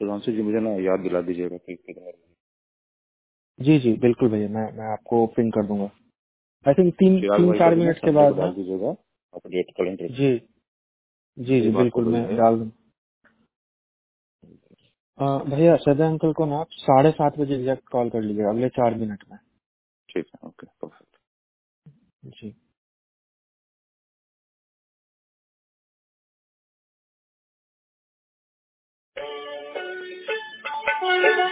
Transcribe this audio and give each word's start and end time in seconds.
सुधांशु 0.00 0.32
जी 0.32 0.42
मुझे 0.42 0.60
ना 0.60 0.70
याद 0.84 1.00
दिला 1.00 1.20
दीजिएगा 1.22 1.56
कि 1.58 1.74
कितने 1.76 2.12
जी 3.58 3.78
जी 3.80 3.92
बिल्कुल 4.00 4.30
भैया 4.30 4.48
मैं 4.48 4.66
मैं 4.72 4.86
आपको 4.92 5.26
पिन 5.36 5.50
कर 5.50 5.66
दूँगा। 5.66 5.90
आई 6.66 6.74
थिंक 6.74 6.94
तीन 6.94 7.20
तीन 7.22 7.52
चार 7.58 7.74
मिनट 7.74 7.98
के 7.98 8.12
बाद 8.12 8.34
दीजिएगा 8.54 8.90
अपडेट 9.34 9.70
कैलेंडर 9.76 10.08
जी 10.16 10.36
जी 11.38 11.60
जी 11.60 11.70
बिल्कुल 11.72 12.08
मैं 12.14 12.36
डाल 12.36 12.58
दूँ। 12.58 12.70
भैया 15.50 15.76
सदा 15.76 16.08
अंकल 16.08 16.32
को 16.32 16.46
ना 16.46 16.58
आप 16.60 16.68
साढ़े 16.78 17.10
सात 17.12 17.38
बजे 17.38 17.54
एग्जैक्ट 17.54 17.88
कॉल 17.88 18.10
कर 18.10 18.22
लीजिएगा 18.22 18.50
अगले 18.50 18.68
चार 18.78 18.94
मिनट 18.96 19.24
में। 19.30 19.38
ठीक 20.08 20.26
है 20.34 20.48
ओके 20.48 20.66
परफेक्ट 20.82 21.18
जी। 22.36 22.50
ಮಾಡಿದ 31.08 31.47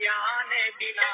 ज्ञान 0.00 0.50
बिना 0.80 1.10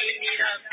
Hallelujah. 0.00 0.69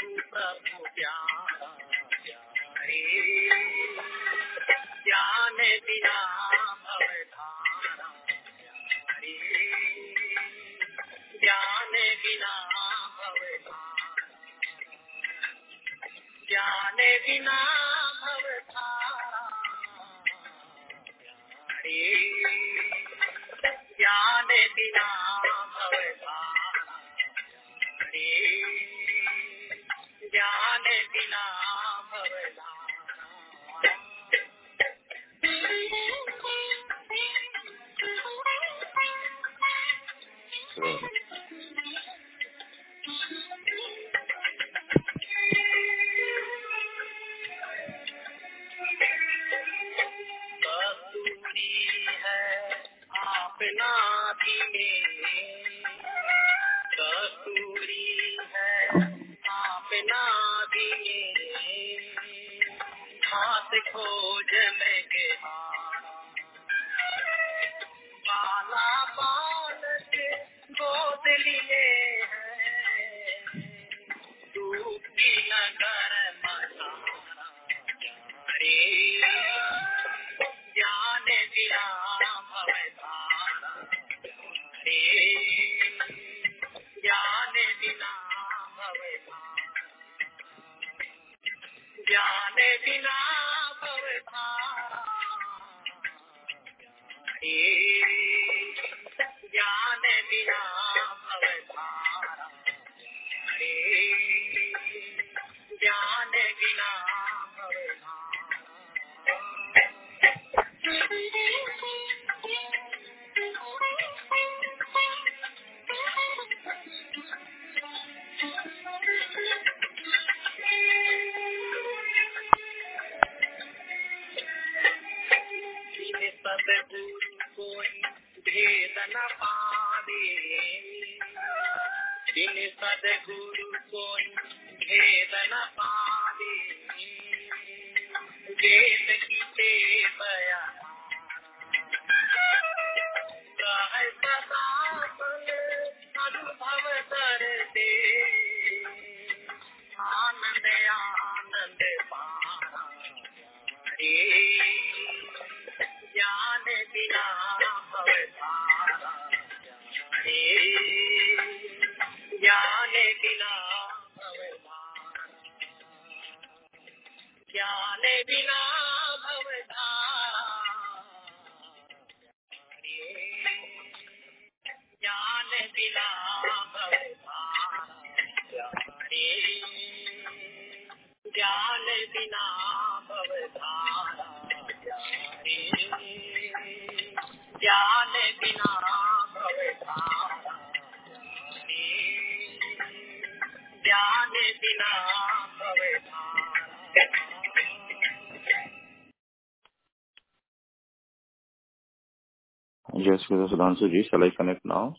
Sudhanshu 203.50 203.90
ji, 203.92 204.08
shall 204.10 204.24
I 204.24 204.32
connect 204.38 204.66
now? 204.66 204.96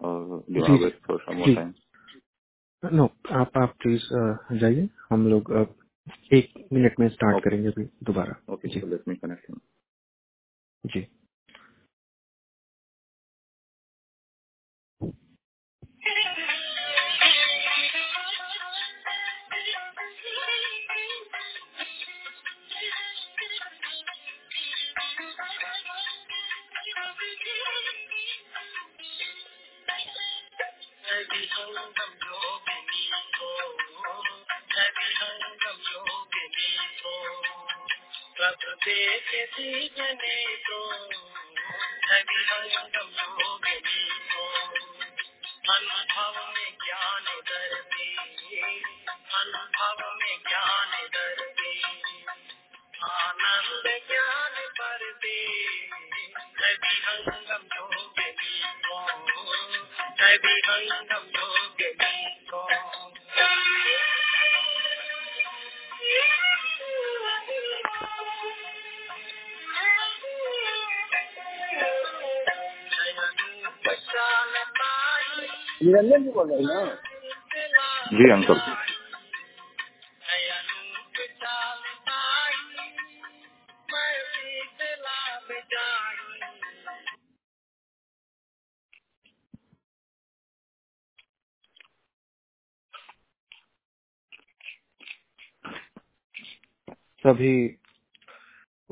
Or 0.00 0.44
do 0.48 0.54
you 0.54 0.62
want 0.62 0.80
to 0.80 0.84
wait 0.84 0.96
for 1.06 1.20
some 1.26 1.38
more 1.38 1.50
time? 1.50 1.74
No 2.82 3.04
आप 3.34 3.58
आप 3.58 3.74
प्लीज़ 3.82 4.04
जाइए 4.60 4.88
हम 5.10 5.26
लोग 5.30 5.50
एक 6.34 6.52
मिनट 6.74 7.00
में 7.00 7.08
स्टार्ट. 7.10 7.40
करेंगे 7.44 7.68
अभी 7.68 7.84
दोबारा 8.08 8.36
ओके 8.54 8.68
जी 8.68 8.80
लेट 8.80 9.04
let 9.08 9.17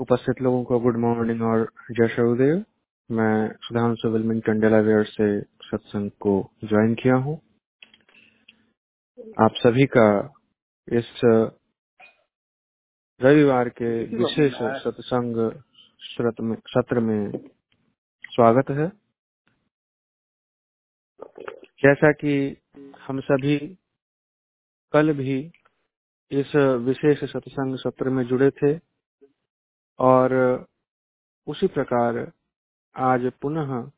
उपस्थित 0.07 0.41
लोगों 0.43 0.63
को 0.65 0.79
गुड 0.81 0.97
मॉर्निंग 0.97 1.43
और 1.43 1.63
जय 1.91 2.09
शरुदेव। 2.09 2.65
मैं 3.11 3.49
सुधांशु 3.63 4.09
विलमिंगटन, 4.09 4.61
डेलावेयर 4.61 5.05
से 5.05 5.27
सत्संग 5.41 6.11
को 6.21 6.35
ज्वाइन 6.65 6.95
किया 6.95 7.15
हूँ। 7.15 7.35
आप 9.41 9.55
सभी 9.57 9.87
का 9.87 10.07
इस 10.89 11.11
रविवार 13.21 13.69
के 13.69 13.91
विशेष 14.17 14.53
सत्संग 14.85 15.37
सत्र 16.03 16.43
में 16.43 16.57
सत्र 16.69 17.01
में 17.01 17.31
स्वागत 18.27 18.71
है। 18.71 18.89
जैसा 21.83 22.13
कि 22.13 22.35
हम 23.09 23.21
सभी 23.21 23.59
कल 24.93 25.13
भी 25.13 25.39
इस 26.31 26.57
विशेष 26.85 27.25
सत्संग 27.31 27.79
सत्र 27.79 28.11
में 28.11 28.25
जुड़े 28.27 28.51
थे 28.51 28.75
और 29.99 30.35
उसी 31.47 31.67
प्रकार 31.67 32.33
आज 32.97 33.33
पुनः 33.43 33.91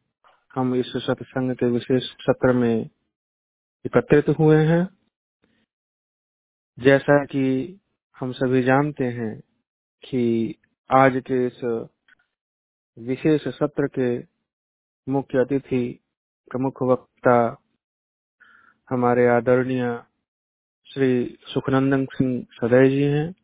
हम 0.55 0.75
इस 0.75 0.93
सत्संग 0.97 1.55
के 1.57 1.67
विशेष 1.67 2.03
सत्र 2.03 2.53
में 2.53 2.91
एकत्रित 3.87 4.29
हुए 4.29 4.57
हैं। 4.57 4.89
जैसा 6.79 7.25
कि 7.25 7.81
हम 8.17 8.33
सभी 8.33 8.63
जानते 8.63 9.05
हैं 9.05 9.41
कि 10.05 10.55
आज 10.91 11.23
के 11.27 11.47
इस 11.47 11.61
विशेष 12.99 13.49
सत्र 13.49 13.87
के 13.87 14.19
मुख्य 15.07 15.39
अतिथि 15.39 16.01
प्रमुख 16.51 16.83
वक्ता 16.83 17.63
हमारे 18.89 19.27
आदरणीय 19.29 20.03
श्री 20.87 21.39
सुखनंदन 21.49 22.07
सिंह 22.07 22.47
सदय 22.53 22.89
जी 22.89 23.03
हैं। 23.03 23.35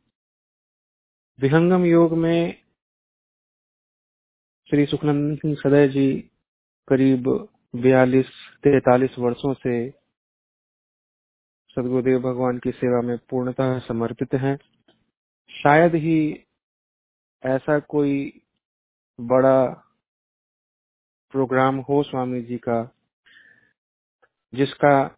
विहंगम 1.41 1.85
योग 1.85 2.13
में 2.13 2.63
श्री 4.71 4.87
सुखनंदन 4.87 5.37
सिंह 5.37 5.55
सदय 5.55 5.89
जी 5.89 6.31
करीब 6.89 7.49
बयालीस, 7.77 8.27
तैतालीस 8.63 9.19
वर्षों 9.19 9.55
से 9.55 9.91
सदगुरुदेव 11.71 12.21
भगवान 12.21 12.59
की 12.59 12.71
सेवा 12.71 13.01
में 13.01 13.19
पूर्णतः 13.19 13.79
समर्पित 13.79 14.35
हैं। 14.35 14.57
शायद 15.51 15.95
ही 15.95 16.47
ऐसा 17.43 17.79
कोई 17.79 18.43
बड़ा 19.21 19.67
प्रोग्राम 21.31 21.77
हो 21.77 22.03
स्वामी 22.03 22.43
जी 22.43 22.57
का, 22.57 22.91
जिसका 24.55 25.17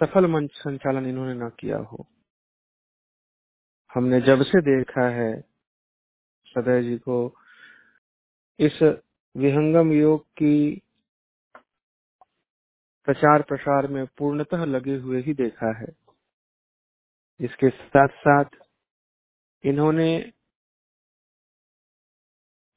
सफल 0.00 0.26
मंच 0.26 0.50
संचालन 0.54 1.06
इन्होंने 1.06 1.34
ना 1.34 1.48
किया 1.48 1.78
हो। 1.78 2.06
हमने 3.94 4.20
जब 4.20 4.42
से 4.42 4.60
देखा 4.60 5.08
है 5.08 5.40
सदय 6.46 6.82
जी 6.82 6.96
को, 6.98 7.36
इस 8.58 8.82
विहंगम 9.36 9.92
योग 9.92 10.24
की 10.24 10.82
प्रचार 13.04 13.42
प्रसार 13.42 13.86
में 13.86 14.06
पूर्णतः 14.06 14.64
लगे 14.64 14.96
हुए 14.96 15.22
ही 15.22 15.34
देखा 15.34 15.78
है। 15.78 15.86
इसके 17.40 17.70
साथ 17.70 18.08
साथ 18.08 18.44
इन्होंने 19.64 20.32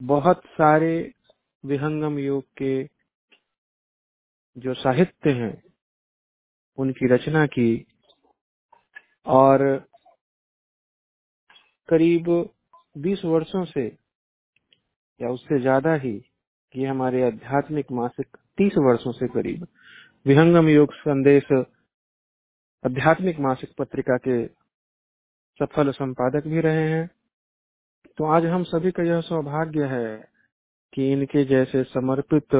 बहुत 0.02 0.42
सारे 0.46 1.14
विहंगम 1.64 2.18
योग 2.18 2.44
के 2.44 2.84
जो 4.56 4.74
साहित्य 4.74 5.30
हैं, 5.30 5.62
उनकी 6.78 7.14
रचना 7.14 7.46
की 7.46 7.86
और 9.26 9.87
करीब 11.88 12.50
20 12.96 13.24
वर्षों 13.24 13.64
से, 13.64 13.86
या 15.20 15.28
उससे 15.28 15.60
ज़्यादा 15.60 15.94
ही, 15.94 16.24
ये 16.76 16.86
हमारे 16.86 17.22
आध्यात्मिक 17.26 17.92
मासिक 17.92 18.36
30 18.58 18.72
वर्षों 18.78 19.12
से 19.12 19.28
करीब, 19.28 19.66
विहंगम 20.26 20.68
योग 20.68 20.94
संदेश, 20.94 21.52
आध्यात्मिक 22.84 23.40
मासिक 23.40 23.70
पत्रिका 23.78 24.16
के 24.16 24.46
सफल 25.60 25.90
संपादक 25.90 26.46
भी 26.46 26.60
रहे 26.60 26.88
हैं। 26.90 27.10
तो 28.18 28.24
आज 28.24 28.46
हम 28.46 28.62
सभी 28.64 28.90
का 28.90 29.02
यह 29.02 29.20
सौभाग्य 29.20 29.84
है 29.84 30.16
कि 30.92 31.12
इनके 31.12 31.44
जैसे 31.44 31.82
समर्पित 31.84 32.54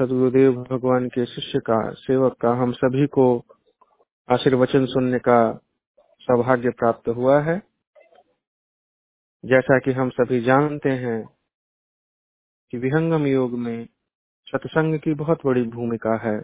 सदगुरुदेव 0.00 0.52
भगवान 0.62 1.08
के 1.08 1.26
शिष्य 1.26 1.58
का, 1.58 1.90
सेवक 1.90 2.36
का, 2.40 2.50
हम 2.52 2.72
सभी 2.72 3.06
को 3.06 3.44
आशीर्वचन 4.28 4.86
सुनने 4.86 5.18
का 5.18 5.38
सौभाग्य 6.28 6.70
प्राप्त 6.70 7.08
हुआ 7.08 7.40
है। 7.40 7.62
जैसा 9.44 9.78
कि 9.78 9.92
हम 9.92 10.10
सभी 10.10 10.40
जानते 10.40 10.88
हैं 10.88 11.28
कि 12.70 12.78
विहंगम 12.78 13.26
योग 13.26 13.52
में 13.52 13.88
सत्संग 14.44 15.00
की 15.00 15.14
बहुत 15.14 15.38
बड़ी 15.46 15.62
भूमिका 15.62 16.16
है। 16.16 16.40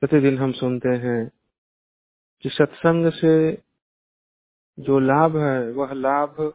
प्रतिदिन 0.00 0.38
हम 0.38 0.52
सुनते 0.52 0.88
हैं 0.88 1.30
कि 2.42 2.48
सत्संग 2.48 3.12
से 3.12 3.62
जो 4.80 4.98
लाभ 4.98 5.36
है, 5.36 5.72
वह 5.72 5.92
लाभ 5.92 6.54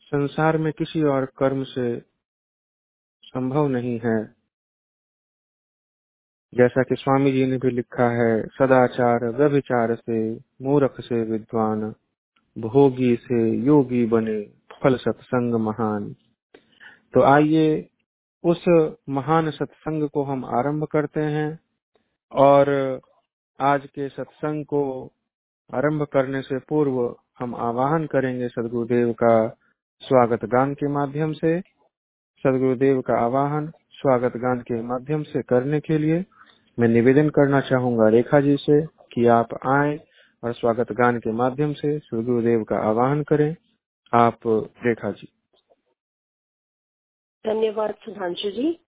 संसार 0.00 0.58
में 0.58 0.72
किसी 0.72 1.02
और 1.02 1.26
कर्म 1.26 1.64
से 1.64 2.00
संभव 3.22 3.68
नहीं 3.68 4.00
है। 4.04 4.39
जैसा 6.54 6.82
कि 6.82 6.94
स्वामी 6.94 7.32
जी 7.32 7.44
ने 7.46 7.56
भी 7.56 7.70
लिखा 7.70 8.08
है, 8.10 8.42
सदाचार 8.46 9.24
व्यभिचार 9.24 9.94
से 9.94 10.34
मूर्ख 10.62 10.94
से 11.00 11.22
विद्वान, 11.22 11.82
भोगी 12.56 13.14
से 13.16 13.50
योगी 13.66 14.04
बने 14.06 14.40
फल 14.82 14.96
सत्संग 14.96 15.54
महान। 15.54 16.16
तो 17.14 17.22
आइए 17.22 17.88
उस 18.44 18.64
महान 19.08 19.50
सत्संग 19.50 20.08
को 20.08 20.24
हम 20.24 20.44
आरंभ 20.44 20.84
करते 20.84 21.20
हैं 21.20 21.60
और 22.32 22.70
आज 23.60 23.86
के 23.86 24.08
सत्संग 24.08 24.64
को 24.64 24.82
आरंभ 25.70 26.02
करने 26.02 26.42
से 26.42 26.58
पूर्व 26.58 27.16
हम 27.38 27.54
आवाहन 27.54 28.06
करेंगे 28.06 28.48
सदगुरुदेव 28.48 29.12
का 29.12 29.34
स्वागत 30.02 30.44
गान 30.44 30.74
के 30.74 30.88
माध्यम 30.88 31.32
से। 31.32 31.60
सदगुरुदेव 32.44 33.00
का 33.00 33.14
आवाहन 33.24 33.72
स्वागत 33.92 34.36
गान 34.36 34.60
के 34.60 34.82
माध्यम 34.82 35.22
से 35.22 35.42
करने 35.42 35.80
के 35.80 35.98
लिए 35.98 36.24
मैं 36.80 36.88
निवेदन 36.88 37.28
करना 37.28 37.60
चाहूँगा 37.60 38.08
रेखा 38.08 38.40
जी 38.40 38.56
से 38.56 38.86
कि 38.86 39.26
आप 39.26 39.48
आए 39.66 40.00
और 40.44 40.52
स्वागत 40.52 40.92
गान 40.92 41.18
के 41.18 41.32
माध्यम 41.32 41.72
से 41.72 41.98
श्री 41.98 42.22
गुरुदेव 42.22 42.64
का 42.64 42.76
आवाहन 42.76 43.22
करें। 43.22 43.56
आप, 44.14 44.38
रेखा 44.86 45.10
जी। 45.10 45.28
धन्यवाद 47.46 47.94
सुधांशु 47.94 48.50
जी। 48.50 48.80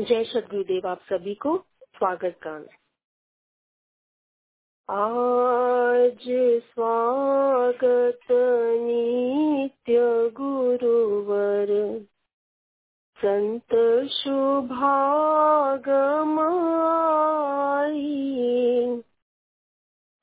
जय 0.00 0.24
सदगुरुदेव 0.24 0.88
आप 0.88 0.98
सभी 0.98 1.34
को 1.34 1.58
स्वागत 1.82 2.38
गान। 2.46 2.62
आज 4.90 6.20
स्वागत 6.60 8.20
नित्य 8.80 9.98
गुरुवर 10.30 11.66
संत 13.18 13.74
शुभागमाई 14.12 14.74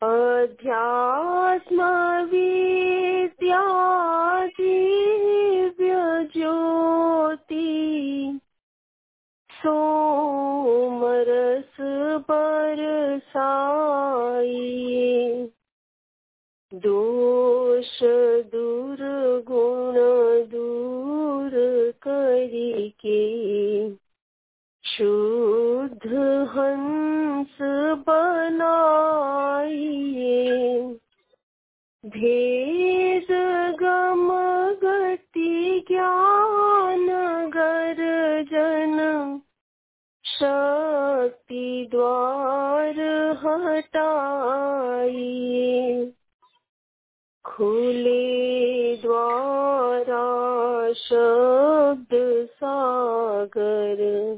अध्यात्म 0.01 1.87
विद्या 2.31 3.63
ज्योति 6.33 7.71
सोमरस 9.49 10.61
बरसाई 12.29 13.41
दोष 16.71 17.99
दुर्गुण 18.55 19.95
दूर 20.51 21.53
करिके 22.35 23.91
शुद्ध 24.83 26.49
हंस 26.49 27.57
बनाइए। 28.07 30.81
भेद 32.05 33.27
गम 33.81 34.29
गति 34.83 35.85
ज्ञान 35.91 37.07
गर्जन। 37.49 39.41
शक्ति 40.25 41.87
द्वार 41.91 42.95
हटाइए। 43.45 46.11
खुले 47.57 48.95
द्वारा 48.95 50.93
शब्द 50.93 52.45
सागर। 52.45 54.37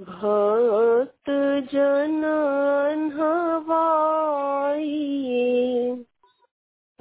भक्त 0.00 1.30
जन 1.72 3.10
हवाई। 3.14 5.34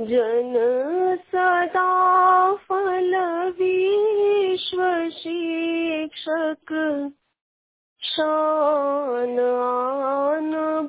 जन 0.02 0.54
सदा 1.34 2.54
फल 2.54 3.54
विश्व 3.60 5.10
शिक्षक। 5.10 7.12
शान 8.02 9.38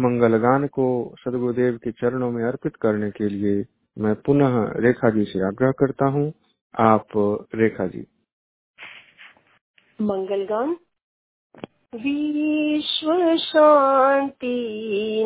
मंगल 0.00 0.36
गान 0.36 0.66
को 0.66 1.14
सदगुरुदेव 1.18 1.76
के 1.76 1.90
चरणों 1.90 2.30
में 2.30 2.44
अर्पित 2.44 2.76
करने 2.76 3.10
के 3.10 3.28
लिए 3.28 3.64
मैं 3.98 4.14
पुनः 4.14 4.72
रेखा 4.76 5.10
जी 5.10 5.24
से 5.24 5.46
आग्रह 5.46 5.70
करता 5.70 6.06
हूँ। 6.06 6.32
आप 6.80 7.06
रेखा 7.54 7.86
जी। 7.86 8.06
मंगलगान 10.00 10.76
विश्व 11.96 13.36
शांति 13.36 14.56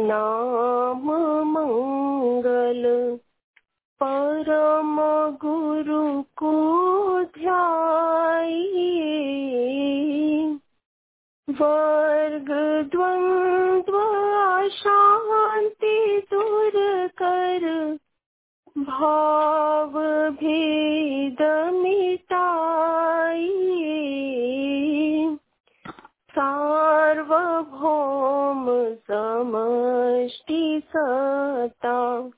नाम 0.01 1.07
मंगल 1.49 2.83
परम 4.03 4.97
गुरु 5.37 6.23
को 6.23 6.53
ध्याई 7.25 8.67
वर्ग 11.51 12.49
द्वंद्व 12.93 13.97
शांति 14.69 16.23
दूर 16.35 16.73
कर। 17.23 17.99
भाव 18.79 19.93
भेद 20.31 21.43
मिटाई 21.75 23.57
सार्वभौम 26.41 28.95
समष्टि 29.11 30.83
सता। 30.97 32.31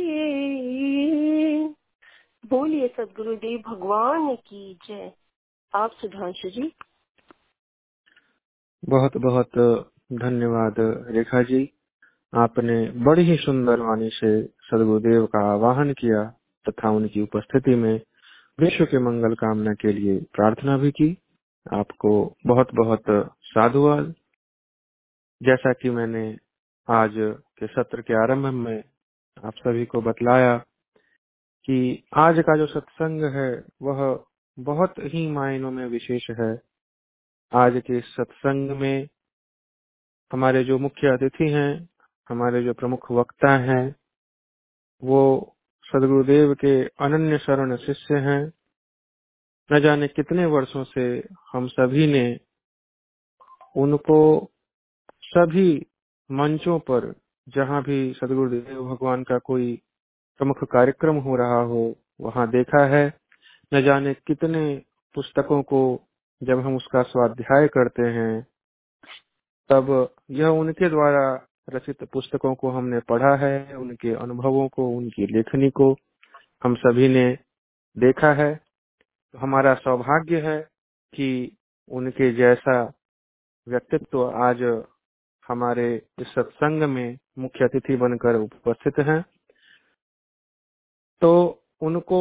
बोलिए 2.51 2.89
सदगुरुदेव, 2.89 3.63
भगवान 3.69 4.35
की 4.35 4.79
जय। 4.89 5.13
आप 5.75 5.91
सुधांशु 5.93 6.51
जी। 6.51 6.73
बहुत 8.85 9.17
बहुत 9.17 9.51
धन्यवाद 10.13 10.75
रेखा 11.09 11.43
जी। 11.43 11.71
आपने 12.35 12.91
बड़ी 12.91 13.23
ही 13.23 13.37
सुंदर 13.37 13.81
वाणी 13.81 14.11
से 14.11 14.43
सदगुरुदेव 14.43 15.27
का 15.27 15.53
आवाहन 15.53 15.93
किया 15.93 16.25
तथा 16.69 16.91
उनकी 16.91 17.23
उपस्थिति 17.23 17.75
में 17.75 18.01
विश्व 18.61 18.85
के 18.85 18.99
मंगल 18.99 19.35
कामना 19.35 19.75
के 19.75 19.93
लिए 19.93 20.19
प्रार्थना 20.19 20.77
भी 20.77 20.91
की। 20.91 21.19
आपको 21.75 22.37
बहुत 22.47 22.75
बहुत 22.75 23.03
साधुवाद। 23.43 24.15
जैसा 25.43 25.73
कि 25.73 25.91
मैंने 25.91 26.39
आज 26.89 27.11
के 27.59 27.67
सत्र 27.67 28.01
के 28.01 28.15
आरंभ 28.15 28.47
में 28.47 28.85
आप 29.45 29.55
सभी 29.55 29.87
को 29.87 30.01
बतलाया 30.01 30.59
कि 31.65 32.05
आज 32.17 32.39
का 32.39 32.57
जो 32.57 32.67
सत्संग 32.67 33.23
है, 33.23 33.65
वह 33.83 34.25
बहुत 34.59 34.95
ही 34.99 35.27
मायनों 35.27 35.71
में 35.71 35.87
विशेष 35.87 36.31
है। 36.31 36.63
आज 37.53 37.83
के 37.87 38.01
सत्संग 38.01 38.71
में 38.71 39.09
हमारे 40.33 40.65
जो 40.65 40.79
मुख्य 40.79 41.09
अतिथि 41.09 41.49
हैं, 41.51 41.89
हमारे 42.29 42.63
जो 42.63 42.75
प्रमुख 42.75 43.13
वक्ता 43.13 43.57
हैं, 43.57 43.97
वो 45.05 45.54
सदगुरुदेव 45.95 46.55
के 46.55 46.85
अनन्य 46.85 47.39
शरण 47.39 47.77
शिष्य 47.77 48.15
हैं। 48.15 48.53
न 49.73 49.81
जाने 49.81 50.09
कितने 50.09 50.47
वर्षों 50.47 50.85
से 50.85 51.29
हम 51.53 51.67
सभी 51.67 52.07
ने 52.07 52.41
उनको 53.77 54.19
सभी 55.23 55.87
मंचों 56.31 56.79
पर 56.79 57.15
जहाँ 57.49 57.83
भी 57.83 58.13
सदगुरुदेव 58.13 58.83
भगवान 58.83 59.23
का 59.23 59.39
कोई 59.39 59.83
प्रमुख 60.39 60.65
कार्यक्रम 60.65 61.17
हो 61.17 61.37
रहा 61.37 61.61
हो, 61.63 61.97
वहाँ 62.21 62.49
देखा 62.51 62.85
है। 62.87 63.15
न 63.75 63.83
जाने 63.83 64.15
कितने 64.15 64.83
पुस्तकों 65.15 65.63
को 65.63 66.01
जब 66.43 66.61
हम 66.61 66.77
उसका 66.77 67.03
स्वाध्याय 67.03 67.69
करते 67.69 68.03
हैं, 68.03 68.47
तब 69.71 70.15
यह 70.31 70.49
उनके 70.49 70.89
द्वारा 70.89 71.47
रचित 71.69 72.05
पुस्तकों 72.05 72.55
को 72.55 72.71
हमने 72.71 73.01
पढ़ा 73.01 73.37
है, 73.37 73.77
उनके 73.77 74.15
अनुभवों 74.15 74.69
को, 74.69 74.89
उनकी 74.89 75.27
लेखनी 75.27 75.71
को 75.71 75.97
हम 76.63 76.75
सभी 76.75 77.09
ने 77.09 77.39
देखा 77.97 78.33
है। 78.33 78.55
तो 78.55 79.39
हमारा 79.39 79.75
सौभाग्य 79.75 80.41
है 80.41 80.61
कि 81.13 81.57
उनके 81.91 82.33
जैसा 82.33 82.93
व्यक्तित्व 83.69 84.25
आज 84.31 84.85
हमारे 85.49 86.03
इस 86.19 86.27
सत्संग 86.27 86.83
में 86.83 87.19
मुख्य 87.39 87.65
अतिथि 87.65 87.97
बनकर 87.97 88.35
उपस्थित 88.35 88.99
हैं। 88.99 89.25
तो 91.23 91.63
उनको 91.83 92.21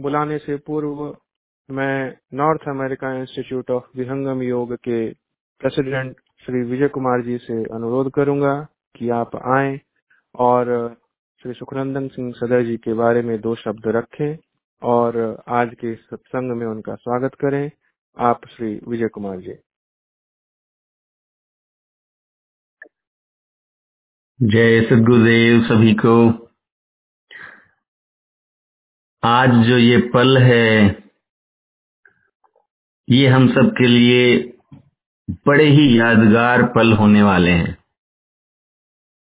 बुलाने 0.00 0.38
से 0.38 0.56
पूर्व 0.56 1.16
मैं 1.68 2.16
North 2.34 2.68
America 2.68 3.12
Institute 3.14 3.70
of 3.70 3.84
Vihangam 3.96 4.42
Yoga 4.42 4.74
के 4.74 5.10
प्रेसिडेंट 5.60 6.16
श्री 6.46 6.62
विजय 6.62 6.88
कुमार 6.88 7.22
जी 7.22 7.38
से 7.38 7.62
अनुरोध 7.64 8.10
करूँगा 8.10 8.66
कि 8.96 9.08
आप 9.08 9.36
आए 9.36 9.80
और 10.34 10.96
श्री 11.42 11.52
सुखनंदन 11.54 12.08
सिंह 12.08 12.32
सदर 12.32 12.62
जी 12.62 12.76
के 12.76 12.94
बारे 12.94 13.22
में 13.22 13.40
दो 13.40 13.54
शब्द 13.54 13.86
रखें 13.86 14.36
और 14.82 15.42
आज 15.48 15.74
के 15.74 15.94
सत्संग 15.94 16.52
में 16.52 16.66
उनका 16.66 16.94
स्वागत 16.94 17.34
करें। 17.34 17.70
आप 18.18 18.46
श्री 18.46 18.80
विजय 18.88 19.08
कुमार 19.08 19.40
जी। 19.40 19.54
जय 24.42 24.80
सदगुरुदेव 24.80 25.62
सभी 25.62 25.94
को। 25.94 26.48
आज 29.24 29.48
जो 29.48 29.78
ये 29.78 30.10
पल 30.14 30.38
है, 30.38 31.04
ये 33.10 33.28
हम 33.28 33.48
सब 33.48 33.74
के 33.78 33.86
लिए 33.86 34.52
बड़े 35.30 35.64
ही 35.64 35.98
यादगार 35.98 36.62
पल 36.62 36.92
होने 36.92 37.22
वाले 37.22 37.50
हैं। 37.50 37.79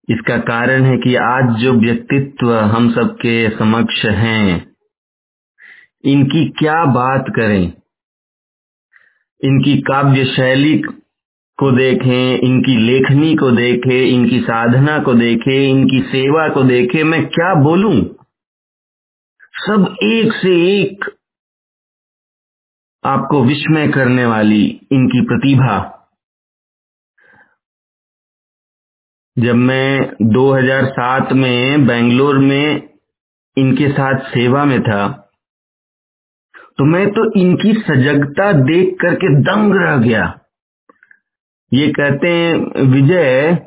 इसका 0.08 0.38
कारण 0.38 0.82
है 0.82 0.96
कि 0.96 1.14
आज 1.14 1.56
जो 1.56 1.72
व्यक्तित्व 1.72 2.54
हम 2.54 2.94
सबके 2.94 3.50
समक्ष 3.50 4.04
हैं, 4.04 4.76
इनकी 6.04 6.48
क्या 6.48 6.84
बात 6.84 7.24
करें? 7.36 7.72
इनकी 9.44 9.78
काव्य 9.78 10.24
शैली 10.24 10.78
को 11.58 11.72
देखें, 11.72 12.38
इनकी 12.38 12.76
लेखनी 12.76 13.36
को 13.36 13.50
देखें, 13.50 14.06
इनकी 14.06 14.40
साधना 14.40 14.98
को 14.98 15.14
देखें, 15.14 15.70
इनकी 15.70 16.00
सेवा 16.00 16.48
को 16.48 16.62
देखें, 16.62 17.04
मैं 17.04 17.26
क्या 17.26 17.54
बोलूँ? 17.54 18.16
सब 19.54 19.96
एक 20.02 20.32
से 20.32 20.80
एक 20.80 21.04
आपको 23.04 23.44
विस्मय 23.44 23.88
करने 23.88 24.26
वाली 24.26 24.80
इनकी 24.92 25.20
प्रतिभा। 25.20 25.95
जब 29.38 29.54
मैं 29.54 30.16
2007 30.22 31.32
में 31.32 31.86
बेंगलोर 31.86 32.38
में 32.38 32.88
इनके 33.56 33.88
साथ 33.88 34.20
सेवा 34.20 34.64
में 34.64 34.82
था 34.82 35.22
तो 36.78 36.84
मैं 36.84 37.06
तो 37.10 37.40
इनकी 37.40 37.72
सजगता 37.72 38.52
देख 38.52 38.96
करके 39.00 39.34
दंग 39.42 39.74
रह 39.74 39.96
गया। 39.96 40.40
ये 41.72 41.88
कहते 41.88 42.28
हैं, 42.28 42.82
विजय, 42.82 43.66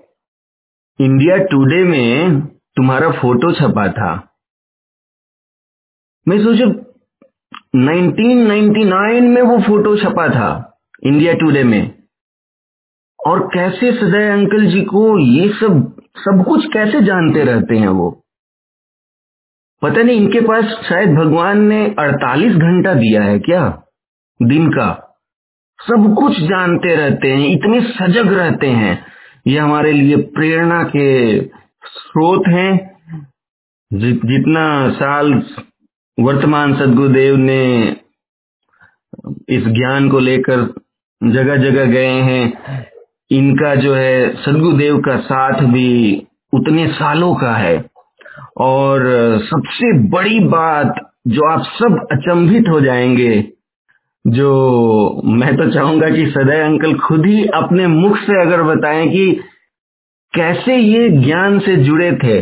इंडिया 1.00 1.38
टुडे 1.38 1.84
में 1.84 2.42
तुम्हारा 2.76 3.12
फ़ोटो 3.12 3.52
छपा 3.52 3.88
था। 3.88 4.30
मैं 6.28 6.40
सोचा 6.44 6.66
1999 7.76 9.22
में 9.22 9.42
वो 9.42 9.60
फ़ोटो 9.60 9.96
छपा 9.98 10.28
था, 10.30 10.80
इंडिया 11.04 11.34
टुडे 11.34 11.64
में। 11.64 11.99
और 13.28 13.50
कैसे 13.54 13.92
सदय 13.92 14.30
अंकल 14.30 14.66
जी 14.66 14.82
को 14.82 15.20
ये 15.20 15.50
सब 15.50 16.02
सब 16.18 16.46
कुछ 16.48 16.66
कैसे 16.74 17.02
जानते 17.02 17.44
रहते 17.44 17.78
हैं 17.78 17.88
वो? 17.88 18.26
पता 19.82 20.02
नहीं 20.02 20.18
इनके 20.18 20.42
पास 20.42 20.64
शायद 20.64 21.10
भगवान 21.10 21.62
ने 21.62 21.96
48 22.00 22.54
घंटा 22.54 22.94
दिया 22.94 23.24
है 23.24 23.40
क्या? 23.40 23.84
दिन 24.42 24.70
का। 24.70 25.18
सब 25.82 26.16
कुछ 26.20 26.40
जानते 26.40 26.96
रहते 26.96 27.28
हैं 27.28 27.48
इतने 27.50 27.82
सजग 27.82 28.34
रहते 28.34 28.68
हैं। 28.68 29.06
ये 29.48 29.60
हमारे 29.60 29.92
लिए 29.92 30.18
प्रेरणा 30.18 30.84
के 30.84 31.40
स्रोत 31.86 32.44
हैं। 32.48 32.98
जि, 33.94 34.12
जितना 34.12 34.90
साल 34.90 35.44
वर्तमान 36.20 36.76
सदगुरुदेव 36.76 37.36
ने 37.36 37.92
इस 39.50 39.64
ज्ञान 39.66 40.10
को 40.10 40.20
लेकर 40.20 40.74
जगह 41.24 41.58
जगह 41.58 41.86
गए 41.86 42.22
हैं 42.22 42.54
इनका 43.32 43.76
जो 43.76 43.94
है 43.94 44.34
सदगुरुदेव 44.36 44.98
का 44.98 45.18
साथ 45.18 45.62
भी 45.62 46.28
उतने 46.54 46.88
सालों 46.88 47.36
का 47.36 47.56
है। 47.56 47.86
और 48.58 49.04
सबसे 49.44 49.94
बड़ी 50.10 50.40
बात 50.40 51.14
जो 51.28 51.52
आप 51.52 51.62
सब 51.62 52.08
अचंभित 52.12 52.70
हो 52.70 52.82
जाएँगे, 52.82 53.44
जो 54.28 55.22
मैं 55.26 55.56
तो 55.58 55.70
चाहूँगा 55.72 56.10
कि 56.10 56.26
सदय 56.26 56.62
अंकल 56.62 56.94
खुद 56.94 57.26
ही 57.26 57.46
अपने 57.46 57.88
मुख 57.88 58.18
से 58.18 58.42
अगर 58.42 58.64
बताएँ 58.64 59.10
कि 59.10 59.40
कैसे 60.34 60.76
ये 60.76 61.10
ज्ञान 61.10 61.60
से 61.60 61.76
जुड़े 61.76 62.12
थे, 62.12 62.40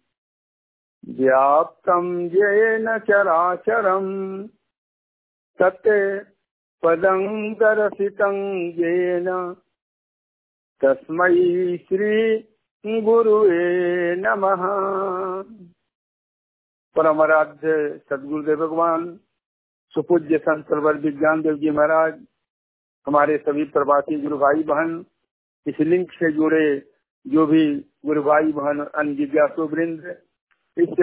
व्याप्तं 1.08 2.20
येन 2.20 2.98
चराचरम् 2.98 4.48
तत् 5.62 6.18
पदं 6.84 7.52
दर्शितं 7.52 8.54
येन। 8.54 9.56
तस्मै 10.84 11.76
श्री 11.76 13.00
गुरुवे 13.00 14.16
नमः। 14.16 14.62
परमराध्य 16.96 18.00
सदगुरुदेव 18.10 18.56
भगवान, 18.56 19.20
सुपूज्य 19.88 20.38
संत 20.38 20.66
प्रवर 20.66 20.96
विज्ञान 20.96 21.42
देव 21.42 21.54
जी 21.54 21.70
महाराज 21.70 22.26
हमारे 23.06 23.36
सभी 23.38 23.64
प्रवासी 23.64 24.20
गुरु 24.20 24.38
भाई 24.38 24.62
बहन 24.62 25.04
इस 25.66 25.80
लिंक 25.80 26.12
से 26.12 26.32
जुड़े 26.32 26.64
जो 27.26 27.46
भी 27.46 27.64
गुरु 28.06 28.22
भाई 28.22 28.52
बहन, 28.52 28.80
अन्य 28.80 29.14
जिज्ञासु 29.14 29.66
वृंद, 29.66 30.04
इस 30.76 30.94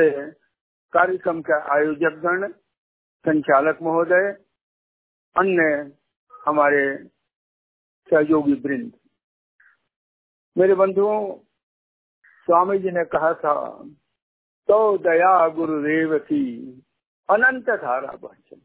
कार्यक्रम 0.93 1.41
का 1.41 1.57
आयोजक 1.73 2.15
गण 2.17 2.47
संचालक 3.25 3.81
महोदय, 3.81 4.31
अन्य 5.35 5.91
हमारे 6.45 6.83
सहयोगी 8.09 8.53
वृंद। 8.65 8.91
मेरे 10.55 10.75
बंधुओं, 10.75 11.19
स्वामी 12.47 12.77
जी 12.79 12.91
ने 12.91 13.03
कहा 13.05 13.33
था 13.33 13.55
तो 14.69 14.97
दया 14.97 15.47
गुरुदेव 15.49 16.17
की 16.17 16.43
अनंत 17.29 17.69
धारा 17.71 18.11
बहचन 18.13 18.61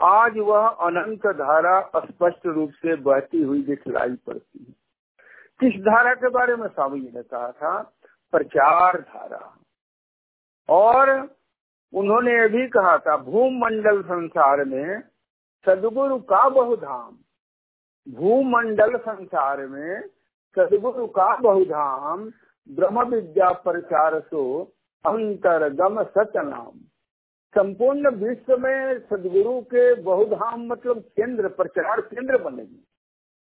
आज 0.00 0.38
वह 0.38 0.68
अनंत 0.68 1.26
धारा 1.26 1.90
स्पष्ट 1.96 2.46
रूप 2.46 2.70
से 2.70 2.96
बहती 2.96 3.42
हुई 3.42 3.62
दिखलाई 3.62 4.14
पड़ती 4.14 4.66
है। 4.68 4.74
किस 5.60 5.80
धारा 5.80 6.14
के 6.14 6.28
बारे 6.28 6.56
में 6.56 6.68
स्वामी 6.68 7.00
जी 7.00 7.12
ने 7.14 7.22
कहा 7.22 7.52
था? 7.52 7.92
प्रचार 8.32 9.00
धारा। 9.00 9.58
और 10.68 11.10
उन्होंने 11.92 12.32
ये 12.32 12.48
भी 12.48 12.68
कहा 12.68 12.98
था, 12.98 13.16
भूमंडल 13.16 14.02
संसार 14.02 14.64
में 14.64 15.02
सदगुरु 15.66 16.18
का 16.18 16.48
बहुधाम। 16.48 17.16
भूमंडल 18.12 18.96
संसार 18.96 19.66
में 19.66 20.02
सदगुरु 20.58 21.06
का 21.06 21.36
बहुधाम 21.36 22.32
ब्रह्म 22.70 23.02
विद्या 23.02 23.50
प्रचार 23.50 24.20
सो 24.20 24.72
अंतरगम 25.06 26.02
सतनाम। 26.02 26.83
संपूर्ण 27.54 28.10
विश्व 28.16 28.56
में 28.58 28.98
सदगुरु 29.00 29.60
के 29.64 29.94
बहुधाम 30.02 30.66
मतलब 30.66 31.00
केंद्र, 31.16 31.48
प्रचार 31.48 32.00
केंद्र 32.00 32.38
बनेगी। 32.38 32.84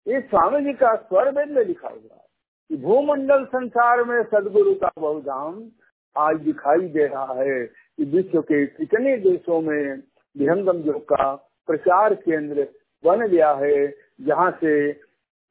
ये 0.08 0.20
स्वामी 0.22 0.62
जी 0.66 0.74
का 0.74 0.94
स्वर 0.98 1.30
वेद 1.30 1.50
में 1.50 1.64
लिखा 1.66 1.88
हुआ 1.88 2.16
है 2.16 2.26
कि 2.70 2.78
भूमंडल 2.78 3.46
संसार 3.46 4.04
में 4.04 4.22
सदगुरु 4.24 4.74
का 4.76 4.92
बहुधाम 5.00 5.64
आज 6.16 6.40
दिखाई 6.42 6.88
दे 6.90 7.06
रहा 7.06 7.34
है 7.34 7.66
कि 7.66 8.06
विश्व 8.06 8.42
के 8.42 8.66
कितने 8.68 9.18
देशों 9.20 9.62
में 9.62 10.02
विहंगम 10.36 10.84
योग 10.84 11.02
का 11.04 11.34
प्रचार 11.68 12.14
केंद्र 12.16 12.68
बन 13.04 13.28
गया 13.28 13.52
है, 13.56 13.88
जहाँ 14.22 14.52
से 14.62 14.92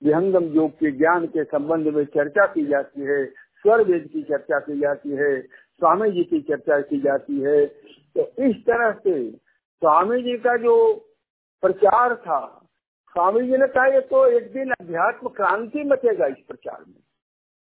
विहंगम 0.03 0.45
योग 0.55 0.71
के 0.71 0.91
ज्ञान 0.93 1.27
के 1.27 1.45
संबंध 1.45 1.95
में 1.95 2.05
चर्चा 2.07 2.47
की 2.47 2.67
जाती 2.67 3.01
है, 3.03 3.25
स्वर 3.65 3.83
वेद 3.83 4.09
की 4.13 4.23
चर्चा 4.23 4.59
की 4.59 4.79
जाती 4.81 5.11
है 5.11 5.41
स्वामी 5.83 6.11
जी 6.11 6.23
की 6.25 6.41
चर्चा 6.41 6.81
की 6.81 7.01
जाती 7.01 7.41
है। 7.41 7.65
तो 7.67 8.23
इस 8.47 8.57
तरह 8.67 8.91
से 8.99 9.15
स्वामी 9.31 10.23
जी 10.23 10.37
का 10.39 10.57
जो 10.57 10.75
प्रचार 11.63 12.15
था 12.17 12.41
स्वामी 13.15 13.41
जी 13.43 13.57
ने 13.57 13.67
कहा, 13.69 13.87
ये 13.87 14.01
तो 14.01 14.27
एक 14.27 14.53
दिन 14.53 14.71
अध्यात्म 14.73 15.29
क्रांति 15.29 15.85
मचेगा 15.85 16.27
इस 16.27 16.45
प्रचार 16.49 16.85
में। 16.89 17.01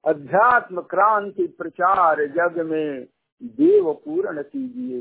अध्यात्म 0.04 0.80
क्रांति 0.80 1.46
प्रचार 1.58 2.24
जग 2.26 2.60
में 2.66 3.06
देव 3.56 3.92
पूर्ण 4.04 4.42
कीजिए, 4.42 5.00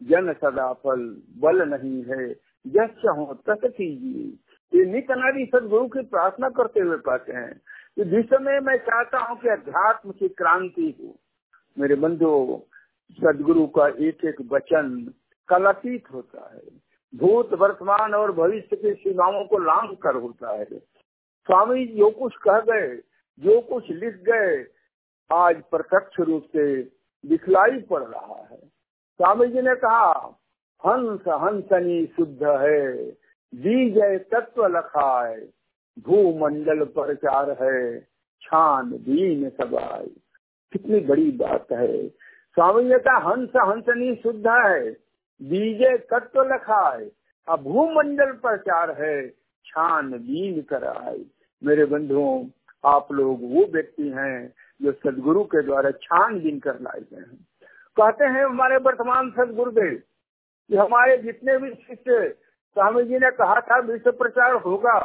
जन 0.00 0.32
सदा 0.32 0.72
फल 0.74 1.06
बल 1.38 1.62
नहीं 1.68 2.02
है 2.04 2.28
यश 2.66 3.02
हो 3.08 3.34
तक 3.46 3.66
कीजिए। 3.66 4.28
ये 4.72 4.84
नित 4.84 5.10
सदगुरु 5.54 5.86
की 5.88 6.02
प्रार्थना 6.06 6.48
करते 6.48 6.80
हुए 6.80 6.96
पाते 7.06 7.32
हैं 7.32 7.52
कि 7.96 8.02
विश्व 8.10 8.38
में 8.38 8.58
मैं 8.60 8.76
चाहता 8.80 9.18
हूँ 9.18 9.38
कि 9.38 9.48
अध्यात्म 9.48 10.12
की 10.12 10.28
क्रांति 10.28 10.94
हो। 11.00 11.16
मेरे 11.78 11.94
बंधु 11.94 12.62
सदगुरु 13.12 13.66
का 13.66 13.88
एक 13.88 14.24
एक 14.24 14.36
वचन 14.52 15.12
कलातीत 15.48 16.04
होता 16.12 16.50
है। 16.54 16.90
भूत, 17.14 17.52
वर्तमान 17.52 18.14
और 18.14 18.32
भविष्य 18.32 18.76
की 18.76 18.94
सीमाओं 18.94 19.44
को 19.44 19.58
लांग 19.58 19.96
कर 19.96 20.14
होता 20.14 20.52
है। 20.56 20.64
स्वामी 21.44 21.86
जो 21.86 22.10
कुछ 22.10 22.36
कह 22.36 22.60
गए, 22.60 22.96
जो 23.40 23.60
कुछ 23.60 23.90
लिख 23.90 24.14
गए, 24.14 24.66
आज 25.32 25.62
प्रत्यक्ष 25.70 26.20
रूप 26.20 26.42
से 26.42 26.82
दिखलाई 27.26 27.80
पड़ 27.80 28.02
रहा 28.02 28.48
है। 28.50 28.58
स्वामी 29.16 29.46
जी 29.46 29.60
ने 29.62 29.74
कहा, 29.74 30.10
हंस, 30.86 31.20
हंसनी 31.28 32.06
शुद्ध 32.06 32.42
है 32.42 33.10
बीजय 33.54 34.18
तत्व 34.18 34.66
लखाए 34.66 35.48
भूमंडल 35.98 36.84
प्रचार 36.84 37.50
है 37.62 38.00
छान 38.42 38.90
दीन 38.90 39.50
सबाई। 39.50 40.20
कितनी 40.72 41.00
बड़ी 41.00 41.30
बात 41.30 41.66
है। 41.72 42.08
स्वामी 42.54 42.84
जी 42.84 42.90
का 42.90 43.18
हंस 43.18 43.48
हंसनी 43.56 44.14
शुद्ध 44.14 44.46
है, 44.46 44.90
बीजे 45.42 45.96
तत्व 45.96 46.42
लखा 46.42 46.96
है 46.96 47.10
अब 47.48 47.64
प्रचार 48.42 49.02
है, 49.02 49.28
छान 49.66 50.12
बीन 50.12 50.62
कराए। 50.62 51.24
मेरे 51.64 51.84
बंधुओं, 51.84 52.46
आप 52.84 53.12
लोग 53.12 53.38
वो 53.42 53.72
व्यक्ति 53.72 54.08
हैं 54.08 54.54
जो 54.82 54.92
सदगुरु 54.92 55.44
के 55.44 55.62
द्वारा 55.62 55.90
छान 55.90 56.40
बीन 56.40 56.58
कर 56.58 56.80
लाए 56.80 57.00
गए 57.00 57.16
हैं। 57.16 57.46
कहते 57.96 58.24
हैं 58.24 58.44
हमारे 58.44 58.76
वर्तमान 58.76 59.30
सदगुरुदेव, 59.30 60.02
कि 60.68 60.76
हमारे 60.76 61.18
जितने 61.18 61.58
भी 61.58 61.70
शिष्य, 61.70 62.28
स्वामी 62.74 63.04
जी 63.04 63.14
ने 63.14 63.30
कहा 63.30 63.60
था 63.60 63.78
विश्व 63.78 64.12
प्रचार 64.12 64.54
होगा। 64.54 64.98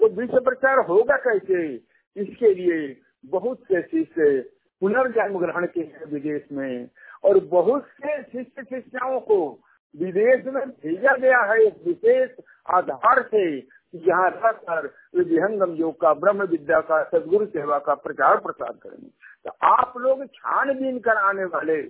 तो 0.00 0.08
विश्व 0.08 0.40
प्रचार 0.40 0.78
होगा 0.78 1.16
कैसे? 1.16 1.74
इसके 2.16 2.54
लिए 2.54 3.00
बहुत 3.26 3.58
से 3.58 3.82
शिष्य 3.82 4.53
पुनर्जन्म 4.84 5.38
ग्रहण 5.38 5.66
के 5.66 5.80
हैं 5.80 6.12
विदेश 6.12 6.42
में। 6.52 6.88
और 7.24 7.38
बहुत 7.44 7.86
से 7.86 8.22
शिष्य 8.22 8.62
शिष्याओं 8.62 9.20
को 9.20 9.60
विदेश 10.00 10.44
में 10.46 10.68
भेजा 10.68 11.16
गया 11.16 11.40
है 11.42 11.58
एक 11.58 11.74
विशेष 11.86 12.30
आधार 12.70 13.22
से 13.22 13.60
जहाँ 13.94 14.30
रहकर 14.30 14.86
वे 14.86 15.24
विहंगम 15.24 15.72
योग 15.72 16.00
का, 16.00 16.14
ब्रह्म 16.14 16.42
विद्या 16.42 16.80
का, 16.80 17.02
सदगुरु 17.04 17.46
सेवा 17.46 17.78
का 17.78 17.94
प्रचार 17.94 18.36
प्रसार 18.36 18.72
करेंगे। 18.72 19.10
तो 19.44 19.66
आप 19.66 19.94
लोग 19.96 20.26
छानबीन 20.26 20.98
कर 20.98 21.16
आने 21.16 21.44
वाले 21.44 21.82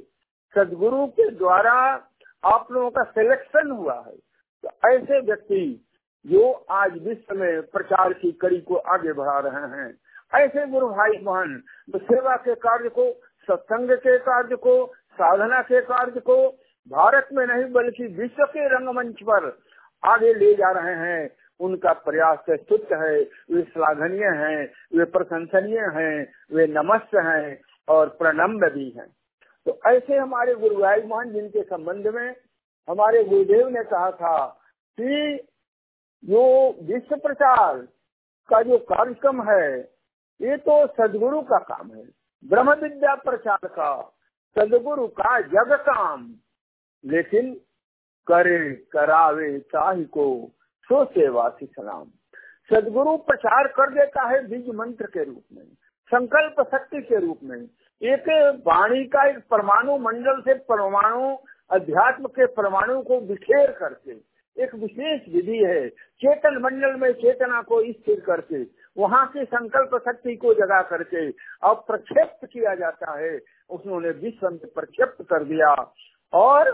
सदगुरु 0.55 1.07
के 1.07 1.31
द्वारा 1.31 2.09
आप 2.45 2.69
लोगों 2.73 2.91
का 2.91 3.03
सिलेक्शन 3.03 3.71
हुआ 3.71 4.05
है। 4.07 4.17
तो 4.63 4.89
ऐसे 4.89 5.21
व्यक्ति 5.21 5.87
जो 6.27 6.53
आज 6.71 7.03
विश्व 7.03 7.35
में 7.35 7.63
प्रचार 7.63 8.13
की 8.13 8.33
कड़ी 8.33 8.61
को 8.61 8.75
आगे 8.75 9.13
बढ़ा 9.13 9.39
रहे 9.39 9.81
हैं 9.81 10.04
ऐसे 10.35 10.67
गुरु 10.67 10.89
भाई 10.89 11.19
बहन, 11.19 11.63
सेवा 11.97 12.37
के 12.37 12.55
कार्य 12.55 12.89
को, 12.89 13.13
सत्संग 13.51 13.91
के 13.91 14.19
कार्य 14.19 14.57
को, 14.57 14.87
साधना 14.87 15.63
के 15.63 15.81
कार्य 15.81 16.21
को, 16.21 16.49
भारत 16.91 17.29
में 17.33 17.47
नहीं 17.47 17.73
बल्कि 17.73 18.07
विश्व 18.07 18.45
के 18.45 18.67
रंगमंच 18.67 19.15
पर 19.23 19.59
आगे 20.05 20.35
ले 20.35 20.55
जा 20.55 20.71
रहे 20.71 20.95
हैं। 20.95 21.31
उनका 21.61 21.93
प्रयास 21.93 22.39
से 22.39 22.57
स्तुत 22.57 22.89
है, 22.93 23.23
वे 23.23 23.63
श्लाघनीय 23.63 24.25
हैं, 24.25 24.73
वे 24.99 25.05
प्रशंसनीय 25.05 25.81
हैं, 25.81 26.33
वे 26.53 26.67
नमस्त 26.67 27.15
हैं 27.15 27.61
और 27.89 28.09
प्रणम्ब 28.09 28.65
भी 28.65 28.91
हैं। 28.91 29.07
तो 29.67 29.81
ऐसे 29.87 30.17
हमारे 30.17 30.55
गुरु 30.55 30.77
भाई 30.77 31.03
मोहन 31.03 31.31
जिनके 31.31 31.63
संबंध 31.63 32.07
में 32.07 32.37
हमारे 32.91 33.25
गुरुदेव 33.25 33.69
ने 33.69 33.85
कहा 33.85 34.11
था 34.11 34.47
कि 35.01 35.41
जो 36.25 36.73
विश्व 36.83 37.17
प्रचार 37.17 37.79
का 38.49 38.63
जो 38.63 38.79
कार्यक्रम 38.79 39.43
है 39.51 39.94
ये 40.43 40.57
तो 40.57 40.87
सदगुरु 40.87 41.41
का 41.43 41.59
काम 41.59 41.91
है। 41.95 42.05
ब्रह्म 42.45 42.73
विद्या 42.73 43.15
प्रचार 43.15 43.69
का, 43.69 44.15
सदगुरु 44.59 45.07
का 45.07 45.41
जग 45.41 45.73
काम। 45.73 46.35
लेकिन 47.05 47.55
करे, 48.27 48.75
करावे 48.75 49.59
चाही 49.59 50.05
को, 50.05 50.51
सो 50.83 51.05
सेवा 51.05 51.57
सलाम। 51.63 52.05
सदगुरु 52.71 53.17
प्रचार 53.17 53.67
कर 53.67 53.91
देता 53.91 54.29
है 54.29 54.47
बीज 54.47 54.69
मंत्र 54.75 55.07
के 55.07 55.25
रूप 55.25 55.45
में, 55.53 55.65
संकल्प 56.09 56.69
शक्ति 56.75 57.03
के 57.03 57.17
रूप 57.17 57.39
में। 57.45 57.69
एक 58.03 58.29
वाणी 58.67 59.05
का 59.05 59.29
एक 59.29 59.39
परमाणु 59.51 59.99
मंडल 59.99 60.41
से 60.41 60.55
परमाणु, 60.55 61.37
अध्यात्म 61.71 62.27
के 62.27 62.47
परमाणु 62.47 63.03
को 63.03 63.21
बिखेर 63.21 63.71
करके, 63.71 64.13
एक 64.63 64.75
विशेष 64.75 65.35
विधि 65.35 65.59
है, 65.59 65.89
चेतन 65.89 66.59
मंडल 66.63 66.95
में 66.95 67.13
चेतना 67.13 67.63
को 67.63 67.93
स्थिर 67.93 68.21
करके 68.21 68.65
वहाँ 68.99 69.27
की 69.27 69.45
संकल्प 69.45 70.03
शक्ति 70.09 70.37
को 70.37 70.55
जगा 70.55 70.83
करके 70.83 71.31
अब 71.63 71.85
प्रक्षेप्त 71.87 72.49
किया 72.53 72.75
जाता 72.75 73.19
है। 73.19 73.41
उन्होंने 73.71 74.11
विश्व 74.11 74.49
में 74.49 74.59
प्रक्षेप्त 74.59 75.23
कर 75.23 75.45
दिया। 75.45 75.93
और 76.33 76.69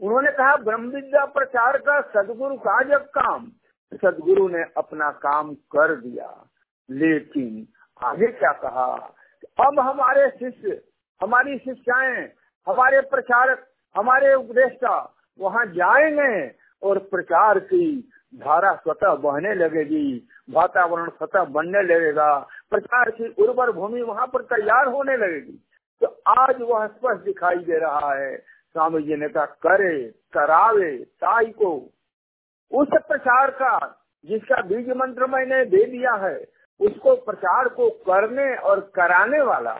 उन्होंने 0.00 0.30
कहा, 0.30 0.56
ब्रह्म 0.56 0.90
विद्या 0.90 1.24
प्रचार 1.24 1.76
का 1.76 2.00
सदगुरु 2.00 2.56
का 2.56 2.82
जब 2.82 3.04
काम। 3.04 3.52
सदगुरु 3.94 4.48
ने 4.48 4.64
अपना 4.76 5.10
काम 5.10 5.54
कर 5.54 5.96
दिया। 5.96 6.46
लेकिन 6.90 7.66
आगे 8.06 8.26
क्या 8.26 8.52
कहा? 8.52 9.14
अब 9.66 9.80
हमारे 9.80 10.30
शिष्य, 10.30 10.82
हमारी 11.22 11.58
शिष्याएँ, 11.58 12.32
हमारे 12.68 13.00
प्रचारक, 13.00 13.66
हमारे 13.96 14.34
उपदेष्टा 14.34 15.16
वहाँ 15.40 15.66
जाएँगे 15.66 16.54
और 16.82 16.98
प्रचार 16.98 17.58
की 17.58 18.10
धारा 18.34 18.74
स्वतः 18.74 19.14
बहने 19.14 19.54
लगेगी, 19.54 20.28
वातावरण 20.50 21.08
स्वतः 21.08 21.44
बनने 21.44 21.82
लगेगा 21.82 22.48
प्रचार 22.70 23.10
की 23.10 23.34
उर्वर 23.42 23.72
भूमि 23.72 24.02
वहाँ 24.02 24.26
पर 24.26 24.42
तैयार 24.42 24.86
होने 24.86 25.16
लगेगी। 25.16 25.66
तो 26.02 26.22
आज 26.28 26.56
वह 26.60 26.86
स्पष्ट 26.86 27.24
दिखाई 27.24 27.56
दे 27.56 27.78
रहा 27.78 28.14
है, 28.14 28.36
स्वामी 28.72 29.02
जी 29.02 29.16
ने 29.16 29.28
कहा, 29.28 29.44
करे, 29.44 30.08
करावे, 30.08 30.96
ताई 30.96 31.46
को। 31.46 31.90
उस 32.72 32.88
प्रचार 32.94 33.50
का, 33.50 34.04
जिसका 34.24 34.62
बीज 34.62 34.88
मंत्र 34.88 35.26
मैंने 35.26 35.64
दे 35.64 35.84
दिया 35.84 36.12
है, 36.12 36.48
उसको 36.80 37.16
प्रचार 37.16 37.68
को 37.68 37.90
करने 37.90 38.54
और 38.56 38.80
कराने 38.80 39.40
वाला 39.40 39.74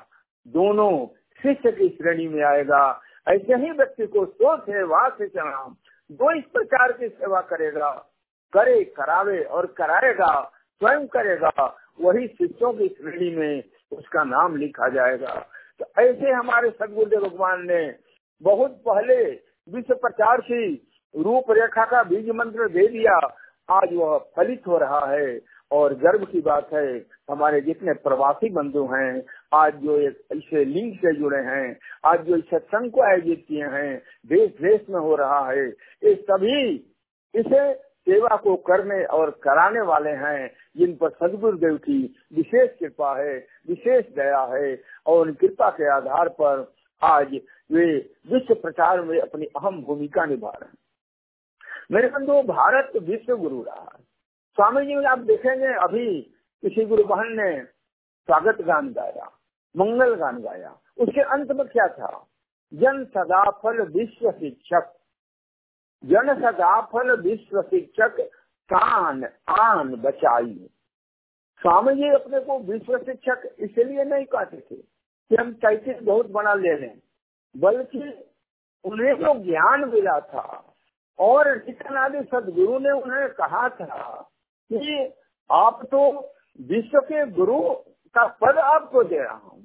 दोनों 0.48 1.06
शिष्य 1.42 1.72
की 1.72 1.88
श्रेणी 1.88 2.28
में 2.28 2.42
आएगा। 2.42 3.00
ऐसे 3.28 3.54
ही 3.54 3.70
व्यक्ति 3.70 4.06
को 4.06 4.26
सोच 4.26 4.68
है 4.68 4.82
वाह 4.82 5.08
से 5.08 5.26
जो 5.26 6.38
इस 6.38 6.44
प्रकार 6.44 6.92
की 6.92 7.08
सेवा 7.08 7.40
करेगा। 7.40 8.09
करे, 8.52 8.82
करावे 8.96 9.42
और 9.42 9.66
कराएगा, 9.78 10.32
स्वयं 10.80 11.06
करेगा, 11.06 11.66
वही 12.00 12.26
शिष्यों 12.28 12.72
की 12.72 12.88
श्रेणी 12.88 13.34
में 13.36 13.62
उसका 13.92 14.24
नाम 14.24 14.56
लिखा 14.56 14.88
जाएगा। 14.88 15.34
तो 15.80 15.86
ऐसे 15.98 16.30
हमारे 16.30 16.70
सदगुरुदेव 16.70 17.20
भगवान 17.20 17.66
ने 17.66 17.82
बहुत 18.42 18.80
पहले 18.88 19.24
विश्व 19.68 19.94
प्रचार 19.94 20.40
की 20.40 20.64
रूपरेखा 21.14 21.84
का 21.84 22.02
बीज 22.02 22.28
मंत्र 22.30 22.68
दे 22.68 22.86
दिया। 22.88 23.16
आज 23.68 23.88
वह 23.92 24.18
फलित 24.36 24.62
हो 24.66 24.78
रहा 24.78 25.06
है 25.06 25.40
और 25.70 25.94
गर्व 25.94 26.24
की 26.24 26.40
बात 26.40 26.72
है, 26.74 26.86
हमारे 27.30 27.60
जितने 27.60 27.92
प्रवासी 27.94 28.48
बंधु 28.50 28.84
हैं, 28.86 29.22
आज 29.54 29.74
जो 29.74 29.98
ऐसे 30.00 30.64
लिंक 30.64 30.94
से 30.96 31.12
जुड़े 31.16 31.38
हैं, 31.38 31.78
आज 32.04 32.24
जो 32.26 32.36
इस 32.36 32.44
सत्संग 32.44 32.90
को 32.90 33.02
आयोजित 33.02 33.44
किए 33.48 33.66
हैं 33.66 34.02
देश 34.26 34.50
देश 34.62 34.80
में 34.90 35.00
हो 35.00 35.14
रहा 35.16 35.40
है, 35.50 35.66
ये 36.02 36.14
सभी 36.22 36.74
इसे 37.34 37.70
सेवा 38.10 38.36
को 38.36 38.56
करने 38.56 39.04
और 39.04 39.30
कराने 39.30 39.80
वाले 39.80 40.10
हैं, 40.10 40.50
जिन 40.76 40.96
पर 40.96 41.10
सदगुरुदेव 41.10 41.76
की 41.76 42.14
विशेष 42.34 42.70
कृपा 42.78 43.18
है, 43.18 43.46
विशेष 43.68 44.04
दया 44.14 44.40
है, 44.40 44.82
और 45.06 45.26
उन 45.26 45.34
कृपा 45.34 45.70
के 45.70 45.90
आधार 45.90 46.28
पर 46.28 46.72
आज 47.02 47.40
वे 47.72 48.10
विश्व 48.32 48.54
प्रचार 48.54 49.00
में 49.00 49.20
अपनी 49.20 49.46
अहम 49.46 49.82
भूमिका 49.82 50.24
निभा 50.24 50.50
रहे 50.50 50.68
हैं। 50.68 50.78
मेरे 51.92 52.08
बंधु, 52.08 52.32
भारत 52.32 52.92
विश्व 52.96 53.36
गुरु 53.36 53.62
रहा 53.62 53.96
स्वामी 54.54 54.86
जी, 54.86 55.04
आप 55.04 55.18
देखेंगे, 55.18 55.66
अभी 55.66 56.20
किसी 56.62 56.84
गुरु 56.84 57.04
बहन 57.04 57.40
ने 57.40 57.62
स्वागत 58.26 58.60
गान 58.60 58.92
गाया, 58.92 59.30
मंगल 59.76 60.14
गान 60.14 60.40
गाया। 60.40 60.76
उसके 60.98 61.20
अंत 61.20 61.52
में 61.52 61.66
क्या 61.68 61.86
था? 61.86 62.26
जन 62.74 63.04
सदाफल 63.04 63.82
विश्व 63.82 64.30
शिक्षक। 64.30 64.99
जन 66.04 66.34
सदाफल 66.36 67.14
विश्व 67.22 67.60
शिक्षक 67.62 68.20
कान 68.70 69.24
आन 69.50 69.94
बचाई। 69.96 70.54
स्वामी 71.62 71.94
जी 71.94 72.08
अपने 72.10 72.40
को 72.40 72.58
विश्व 72.64 72.96
शिक्षक 72.98 73.42
इसलिए 73.58 74.04
नहीं 74.04 74.24
कहते 74.26 74.56
थे 74.58 74.76
कि 74.76 75.36
हम 75.36 75.52
कैसे 75.54 75.98
बहुत 76.00 76.30
बड़ा 76.30 76.54
ले 76.54 76.76
लें, 76.78 76.98
बल्कि 77.54 78.12
उन्हें 78.84 79.14
जो 79.14 79.34
ज्ञान 79.44 79.88
मिला 79.88 80.18
था 80.22 80.44
और 81.18 81.48
नित्यानंद 81.56 82.26
सदगुरु 82.26 82.78
ने 82.78 82.90
उन्हें 82.92 83.28
कहा 83.34 83.68
था 83.70 84.12
कि 84.70 85.12
आप 85.50 85.84
तो 85.90 86.08
विश्व 86.60 87.00
के 87.02 87.24
गुरु 87.32 87.60
का 88.14 88.26
पद 88.40 88.58
आपको 88.58 89.02
दे 89.04 89.18
रहा 89.18 89.34
हूँ। 89.34 89.58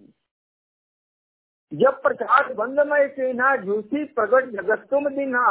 जब 1.71 2.01
प्रकाश 2.01 2.51
बंद 2.55 2.79
में 2.87 3.07
चिन्हा 3.15 3.55
झूठी 3.57 4.03
प्रगट 4.11 4.51
जगत 4.51 4.87
तुम 4.89 5.09
दिना 5.11 5.45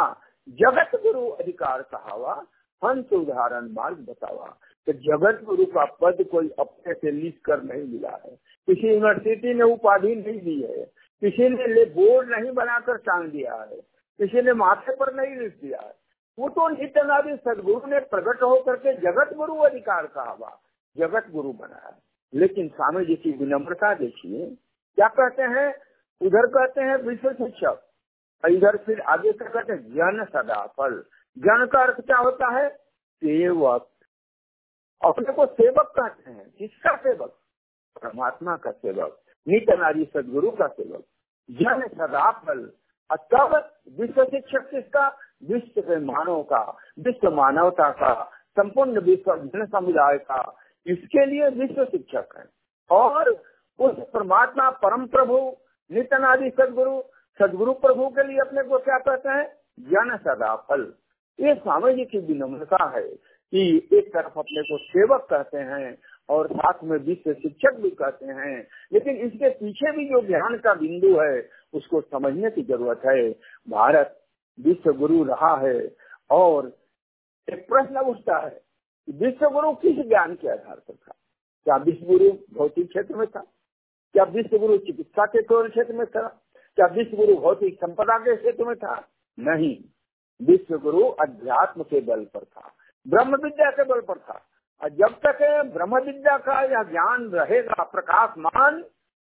जगत 0.49 0.91
गुरु 1.03 1.29
अधिकार 1.29 1.83
कहावा, 1.83 2.47
हंस 2.85 3.13
उदाहरण 3.13 3.69
मार्ग 3.73 3.97
बतावा। 3.97 4.59
तो 4.87 4.93
जगत 4.93 5.45
गुरु 5.45 5.65
का 5.65 5.85
पद 5.85 6.25
कोई 6.33 6.51
अपने 6.59 6.95
से 6.95 7.11
लिख 7.11 7.41
कर 7.45 7.63
नहीं 7.63 7.85
मिला 7.85 8.11
है। 8.11 8.37
किसी 8.67 8.89
यूनिवर्सिटी 8.89 9.55
ने 9.55 9.63
उपाधि 9.63 10.15
नहीं 10.15 10.41
दी 10.41 10.63
है। 10.63 10.85
किसी 11.21 11.49
ने 11.49 11.67
ले 11.67 11.85
बोर्ड 11.85 12.29
नहीं 12.31 12.53
बनाकर 12.53 12.97
टांग 12.97 13.31
दिया 13.31 13.55
है। 13.55 13.77
किसी 14.19 14.43
ने 14.43 14.53
माथे 14.53 14.97
पर 14.97 15.15
नहीं 15.15 15.37
लिख 15.37 15.61
दिया 15.61 15.81
है। 15.81 15.95
वो 16.39 16.49
तो 16.49 16.69
नित्यनादि 16.69 17.37
सदगुरु 17.37 17.87
ने 17.87 18.01
प्रकट 18.01 18.43
होकर 18.43 18.77
के 18.77 18.93
जगत 18.93 19.37
गुरु 19.37 19.55
अधिकार 19.55 20.07
कहा 20.07 20.61
जगत 20.99 21.27
गुरु 21.31 21.53
बनाया 21.53 21.99
लेकिन 22.35 22.69
स्वामी 22.69 23.05
जी 23.05 23.15
की 23.15 23.33
विनम्रता 23.33 23.95
देखिए, 23.95 24.47
क्या 24.97 25.09
कहते 25.09 25.43
हैं? 25.43 25.75
उधर 26.21 26.47
कहते 26.47 26.81
हैं 26.81 26.97
विश्व 26.97 27.33
शिक्षक। 27.33 27.84
इधर 28.49 28.77
फिर 28.77 29.01
आगे 29.01 29.33
क्या 29.33 29.49
कहते 29.49 29.73
हैं 29.73 29.83
जन 29.83 30.25
सदाफल 30.25 31.05
जन 31.39 31.67
का 31.73 31.83
अर्थ 31.83 32.01
क्या 32.01 32.17
होता 32.17 32.59
है? 32.61 32.69
सेवक। 33.15 33.91
अपने 35.05 35.33
को 35.33 35.47
सेवक 35.47 35.93
कहते 36.01 36.31
हैं। 36.31 36.51
किसका 36.59 36.97
सेवक? 36.97 37.31
परमात्मा 38.03 38.57
का 38.57 38.71
सेवक। 38.71 39.21
नित 39.49 39.71
नारी 39.71 40.05
सदगुरु 40.05 40.51
का 40.51 40.67
सेवक। 40.67 41.05
जन 41.51 41.87
सदा 41.87 42.31
फल। 42.31 42.73
तब 43.13 43.71
विश्व 44.01 44.25
शिक्षक 44.25 44.71
किसका? 44.71 45.09
विश्व 45.45 45.81
के 45.81 45.97
मानव 45.97 46.43
का, 46.43 46.77
विश्व 46.99 47.31
मानवता 47.31 47.91
का, 47.91 48.25
संपूर्ण 48.25 49.01
विश्व 49.01 49.37
जन 49.37 49.67
समुदाय 49.67 50.19
का। 50.19 50.57
इसके 50.87 51.27
लिए 51.27 51.49
विश्व 51.49 51.85
शिक्षक 51.85 52.29
है। 52.39 52.45
और 52.91 53.29
उस 53.79 53.97
परमात्मा 54.15 54.71
परम 54.71 55.07
प्रभु 55.07 55.57
नितनादि 55.93 56.51
सदगुरु 56.51 57.03
सदगुरु 57.39 57.73
प्रभु 57.73 58.09
के 58.09 58.29
लिए 58.29 58.39
अपने 58.39 58.63
को 58.63 58.79
क्या 58.79 58.99
कहते 58.99 59.29
हैं? 59.29 59.53
जन 59.81 60.17
सदा 60.17 60.57
फल। 60.57 60.95
ये 61.41 61.55
स्वामी 61.55 61.95
जी 61.95 62.05
की 62.05 62.19
विनम्रता 62.19 62.91
है 62.97 63.09
कि 63.51 63.89
एक 63.93 64.15
तरफ़ 64.15 64.39
अपने 64.39 64.63
को 64.63 64.79
सेवक 64.79 65.27
कहते 65.31 65.59
हैं 65.59 65.99
और 66.29 66.49
साथ 66.53 66.85
में 66.85 66.99
विश्व 66.99 67.33
शिक्षक 67.33 67.75
भी 67.75 67.91
कहते 67.91 68.27
हैं। 68.27 68.69
लेकिन 68.93 69.17
इसके 69.17 69.51
पीछे 69.51 69.93
भी 69.93 70.05
जो 70.05 70.27
ज्ञान 70.27 70.59
का 70.59 70.75
बिंदु 70.75 71.21
है, 71.21 71.51
उसको 71.75 72.01
समझने 72.01 72.51
की 72.51 72.63
ज़रूरत 72.63 73.01
है। 73.07 73.31
भारत 73.69 74.25
विश्व 74.61 74.93
गुरु 74.93 75.25
रहा 75.25 75.57
है 75.57 75.97
और 76.31 76.77
एक 77.53 77.69
प्रश्न 77.69 77.99
उठता 77.99 78.39
है 78.39 78.63
विश्व 79.11 79.51
गुरु 79.51 79.73
किस 79.73 79.97
ज्ञान 79.97 80.35
के 80.35 80.49
आधार 80.49 80.77
पर 80.77 80.95
था? 80.95 81.15
क्या 81.65 81.77
विश्व 81.77 82.07
गुरु 82.07 82.33
भौतिक 82.59 82.89
क्षेत्र 82.89 83.17
में 83.17 83.27
था? 83.27 83.41
क्या 84.13 84.25
विश्व 84.25 84.59
गुरु 84.59 84.77
चिकित्सा 84.77 85.27
के 85.27 85.69
क्षेत्र 85.69 85.93
में 85.93 86.07
था? 86.07 86.41
क्या 86.77 86.87
विश्व 86.87 87.17
गुरु 87.17 87.37
भौतिक 87.37 87.77
संपदा 87.77 88.19
के 88.19 88.37
क्षेत्र 88.37 88.65
में 88.65 88.77
था? 88.77 89.09
नहीं। 89.39 89.77
विश्व 90.47 90.79
गुरु 90.79 91.05
अध्यात्म 91.05 91.83
के 91.83 92.01
बल 92.01 92.25
पर 92.25 92.41
था। 92.41 92.73
ब्रह्म 93.09 93.37
विद्या 93.37 93.71
के 93.71 93.85
बल 93.85 94.01
पर 94.01 94.15
था। 94.15 94.43
और 94.83 94.89
जब 94.89 95.09
तक 95.27 95.39
ब्रह्म 95.75 96.01
विद्या 96.01 96.37
का 96.37 96.61
यह 96.61 96.83
ज्ञान 96.83 97.25
रहेगा, 97.25 97.83
प्रकाशमान, 97.83 98.85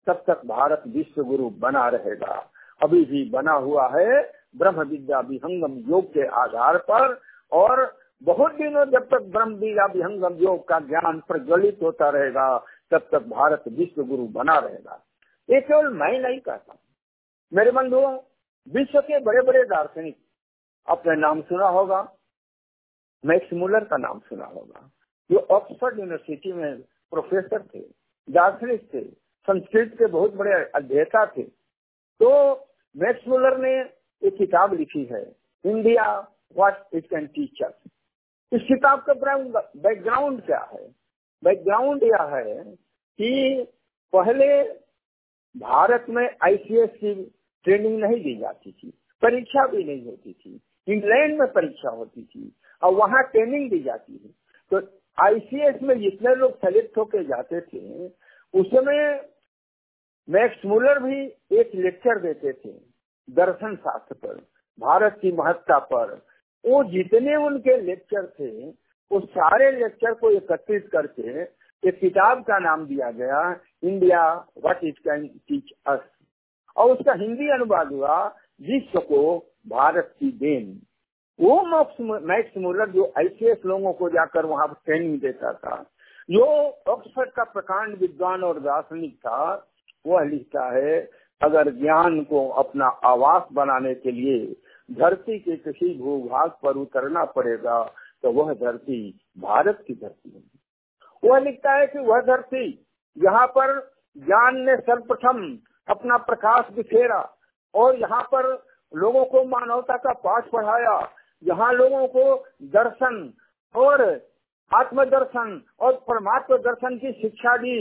तब 0.08 0.23
तक 0.27 0.41
भारत 0.45 0.84
विश्व 0.88 1.23
गुरु 1.23 1.49
बना 1.49 1.88
रहेगा। 1.88 2.51
अभी 2.84 3.05
भी 3.05 3.29
बना 3.29 3.53
हुआ 3.53 3.91
है। 3.95 4.31
ब्रह्म 4.58 4.84
विद्या 4.84 5.19
विहंगम 5.19 5.91
योग 5.91 6.13
के 6.13 6.27
आधार 6.27 6.77
पर। 6.77 7.21
और 7.51 7.97
बहुत 8.23 8.55
दिनों 8.55 8.86
जब 8.86 9.03
तक 9.03 9.21
ब्रह्म 9.21 9.53
विद्या 9.53 9.86
विहंगम 9.86 10.34
योग 10.34 10.67
का 10.67 10.79
ज्ञान 10.79 11.19
प्रज्वलित 11.19 11.79
होता 11.84 12.10
रहेगा, 12.10 12.65
तब 12.91 12.99
तक 13.12 13.19
भारत 13.19 13.63
विश्व 13.67 14.03
गुरु 14.03 14.27
बना 14.27 14.60
रहेगा। 14.60 15.03
ये 15.49 15.62
केवल 15.62 15.93
मैं 15.93 16.19
नहीं 16.19 16.39
कहता। 16.39 16.75
मेरे 17.51 17.71
बंधुओं, 17.71 18.19
विश्व 18.67 18.99
के 19.01 19.19
बड़े 19.19 19.41
बड़े 19.41 19.63
दार्शनिक 19.65 20.17
अपने 20.88 21.15
नाम 21.15 21.41
सुना 21.41 21.67
होगा। 21.67 22.01
मैक्स 23.23 23.53
मुलर 23.53 23.84
का 23.84 23.97
नाम 23.97 24.19
सुना 24.19 24.45
होगा। 24.45 24.89
जो 25.31 25.38
ऑक्सफोर्ड 25.51 25.99
यूनिवर्सिटी 25.99 26.51
में 26.53 26.81
प्रोफेसर 27.12 27.62
थे, 27.65 27.79
दार्शनिक 28.27 28.84
थे, 28.93 29.03
संस्कृत 29.47 29.93
के 29.93 30.05
बहुत 30.08 30.34
बड़े 30.34 30.53
अध्येता 30.75 31.25
थे 31.27 31.43
तो 32.19 32.29
मैक्स 32.95 33.27
मुलर 33.27 33.58
ने 33.58 33.73
एक 34.23 34.38
किताब 34.38 34.73
लिखी 34.73 35.03
है, 35.05 35.23
India 35.65 36.05
what 36.55 36.88
it 36.93 37.10
can 37.10 37.27
teach 37.27 37.62
इस 38.51 38.62
किताब 38.62 39.03
का 39.10 39.13
बैकग्राउंड 39.77 40.41
क्या 40.45 40.60
है? 40.73 40.88
बैकग्राउंड 41.43 42.03
यह 42.03 42.21
है 42.36 42.63
कि 43.19 43.63
पहले 44.13 44.47
भारत 45.55 46.05
में 46.09 46.25
आईसीएस 46.43 46.89
की 46.89 47.13
ट्रेनिंग 47.65 47.99
नहीं 47.99 48.21
दी 48.23 48.35
जाती 48.35 48.71
थी, 48.71 48.89
परीक्षा 49.23 49.65
भी 49.67 49.83
नहीं 49.83 50.05
होती 50.05 50.33
थी, 50.33 50.59
इंग्लैंड 50.87 51.39
में 51.39 51.51
परीक्षा 51.51 51.89
होती 51.89 52.23
थी, 52.23 52.51
और 52.83 52.93
वहाँ 52.93 53.23
ट्रेनिंग 53.23 53.69
दी 53.69 53.79
जाती 53.79 54.13
है। 54.13 54.29
तो 54.71 54.87
आईसीएस 55.17 55.81
में 55.83 55.99
जितने 55.99 56.35
लोग 56.35 56.57
सेलेक्ट 56.57 56.97
होके 56.97 57.23
जाते 57.23 57.61
थे, 57.61 58.07
उसमें 58.53 59.21
मैक्स 60.27 60.65
मुलर 60.65 60.99
भी 60.99 61.21
एक 61.59 61.71
लेक्चर 61.75 62.19
देते 62.19 62.53
थे, 62.53 62.73
दर्शन 63.27 63.75
शास्त्र 63.75 64.15
पर, 64.15 64.35
भारत 64.79 65.17
की 65.21 65.31
महत्ता 65.31 65.77
पर। 65.79 66.13
वो 66.65 66.83
जितने 66.83 67.35
उनके 67.35 67.81
लेक्चर 67.81 68.25
थे, 68.39 68.69
वो 69.11 69.19
सारे 69.19 69.71
लेक्चर 69.71 70.13
को 70.13 70.29
एकत्रित 70.31 70.89
करके 70.91 71.43
एक 71.83 71.99
किताब 71.99 72.41
का 72.43 72.57
नाम 72.59 72.85
दिया 72.85 73.09
गया, 73.11 73.39
India 73.83 74.21
what 74.57 74.83
it 74.83 74.97
can 74.99 75.27
teach 75.27 75.71
us 75.88 75.99
और 76.77 76.91
उसका 76.91 77.13
हिंदी 77.15 77.49
अनुवाद 77.49 77.91
हुआ, 77.91 78.23
विश्व 78.61 78.99
को 79.01 79.38
भारत 79.67 80.13
की 80.19 80.31
देन. 80.33 80.79
वो 81.39 81.61
मैक्स 82.21 82.57
मुलर 82.57 82.89
जो 82.91 83.11
आईसीएस 83.17 83.65
लोगों 83.65 83.93
को 83.93 84.09
जाकर 84.09 84.45
वहाँ 84.45 84.67
ट्रेनिंग 84.85 85.19
देता 85.21 85.51
था, 85.53 85.75
जो 86.29 86.45
ऑक्सफर्ड 86.88 87.29
का 87.31 87.43
प्रकांड 87.45 87.97
विद्वान 87.97 88.43
और 88.43 88.59
दार्शनिक 88.61 89.15
था, 89.17 89.69
वह 90.05 90.23
लिखता 90.25 90.69
है, 90.71 90.99
अगर 91.41 91.69
ज्ञान 91.73 92.21
को 92.23 92.47
अपना 92.59 92.85
आवास 93.05 93.47
बनाने 93.53 93.93
के 93.95 94.11
लिए 94.11 94.55
धरती 94.89 95.38
के 95.39 95.55
किसी 95.57 95.97
भूभाग 95.99 96.49
पर 96.63 96.77
उतरना 96.77 97.23
पड़ेगा 97.35 97.83
तो 98.23 98.31
वह 98.31 98.53
धरती 98.55 98.99
भारत 99.38 99.83
की 99.88 99.93
धरती 99.93 100.29
है। 100.29 100.54
वह 101.23 101.39
लिखता 101.39 101.73
है 101.73 101.88
कि 101.88 101.99
वह 101.99 102.21
धरती, 102.21 102.67
यहाँ 103.17 103.45
पर 103.47 103.80
ज्ञान 104.17 104.58
ने 104.60 104.75
सर्वप्रथम 104.78 105.41
अपना 105.88 106.17
प्रकाश 106.25 106.71
बिखेरा 106.75 107.19
और 107.73 107.99
यहाँ 107.99 108.21
पर 108.34 108.51
लोगों 108.91 109.25
को 109.25 109.43
मानवता 109.45 109.97
का 109.97 110.13
पाठ 110.19 110.49
पढ़ाया। 110.51 110.99
यहाँ 111.43 111.71
लोगों 111.73 112.08
को 112.08 112.36
दर्शन 112.71 113.34
और 113.75 114.04
आत्मदर्शन 114.71 115.62
और 115.80 115.93
परमात्मा 116.08 116.58
दर्शन 116.60 116.97
की 116.97 117.12
शिक्षा 117.12 117.56
दी। 117.58 117.78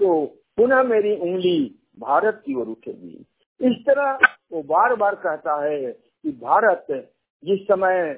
तो 0.00 0.24
पुनः 0.56 0.82
मेरी 0.82 1.16
उंगली 1.16 1.58
भारत 1.98 2.42
की 2.46 2.54
ओर 2.54 2.66
उठेगी। 2.66 3.26
इस 3.60 3.76
तरह 3.86 4.18
वो 4.52 4.62
बार 4.64 4.94
बार 4.96 5.14
कहता 5.16 5.54
है 5.64 5.80
कि 5.92 6.30
भारत 6.42 6.86
जिस 7.42 7.60
समय 7.62 8.12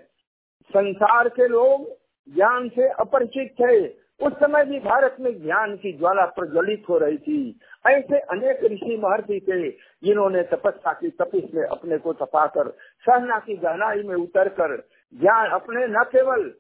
संसार 0.71 1.29
के 1.29 1.49
लोग 1.49 1.89
ज्ञान 2.29 2.69
से 2.69 2.89
अपरिचित 3.01 3.55
थे 3.61 3.87
उस 4.25 4.33
समय 4.33 4.65
भी 4.65 4.79
भारत 4.81 5.17
में 5.21 5.33
ज्ञान 5.43 5.77
की 5.77 5.93
ज्वाला 5.93 6.25
प्रज्वलित 6.37 6.85
हो 6.89 6.99
रही 6.99 7.17
थी। 7.19 7.61
ऐसे 7.87 8.19
अनेक 8.33 8.65
ऋषि 8.65 8.97
महर्षि 9.03 9.41
थे 9.49 9.71
जिन्होंने 10.03 10.43
तपस्या 10.43 10.93
की 10.93 11.11
तपिस 11.11 11.55
में 11.55 11.65
अपने 11.65 11.99
को 11.99 12.13
तपाकर 12.13 12.71
सहना 13.05 13.39
की 13.39 13.57
गहनाई 13.57 14.03
में 14.03 14.15
उतर 14.17 14.49
कर 14.49 14.77
ज्ञान 15.15 15.51
अपने 15.51 15.87
न 15.87 16.05
केवल 16.13 16.51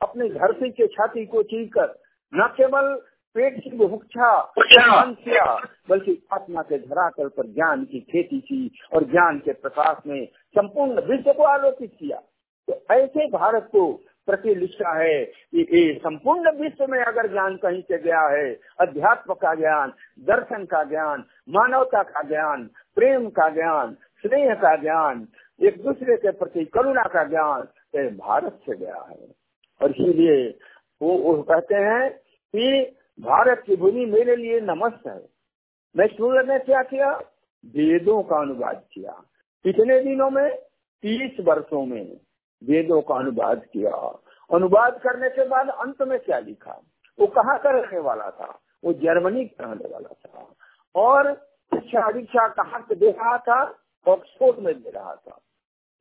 अपनी 0.00 0.28
धरती 0.28 0.70
के 0.70 0.86
छाती 0.86 1.26
को 1.26 1.42
चीर 1.42 1.68
कर 1.68 1.94
न 2.32 2.46
केवल 2.56 2.94
पेट 3.36 3.58
की 3.64 3.70
बुभुक्षा 3.70 4.30
किया 4.58 5.44
बल्कि 5.88 6.16
आत्मा 6.32 6.62
के 6.62 6.78
धरातल 6.78 7.28
पर 7.28 7.46
ज्ञान 7.46 7.84
की 7.84 8.00
खेती 8.00 8.38
की 8.40 8.70
और 8.94 9.04
ज्ञान 9.04 9.38
के 9.38 9.52
प्रकाश 9.52 9.96
में 10.06 10.24
संपूर्ण 10.58 11.00
विश्व 11.00 11.32
को 11.32 11.42
आलोकित 11.42 11.92
किया। 11.98 12.18
तो 12.68 12.94
ऐसे 12.94 13.26
भारत 13.28 13.68
को 13.72 13.92
प्रतिष्ठा 14.30 14.98
है। 14.98 15.24
कि 15.24 16.00
संपूर्ण 16.02 16.56
विश्व 16.56 16.86
में 16.86 17.00
अगर 17.00 17.32
ज्ञान 17.32 17.56
कहीं 17.56 17.82
से 17.82 17.98
गया 17.98 18.28
है 18.28 18.60
अध्यात्म 18.80 19.34
का 19.34 19.54
ज्ञान 19.54 19.92
दर्शन 20.20 20.64
का 20.64 20.84
ज्ञान 20.84 21.24
मानवता 21.48 22.02
का 22.02 22.22
ज्ञान 22.22 22.70
प्रेम 22.94 23.30
का 23.30 23.48
ज्ञान 23.48 23.94
स्नेह 23.94 24.54
का 24.54 24.76
ज्ञान 24.76 25.28
एक 25.62 25.82
दूसरे 25.82 26.16
के 26.16 26.30
प्रति 26.30 26.64
करुणा 26.64 27.02
का 27.02 27.24
ज्ञान 27.24 27.68
भारत 28.16 28.52
से 28.52 28.76
गया 28.76 29.08
है। 29.10 29.34
और 29.82 29.90
इसीलिए 29.90 30.58
वो, 31.02 31.18
वो 31.18 31.42
कहते 31.42 31.74
हैं 31.74 32.10
कि 32.56 32.96
भारत 33.20 33.62
की 33.66 33.76
भूमि 33.76 34.06
मेरे 34.06 34.36
लिए 34.36 34.60
नमस्त 34.60 35.06
है। 35.06 35.26
मैं 35.96 36.06
सूर्य 36.06 36.52
ने 36.52 36.58
क्या 36.58 36.82
किया? 36.82 37.10
वेदों 37.66 38.22
का 38.22 38.36
अनुवाद 38.36 38.82
किया। 38.92 39.12
कितने 39.64 40.00
दिनों 40.00 40.30
में? 40.30 40.56
तीस 41.02 41.36
वर्षों 41.40 41.86
में। 41.86 42.16
वेदों 42.62 43.00
का 43.02 43.14
अनुवाद 43.14 43.64
किया। 43.72 43.96
अनुवाद 44.50 45.00
करने 45.02 45.28
के 45.28 45.48
बाद 45.48 45.68
अंत 45.68 46.02
में 46.02 46.18
क्या 46.18 46.38
लिखा? 46.38 46.80
वो 47.18 47.26
कहाँ 47.26 47.58
का 47.58 47.70
रहने 47.70 47.98
वाला 47.98 48.30
था? 48.30 48.58
वो 48.84 48.92
जर्मनी 48.92 49.44
का 49.44 49.64
रहने 49.64 49.88
वाला 49.92 50.14
था। 50.26 50.46
और 50.94 51.32
शिक्षा 51.72 52.10
दीक्षा 52.12 52.46
कहाँ 52.48 52.80
से 52.80 52.94
दे 52.94 53.10
रहा 53.10 53.36
था? 53.38 53.60
ऑक्सफोर्ड 54.06 54.58
में 54.58 54.74
दे 54.82 54.90
रहा 54.90 55.14
था। 55.14 55.38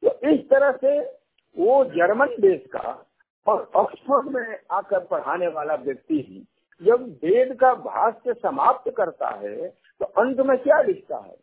तो 0.03 0.29
इस 0.29 0.39
तरह 0.49 0.71
से 0.71 0.99
वो 1.57 1.83
जर्मन 1.85 2.35
देश 2.39 2.65
का 2.75 3.05
और 3.47 3.71
ऑक्सफोर्ड 3.75 4.27
में 4.27 4.57
आकर 4.71 4.99
पढ़ाने 5.05 5.47
वाला 5.47 5.75
व्यक्ति 5.75 6.21
ही 6.29 6.45
जब 6.81 7.03
वेद 7.23 7.53
का 7.59 7.73
भाष्य 7.73 8.33
समाप्त 8.33 8.91
करता 8.97 9.29
है 9.35 9.67
तो 10.01 10.05
अंत 10.21 10.39
में 10.39 10.57
क्या 10.57 10.81
लिखता 10.81 11.17
है? 11.17 11.35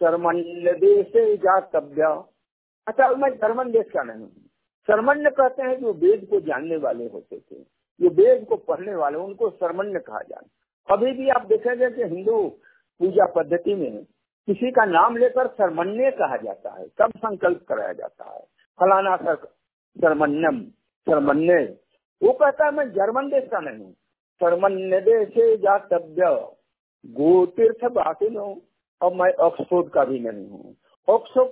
कर्मण्य 0.00 0.72
देश 0.80 1.12
जातव्य 1.42 2.08
अच्छा 2.88 3.08
मैं 3.08 3.30
जर्मन 3.34 3.70
देश 3.70 3.90
का 3.92 4.02
नहीं 4.02 4.20
हूँ। 4.20 4.50
सर्मण्य 4.88 5.30
कहते 5.30 5.62
हैं 5.62 5.80
जो 5.80 5.92
वेद 5.94 6.26
को 6.30 6.40
जानने 6.40 6.76
वाले 6.76 7.04
होते 7.06 7.36
थे, 7.36 7.62
जो 8.00 8.08
वेद 8.12 8.44
को 8.48 8.56
पढ़ने 8.64 8.94
वाले, 8.94 9.18
उनको 9.18 9.50
सर्मण्य 9.50 9.98
कहा 10.00 10.20
जाए 10.20 10.46
अभी 10.88 11.12
भी 11.12 11.28
आप 11.30 11.46
देखेंगे 11.46 11.90
कि 11.90 12.02
हिंदू 12.04 12.40
पूजा 13.00 13.26
पद्धति 13.32 13.74
में 13.74 14.04
किसी 14.48 14.70
का 14.70 14.84
नाम 14.84 15.16
लेकर 15.16 15.46
सर्मण्य 15.50 16.10
कहा 16.10 16.36
जाता 16.36 16.74
है 16.74 16.86
तब 16.98 17.12
संकल्प 17.18 17.64
कराया 17.68 17.92
जाता 17.92 18.24
है। 18.24 18.40
फलाना 18.78 19.16
सर्मन्यम 19.16 20.60
सर्मन्य 21.06 21.62
वो 22.22 22.32
कहता 22.32 22.64
है, 22.64 22.72
मैं 22.72 22.88
जर्मन 22.90 23.28
देश 23.30 23.48
का 23.50 23.60
नहीं 23.60 23.78
हूँ 23.78 23.92
सर्मन्य 24.40 25.00
देशे 25.00 25.56
जातव्य 25.56 26.28
गो 27.04 27.44
तीर्थ 27.46 27.84
बासिनो 27.92 28.46
और 29.00 29.14
मैं 29.14 29.32
ऑक्सफोर्ड 29.44 29.88
का 29.88 30.04
भी 30.04 30.18
नहीं 30.20 30.48
हूँ। 30.48 30.74
ऑक्सफोर्ड, 31.08 31.50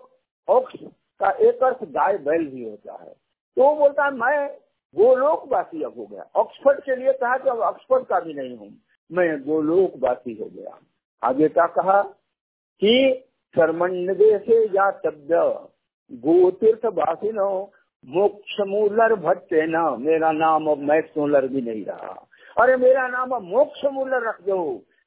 ऑक्स 0.49 0.79
का 1.21 1.31
एक 1.49 1.63
अर्थ 1.63 1.85
गाय 1.91 2.17
बैल 2.19 2.47
भी 2.47 2.65
होता 2.65 3.03
है। 3.03 3.15
तो 3.57 3.75
बोलता 3.77 4.05
है, 4.05 4.11
मैं 4.13 4.49
गोलोकवासी 4.97 5.83
अब 5.83 5.95
हो 5.99 6.07
गया। 6.07 6.25
ऑक्सफोर्ड 6.37 6.81
के 6.81 6.97
लिए 6.97 7.13
कहा 7.15 7.37
कि 7.37 7.49
अब 7.51 7.61
ऑक्सफोर्ड 7.63 8.07
का 8.07 8.21
भी 8.21 8.35
नहीं 8.35 8.57
हूँ, 8.57 8.73
मैं 9.11 9.43
गोलोकवासी 9.43 10.35
हो 10.35 10.47
गया। 10.47 10.79
आगे 11.23 11.49
क्या 11.49 11.67
कहा 11.75 12.01
कि 12.83 13.11
कर्मण्य 13.55 14.39
से 14.39 14.65
या 14.69 14.91
शब्द 14.99 15.33
गोतीर्थ 16.11 16.85
वासिनो 16.95 17.51
मोक्ष 18.05 18.61
मूलर 18.69 19.15
भट्टे 19.17 19.67
न 19.67 19.85
मेरा 20.01 20.31
नाम 20.33 20.67
अब 20.67 20.79
मैक्स 20.89 21.17
मूलर 21.19 21.47
भी 21.49 21.61
नहीं 21.63 21.85
रहा। 21.85 22.15
अरे 22.57 22.77
मेरा 22.77 23.07
नाम 23.09 23.31
अब 23.31 23.43
मोक्ष 23.45 23.85
मूलर 23.93 24.29
रख 24.29 24.41
दो, 24.41 24.63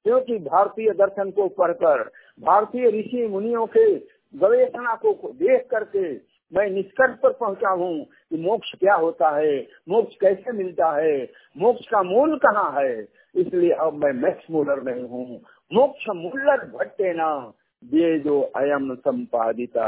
क्योंकि 0.06 0.38
भारतीय 0.40 0.92
दर्शन 0.94 1.32
को 1.32 1.48
पढ़कर, 1.50 2.04
भारतीय 2.40 2.90
ऋषि 2.90 3.28
मुनियों 3.28 3.66
के 3.68 3.96
गवेषणा 4.34 4.96
को 4.96 5.14
देख 5.34 5.68
करके 5.72 6.14
मैं 6.54 6.70
निष्कर्ष 6.70 7.20
पर 7.24 7.30
पहुँचा 7.30 7.70
हूँ 7.70 8.04
कि 8.04 8.38
मोक्ष 8.38 8.72
क्या 8.80 8.96
होता 8.96 9.38
है, 9.38 9.68
मोक्ष 9.90 10.16
कैसे 10.16 10.52
मिलता 10.52 11.02
है, 11.02 11.32
मोक्ष 11.58 11.88
का 11.88 12.04
मूल 12.04 12.38
कहाँ 12.38 12.82
है? 12.82 13.08
इसलिए 13.36 13.72
अब 13.72 13.94
मैं 13.94 14.12
मैक्स 14.14 14.44
मूलर 14.52 14.84
नहीं 14.84 15.04
हूँ। 15.04 15.42
मोक्ष 15.74 16.06
मूलर 16.10 16.58
भट्टे 16.58 17.14
न, 17.14 17.52
वेदो 17.84 18.42
अयम 18.42 18.96
संपादिता। 18.96 19.88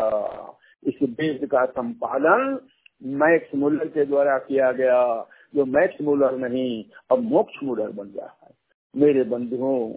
इस 0.84 0.94
वेद 1.04 1.50
का 1.52 1.66
संपादन 1.66 2.60
मैक्स 3.04 3.56
मूलर 3.56 3.86
के 3.86 4.06
द्वारा 4.06 4.38
किया 4.38 4.72
गया। 4.72 5.28
जो 5.56 5.66
मैक्स 5.66 6.02
मूलर 6.02 6.38
नहीं, 6.38 6.86
अब 7.12 7.20
मोक्ष 7.20 7.54
मूलर 7.64 7.90
बन 7.90 8.04
गया 8.04 8.38
है। 8.44 8.52
मेरे 8.96 9.24
बंधुओं 9.24 9.94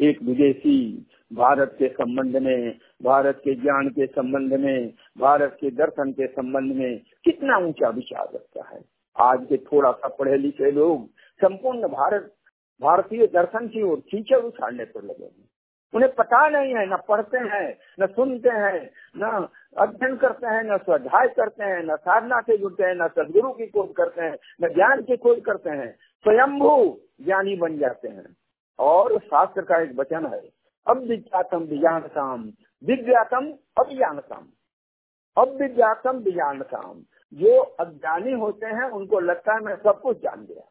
एक 0.00 0.22
विदेशी 0.22 1.06
भारत 1.32 1.76
के 1.78 1.88
संबंध 1.88 2.36
में, 2.36 2.78
भारत 3.02 3.36
के 3.44 3.54
ज्ञान 3.54 3.88
के 3.88 4.06
संबंध 4.06 4.54
में, 4.54 4.92
भारत 5.18 5.56
के 5.60 5.70
दर्शन 5.70 6.12
के 6.12 6.26
संबंध 6.26 6.72
में 6.72 7.00
कितना 7.24 7.58
ऊँचा 7.58 7.88
विचार 7.88 8.28
रखता 8.34 8.68
है। 8.68 8.84
आज 9.20 9.46
के 9.48 9.56
थोड़ा 9.56 9.92
सा 9.92 10.08
पढ़े 10.08 10.36
लिखे 10.36 10.70
लोग 10.70 11.06
संपूर्ण 11.10 11.88
भारत, 11.88 12.34
भारतीय 12.82 13.26
दर्शन 13.26 13.68
की 13.68 13.82
ओर 13.82 14.00
कीचड़ 14.00 14.38
उछालने 14.38 14.84
पर 14.84 15.02
लगे 15.02 15.24
हैं। 15.24 15.50
उन्हें 15.94 16.14
पता 16.14 16.48
नहीं 16.48 16.74
है, 16.74 16.86
न 16.86 16.96
पढ़ते 17.08 17.38
हैं, 17.38 17.78
न 18.00 18.06
सुनते 18.06 18.48
हैं, 18.48 18.90
न 19.16 19.48
अध्ययन 19.78 20.16
करते 20.16 20.46
हैं, 20.46 20.62
न 20.62 20.76
स्वाध्याय 20.76 21.28
करते 21.28 21.64
हैं, 21.64 21.82
न 21.82 21.96
साधना 21.96 22.40
से 22.40 22.58
जुड़ते 22.58 22.82
हैं, 22.82 22.94
न 22.94 23.08
सदगुरु 23.08 23.52
की 23.52 23.66
खोज 23.66 23.94
करते 23.96 24.22
हैं, 24.22 24.36
न 24.62 24.74
ज्ञान 24.74 25.02
की 25.02 25.16
खोज 25.16 25.40
करते 25.40 25.70
हैं। 25.70 25.92
स्वयंभू 25.92 27.00
ज्ञानी 27.22 27.56
बन 27.56 27.78
जाते 27.78 28.08
हैं। 28.08 28.36
और 28.78 29.18
शास्त्र 29.18 29.62
का 29.62 29.82
एक 29.82 29.92
वचन 29.96 30.26
है। 30.26 30.42
अब 30.86 30.98
विज्ञातम 30.98 31.58
विज्ञान 31.58 32.00
काम 32.00 32.52
विज्ञातम 32.84 33.52
अभिज्ञानताम 33.78 34.46
अब 35.36 35.48
विज्ञातम 35.62 36.16
विज्ञान 36.16 36.60
काम 36.60 37.00
जो 37.34 37.60
अज्ञानी 37.60 38.32
होते 38.32 38.66
हैं, 38.66 38.90
उनको 38.90 39.20
लगता 39.20 39.54
है 39.54 39.60
मैं 39.60 39.76
सब 39.76 40.00
कुछ 40.00 40.16
जान 40.16 40.46
गया। 40.50 40.68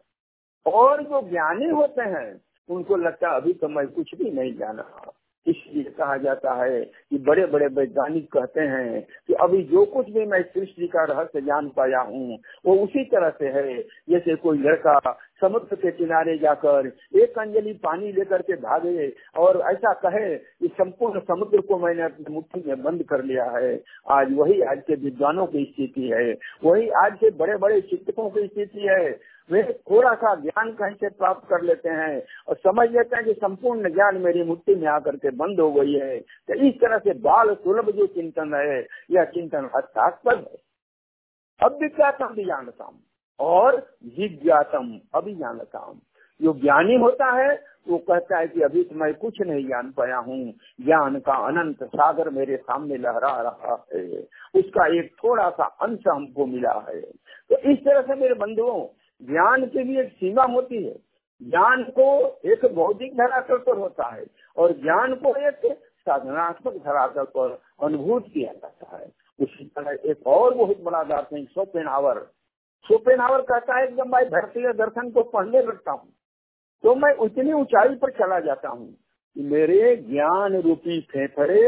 और 0.72 1.04
जो 1.04 1.30
ज्ञानी 1.30 1.70
होते 1.70 2.02
हैं, 2.02 2.42
उनको 2.70 2.96
लगता 2.96 3.30
है 3.30 3.36
अभी 3.36 3.54
तो 3.54 3.68
मैं 3.68 3.88
कुछ 3.88 4.16
भी 4.16 4.32
नहीं 4.32 4.58
जाना। 4.58 5.12
इसलिए 5.48 5.84
कहा 5.84 6.18
जाता 6.18 6.64
है 6.64 6.82
कि 6.82 7.18
बड़े 7.18 7.46
बड़े 7.46 7.68
वैज्ञानिक 7.68 8.32
कहते 8.32 8.62
हैं 8.62 9.08
कि 9.28 9.34
अभी 9.34 9.64
जो 9.64 9.86
कुछ 9.86 10.10
भी 10.10 10.26
मैं 10.26 10.42
सृष्टि 10.44 10.88
का 10.88 11.04
रहस्य 11.04 11.42
जान 11.42 11.70
पाया 11.70 12.00
हूँ, 12.00 12.40
वो 12.66 12.76
उसी 12.76 13.04
तरह 13.04 13.30
से 13.30 13.48
है। 13.48 13.82
जैसे 13.82 14.36
कोई 14.36 14.58
लड़का 14.58 15.20
समुद्र 15.42 15.76
के 15.76 15.92
किनारे 15.92 16.38
जाकर 16.38 16.92
एक 17.16 17.40
अंजलि 17.40 17.74
पानी 17.74 18.12
लेकर 18.12 18.42
के 18.42 18.54
भागे 18.54 19.14
और 19.38 19.62
ऐसा 19.62 19.94
कहे 19.94 20.36
कि 20.36 20.68
संपूर्ण 20.68 21.20
समुद्र 21.20 21.62
को 21.62 21.78
मैंने 21.78 22.04
अपनी 22.04 22.34
मुट्ठी 22.34 22.64
में 22.68 22.84
बंद 22.84 23.04
कर 23.04 23.24
लिया 23.24 23.46
है। 23.46 23.84
आज 24.10 24.28
वही 24.34 24.62
आज 24.62 24.84
के 24.88 24.96
विद्वानों 24.96 25.48
की 25.48 25.64
स्थिति 25.64 26.08
है। 26.08 26.38
वही 26.64 26.90
आज 26.90 27.18
के 27.20 27.30
बड़े 27.30 27.58
बड़े 27.58 27.82
शिक्षकों 27.82 28.30
की 28.30 28.48
स्थिति 28.48 28.80
है। 28.80 29.38
वे 29.52 29.64
थोड़ा 29.64 30.14
सा 30.14 30.36
ज्ञान 30.36 30.72
कहीं 30.72 30.96
से 30.96 31.10
प्राप्त 31.10 31.50
कर 31.50 31.62
लेते 31.62 31.90
हैं 31.90 32.24
और 32.48 32.56
समझ 32.56 32.90
लेते 32.90 33.16
हैं 33.16 33.26
कि 33.26 33.34
संपूर्ण 33.34 33.94
ज्ञान 33.94 34.18
मेरी 34.18 34.44
मुट्ठी 34.44 34.76
में 34.76 34.88
आकर 34.88 35.16
के 35.16 35.30
बंद 35.30 35.60
हो 35.60 35.72
गई 35.72 35.94
है। 35.94 36.20
तो 36.20 36.54
इस 36.54 36.74
तरह 36.74 36.98
से 36.98 37.14
बाल 37.14 37.56
सुलभ 37.56 37.92
जो 37.92 38.06
चिंतन 38.06 38.54
है, 38.54 38.88
यह 39.12 39.24
चिंतन 39.24 39.70
हस्तास्पद 39.76 40.38
है। 40.38 40.68
अब 41.64 41.78
भी 41.82 41.90
क्या 41.90 42.12
जानता 42.12 42.34
विज्ञानतम 42.34 43.00
और 43.40 43.92
जिज्ञातम, 44.04 45.00
अभिज्ञानतम। 45.16 46.00
जो 46.42 46.54
ज्ञानी 46.54 46.96
होता 46.96 47.32
है, 47.32 47.78
वो 47.90 47.98
कहता 47.98 48.38
है 48.38 48.48
कि 48.48 48.62
अभी 48.62 48.84
तो 48.84 48.96
मैं 48.96 49.14
कुछ 49.14 49.42
नहीं 49.42 49.66
जान 49.66 49.92
पाया 49.92 50.18
हूँ। 50.18 50.54
ज्ञान 50.82 51.20
का 51.20 51.34
अनंत 51.34 51.84
सागर 51.84 52.30
मेरे 52.30 52.58
सामने 52.58 52.98
लहरा 52.98 53.42
रहा 53.42 53.88
है। 53.96 54.28
उसका 54.56 55.00
एक 55.00 55.16
थोड़ा 55.24 55.50
सा 55.50 55.64
अंश 55.64 56.00
हमको 56.08 56.46
मिला 56.46 56.86
है। 56.90 57.02
तो 57.50 57.58
इस 57.58 57.78
तरह 57.80 58.02
से 58.02 58.16
मेरे 58.16 58.34
बंधुओं, 58.34 58.88
ज्ञान 59.24 59.66
के 59.66 59.84
भी 59.84 60.00
एक 60.00 60.12
सीमा 60.12 60.44
होती 60.44 60.84
है। 60.84 60.94
ज्ञान 61.44 61.84
को 61.84 62.40
एक 62.46 62.74
बौद्धिक 62.76 63.18
धरातल 63.18 63.58
पर 63.58 63.78
होता 63.78 64.08
है 64.08 64.26
और 64.58 64.72
ज्ञान 64.72 65.16
को 65.16 65.36
एक 65.36 65.76
साधनात्मक 65.76 66.74
धरातल 66.74 67.24
पर 67.24 67.62
अनुभूत 67.84 68.26
किया 68.34 68.54
जाता 68.54 68.98
है। 68.98 69.06
उसी 69.42 69.66
तरह 69.66 70.12
एक 70.12 70.28
और 70.28 70.54
बहुत 70.54 70.82
बड़ा 70.84 71.04
दार्शनिक 71.04 71.50
सोपेनावर 71.50 72.28
सोपेनावर 72.86 73.42
कहता 73.44 73.78
है 73.78 73.84
एकदम 73.84 74.12
भाई 74.12 74.26
भारतीय 74.28 74.72
दर्शन 74.76 75.10
को 75.12 75.24
पढ़ने 75.30 75.62
लगता 75.62 75.92
हूँ 75.92 76.10
तो 76.84 76.96
मैं 76.96 77.14
उतनी 77.26 77.54
ऊंचाई 77.54 77.96
पर 77.96 78.12
चला 78.12 78.40
जाता 78.40 78.70
हूँ 78.70 78.96
मेरे 79.36 79.96
ज्ञान 79.98 80.56
रूपी 80.62 81.00
फेफड़े 81.12 81.64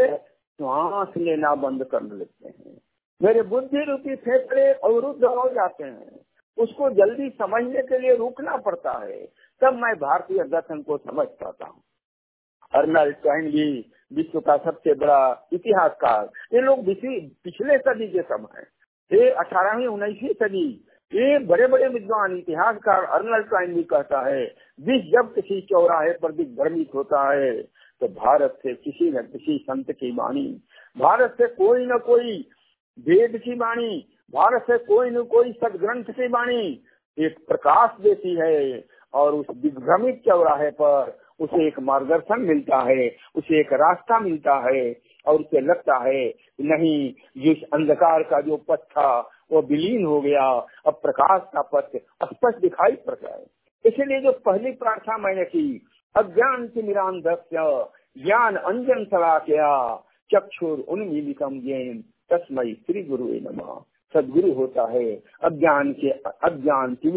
श्वास 0.60 1.18
लेना 1.18 1.54
बंद 1.58 1.84
कर 1.84 2.04
लेते 2.04 2.48
हैं। 2.48 2.78
मेरे 3.22 3.42
बुद्धि 3.44 3.84
रूपी 3.84 4.16
फेफड़े 4.18 4.72
अवरुद्ध 4.72 5.24
हो 5.26 5.48
जाते 5.50 5.84
हैं। 5.84 6.20
उसको 6.58 6.90
जल्दी 6.92 7.30
समझने 7.32 7.82
के 7.82 8.00
लिए 8.00 8.16
रुकना 8.16 8.56
पड़ता 8.58 8.98
है, 9.00 9.20
तब 9.62 9.74
मैं 9.76 9.94
भारतीय 9.98 10.44
दर्शन 10.46 10.82
को 10.82 10.98
समझ 10.98 11.28
पाता 11.28 11.66
हूँ। 11.66 11.82
अर्नल्ड 12.74 13.16
टॉइन 13.24 13.50
भी 13.52 13.70
विश्व 14.12 14.40
का 14.40 14.58
सबसे 14.60 14.94
बड़ा 14.96 15.50
इतिहासकार, 15.54 16.30
ये 16.54 16.62
लोग 16.62 16.86
पिछले 16.86 17.78
सदी 17.80 18.08
के 18.08 18.22
समय 18.24 18.66
ये 19.12 19.30
अठारहवीं, 19.32 19.88
उन्नीसवी 19.88 20.34
सदी 20.34 20.68
ये 21.12 21.38
बड़े 21.42 21.68
बड़े 21.68 21.88
विद्वान, 21.88 22.36
इतिहासकार 22.38 23.04
अर्नल्ड 23.04 23.46
टॉइन 23.50 23.74
भी 23.76 23.84
कहता 23.84 24.20
है, 24.28 24.44
विश्व 24.80 25.10
जब 25.12 25.34
किसी 25.36 25.60
चौराहे 25.62 26.12
पर 26.14 26.32
दिग्भ्रमित 26.32 26.90
होता 26.96 27.22
है 27.32 27.52
तो 28.02 28.08
भारत 28.10 28.60
से 28.64 28.74
किसी 28.76 29.10
न 29.12 29.22
किसी 29.24 29.58
संत 29.62 29.92
की 29.92 30.12
वाणी, 30.12 30.46
भारत 30.98 31.36
से 31.38 31.48
कोई 31.56 31.86
न 31.86 31.98
कोई 32.06 32.38
वेद 33.08 33.38
की 33.38 33.56
वाणी, 33.56 33.98
भारत 34.34 34.66
से 34.68 34.78
कोई 34.86 35.10
न 35.10 35.24
कोई 35.26 35.52
सदग्रंथ 35.54 36.12
की 36.12 36.28
वाणी 36.28 36.62
एक 37.18 37.38
प्रकाश 37.48 38.00
देती 38.02 38.36
है 38.36 38.84
और 39.14 39.34
उस 39.34 39.46
दिग्भ्रमित 39.58 40.22
चौराहे 40.26 40.70
पर 40.72 41.18
उसे 41.40 41.68
एक 41.68 41.80
मार्गदर्शन 41.80 42.42
मिलता 42.42 42.78
है, 42.82 43.10
उसे 43.36 43.60
एक 43.60 43.74
रास्ता 43.74 44.20
मिलता 44.20 44.56
है 44.68 44.96
और 45.26 45.40
उसे 45.40 45.62
लगता 45.62 45.98
है, 45.98 46.26
नहीं 46.62 47.14
जिस 47.38 47.64
अंधकार 47.74 48.24
का 48.24 48.42
जो 48.42 48.58
पथ 48.70 48.84
था 48.92 49.12
वो 49.52 49.62
विलीन 49.62 50.06
हो 50.06 50.22
गया, 50.22 50.48
अब 50.86 50.94
प्रकाश 50.94 51.42
का 51.54 51.62
पथ 51.62 51.98
स्पष्ट 52.24 52.62
दिखाई 52.62 52.92
पड़ 52.92 53.16
रहा 53.16 53.36
है। 53.36 53.46
इसलिए 53.86 54.20
जो 54.22 54.32
पहली 54.32 54.72
प्रार्थना 54.72 55.18
मैंने 55.18 55.46
की 55.46 55.82
अज्ञान 56.16 56.68
से 56.68 56.82
निरान 56.82 57.22
दस्य 57.22 57.86
ज्ञान 58.24 58.56
अंजन 58.56 59.04
सला 59.06 59.38
किया 59.40 60.04
चक्षुर 60.34 60.80
उन्मीलिकम 60.80 61.60
जैन 61.60 62.04
तस्मय 62.30 62.74
श्री 62.74 63.04
गुरु 63.04 63.26
नमः। 63.26 63.82
सदगुरु 64.14 64.52
होता 64.52 64.84
है 64.92 65.16
अज्ञान 65.44 65.92
के, 65.94 66.10
अज्ञान 66.10 66.96
की 66.96 67.10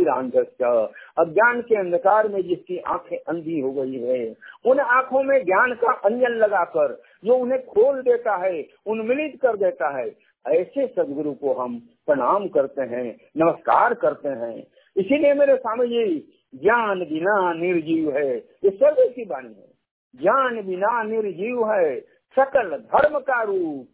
अज्ञान 1.18 1.60
के 1.60 1.76
अंधकार 1.76 2.28
में 2.28 2.42
जिसकी 2.42 2.78
आँखें 2.78 3.16
अंधी 3.16 3.60
हो 3.60 3.70
गई 3.72 4.00
है, 4.00 4.34
उन 4.66 4.80
आँखों 4.80 5.22
में 5.22 5.44
ज्ञान 5.44 5.72
का 5.74 5.92
अंजन 5.92 6.34
लगाकर 6.36 7.00
जो 7.24 7.34
उन्हें 7.34 7.64
खोल 7.66 8.00
देता 8.02 8.36
है, 8.36 8.66
उन्मिलित 8.86 9.40
कर 9.42 9.56
देता 9.56 9.88
है 9.98 10.31
ऐसे 10.46 10.86
सदगुरु 10.86 11.32
को 11.32 11.54
हम 11.54 11.78
प्रणाम 11.78 12.48
करते 12.48 12.82
हैं, 12.82 13.16
नमस्कार 13.36 13.94
करते 13.94 14.28
हैं। 14.28 14.66
इसीलिए 14.96 15.34
मेरे 15.34 15.56
स्वामी 15.56 15.86
जी, 15.86 16.32
ज्ञान 16.54 16.98
बिना 16.98 17.52
निर्जीव 17.52 18.16
है। 18.16 18.36
ये 18.36 18.70
सर्वे 18.70 19.08
की 19.08 19.24
वाणी 19.24 19.48
है। 19.48 19.68
ज्ञान 20.22 20.62
बिना 20.66 21.02
निर्जीव 21.02 21.72
है। 21.72 22.00
सकल 22.38 22.76
धर्म 22.76 23.18
का 23.18 23.42
रूप। 23.42 23.88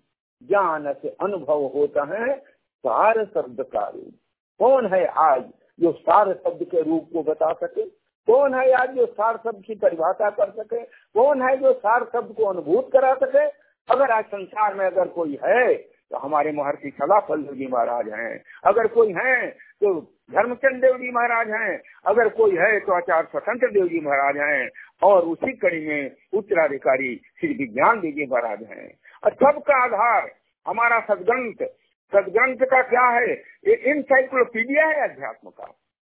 ज्ञान 0.48 0.92
से 0.92 1.08
अनुभव 1.08 1.62
होता 1.62 2.04
है 2.04 2.38
सार 2.78 3.24
शब्द 3.24 3.60
का 3.60 3.88
रूप। 3.88 4.14
कौन 4.58 4.86
है 4.86 5.06
आज 5.06 5.44
जो 5.80 5.92
सार 5.92 6.34
शब्द 6.34 6.64
के 6.64 6.82
रूप 6.82 7.10
को 7.12 7.22
बता 7.22 7.52
सके? 7.52 7.82
कौन 8.26 8.54
है 8.54 8.72
आज 8.72 8.90
जो 8.90 9.06
सार 9.06 9.36
शब्द 9.36 9.62
की 9.66 9.74
परिभाषा 9.74 10.30
कर 10.30 10.50
सके? 10.50 10.84
कौन 10.84 11.42
है 11.42 11.56
जो 11.56 11.72
सार 11.72 12.04
शब्द 12.12 12.34
को 12.36 12.44
अनुभूत 12.44 12.90
करा 12.92 13.14
सके? 13.14 13.46
अगर 13.94 14.10
आज 14.10 14.24
संसार 14.24 14.74
में 14.74 14.86
अगर 14.86 15.08
कोई 15.08 15.38
है 15.44 15.97
तो 16.10 16.18
हमारे 16.18 16.52
महर्षि 16.52 16.90
सदाफल 16.90 17.42
देव 17.42 17.54
जी 17.54 17.66
महाराज 17.66 18.08
हैं। 18.08 18.42
अगर 18.64 18.86
कोई 18.86 19.12
है 19.12 19.48
तो 19.50 20.00
धर्मचंद 20.32 20.80
देव 20.82 20.96
जी 20.98 21.10
महाराज 21.10 21.50
हैं। 21.50 21.80
अगर 22.06 22.28
कोई 22.28 22.56
है 22.56 22.78
तो 22.80 22.92
आचार्य 22.92 23.28
स्वतंत्र 23.30 23.70
देव 23.70 23.88
जी 23.88 24.00
महाराज 24.00 24.36
हैं। 24.36 24.68
और 25.02 25.22
उसी 25.24 25.52
कड़ी 25.56 25.86
में 25.86 26.10
उत्तराधिकारी 26.32 27.14
श्री 27.40 27.54
विज्ञान 27.54 28.00
देव 28.00 28.12
जी 28.12 28.26
महाराज 28.26 28.62
हैं। 28.62 28.88
और 29.24 29.32
सबका 29.32 29.82
आधार, 29.84 30.30
हमारा 30.66 31.00
सदग्रंथ 31.00 31.68
सदग्रंथ 32.12 32.64
का 32.64 32.80
क्या 32.82 33.08
है? 33.10 33.32
ये 33.68 33.74
इनसाइक्लोपीडिया 33.90 34.86
है 34.86 35.08
अध्यात्म 35.08 35.50
का। 35.50 35.72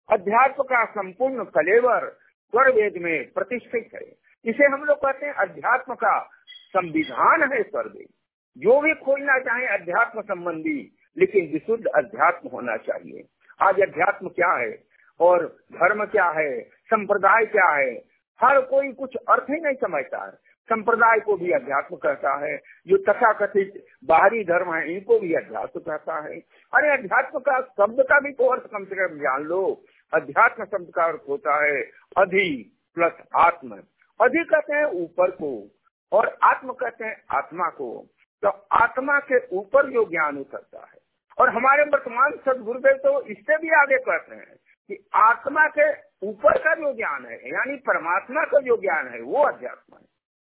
अध्यात्म 0.10 0.64
का 0.64 0.84
संपूर्ण 0.86 1.44
कलेवर 1.52 2.08
स्वर 2.54 2.70
वेद 2.72 2.98
में 2.98 3.32
प्रतिष्ठित 3.32 3.90
है। 3.96 4.06
इसे 4.46 4.66
हम 4.66 4.84
लोग 4.84 4.98
कहते 4.98 5.26
हैं 5.26 5.34
अध्यात्म 5.34 5.94
का 5.96 6.20
संविधान 6.48 7.44
है 7.54 7.62
स्वर 7.64 7.88
वेद 7.88 8.08
जो 8.58 8.82
भी 8.82 8.94
खोजना 8.94 9.40
चाहे 9.40 9.66
अध्यात्म 9.68 10.22
संबंधी, 10.22 10.96
लेकिन 11.18 11.52
विशुद्ध 11.54 11.86
अध्यात्म 11.86 12.50
होना 12.50 12.78
चाहिए। 12.78 13.24
आज 13.62 13.80
अध्यात्म 13.82 14.28
क्या 14.28 14.54
है? 14.54 14.84
और 15.20 15.46
धर्म 15.74 16.06
क्या 16.06 16.30
है? 16.30 16.62
संप्रदाय 16.62 17.46
क्या 17.46 17.70
है? 17.70 17.92
हर 18.42 18.62
कोई 18.62 18.92
कुछ 18.92 19.16
अर्थ 19.16 19.44
ही 19.44 19.62
नहीं 19.62 19.76
समझता 19.76 20.26
है। 20.26 20.32
संप्रदाय 20.64 21.20
को 21.20 21.36
भी 21.36 21.52
अध्यात्म 21.52 21.96
कहता 21.96 22.46
है। 22.46 22.58
जो 22.88 22.98
तथाकथित 22.98 23.86
बाहरी 24.06 24.44
धर्म 24.44 24.74
है, 24.74 24.94
इनको 24.94 25.20
भी 25.20 25.34
अध्यात्म 25.34 25.80
कहता 25.80 26.20
है। 26.20 26.40
अरे, 26.74 26.90
अध्यात्म 26.90 27.40
का 27.40 27.62
शब्द 27.62 27.98
का 28.00 28.20
भी 28.20 28.32
तो 28.32 28.48
अर्थ 28.48 28.64
कम 28.64 28.84
से 28.84 28.96
कम 28.96 29.16
जान 29.16 29.42
लो। 29.42 29.84
अध्यात्म 30.14 30.66
शब्द 30.66 30.92
का 30.96 31.04
अर्थ 31.04 31.22
होता 31.30 31.66
है 31.66 31.82
अधि 32.18 32.78
प्लस 32.96 33.12
आत्म। 33.36 33.84
अधि 34.22 34.44
कहते 34.44 34.76
हैं 34.76 34.86
ऊपर 34.86 35.32
को, 35.32 35.72
और 36.12 36.38
आत्म 36.44 36.74
कहते 36.74 37.06
हैं 37.06 37.24
आत्मा 37.32 37.70
को। 37.70 38.08
तो 38.44 38.50
आत्मा 38.72 39.20
के 39.20 39.58
ऊपर 39.58 39.90
जो 39.90 40.06
ज्ञान 40.06 40.38
उतरता 40.38 40.80
है। 40.80 41.00
और 41.40 41.50
हमारे 41.50 41.84
वर्तमान 41.84 42.32
सदगुरुदेव 42.32 42.94
तो 42.94 43.22
इससे 43.22 43.58
भी 43.58 43.70
आगे 43.70 43.98
कहते 43.98 44.36
हैं 44.36 44.56
कि 44.88 45.10
आत्मा 45.16 45.68
के 45.68 45.92
ऊपर 46.28 46.58
का 46.58 46.76
जो 46.76 46.94
ज्ञान 46.94 47.26
है, 47.26 47.50
यानी 47.50 47.76
परमात्मा 47.76 48.44
का 48.44 48.60
जो 48.60 48.78
ज्ञान 48.78 49.08
है, 49.08 49.22
वो 49.22 49.44
अध्यात्म 49.44 49.96
है। 49.96 50.04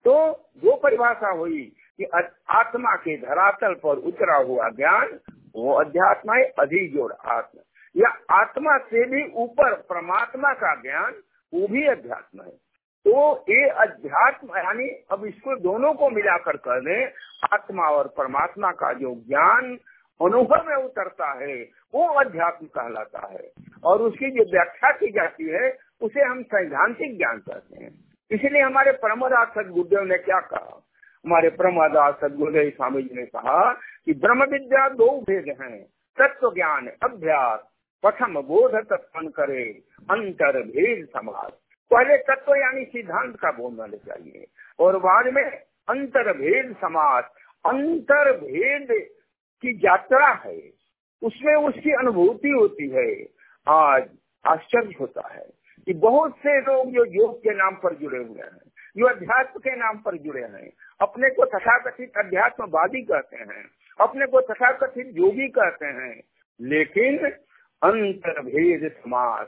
तो 0.06 0.32
जो 0.58 0.76
परिभाषा 0.76 1.30
हुई 1.30 1.76
कि 2.02 2.04
आत्मा 2.50 2.96
के 2.96 3.18
धरातल 3.18 3.74
पर 3.74 3.98
उतरा 3.98 4.36
हुआ 4.36 4.70
ज्ञान, 4.70 5.20
वो 5.56 5.74
अध्यात्म 5.74 6.34
है, 6.34 6.44
अधिजोड़ 6.44 7.14
आत्मा। 7.14 7.64
या 7.98 8.42
आत्मा 8.42 8.78
से 8.78 9.06
भी 9.06 9.32
ऊपर 9.36 9.74
परमात्मा 9.76 10.54
का 10.54 10.76
ज्ञान, 10.76 11.14
वो 11.54 11.68
भी 11.68 11.88
अध्यात्म 11.88 12.42
है। 12.42 12.65
तो 13.06 13.46
ये 13.50 13.70
अध्यात्म, 13.70 14.48
यानी 14.58 14.90
अब 15.12 15.26
इसको 15.26 15.56
दोनों 15.56 15.94
को 15.94 16.10
मिलाकर 16.10 16.58
कर 16.58 16.82
दे, 16.82 17.06
आत्मा 17.54 17.84
और 17.84 18.08
परमात्मा 18.08 18.72
का 18.72 18.94
जो 18.94 19.16
ज्ञान 19.16 19.78
अनुभव 20.22 20.64
में 20.68 20.76
उतरता 20.76 21.32
है, 21.32 21.56
वो 21.96 22.08
अध्यात्म 22.08 22.66
कहलाता 22.66 23.28
है। 23.28 23.52
और 23.84 24.02
उसकी 24.02 24.32
जो 24.32 24.44
व्याख्या 24.52 24.92
की 24.92 25.12
जाती 25.12 25.44
है, 25.44 25.78
उसे 26.02 26.22
हम 26.22 26.44
सैद्धांतिक 26.44 27.18
ज्ञान 27.18 27.38
कहते 27.38 27.84
हैं। 27.84 27.92
इसलिए 28.32 28.62
हमारे 28.62 28.92
परमदास 28.92 29.48
सदगुरुदेव 29.48 30.04
ने 30.04 30.18
क्या 30.18 30.40
कहा? 30.40 30.82
हमारे 31.26 31.50
परमदास 31.50 32.16
सदगुरुदेव 32.22 32.70
स्वामी 32.70 33.02
जी 33.02 33.16
ने 33.16 33.26
कहा 33.26 33.74
कि 34.06 34.14
ब्रह्म 34.14 34.44
विद्या 34.44 34.90
दो 34.90 35.22
भेद 35.22 35.58
हैं 35.62 35.86
तत्व 36.18 36.52
ज्ञान 36.54 36.88
अभ्यास 36.88 37.60
प्रथम 38.04 38.42
बोध 38.42 38.76
तत्पन 38.76 39.28
करे 39.28 39.64
अंतर 40.12 40.62
भेद 40.62 41.08
समाज 41.08 41.52
पहले 41.92 42.18
तत्व 42.18 42.56
यानी 42.56 42.86
सिद्धांत 42.86 43.36
का 43.36 43.52
बोध 43.52 43.80
होना 43.80 43.98
चाहिए 43.98 44.48
और 44.80 44.98
बाद 44.98 45.34
में 45.34 45.44
अंतर 45.90 46.38
भेद 46.38 46.76
समाज 46.76 47.24
अंतर 47.66 48.32
भेद 48.32 48.88
की 49.62 49.82
यात्रा 49.86 50.28
है। 50.46 50.60
उसमें 51.24 51.56
उसकी 51.56 51.92
अनुभूति 51.92 52.50
होती 52.50 52.90
है। 52.90 53.28
आज 53.68 54.10
आश्चर्य 54.46 54.94
होता 55.00 55.34
है 55.34 55.46
कि 55.86 55.94
बहुत 55.94 56.36
से 56.38 56.62
लोग 56.62 56.92
जो 56.92 57.06
योग 57.06 57.40
के 57.40 57.50
नाम 57.50 57.76
पर 57.76 57.96
जुड़े 57.96 58.18
हुए 58.18 58.42
हैं, 58.42 58.72
जो 58.98 59.06
अध्यात्म 59.06 59.60
के 59.60 59.76
नाम 59.76 59.98
पर 59.98 60.18
जुड़े 60.18 60.42
हैं, 60.42 60.72
अपने 61.02 61.30
को 61.30 61.46
तथाकथित 61.46 62.18
अध्यात्मवादी 62.18 63.02
कहते 63.02 63.38
हैं, 63.38 63.66
अपने 64.00 64.26
को 64.26 64.42
तथाकथित 64.42 65.12
योगी 65.14 65.48
कहते 65.48 65.86
हैं, 65.86 66.22
लेकिन 66.62 67.18
अंतर 67.84 68.42
भेद 68.42 68.92
समाज 68.92 69.48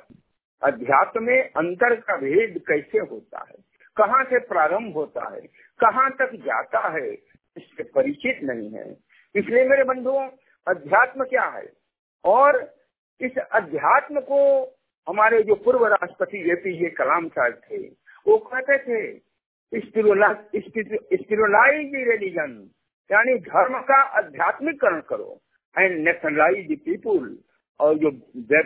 अध्यात्म 0.64 1.24
में 1.24 1.49
अंतर 1.49 1.95
का 1.95 2.18
भेद 2.18 2.64
कैसे 2.68 2.99
होता 2.99 3.45
है? 3.49 3.55
कहाँ 3.97 4.24
से 4.24 4.39
प्रारंभ 4.39 4.93
होता 4.93 5.34
है? 5.34 5.41
कहाँ 5.80 6.12
तक 6.12 6.36
जाता 6.36 6.88
है? 6.88 7.18
इससे 7.58 7.84
परिचित 7.84 8.39
नहीं 8.43 8.72
है। 8.72 8.97
इसलिए 9.36 9.68
मेरे 9.68 9.84
बंधुओं, 9.84 10.30
अध्यात्म 10.68 11.24
क्या 11.24 11.43
है? 11.43 11.74
और 12.26 12.76
इस 13.22 13.38
अध्यात्म 13.38 14.20
को 14.20 14.64
हमारे 15.08 15.43
जो 15.43 15.55
पूर्व 15.55 15.86
राष्ट्रपति 15.86 16.51
एपीजे 16.51 16.89
कलाम 16.89 17.28
साहब 17.28 17.53
थे, 17.53 17.91
वो 18.28 18.38
कहते 18.38 18.78
थे 18.78 19.28
स्पिरुलाइज 19.74 22.10
रिलीजन, 22.10 22.70
यानी 23.12 23.39
धर्म 23.39 23.80
का 23.80 24.18
आध्यात्मिकरण 24.18 25.01
करो। 25.01 25.41
एंड 25.76 25.99
नेशनलाइज 25.99 26.80
पीपुल, 26.80 27.39
और 27.80 27.97
जो 27.97 28.12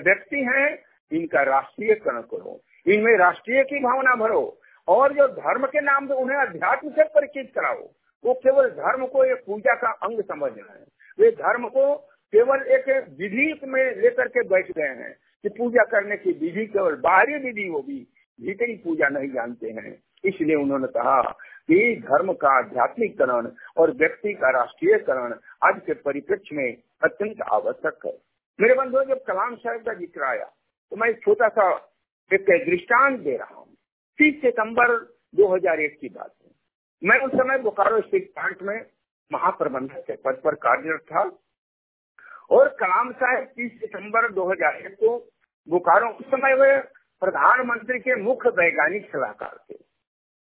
व्यक्ति 0.04 0.36
हैं 0.36 0.84
इनका 1.12 1.42
राष्ट्रीयकरण 1.44 2.22
करो। 2.22 2.60
इनमें 2.86 3.18
राष्ट्रीय 3.18 3.64
की 3.64 3.80
भावना 3.80 4.16
भरो। 4.16 4.58
और 4.88 5.14
जो 5.14 5.28
धर्म 5.28 5.66
के 5.66 5.82
नाम 5.82 6.08
से 6.08 6.14
उन्हें 6.14 6.38
अध्यात्म 6.38 6.90
से 6.90 7.04
परिचित 7.04 7.52
कराओ, 7.56 7.82
वो 8.24 8.34
केवल 8.34 8.70
धर्म 8.70 9.06
को 9.06 9.24
एक 9.24 9.44
पूजा 9.46 9.76
का 9.76 9.92
अंग 10.04 10.22
समझ 10.22 10.52
रहे 10.52 10.80
हैं। 10.80 10.88
वे 11.20 11.32
धर्म 11.32 11.68
को 11.68 11.96
केवल 12.34 12.62
एक 12.72 12.90
विधि 13.20 13.54
में 13.64 13.84
लेकर 13.96 14.28
के 14.28 14.48
बैठ 14.48 14.72
गए 14.72 14.94
हैं 15.02 15.14
कि 15.44 15.50
पूजा 15.50 15.84
करने 15.84 16.18
की 16.18 16.32
विधि 16.32 16.66
केवल 16.66 16.96
बाहरी 16.96 17.38
विधि 17.38 17.70
वो 17.70 17.82
भी 17.82 18.00
भीतरी 18.40 18.76
पूजा 18.76 19.10
नहीं 19.10 19.30
जानते 19.30 19.70
हैं। 19.70 19.96
इसलिए 20.26 20.56
उन्होंने 20.56 20.88
कहा 20.88 21.22
कि 21.22 21.96
धर्म 22.06 22.32
का 22.34 22.58
आध्यात्मिकरण 22.58 23.48
और 23.78 23.92
व्यक्ति 23.92 24.34
का 24.34 24.50
राष्ट्रीयकरण 24.50 25.34
आज 25.64 25.82
के 25.86 25.94
परिप्रेक्ष्य 25.94 26.56
में 26.56 26.78
अत्यंत 27.04 27.42
आवश्यक 27.42 28.06
है। 28.06 28.18
मेरे 28.60 28.74
बंधुओं, 28.74 29.04
जब 29.04 29.24
कलाम 29.24 29.56
साहब 29.56 29.82
का 29.82 29.94
ज़िक्र 29.94 30.24
आया 30.24 30.50
तो 30.92 30.98
मैं 30.98 31.14
छोटा 31.14 31.48
सा 31.48 31.72
एक 32.34 32.42
दृष्टांत 32.42 33.20
दे 33.20 33.38
रहा 33.38 33.56
हूँ। 33.56 33.68
तीस 34.18 34.42
सितंबर 34.42 34.96
2001 35.36 35.98
की 36.02 36.10
बात 36.10 36.34
है। 36.44 36.52
मैं 37.04 37.20
उस 37.20 37.32
समय 37.32 37.58
बोकारो 37.58 38.02
स्टेट 38.02 38.34
प्लांट 38.34 38.62
में 38.62 38.86
महाप्रबंधक 39.32 40.04
के 40.08 40.16
पद 40.16 40.42
पर 40.44 40.56
कार्यरत 40.56 41.00
था 41.00 41.22
और 42.52 42.68
कलाम 42.68 43.12
साहब 43.12 43.44
तीस 43.44 43.80
सितंबर 43.80 44.32
2001 44.32 44.96
को 45.00 45.32
बोकारो 45.70 46.10
उस 46.10 46.26
समय 46.26 46.54
वे 46.54 46.78
प्रधानमंत्री 47.22 48.00
के 48.00 48.16
मुख्य 48.16 48.50
वैज्ञानिक 48.50 49.10
सलाहकार 49.12 49.58
थे। 49.70 49.74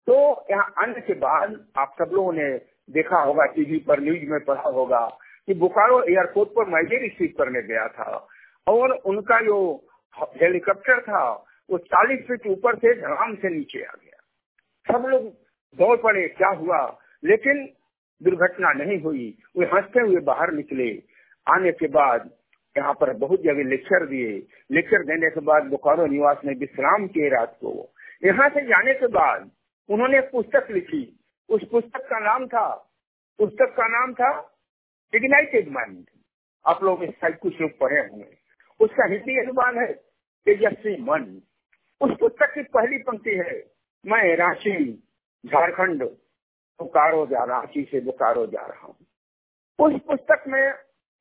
तो 0.07 0.45
यहाँ 0.51 0.73
आने 0.77 1.01
के 1.01 1.13
बाद 1.13 1.67
आप 1.77 1.95
सब 1.99 2.09
लोगों 2.13 2.33
ने 2.33 2.49
देखा 2.89 3.17
होगा, 3.17 3.45
टीवी 3.45 3.79
पर, 3.79 3.99
न्यूज़ 3.99 4.29
में 4.31 4.39
पढ़ा 4.45 4.69
होगा 4.69 5.05
कि 5.47 5.53
बोकारो 5.53 6.01
एयरपोर्ट 6.03 6.49
पर 6.49 6.65
मैं 6.65 6.85
भी 6.85 6.97
रिसीव 6.97 7.33
करने 7.37 7.61
गया 7.61 7.87
था 7.87 8.27
और 8.67 8.91
उनका 8.91 9.41
जो 9.41 9.85
हेलीकॉप्टर 10.17 11.01
था, 11.01 11.45
वो 11.69 11.77
40 11.77 12.19
फीट 12.27 12.47
ऊपर 12.47 12.75
से 12.75 13.01
धड़ाम 13.01 13.35
से 13.35 13.49
नीचे 13.49 13.83
आ 13.83 13.91
गया। 14.03 14.19
सब 14.93 15.05
लोग 15.05 15.23
दौड़ 15.77 15.97
पड़े, 15.97 16.27
क्या 16.27 16.49
हुआ? 16.49 16.99
लेकिन 17.23 17.69
दुर्घटना 18.23 18.73
नहीं 18.73 19.01
हुई। 19.01 19.37
वे 19.57 19.65
हँसते 19.65 19.99
हुए 19.99 20.15
बाहर 20.15 20.51
निकले। 20.51 21.03
आने 21.47 21.71
के 21.71 21.87
बाद 21.87 22.29
यहाँ 22.77 22.93
पर 22.93 23.13
बहुत 23.13 23.41
जगह 23.41 23.63
लेक्चर 23.63 24.05
दिए। 24.05 24.47
लेक्चर 24.71 25.03
देने 25.03 25.29
के 25.29 25.39
बाद 25.39 25.63
बोकारो 25.63 26.05
निवास 26.05 26.41
में 26.45 26.55
विश्राम 26.55 27.07
किए 27.07 27.29
रात 27.29 27.57
को। 27.61 27.93
यहाँ 28.25 28.49
से 28.49 28.61
जाने 28.61 28.93
के 28.93 29.07
बाद 29.07 29.51
उन्होंने 29.89 30.19
एक 30.19 30.31
पुस्तक 30.31 30.67
लिखी। 30.71 31.19
उस 31.49 31.67
पुस्तक 31.69 31.99
का 31.99 32.19
नाम 32.19 32.47
था, 32.47 32.91
पुस्तक 33.37 33.73
का 33.77 33.87
नाम 33.87 34.13
था 34.13 34.55
इग्नाइटेड 35.15 35.71
माइंड 35.71 36.05
आप 36.65 36.83
लोग 36.83 37.05
शायद 37.05 37.37
कुछ 37.37 37.61
लोग 37.61 37.77
पढ़े 37.79 37.99
होंगे। 37.99 38.48
उसका 38.79 39.05
हिंदी 39.05 39.39
अनुवाद 39.39 39.77
है 39.77 39.93
तेजस्वी 40.45 40.97
मन 41.01 41.41
उस 42.01 42.11
पुस्तक 42.19 42.53
की 42.55 42.63
पहली 42.63 42.97
पंक्ति 42.97 43.29
है, 43.29 43.71
मैं 44.05 44.35
रांची, 44.35 44.93
झारखंड 45.45 46.03
बोकारो 46.79 47.25
जा, 47.25 47.43
रांची 47.43 47.83
से 47.83 47.99
बोकारो 47.99 48.45
जा 48.45 48.61
रहा 48.61 48.87
हूँ। 48.87 48.95
उस 49.79 50.01
पुस्तक 50.01 50.43
में 50.47 50.73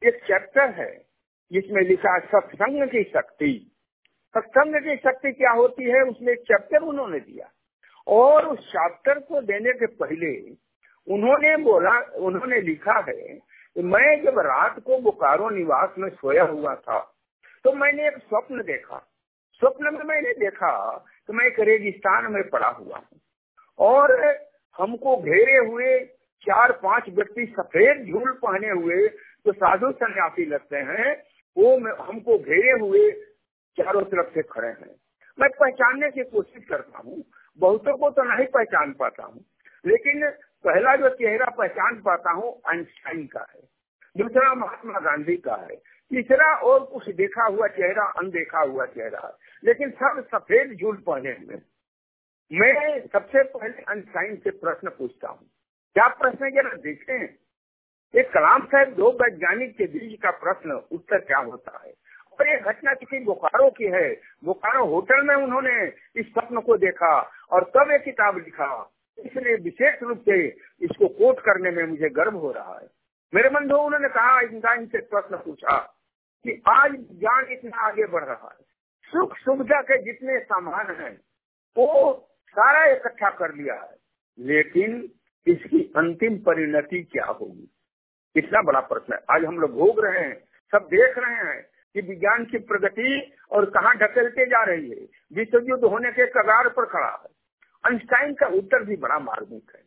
एक 0.03 0.15
चैप्टर 0.27 0.71
है, 0.71 1.07
जिसमें 1.53 1.83
लिखा 1.83 2.19
सत्संग 2.19 2.89
की 2.89 3.03
शक्ति। 3.03 3.73
सत्संग 4.37 4.75
की 4.75 4.97
शक्ति 4.97 5.33
क्या 5.33 5.51
होती 5.51 5.85
है, 5.85 6.03
उसमें 6.03 6.33
एक 6.33 6.41
चैप्टर 6.41 6.79
उन्होंने 6.79 7.21
दिया। 7.21 7.51
और 8.07 8.47
उस 8.47 8.69
चैप्टर 8.69 9.19
को 9.19 9.41
देने 9.41 9.73
के 9.73 9.87
पहले 9.87 10.51
उन्होंने 11.15 11.57
बोला, 11.57 12.01
उन्होंने 12.01 12.61
लिखा 12.61 13.05
है 13.09 13.35
कि 13.75 13.83
मैं 13.83 14.23
जब 14.23 14.39
रात 14.39 14.81
को 14.81 14.99
बोकारो 14.99 15.51
निवास 15.51 15.95
में 15.99 16.11
सोया 16.11 16.45
हुआ 16.45 16.75
था 16.75 17.15
तो 17.69 17.73
मैंने 17.75 18.07
एक 18.09 18.17
स्वप्न 18.19 18.63
देखा। 18.63 18.99
स्वप्न 19.63 19.93
में 19.95 20.05
मैंने 20.05 20.33
देखा 20.35 20.71
कि 21.29 21.33
मैं 21.33 21.47
एक 21.47 21.59
रेगिस्तान 21.61 22.31
में 22.33 22.43
पड़ा 22.51 22.69
हुआ 22.69 22.99
हूँ 22.99 23.19
और 23.79 24.13
हमको 24.77 25.17
घेरे 25.19 25.57
हुए 25.67 25.99
चार 26.47 26.73
पाँच 26.83 27.09
व्यक्ति 27.09 27.45
सफ़ेद 27.59 28.07
झूल 28.07 28.31
पहने 28.45 28.71
हुए 28.71 29.09
जो 29.47 29.53
साधु 29.55 29.91
सन्यासी 29.95 30.47
लगते 30.47 30.77
हैं, 30.77 31.13
वो 31.57 31.75
हमको 32.03 32.39
घेरे 32.39 32.79
हुए 32.81 33.11
चारों 33.79 34.03
तरफ़ 34.07 34.33
से 34.35 34.43
खड़े 34.47 34.69
हैं। 34.69 34.95
मैं 35.39 35.51
पहचानने 35.51 36.11
की 36.11 36.25
कोशिश 36.31 36.65
करता 36.65 36.99
हूँ, 36.99 37.23
बहुतों 37.59 37.97
को 37.97 38.11
तो 38.11 38.23
नहीं 38.25 38.47
पहचान 38.49 38.93
पाता 38.95 39.25
हूँ, 39.25 39.45
लेकिन 39.85 40.31
पहला 40.65 40.97
जो 40.97 41.09
चेहरा 41.17 41.51
पहचान 41.59 42.01
पाता 42.01 42.33
हूँ 42.33 42.59
आइंस्टाइन 42.69 43.27
का 43.27 43.47
है। 43.53 43.63
दूसरा 44.17 44.55
महात्मा 44.57 45.01
गांधी 45.01 45.37
का 45.39 45.57
है। 45.63 45.81
तीसरा 46.11 46.57
और 46.57 46.85
कुछ 46.85 47.15
देखा 47.15 47.45
हुआ 47.45 47.67
चेहरा, 47.67 48.05
अनदेखा 48.05 48.61
हुआ 48.61 48.87
चेहरा 48.87 49.39
लेकिन 49.65 49.91
सब 49.91 50.29
सफ़ेद 50.35 50.79
झूल 50.81 50.97
पहने 50.97 51.31
हुए 51.31 51.61
मैं 52.53 53.07
सबसे 53.07 53.43
पहले 53.43 53.83
अनसाइन 53.83 54.37
से 54.37 54.51
प्रश्न 54.51 54.89
पूछता 54.89 55.29
हूँ। 55.29 55.51
क्या 55.95 56.09
प्रश्न 56.09 56.51
जरा 56.51 56.71
देखें। 56.71 57.29
एक 58.15 58.31
कलाम 58.31 58.67
साहब 58.67 58.89
दो 58.89 59.11
वैज्ञानिक 59.11 59.77
के 59.79 59.85
बीच 59.85 60.21
का 60.21 60.31
प्रश्न, 60.31 60.71
उत्तर 60.73 61.19
क्या 61.19 61.39
होता 61.39 61.83
है? 61.85 61.95
और 62.41 62.49
ये 62.49 62.57
घटना 62.57 62.95
किसी 62.95 63.25
बोकारो 63.25 63.71
की 63.71 63.85
है। 63.85 64.21
बोकारो 64.45 64.85
होटल 64.85 65.23
में 65.23 65.35
उन्होंने 65.35 65.93
इस 66.17 66.27
स्वप्न 66.27 66.61
को 66.61 66.77
देखा 66.77 67.31
और 67.53 67.73
तब 67.77 67.91
एक 67.91 68.03
किताब 68.03 68.37
लिखा। 68.37 68.93
इसलिए 69.19 69.57
विशेष 69.57 70.03
रूप 70.03 70.19
से 70.19 70.49
इसको 70.81 71.09
कोट 71.09 71.41
करने 71.41 71.71
में 71.71 71.85
मुझे 71.85 72.09
गर्व 72.09 72.37
हो 72.37 72.53
रहा 72.53 72.79
है। 72.79 72.89
मेरे 73.35 73.49
बंधु 73.49 73.77
उन्होंने 73.77 74.09
कहा 74.09 74.41
इंसान 74.41 74.87
से 74.87 74.99
प्रश्न 74.99 75.37
पूछा 75.37 75.95
कि 76.45 76.63
आज 76.69 76.91
ज्ञान 76.93 77.47
इतना 77.51 77.77
आगे 77.77 78.07
बढ़ 78.07 78.25
रहा 78.25 78.57
है। 78.61 78.65
सुख 79.05 79.37
सुविधा 79.37 79.81
के 79.81 80.03
जितने 80.03 80.39
सामान 80.39 80.97
हैं, 80.97 81.21
वो 81.77 82.13
सारा 82.51 82.87
इकट्ठा 82.87 83.31
कर 83.31 83.55
लिया 83.55 83.75
है। 83.75 83.97
लेकिन 84.39 85.03
इसकी 85.47 85.93
अंतिम 85.97 86.37
परिणति 86.37 87.03
क्या 87.03 87.25
होगी? 87.25 87.75
इतना 88.37 88.63
बड़ा 88.63 88.81
प्रश्न 88.81 89.15
है। 89.15 89.21
आज 89.31 89.45
हम 89.45 89.59
लोग 89.59 89.71
भोग 89.71 90.05
रहे 90.05 90.25
हैं, 90.25 90.41
सब 90.73 90.79
देख 90.79 91.19
रहे 91.19 91.35
हैं 91.35 91.63
कि 91.95 92.01
विज्ञान 92.01 92.45
की 92.45 92.59
प्रगति 92.59 93.33
और 93.53 93.65
कहाँ 93.65 93.95
ढकेलते 93.97 94.47
जा 94.47 94.65
रही 94.65 94.91
है। 94.91 95.07
विश्व 95.33 95.59
युद्ध 95.65 95.85
होने 95.85 96.13
के 96.13 96.27
कगार 96.27 96.69
पर 96.69 96.87
खड़ा 96.87 97.11
है। 97.11 97.39
अंस्टाइन 97.85 98.35
का 98.35 98.47
उत्तर 98.47 98.85
भी 98.85 98.97
बड़ा 98.97 99.19
मार्मिक 99.19 99.73
है। 99.75 99.83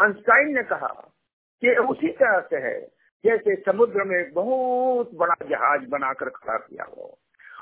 अंस्टाइन 0.00 0.54
ने 0.54 0.62
कहा 0.62 1.12
कि 1.60 1.70
उसी 1.70 2.08
तरह 2.08 2.40
से 2.40 2.56
है 2.56 2.93
जैसे 3.24 3.54
समुद्र 3.54 4.04
में 4.04 4.32
बहुत 4.32 5.10
बड़ा 5.14 5.34
जहाज़ 5.44 5.88
बनाकर 5.88 6.28
खड़ा 6.28 6.56
किया 6.56 6.84
हो। 6.84 7.18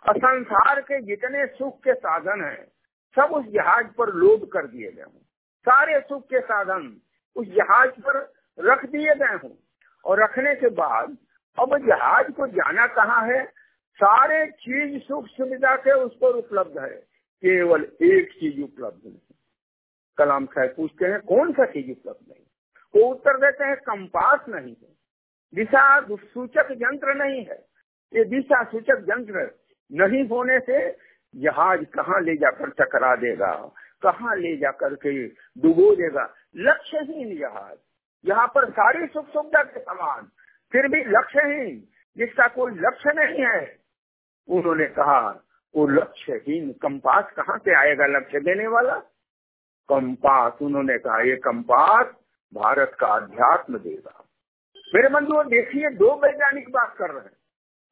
और 0.09 0.17
संसार 0.19 0.81
के 0.81 1.01
जितने 1.01 1.47
सुख 1.47 1.79
के 1.79 1.95
साधन 1.95 2.45
हैं, 2.45 2.65
सब 3.17 3.35
उस 3.35 3.45
जहाज़ 3.45 3.87
पर 3.87 4.13
लोड 4.13 4.49
कर 4.49 4.67
दिए 4.67 4.93
गए 4.93 5.03
हों। 5.03 5.21
सारे 5.63 6.01
सुख 6.01 6.25
के 6.25 6.41
साधन 6.41 7.01
उस 7.37 7.47
जहाज़ 7.47 7.91
पर 7.91 8.33
रख 8.61 8.85
दिए 8.85 9.15
गए 9.15 9.39
हों। 9.45 9.51
और 10.05 10.23
रखने 10.23 10.55
के 10.55 10.69
बाद, 10.69 11.17
अब 11.59 11.79
जहाज़ 11.79 12.31
को 12.31 12.47
जाना 12.47 12.87
कहाँ 12.87 13.27
है? 13.27 13.47
सारे 13.95 14.47
चीज़ 14.47 15.03
सुख 15.03 15.27
सुविधा 15.27 15.77
के 15.77 15.93
उस 15.93 16.17
पर 16.17 16.29
उपलब्ध 16.29 16.79
है। 16.79 17.13
केवल 17.43 17.83
एक 18.03 18.33
चीज़ 18.33 18.63
उपलब्ध 18.63 19.01
नहीं। 19.07 19.35
कलाम 20.19 20.47
साहब 20.47 20.75
पूछते 20.77 21.07
हैं, 21.07 21.21
कौन 21.21 21.53
सा 21.53 21.65
चीज़ 21.65 21.91
उपलब्ध 21.91 22.33
नहीं? 22.33 22.45
वो 22.97 23.11
उत्तर 23.11 23.37
देते 23.37 23.65
हैं, 23.65 23.77
कंपास 23.77 24.41
नहीं 24.49 24.75
है। 24.83 24.92
दिशा 25.53 26.01
सूचक 26.07 26.69
यंत्र 26.73 27.15
नहीं 27.15 27.45
है। 27.45 27.59
ये 28.13 28.25
दिशा 28.25 28.63
सूचक 28.65 29.07
यंत्र 29.09 29.51
नहीं 29.91 30.25
होने 30.29 30.59
से 30.61 30.79
जहाज़ 31.35 31.85
कहाँ 31.95 32.21
ले 32.21 32.35
जाकर 32.37 32.71
टकरा 32.71 33.15
देगा, 33.17 33.53
कहाँ 34.03 34.37
ले 34.37 34.57
जाकर 34.57 34.95
के 34.95 35.27
डुबो 35.63 35.95
देगा। 35.97 36.25
लक्ष्यहीन 36.57 37.37
जहाज़ 37.39 37.79
यहाँ 38.25 38.47
पर 38.47 38.71
सारी 38.71 39.07
सुख 39.07 39.29
सुविधा 39.29 39.63
के 39.63 39.81
समान, 39.81 40.29
फिर 40.73 40.89
भी 40.89 41.01
लक्ष्यहीन, 41.09 41.83
जिसका 42.17 42.49
कोई 42.49 42.73
लक्ष्य 42.73 43.13
नहीं 43.15 43.45
है। 43.47 43.79
उन्होंने 44.49 44.87
कहा, 44.87 45.29
वो 45.75 45.87
लक्ष्यहीन 45.87 46.73
कंपास 46.73 47.33
कहाँ 47.37 47.59
से 47.59 47.75
आएगा 47.75 48.07
लक्ष्य 48.07 48.41
देने 48.41 48.67
वाला? 48.67 48.97
कंपास, 49.89 50.59
उन्होंने 50.63 50.99
कहा, 50.99 51.21
ये 51.21 51.37
कंपास 51.37 52.07
भारत 52.53 52.97
का 53.01 53.07
अध्यात्म 53.07 53.79
देगा। 53.79 54.25
मेरे 54.95 55.09
बंधुओं 55.09 55.47
देखिए, 55.47 55.91
दो 55.91 56.15
वैज्ञानिक 56.15 56.71
बात 56.71 56.97
कर 56.99 57.11
रहे 57.11 57.25
हैं। 57.25 57.31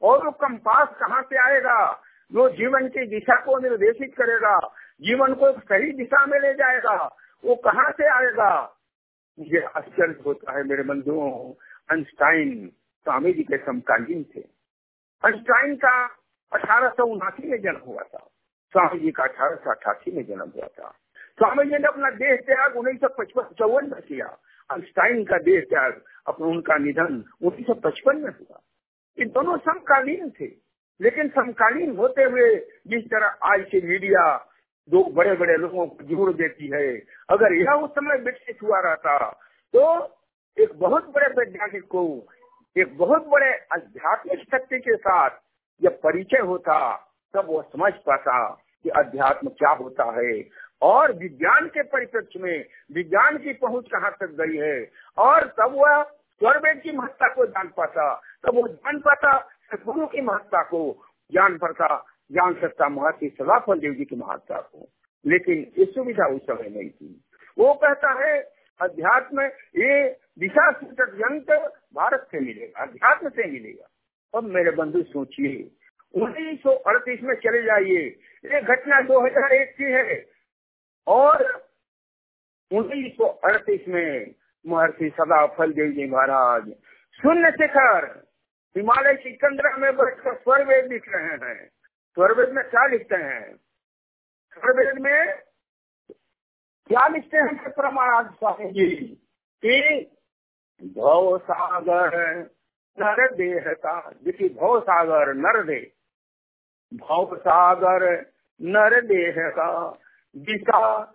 और 0.03 0.25
वो 0.25 0.31
कंपास 0.31 0.89
कहाँ 0.89 1.23
से 1.23 1.37
आएगा? 1.37 1.93
जो 2.33 2.49
जीवन 2.49 2.89
की 2.89 3.07
दिशा 3.07 3.45
को 3.45 3.59
निर्देशित 3.59 4.15
करेगा। 4.15 4.59
जीवन 5.01 5.35
को 5.35 5.53
सही 5.53 5.93
दिशा 5.93 6.27
में 6.27 6.41
ले 6.41 6.55
जाएगा। 6.55 7.17
वो 7.45 7.55
कहाँ 7.55 7.91
से 7.91 8.05
आएगा? 8.07 8.77
मुझे 9.39 9.61
आश्चर्य 9.61 10.23
होता 10.27 10.59
है 10.59 10.65
मेरे 10.65 10.83
बंधुओं 10.83 11.53
अंस्टाइन 11.91 12.69
स्वामी 13.05 13.33
जी 13.33 13.43
के 13.43 13.57
समकालीन 13.57 14.25
थे। 14.37 14.41
अंस्टाइन 15.25 15.77
का 15.77 16.07
अठारह 16.53 16.89
सौ 16.89 17.05
उनासी 17.05 17.51
में 17.51 17.61
जन्म 17.61 17.81
हुआ 17.87 18.03
था। 18.03 18.19
स्वामी 18.73 19.01
जी 19.01 19.11
का 19.11 19.23
अठारह 19.23 19.57
सौ 19.57 19.71
अठासी 19.71 20.13
में 20.13 20.27
जन्म 20.27 20.51
हुआ 20.57 20.67
था। 20.67 20.91
स्वामी 21.17 21.65
जी 21.65 21.79
ने 21.79 21.89
अपना 21.89 22.11
देह 22.11 22.37
त्याग 22.37 22.77
उन्नीस 22.77 23.01
सौ 23.01 23.09
पचपन 23.09 23.43
चौवन 23.43 23.91
में 23.91 24.03
किया। 24.03 24.39
अंस्टाइन 24.71 25.25
का 25.25 25.39
देह 25.41 25.61
त्याग 25.71 26.01
अपना 26.29 26.47
उनका 26.47 26.77
निधन 26.79 27.23
उन्नीस 27.43 27.67
सौ 27.67 27.75
पचपन 27.85 28.17
में 28.17 28.31
हुआ। 28.31 28.61
ये 29.19 29.25
दोनों 29.27 29.57
समकालीन 29.61 30.31
थे। 30.31 30.47
लेकिन 31.01 31.29
समकालीन 31.31 31.97
होते 31.97 32.25
हुए 32.25 32.55
जिस 32.87 33.05
तरह 33.07 33.39
आज 33.45 33.65
की 33.71 33.81
मीडिया 33.89 34.23
दो 34.89 35.03
बड़े 35.13 35.35
बड़े 35.37 35.57
लोगों 35.57 35.87
को 35.87 36.05
जोड़ 36.05 36.33
देती 36.33 36.67
है, 36.69 36.87
अगर 37.31 37.53
यह 37.53 37.73
उस 37.75 37.91
समय 37.91 38.17
विकसित 38.19 38.63
हुआ 38.63 38.81
रहता 38.81 39.19
तो 39.75 39.83
एक 40.57 40.73
बहुत 40.79 41.09
बड़े 41.15 41.27
वैज्ञानिक 41.29 41.85
को, 41.85 42.03
एक 42.77 42.97
बहुत 42.99 43.27
बड़े 43.27 43.53
आध्यात्मिक 43.73 44.41
शक्ति 44.45 44.79
के 44.79 44.97
साथ 44.97 45.31
जब 45.83 46.01
परिचय 46.01 46.43
होता, 46.43 46.79
तब 47.35 47.47
वो 47.47 47.63
समझ 47.63 47.93
पाता 48.07 48.49
कि 48.85 48.91
अध्यात्म 48.91 49.49
क्या 49.49 49.71
होता 49.73 50.05
है 50.13 50.33
और 50.83 51.13
विज्ञान 51.13 51.67
के 51.67 51.83
परिप्रेक्ष्य 51.83 52.41
में 52.41 52.65
विज्ञान 52.93 53.39
की 53.39 53.53
पहुँच 53.53 53.85
कहाँ 53.87 54.17
तक 54.21 54.27
गई 54.27 54.57
है? 54.57 54.91
और 55.19 55.45
तब 55.45 55.73
वह 55.75 56.03
स्वरवेद 56.03 56.81
की 56.81 56.93
महत्ता 56.93 57.35
को 57.35 57.47
जान 57.47 57.69
पाता, 57.69 58.15
तब 58.15 58.55
वो 58.55 58.69
जान 58.69 58.99
पाता 58.99 59.49
गुरु 59.87 60.07
की 60.07 60.21
महत्ता 60.21 60.63
को 60.63 61.07
जान 61.33 61.59
पाता 61.59 62.07
जान 62.33 62.55
सकता 62.55 62.89
महर्षि 62.89 63.37
सदाफल 63.39 63.81
देव 63.81 63.95
जी 63.95 64.05
की 64.05 64.17
महत्ता 64.17 64.61
को। 64.61 64.89
लेकिन 65.27 65.73
ये 65.79 65.85
सुविधा 65.85 66.27
उस 66.27 66.43
समय 66.43 66.69
नहीं 66.69 66.91
थी। 66.91 67.25
वो 67.59 67.75
कहता 67.75 68.27
है, 68.27 68.41
अध्यात्म, 68.81 69.41
ये 69.77 70.11
दिशा 70.39 70.71
सूचक 70.71 71.13
यंत्र 71.15 71.57
भारत 71.95 72.29
से 72.33 72.41
मिलेगा, 72.41 72.83
अध्यात्म 72.83 73.29
से 73.29 73.51
मिलेगा। 73.51 73.89
अब 74.39 74.45
मेरे 74.45 74.71
बंधु 74.71 75.03
सोचिए, 75.03 75.71
उन्नीस 76.15 76.63
सौ 76.63 76.71
अड़तीस 76.71 77.21
में 77.23 77.35
चले 77.35 77.63
जाइए। 77.63 78.19
ये 78.45 78.61
घटना 78.63 79.01
2001 79.01 79.77
की 79.79 79.85
है। 79.85 80.40
और 81.07 81.69
उन्नीस 82.73 83.13
सौ 83.13 83.25
अड़तीस 83.25 83.89
में 83.89 84.35
महर्षि 84.67 85.11
सदा 85.11 85.47
फल 85.47 85.73
देव 85.73 85.93
जी 85.93 86.11
महाराज, 86.11 86.63
शून्य 87.15 87.51
शिखर, 87.51 88.29
हिमालय 88.77 89.15
की 89.15 89.37
चंद्रा 89.37 89.77
में 89.77 89.97
बैठकर 89.97 90.35
स्वरवेद 90.35 90.93
लिख 90.93 91.03
रहे 91.09 91.49
हैं। 91.49 91.71
स्वर्वेद 92.15 92.49
में 92.49 92.65
क्या 92.65 92.87
लिखते 92.87 93.17
हैं? 93.17 93.57
स्वरवेद 94.53 94.99
में 94.99 95.39
क्या 96.87 97.07
लिखते 97.09 97.37
हैं 97.37 97.71
प्रमाणार्थ 97.71 98.31
स्वामी 98.31 98.71
जी? 98.71 98.97
कि 99.65 100.11
भव 100.83 101.39
सागर 101.39 102.39
नर 102.99 103.35
देहता 103.35 104.01
भव 104.61 104.81
सागर 104.81 105.35
नर 105.35 105.65
दे, 105.65 105.93
भव 106.95 107.37
सागर 107.37 108.27
नर 108.63 109.01
देह 109.01 109.35
का 109.39 109.99
दिशा 110.37 111.13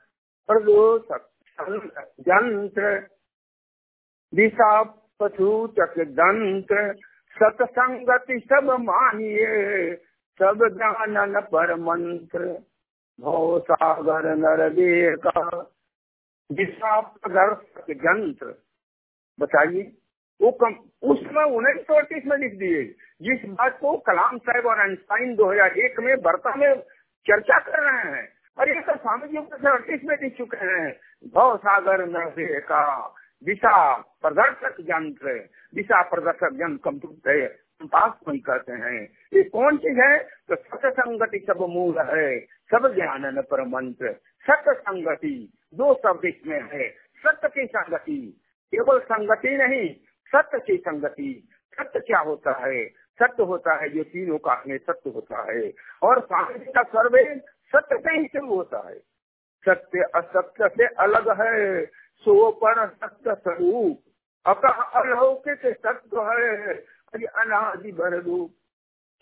यंत्र 2.19 3.07
दिशा 4.35 4.83
पशुचक 5.19 5.93
दंत्र 5.99 6.93
सतसंगति 7.43 8.39
सब 8.39 8.77
मानिए, 8.79 9.95
सब 10.39 10.67
जानन 10.71 11.41
पर 11.41 11.75
मंत्र। 11.75 12.63
भव 13.21 13.59
सागर 13.59 14.35
नर 14.35 14.69
का 15.27 15.61
दिशा 16.51 17.01
प्रदर्शक 17.01 17.89
यंत्र। 17.89 18.55
बताइए, 19.39 19.97
वो 20.41 20.51
कम, 20.51 20.75
उसमें 21.09 21.43
उन्नीस 21.43 21.87
सौ 21.87 21.95
अड़तीस 21.95 22.23
में 22.25 22.37
लिख 22.37 22.53
दिए। 22.53 22.83
जिस 23.21 23.49
बात 23.49 23.79
को 23.81 23.97
कलाम 23.97 24.37
साहब 24.37 24.65
और 24.65 24.79
आइंस्टाइन 24.79 25.35
2001 25.35 25.99
में 25.99 26.21
बर्ता 26.21 26.55
में 26.55 26.75
चर्चा 27.27 27.59
कर 27.59 27.91
रहे 27.91 28.11
हैं 28.11 28.34
और 28.59 28.69
ये 28.69 28.81
तो 28.81 28.95
स्वामी 28.95 29.27
जी 29.27 29.37
उन्नीस 29.37 29.65
अड़तीस 29.65 30.01
में 30.05 30.15
लिख 30.23 30.37
चुके 30.37 30.57
हैं। 30.57 30.91
भव 31.35 31.57
सागर 31.57 32.05
का 32.59 33.13
दिशा 33.43 33.97
प्रदर्शक 33.97 34.75
यंत्र, 34.79 35.33
दिशा 35.75 36.01
प्रदर्शक 36.01 36.49
यंत्र 36.53 36.89
कंप्यूटर 36.89 37.47
पास 37.83 38.13
नहीं 38.27 38.39
कहते 38.39 38.71
हैं। 38.71 39.01
ये 39.33 39.43
कौन 39.43 39.77
चीज़ 39.77 39.99
है? 39.99 40.17
तो 40.19 40.55
सत्संगति 40.55 41.39
सब 41.39 41.61
मूल 41.69 41.99
है, 41.99 42.39
सब 42.71 42.93
ज्ञान 42.95 43.41
पर 43.41 43.61
मंत्र 43.61 44.13
सत्य 44.47 44.73
संगति 44.73 45.53
दो 45.73 45.93
शब्द 45.93 46.25
इसमें 46.25 46.61
है, 46.73 46.89
सत्य 47.17 47.47
की 47.47 47.65
संगति। 47.65 48.41
केवल 48.71 48.99
संगति 48.99 49.57
नहीं, 49.57 49.89
सत्य 50.25 50.59
की 50.59 50.77
संगति। 50.77 51.47
सत्य 51.79 51.99
क्या 51.99 52.19
होता 52.19 52.51
है? 52.65 52.85
सत्य 53.19 53.43
होता 53.43 53.75
है 53.75 53.89
जो 53.89 54.03
तीनों 54.03 54.37
का 54.37 54.63
में 54.67 54.77
सत्य 54.77 55.09
होता 55.09 55.51
है। 55.51 55.73
और 56.03 56.19
स्वामी 56.19 56.59
जी 56.59 56.71
का 56.71 56.83
सर्वे 56.83 57.23
सत्य 57.73 57.97
से 57.97 58.17
ही 58.17 58.25
शुरू 58.27 58.55
होता 58.55 58.87
है। 58.89 58.97
सत्य 59.63 60.09
असत्य 60.15 60.67
से 60.69 60.87
अलग 61.03 61.29
है 61.39 61.85
सो 62.25 62.51
पर 62.55 62.85
सत्य 62.87 63.35
स्वरूप। 63.35 64.01
अकह 64.45 64.81
अलौकिक 64.99 65.65
सत्य 65.65 66.21
है 66.23 66.73
अरे 67.13 67.25
अनादि 67.41 67.91
बर 67.91 68.13
रूप 68.15 68.51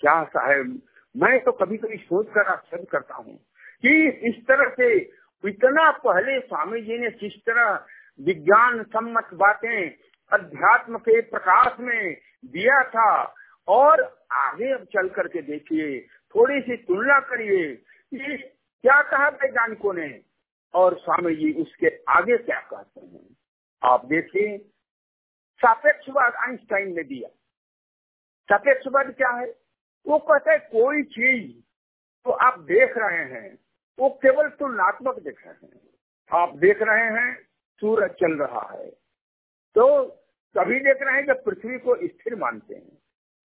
क्या 0.01 0.23
साहेब, 0.25 0.81
मैं 1.15 1.39
तो 1.39 1.51
कभी 1.53 1.77
कभी 1.77 1.97
सोच 1.99 2.27
कर 2.27 2.47
आश्चर्य 2.47 2.85
करता 2.91 3.15
हूँ 3.15 3.35
कि 3.83 4.07
इस 4.29 4.35
तरह 4.47 4.69
से 4.69 4.95
इतना 5.43 5.89
पहले 5.99 6.39
स्वामी 6.39 6.81
जी 6.81 6.97
ने 6.97 7.09
किस 7.11 7.33
तरह 7.45 7.69
विज्ञान 8.19 8.83
सम्मत 8.85 9.29
बातें 9.33 9.89
अध्यात्म 10.31 10.97
के 10.99 11.19
प्रकाश 11.21 11.79
में 11.79 12.13
दिया 12.45 12.81
था। 12.89 13.33
और 13.67 14.01
आगे 14.33 14.71
अब 14.73 14.83
चल 14.93 15.09
करके 15.09 15.41
देखिए, 15.41 15.99
थोड़ी 16.35 16.59
सी 16.61 16.75
तुलना 16.77 17.19
करिए 17.19 17.73
कि 18.15 18.37
क्या 18.81 19.01
कहा 19.01 19.29
वैज्ञानिकों 19.29 19.93
ने? 19.93 20.21
और 20.73 20.99
स्वामी 20.99 21.35
जी 21.35 21.53
उसके 21.53 22.03
आगे 22.09 22.37
क्या 22.37 22.59
कहते 22.59 23.01
हैं? 23.01 23.37
आप 23.83 24.05
देखिए, 24.05 24.57
सापेक्षवाद 25.57 26.33
आइंस्टाइन 26.33 26.95
ने 26.95 27.03
दिया। 27.03 27.29
सापेक्षवाद 28.43 29.13
क्या 29.13 29.29
है? 29.29 29.55
वो 30.07 30.19
कहते 30.19 30.51
हैं, 30.51 30.59
कोई 30.59 31.03
चीज़ 31.03 31.61
तो 32.25 32.31
आप 32.31 32.59
देख 32.59 32.97
रहे 32.97 33.23
हैं, 33.23 33.59
वो 33.99 34.09
केवल 34.09 34.49
तुलनात्मक 34.49 35.19
देख 35.19 35.47
रहे 35.47 35.67
हैं। 35.67 35.89
आप 36.31 36.57
देख 36.57 36.81
रहे 36.81 37.05
हैं, 37.05 37.47
सूरज 37.79 38.11
चल 38.11 38.33
रहा 38.33 38.69
है। 38.71 38.89
तो 39.75 40.05
कभी 40.57 40.79
देख 40.79 40.97
रहे 41.01 41.15
हैं 41.15 41.25
जब 41.25 41.43
पृथ्वी 41.43 41.79
को 41.79 41.95
स्थिर 41.95 42.35
मानते 42.35 42.75
हैं। 42.75 42.97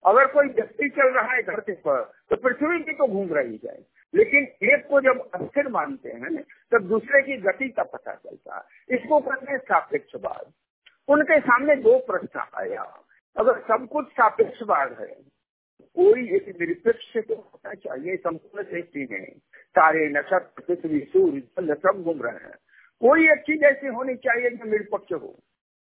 अगर 0.07 0.33
कोई 0.33 0.49
व्यक्ति 0.49 0.89
चल 0.89 1.15
रहा 1.15 1.33
है 1.33 1.43
धरती 1.43 1.73
पर 1.73 2.13
तो 2.31 2.37
पृथ्वी 2.37 2.83
भी 2.83 2.93
तो 2.93 3.07
घूम 3.09 3.35
रही 3.35 3.61
है 3.65 3.98
लेकिन 4.15 4.69
एक 4.69 4.87
को 4.87 5.01
जब 5.01 5.31
अस्थिर 5.35 5.69
मानते 5.69 6.09
हैं, 6.09 6.43
तब 6.43 6.79
दूसरे 6.83 7.23
की 7.23 7.37
गति 7.37 7.69
का 7.69 7.83
पता 7.83 8.15
चलता 8.15 8.57
है। 8.57 8.97
इसको 8.97 9.21
कहते 9.21 9.53
हैं 9.53 9.59
सापेक्षवाद। 9.59 10.53
उनके 11.09 11.41
सामने 11.41 11.77
दो 11.77 11.99
प्रश्न 11.99 12.45
आया 12.55 13.05
अगर 13.37 13.61
सब 13.61 13.89
कुछ 13.93 14.09
सापेक्षवाद 14.09 14.97
है, 15.01 15.39
कोई 15.83 16.37
एक 16.37 16.49
निरपेक्ष 16.49 17.17
तो 17.17 17.35
होना 17.35 17.75
चाहिए, 17.75 18.17
संपूर्ण 18.17 18.65
सृष्टि 18.65 19.09
में। 19.11 19.39
सारे 19.69 20.09
नक्षत्र, 20.09 20.63
पृथ्वी, 20.63 21.01
सूर्य, 21.01 21.41
चंद्र, 21.41 21.75
सब 21.75 22.03
घूम 22.03 22.23
रहे 22.23 22.33
हैं। 22.33 22.57
कोई 23.01 23.25
एक 23.25 23.39
चीज़ 23.39 23.65
ऐसी 23.65 23.87
होनी 23.87 24.15
चाहिए 24.15 24.51
जो 24.51 24.65
निरपक्ष 24.65 25.13
हो। 25.13 25.39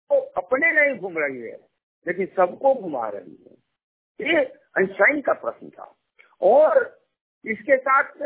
तो 0.10 0.20
अपने 0.20 0.72
नहीं 0.72 1.00
घूम 1.00 1.18
रही 1.18 1.42
है, 1.42 1.58
लेकिन 2.08 2.26
सबको 2.26 2.76
घुमा 2.76 3.10
रही 3.10 3.46
है। 3.46 3.56
ये 4.30 4.38
आइंस्टाइन 4.78 5.22
का 5.22 5.34
प्रश्न 5.34 5.70
था। 5.70 5.96
और 6.42 7.05
इसके 7.46 7.78
साथ 7.78 8.22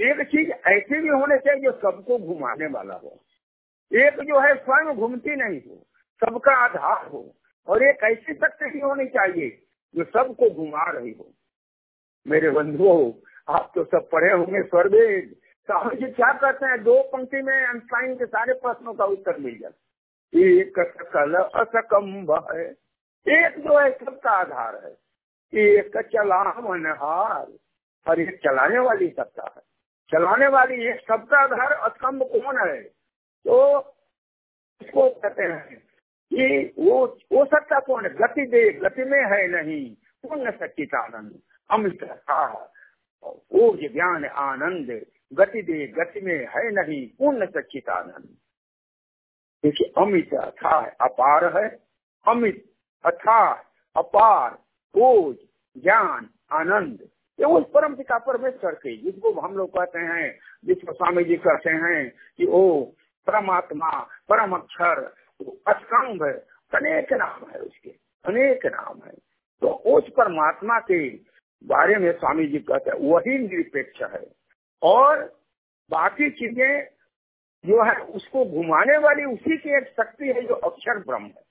एक 0.00 0.26
चीज़ 0.26 0.50
ऐसी 0.50 1.00
भी 1.00 1.08
होनी 1.08 1.38
चाहिए 1.38 1.62
जो 1.62 1.72
सबको 1.72 2.18
घुमाने 2.18 2.66
वाला 2.66 2.94
हो। 2.94 3.20
एक 3.92 4.20
जो 4.20 4.40
है 4.40 4.54
स्वयं 4.54 4.96
घूमती 4.96 5.36
नहीं 5.36 5.60
हो, 5.60 5.86
सबका 6.20 6.52
आधार 6.56 7.06
हो, 7.06 7.36
और 7.66 7.82
एक 7.82 8.04
ऐसी 8.04 8.34
शक्ति 8.34 8.70
भी 8.70 8.80
होनी 8.80 9.06
चाहिए 9.06 9.48
जो 9.96 10.04
सबको 10.04 10.50
घुमा 10.50 10.90
रही 10.90 11.12
हो। 11.12 11.32
मेरे 12.26 12.50
बंधुओं, 12.50 13.12
आप 13.54 13.72
तो 13.74 13.84
सब 13.84 14.08
पढ़े 14.10 14.32
होंगे 14.32 14.62
स्वर्वेद 14.62 15.36
स्वामी 15.68 15.96
जी 15.96 16.12
क्या 16.12 16.32
कहते 16.32 16.66
हैं? 16.66 16.82
दो 16.84 17.02
पंक्ति 17.02 17.42
में 17.42 17.66
आइंस्टाइन 17.66 18.14
के 18.14 18.26
सारे 18.26 18.54
प्रश्नों 18.54 18.94
का 18.94 19.04
उत्तर 19.04 19.36
मिल 19.36 19.58
जाता 19.58 20.40
एक 20.40 20.78
सकल 20.78 21.34
असकम्ब 21.34 22.32
है। 22.52 22.66
एक 23.28 23.58
जो 23.58 23.78
है 23.78 23.90
सबका 23.90 24.30
आधार 24.30 24.76
है। 24.84 24.94
एक 25.60 25.96
चला 25.96 26.42
मनहार 26.60 27.46
और 28.08 28.20
एक 28.20 28.36
चलाने 28.36 28.78
वाली 28.78 29.08
सत्ता 29.08 29.54
है। 29.56 29.62
चलाने 30.10 30.46
वाली 30.46 30.86
एक 30.88 31.00
सबका 31.00 31.38
आधार 31.38 31.72
अस्तंभ 31.72 32.22
कौन 32.22 32.68
है? 32.68 32.82
तो 33.46 33.80
इसको 34.82 35.10
कहते 35.10 35.42
हैं 35.42 35.76
कि 36.34 36.74
वो 36.78 37.06
वो 37.32 37.44
सत्ता 37.44 37.80
कौन 37.80 38.06
है? 38.06 38.14
गति 38.14 38.46
दे, 38.46 38.72
गति 38.72 39.04
में 39.04 39.20
है 39.20 39.48
नहीं। 39.48 39.94
पूर्ण 39.94 40.50
सच्चिदानंद 40.50 41.40
अमित 41.70 42.02
ओज 43.52 43.92
ज्ञान 43.92 44.24
आनंद। 44.24 45.06
गति 45.32 45.62
दे, 45.62 45.86
गति 45.86 46.20
में 46.20 46.46
है 46.46 46.70
नहीं। 46.70 47.08
पूर्ण 47.08 47.46
सच्चिदानंद 47.46 48.36
देखिए, 49.62 49.92
अमित 49.98 50.34
अथा 50.34 50.80
है, 50.80 50.96
अपार 51.00 51.58
है। 51.58 51.68
अमित 52.28 52.72
अथा 53.04 53.52
अपार। 53.96 54.58
ओज 54.94 55.36
ज्ञान, 55.78 56.30
आनंद। 56.52 57.08
ये 57.40 57.46
उस 57.46 57.64
परम 57.74 57.94
पिता 57.94 58.18
परमेश्वर 58.18 58.74
के, 58.74 58.96
जिसको 58.96 59.40
हम 59.40 59.54
लोग 59.54 59.70
कहते 59.70 59.98
हैं, 59.98 60.38
जिसको 60.64 60.92
स्वामी 60.92 61.24
जी 61.24 61.36
कहते 61.36 61.70
हैं 61.70 62.12
कि, 62.36 62.46
ओ, 62.46 62.84
परमात्मा, 63.26 63.90
परम 64.00 64.52
अक्षर 64.52 65.14
अस्कंभ 65.68 66.22
अनेक 66.74 67.12
नाम 67.12 67.50
है 67.50 67.58
उसके, 67.58 67.90
अनेक 68.24 68.66
नाम 68.66 69.00
है। 69.06 69.12
तो 69.60 69.68
उस 69.68 70.08
परमात्मा 70.08 70.80
के 70.80 71.10
बारे 71.64 71.96
में 71.96 72.12
स्वामी 72.12 72.46
जी 72.46 72.58
कहते 72.58 72.90
हैं, 72.90 73.10
वही 73.10 73.38
निरपेक्ष 73.38 74.02
है। 74.02 74.32
और 74.82 75.40
बाकी 75.90 76.30
चीज़ें 76.30 76.88
जो 77.66 77.84
है, 77.84 77.96
उसको 78.00 78.44
घुमाने 78.44 78.98
वाली 78.98 79.24
उसी 79.24 79.56
की 79.56 79.76
एक 79.76 79.84
शक्ति 79.84 80.26
है, 80.26 80.42
जो 80.42 80.54
अक्षर 80.54 80.98
ब्रह्म 80.98 81.24
है। 81.24 81.42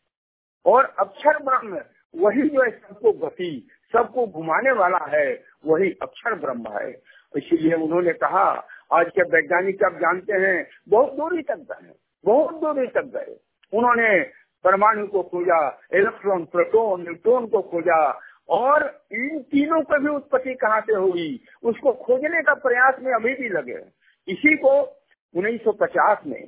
और 0.66 0.86
अक्षर 0.86 1.44
ब्रह्म, 1.44 1.82
वही 2.16 2.50
जो 2.50 2.62
है 2.62 2.70
सबको 2.70 3.12
गति 3.12 3.68
सबको 3.94 4.28
घुमाने 4.28 4.72
वाला 4.72 5.06
है, 5.06 5.44
वही 5.66 5.92
अक्षर 6.02 6.36
ब्रह्म 6.36 6.66
है। 6.68 6.90
इसीलिए 7.38 7.74
उन्होंने 7.74 8.14
कहा, 8.14 8.68
आज 8.94 9.06
के 9.10 9.22
वैज्ञानिक 9.22 9.84
आप 9.84 9.94
जानते 9.94 10.34
हैं, 10.34 10.68
बहुत 10.90 11.14
दूरी 11.14 11.42
तक 11.42 11.56
गए, 11.56 11.92
बहुत 12.26 12.62
दूरी 12.62 12.88
तक 12.88 13.06
गए। 13.06 13.40
उन्होंने 13.74 14.24
परमाणु 14.64 15.08
को 15.08 15.24
खोजा, 15.24 15.82
इलेक्ट्रॉन, 15.94 16.46
प्रोटोन, 16.46 17.02
न्यूट्रॉन 17.02 17.48
को 17.48 17.62
खोजा, 17.62 18.20
और 18.50 19.06
इन 19.12 19.40
तीनों 19.40 19.82
की 19.82 20.00
भी 20.00 20.10
उत्पत्ति 20.10 20.54
कहाँ 20.54 20.82
से 20.82 20.96
होगी 20.96 21.42
उसको 21.64 21.94
खोजने 21.94 22.42
का 22.42 22.54
प्रयास 22.54 22.96
में 23.02 23.14
अभी 23.14 23.34
भी 23.34 23.50
लगे 23.50 23.80
इसी 24.28 24.56
को 24.58 25.02
1950 25.36 26.18
में 26.28 26.46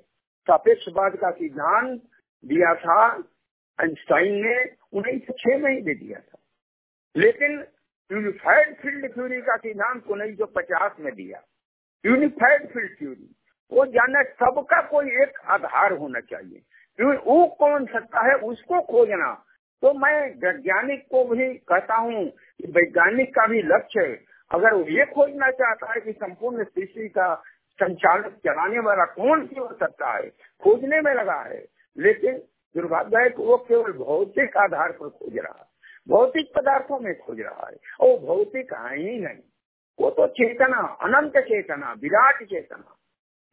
सापेक्षवाद 0.48 1.16
का 1.16 1.32
सिद्धांत 1.32 2.02
दिया 2.46 2.74
था, 2.74 3.06
आइंस्टाइन 3.80 4.46
ने 4.46 4.66
सौ 5.20 5.34
छह 5.34 5.58
में 5.58 5.72
ही 5.72 5.82
दे 5.82 5.94
दिया 5.94 6.20
था। 6.20 6.40
लेकिन 7.18 7.66
यूनिफाइड 8.12 8.78
फ़ील्ड 8.78 9.16
थ्योरी 9.16 9.42
का 9.42 9.58
सिद्धांत 9.58 10.08
उन्नीस 10.08 10.38
सौ 10.38 10.46
पचास 10.46 10.96
में 11.00 11.16
दिया। 11.16 11.42
यूनिफाइड 12.06 12.68
फ़ील्ड 12.70 12.92
थ्योरी 13.02 13.36
वो 13.72 13.86
जाना 13.86 14.24
सबका 14.24 14.82
कोई 14.82 15.06
एक 15.06 15.40
आधार 15.46 15.94
होना 15.94 16.20
चाहिए। 16.20 16.62
क्योंकि 16.98 17.18
वो 17.18 17.48
कौन 17.48 17.86
सकता 17.86 18.28
है, 18.28 18.34
उसको 18.34 18.82
खोजना। 18.82 19.46
तो 19.82 19.94
मैं 19.94 20.36
वैज्ञानिक 20.36 21.06
को 21.06 21.26
भी 21.26 21.54
कहता 21.54 21.96
हूँ 21.96 22.26
वैज्ञानिक 22.70 23.30
का 23.30 23.48
भी 23.48 23.62
लक्ष्य 23.62 24.02
है। 24.02 24.26
अगर 24.52 24.74
वो 24.74 24.84
ये 24.84 25.06
खोजना 25.06 25.52
चाहता 25.52 25.94
है 25.94 26.02
कि 26.02 26.12
संपूर्ण 26.12 26.64
सृष्टि 26.64 27.10
का 27.10 27.36
संचालक 27.72 28.28
चलाने 28.28 28.80
वाला 28.80 29.06
कौन 29.06 29.48
सी 29.48 29.60
हो 29.60 29.68
सकता 29.68 30.12
है, 30.12 30.30
खोजने 30.64 31.02
में 31.02 31.14
लगा 31.14 31.42
है। 31.42 31.66
लेकिन 31.98 32.38
दुर्भाग्य 32.76 33.18
है 33.18 33.30
कि 33.30 33.44
वो 33.44 33.58
केवल 33.58 33.92
भौतिक 33.92 34.58
आधार 34.58 34.92
पर 34.92 35.10
खोज 35.10 35.38
रहा 35.38 35.60
है। 35.60 35.67
भौतिक 36.08 36.52
पदार्थों 36.56 37.00
में 37.00 37.18
खोज 37.20 37.40
रहा 37.40 37.70
है। 37.72 37.78
और 38.00 38.20
भौतिक 38.20 38.74
है 38.74 38.98
ही 38.98 39.20
नहीं। 39.20 39.44
वो 40.00 40.10
तो 40.10 40.28
चेतना, 40.28 40.78
अनंत 40.78 41.38
चेतना, 41.38 41.94
विराट 41.94 42.44
चेतना। 42.44 42.98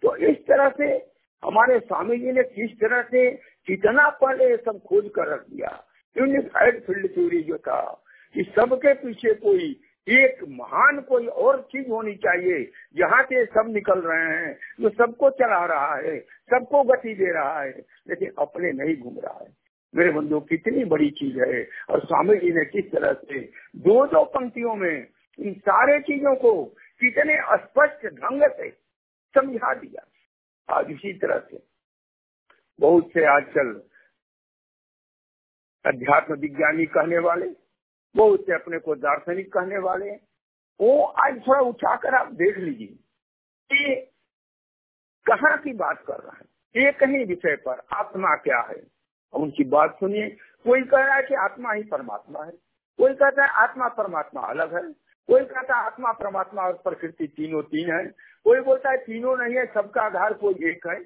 तो 0.03 0.17
इस 0.17 0.37
तरह 0.37 0.69
से 0.69 1.11
हमारे 1.45 1.79
स्वामी 1.79 2.19
जी 2.19 2.33
ने 2.33 2.43
किस 2.43 2.81
तरह 2.81 3.03
से 3.03 3.31
कितना 3.67 4.09
पहले 4.09 4.57
सब 4.57 4.81
खोज 4.89 5.11
कर 5.15 5.27
रख 5.27 5.41
दिया। 5.41 5.85
यूनिफाइड 6.19 6.85
फ़ील्ड 6.85 7.17
थ्योरी 7.17 7.43
जो 7.43 7.59
था 7.59 8.05
कि 8.35 8.43
सबके 8.43 8.95
पीछे 8.95 9.35
कोई 9.35 9.81
एक 10.09 10.45
महान 10.49 11.01
कोई 11.01 11.27
और 11.27 11.61
चीज़ 11.61 11.89
होनी 11.89 12.15
चाहिए। 12.15 12.65
जहाँ 12.97 13.23
से 13.23 13.45
सब 13.45 13.65
निकल 13.69 14.01
रहे 14.01 14.37
हैं, 14.37 14.59
जो 14.81 14.91
सबको 14.91 15.31
चला 15.31 15.67
रहा 15.67 15.95
है, 15.95 16.19
सबको 16.21 16.83
गति 16.83 17.15
दे 17.15 17.33
रहा 17.33 17.61
है, 17.63 17.85
लेकिन 18.09 18.33
अपने 18.39 18.73
नहीं 18.73 18.97
घूम 18.97 19.19
रहा 19.19 19.39
है। 19.43 19.64
मेरे 19.95 20.13
बंधु 20.13 20.41
कितनी 20.41 20.85
बड़ी 20.85 21.11
चीज़ 21.11 21.39
है। 21.41 21.69
और 21.91 22.01
स्वामी 22.01 22.37
जी 22.37 22.53
ने 22.53 22.65
किस 22.65 22.91
तरह 22.93 23.13
से 23.13 23.41
दो 23.77 24.07
दो 24.07 24.25
पंक्तियों 24.25 24.75
में 24.75 25.07
इन 25.39 25.55
सारे 25.55 26.01
चीज़ों 26.01 26.35
को 26.37 26.65
कितने 27.01 27.37
स्पष्ट 27.57 28.07
ढंग 28.15 28.43
से 28.51 28.71
समझा 29.35 29.75
दिया। 29.75 30.07
आज 30.69 30.91
इसी 30.91 31.13
तरह 31.13 31.39
से 31.39 31.63
बहुत 32.81 33.09
से 33.15 33.25
आजकल 33.27 33.83
अध्यात्म 35.87 36.35
विज्ञानी 36.35 36.87
कहने 36.87 37.19
वाले, 37.19 37.49
बहुत 38.17 38.47
से 38.47 38.55
अपने 38.55 38.79
को 38.79 38.95
दार्शनिक 38.95 39.53
कहने 39.53 39.79
वाले 39.79 40.11
वो 40.81 41.05
आज 41.05 41.41
थोड़ा 41.49 41.61
उठाकर 41.61 42.15
आप 42.15 42.33
देख 42.33 42.59
लीजिए 42.59 42.97
कि 43.71 43.95
कहाँ 45.27 45.57
की 45.59 45.73
बात 45.73 46.03
कर 46.07 46.15
रहा 46.15 46.37
है। 46.37 46.87
एक 46.89 47.03
ही 47.03 47.25
विषय 47.25 47.57
पर 47.57 47.83
आत्मा 47.93 48.35
क्या 48.37 48.61
है? 48.61 48.94
उनकी 49.35 49.65
बात 49.65 49.97
सुनिए। 50.01 50.29
कोई 50.65 50.83
कह 50.83 51.05
रहा 51.05 51.15
है 51.15 51.23
कि 51.23 51.35
आत्मा 51.35 51.73
ही 51.73 51.83
परमात्मा 51.83 52.45
है। 52.45 52.51
कोई 52.99 53.15
कहता 53.15 53.45
है 53.45 53.51
आत्मा 53.51 53.89
परमात्मा 53.89 54.41
अलग 54.41 54.75
है। 54.75 54.93
कोई 55.29 55.41
कहता 55.41 55.77
है 55.77 55.85
आत्मा 55.87 56.13
परमात्मा 56.13 56.63
और 56.63 56.73
प्रकृति 56.73 57.27
तीनों 57.27 57.63
तीन 57.63 57.95
है। 57.95 58.07
कोई 58.45 58.61
बोलता 58.61 58.91
है 58.91 58.97
तीनों 58.97 59.37
नहीं 59.37 59.57
है, 59.57 59.67
सबका 59.67 60.03
आधार 60.03 60.33
कोई 60.33 60.55
एक 60.55 60.87
है। 60.87 61.01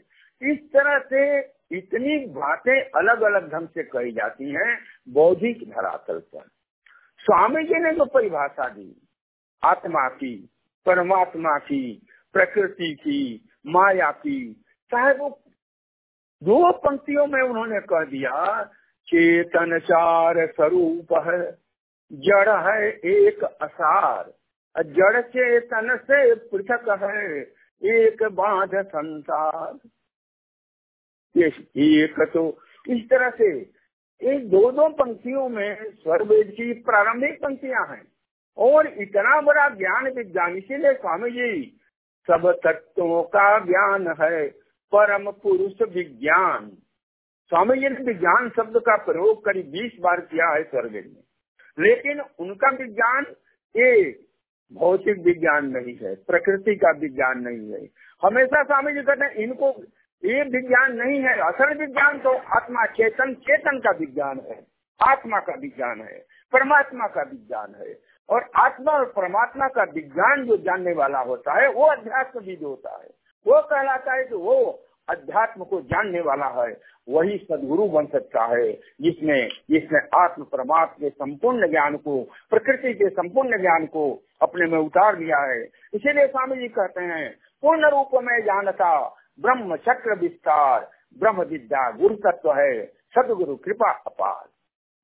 इस 0.52 0.72
तरह 0.72 0.98
से 0.98 1.38
इतनी 1.72 2.26
बातें 2.26 2.80
अलग 2.80 3.20
अलग 3.20 3.52
ढंग 3.52 3.68
से 3.68 3.82
कही 3.82 4.12
जाती 4.12 4.50
हैं 4.50 4.78
बौद्धिक 5.08 5.70
धरातल 5.70 6.18
पर। 6.18 6.44
स्वामी 7.18 7.64
जी 7.64 7.74
ने 7.74 7.92
जो 7.92 8.04
परिभाषा 8.04 8.68
दी, 8.68 9.08
आत्मा 9.62 10.08
की, 10.08 10.50
परमात्मा 10.86 11.58
की, 11.58 12.06
प्रकृति 12.32 12.94
की, 12.94 13.48
माया 13.66 14.10
की, 14.10 14.52
चाहे 14.90 15.14
वो 15.14 15.40
दो 16.42 16.72
पंक्तियों 16.72 17.26
में 17.26 17.42
उन्होंने 17.42 17.80
कह 17.80 18.04
दिया, 18.04 18.64
चेतन 19.06 19.78
चार 19.78 20.46
स्वरूप 20.46 21.12
है, 21.12 21.58
जड़ 22.12 22.48
है 22.48 22.88
एक 22.90 23.44
असार। 23.44 24.32
जड़ 24.82 25.20
चेतन 25.20 25.96
से 25.96 26.34
पृथक 26.34 27.00
है, 27.02 27.40
एक 27.82 28.22
बाध 28.22 28.70
संसार। 28.74 29.88
एक 31.76 32.30
तो 32.34 32.58
इस 32.88 33.08
तरह 33.10 33.30
से 33.30 33.70
एक 34.22 34.50
दो 34.50 34.72
दो 34.72 34.88
पंक्तियों 34.88 35.48
में 35.48 35.90
स्वरवेद 35.90 36.54
की 36.56 36.72
प्रारंभिक 36.72 37.42
पंक्तियाँ 37.42 37.86
हैं। 37.86 38.08
और 38.58 38.86
इतना 38.86 39.40
बड़ा 39.40 39.68
ज्ञान 39.68 40.10
विज्ञान 40.10 40.56
इसीलिए 40.56 40.92
स्वामी 40.92 41.30
जी, 41.30 41.80
सब 42.26 42.60
तत्वों 42.64 43.22
का 43.22 43.58
ज्ञान 43.58 44.14
है। 44.22 44.57
परम 44.92 45.30
पुरुष 45.30 45.88
विज्ञान। 45.94 46.70
स्वामी 47.46 47.78
जी 47.78 47.88
ने 47.88 48.04
विज्ञान 48.04 48.50
शब्द 48.56 48.76
का 48.76 48.96
प्रयोग 48.96 49.44
करीब 49.44 49.66
बीस 49.66 49.92
बार 50.00 50.20
किया 50.20 50.48
है 50.48 50.62
स्वर्वेद 50.62 51.16
में। 51.16 51.24
लेकिन 51.86 52.20
उनका 52.20 52.68
विज्ञान 52.68 53.26
ये 53.76 54.20
भौतिक 54.72 55.18
विज्ञान 55.18 55.66
नहीं 55.66 55.96
है, 55.96 56.14
प्रकृति 56.14 56.74
का 56.74 56.90
विज्ञान 56.90 57.38
नहीं 57.38 57.72
है। 57.72 57.88
हमेशा 58.24 58.62
स्वामी 58.62 58.92
जी 58.92 59.02
कहते 59.02 59.24
हैं, 59.24 59.32
इनको 59.32 59.68
ये 60.24 60.42
विज्ञान 60.42 60.92
नहीं 60.92 61.20
है, 61.20 61.38
असल 61.38 61.78
विज्ञान 61.78 62.18
तो 62.18 62.30
आत्मा 62.30 62.86
चेतन 62.86 63.34
चेतन 63.34 63.78
का 63.78 63.90
विज्ञान 63.90 64.40
है, 64.40 64.66
आत्मा 65.08 65.38
का 65.38 65.54
विज्ञान 65.54 66.00
है, 66.00 66.18
परमात्मा 66.52 67.06
का 67.06 67.22
विज्ञान 67.22 67.74
है। 67.74 67.98
और 68.30 68.50
आत्मा 68.56 68.92
और 68.92 69.04
परमात्मा 69.04 69.68
का 69.68 69.82
विज्ञान 69.82 70.44
जो 70.44 70.56
जानने 70.56 70.92
वाला 70.92 71.18
होता 71.18 71.62
है, 71.62 71.72
वो 71.72 71.86
अध्यात्म 71.86 72.40
विद 72.40 72.62
होता 72.62 73.02
है। 73.02 73.17
वो 73.46 73.62
कहलाता 73.62 74.14
है 74.14 74.24
कि 74.24 74.34
वो 74.34 74.84
अध्यात्म 75.08 75.64
को 75.64 75.80
जानने 75.80 76.20
वाला 76.20 76.46
है, 76.46 76.80
वही 77.08 77.38
सदगुरु 77.38 77.88
बन 77.88 78.06
सकता 78.06 78.44
है, 78.44 78.72
जिसने 79.00 79.48
जिसने 79.70 80.24
आत्म 80.24 80.42
परमात्म 80.42 80.94
के 81.00 81.10
संपूर्ण 81.10 81.70
ज्ञान 81.70 81.96
को, 81.96 82.22
प्रकृति 82.50 82.94
के 82.94 83.08
संपूर्ण 83.08 83.60
ज्ञान 83.60 83.86
को 83.86 84.22
अपने 84.42 84.66
में 84.66 84.78
उतार 84.78 85.16
दिया 85.16 85.38
है। 85.38 85.62
इसीलिए 85.94 86.26
स्वामी 86.26 86.56
जी 86.56 86.68
कहते 86.68 87.00
हैं, 87.00 87.30
पूर्ण 87.62 87.88
रूप 87.88 88.10
में 88.14 88.40
जानता, 88.40 89.16
ब्रह्म 89.40 89.76
चक्र 89.76 90.18
विस्तार, 90.18 90.90
ब्रह्म 91.18 91.42
विद्या 91.42 91.90
गुरु 91.90 92.14
तत्व 92.14 92.52
है, 92.52 92.84
सदगुरु 92.86 93.56
कृपा 93.56 93.90
अपार। 93.90 94.48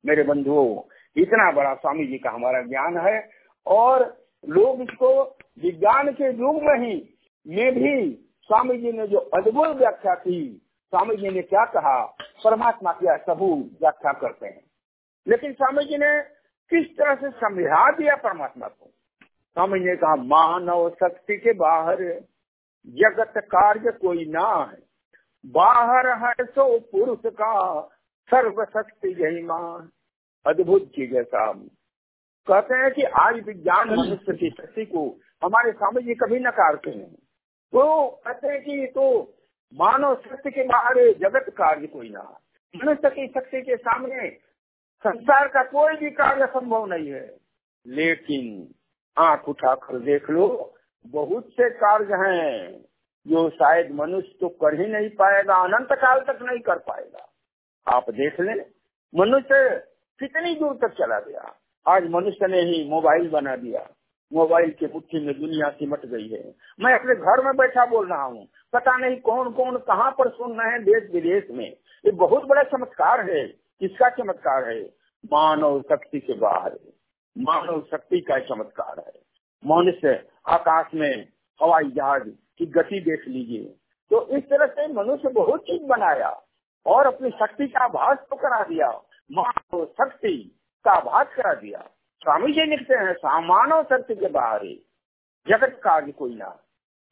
मेरे 0.06 0.22
बंधुओं, 0.22 0.82
इतना 1.16 1.52
बड़ा 1.52 1.74
स्वामी 1.74 2.06
जी 2.06 2.18
का 2.18 2.30
हमारा 2.30 2.60
ज्ञान 2.62 2.98
है, 2.98 3.30
और 3.66 4.16
लोग 4.48 4.80
इसको 4.82 5.36
विज्ञान 5.62 6.12
के 6.12 6.24
युग 6.24 6.62
में 6.62 6.86
ही 6.86 7.13
में 7.46 7.74
भी 7.74 8.12
स्वामी 8.42 8.78
जी 8.78 8.92
ने 8.92 9.06
जो 9.06 9.18
अद्भुत 9.18 9.68
व्याख्या 9.68 10.14
की 10.14 10.62
स्वामी 10.84 11.16
जी 11.16 11.28
ने 11.28 11.42
क्या 11.42 11.64
कहा? 11.64 12.06
परमात्मा 12.44 12.92
की 12.92 13.06
सबू 13.10 13.54
व्याख्या 13.56 14.12
करते 14.12 14.46
हैं। 14.46 14.64
लेकिन 15.28 15.52
स्वामी 15.52 15.84
जी 15.84 15.98
ने 15.98 16.20
किस 16.70 16.98
तरह 16.98 17.14
से 17.14 17.30
समझा 17.30 17.90
दिया 17.90 18.16
परमात्मा 18.16 18.68
को? 18.68 18.94
स्वामी 19.24 19.80
जी 19.80 19.84
ने 19.84 19.96
कहा, 19.96 20.14
मानव 20.16 20.90
शक्ति 20.90 21.36
के 21.36 21.52
बाहर 21.52 21.96
जगत 22.86 23.32
कार्य 23.38 23.90
कोई 23.90 24.24
ना 24.24 24.70
है। 24.72 24.82
बाहर 25.46 26.08
है 26.08 26.44
सो 26.44 26.78
पुरुष 26.78 27.18
का 27.26 27.82
सर्वशक्ति 28.30 29.08
यही 29.08 29.42
मान। 29.42 29.90
अद्भुत 30.46 30.82
चीज़ 30.82 31.16
है 31.16 31.22
साहब। 31.22 31.70
कहते 32.46 32.74
हैं 32.74 32.92
कि 32.92 33.02
आज 33.02 33.44
विज्ञान 33.46 33.90
मनुष्य 33.90 34.36
की 34.36 34.50
शक्ति 34.50 34.84
को 34.84 35.16
हमारे 35.44 35.72
स्वामी 35.72 36.02
जी 36.02 36.14
कभी 36.14 36.38
नकारते 36.38 36.90
हैं 36.90 37.23
तो 37.74 38.06
कहते 38.24 38.48
हैं 38.48 38.62
कि 38.62 38.86
तो 38.86 39.04
मानव 39.74 40.14
शक्ति 40.14 40.50
के 40.50 40.64
बाहर 40.64 40.98
जगत 41.12 41.46
कार्य 41.50 41.86
कोई 41.86 42.10
ना 42.10 42.40
मनुष्य 42.74 43.10
की 43.10 43.26
शक्ति 43.26 43.62
के 43.62 43.76
सामने 43.76 44.28
संसार 45.06 45.48
का 45.48 45.62
कोई 45.62 45.96
भी 45.96 46.10
कार्य 46.10 46.46
संभव 46.46 46.86
नहीं 46.86 47.10
है। 47.10 47.36
लेकिन 47.86 48.74
आँख 49.18 49.48
उठाकर 49.48 49.98
देख 49.98 50.30
लो, 50.30 50.74
बहुत 51.06 51.48
से 51.48 51.70
कार्य 51.70 52.14
हैं 52.14 52.84
जो 53.26 53.50
शायद 53.50 53.90
मनुष्य 53.94 54.36
तो 54.40 54.48
कर 54.48 54.80
ही 54.80 54.86
नहीं 54.86 55.08
पाएगा, 55.08 55.54
अनंत 55.54 55.88
काल 55.92 56.20
तक 56.20 56.38
नहीं 56.42 56.60
कर 56.60 56.78
पाएगा। 56.78 57.28
आप 57.86 58.10
देख 58.10 58.40
लें, 58.40 58.64
मनुष्य 59.14 59.68
कितनी 60.20 60.54
दूर 60.54 60.74
तक 60.74 60.94
चला 60.98 61.20
गया। 61.20 61.54
आज 61.86 62.10
मनुष्य 62.10 62.46
ने 62.46 62.60
ही 62.60 62.88
मोबाइल 62.90 63.28
बना 63.30 63.56
दिया। 63.56 63.88
मोबाइल 64.34 64.70
के 64.70 64.86
मुट्ठी 64.86 65.26
में 65.26 65.40
दुनिया 65.40 65.70
सिमट 65.70 66.06
गई 66.06 66.28
है। 66.28 66.54
मैं 66.80 66.98
अपने 66.98 67.14
घर 67.14 67.44
में 67.44 67.56
बैठा 67.56 67.86
बोल 67.86 68.08
रहा 68.08 68.22
हूँ। 68.22 68.48
पता 68.72 68.96
नहीं 68.96 69.16
कौन 69.16 69.52
कौन 69.52 69.76
कहाँ 69.76 70.10
पर 70.10 70.28
सुन 70.28 70.60
रहे 70.60 70.72
हैं 70.72 70.84
देश 70.84 71.10
विदेश 71.12 71.46
में। 71.50 71.70
ये 72.06 72.10
बहुत 72.10 72.44
बड़ा 72.44 72.62
चमत्कार 72.62 73.30
है। 73.30 73.46
किसका 73.80 74.08
चमत्कार 74.08 74.68
है? 74.68 74.82
मानव 75.32 75.80
शक्ति 75.80 76.20
के 76.20 76.32
बाहर। 76.32 76.78
मानव 77.38 77.84
शक्ति 77.90 78.20
का 78.20 78.38
चमत्कार 78.38 79.04
है। 79.06 79.12
मनुष्य 79.66 80.28
आकाश 80.48 80.86
में 80.94 81.28
हवाई 81.62 81.90
जहाज़ 81.90 82.22
की 82.58 82.66
गति 82.66 83.00
देख 83.00 83.28
लीजिए। 83.28 83.76
तो 84.10 84.26
इस 84.36 84.44
तरह 84.44 84.66
से 84.66 84.92
मनुष्य 84.92 85.28
बहुत 85.28 85.60
चीज़ 85.60 85.82
बनाया 85.82 86.42
और 86.86 87.06
अपनी 87.06 87.30
शक्ति 87.30 87.66
का 87.66 87.84
आभास 87.84 88.18
तो 88.30 88.36
करा 88.36 88.62
दिया। 88.62 88.88
मानव 89.32 89.84
शक्ति 89.84 90.58
का 90.84 90.90
आभास 90.90 91.26
करा 91.36 91.54
दिया। 91.54 91.84
स्वामी 92.24 92.52
जी 92.52 92.64
लिखते 92.66 92.94
हैं 92.96 93.40
मानव 93.46 93.82
शक्ति 93.82 94.14
के 94.16 94.28
बाहर 94.30 94.64
ही 94.64 94.74
जगत 95.46 95.80
कार्य 95.84 96.12
कोई 96.12 96.34
ना। 96.36 96.48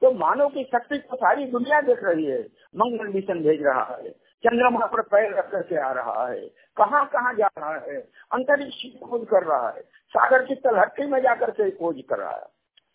तो 0.02 0.10
मानव 0.18 0.48
की 0.48 0.62
शक्ति 0.64 0.98
को 0.98 1.16
सारी 1.16 1.44
दुनिया 1.46 1.80
देख 1.80 1.98
रही 2.04 2.24
है। 2.26 2.38
मंगल 2.74 3.08
मिशन 3.08 3.42
भेज 3.42 3.62
रहा 3.62 3.84
है, 3.92 4.10
चंद्रमा 4.44 4.86
पर 4.86 5.02
पैर 5.04 5.34
रख 5.34 5.50
करके 5.50 5.76
आ 5.78 5.90
रहा 5.92 6.26
है, 6.28 6.46
कहाँ 6.76 7.04
कहाँ 7.06 7.34
जा 7.34 7.46
रहा 7.58 7.74
है, 7.82 8.00
अंतरिक्ष 8.32 8.80
खोज 9.02 9.26
कर 9.30 9.44
रहा 9.44 9.68
है, 9.68 9.80
सागर 10.14 10.44
की 10.46 10.54
तलहट्टी 10.56 11.06
में 11.06 11.20
जाकर 11.20 11.50
के 11.50 11.70
खोज 11.70 12.02
कर 12.10 12.18
रहा 12.18 12.32
है। 12.32 12.46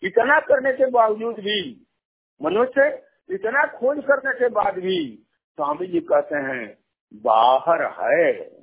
इतना 0.02 0.40
करने 0.42 0.72
के 0.72 0.90
बावजूद 0.90 1.34
भी, 1.36 1.86
मनुष्य 2.40 2.90
इतना 3.30 3.66
खोज 3.78 4.04
करने 4.04 4.38
के 4.38 4.48
बाद 4.50 4.78
भी, 4.80 5.00
स्वामी 5.58 5.86
जी 5.86 6.00
कहते 6.02 6.36
हैं, 6.42 6.66
बाहर 7.24 7.82
है। 8.00 8.57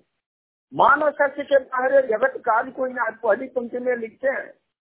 मानव 0.73 1.09
शक्ति 1.11 1.43
के 1.43 1.57
बाहर 1.57 2.05
जगत 2.07 2.33
कार्य 2.45 2.71
कोई 2.71 2.89
ना 2.89 3.09
पहली 3.23 3.47
पंक्ति 3.47 3.79
में 3.79 3.95
लिखते 3.95 4.27
हैं 4.27 4.47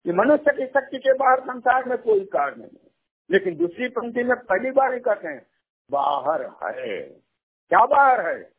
कि 0.05 0.13
मनुष्य 0.13 0.53
की 0.53 0.67
शक्ति 0.67 0.99
के 0.99 1.13
बाहर 1.15 1.41
संसार 1.41 1.89
में 1.89 1.97
कोई 1.99 2.25
कार्य 2.33 2.55
नहीं 2.59 2.89
लेकिन 3.31 3.57
दूसरी 3.57 3.89
पंक्ति 3.89 4.25
में 4.25 4.37
पहली 4.39 4.71
बार 4.71 4.95
ही 4.95 5.01
कहते 5.01 5.29
हैं, 5.29 5.43
बाहर 5.91 6.43
है। 6.79 7.01
क्या 7.01 7.85
बाहर 7.87 8.27
है? 8.27 8.51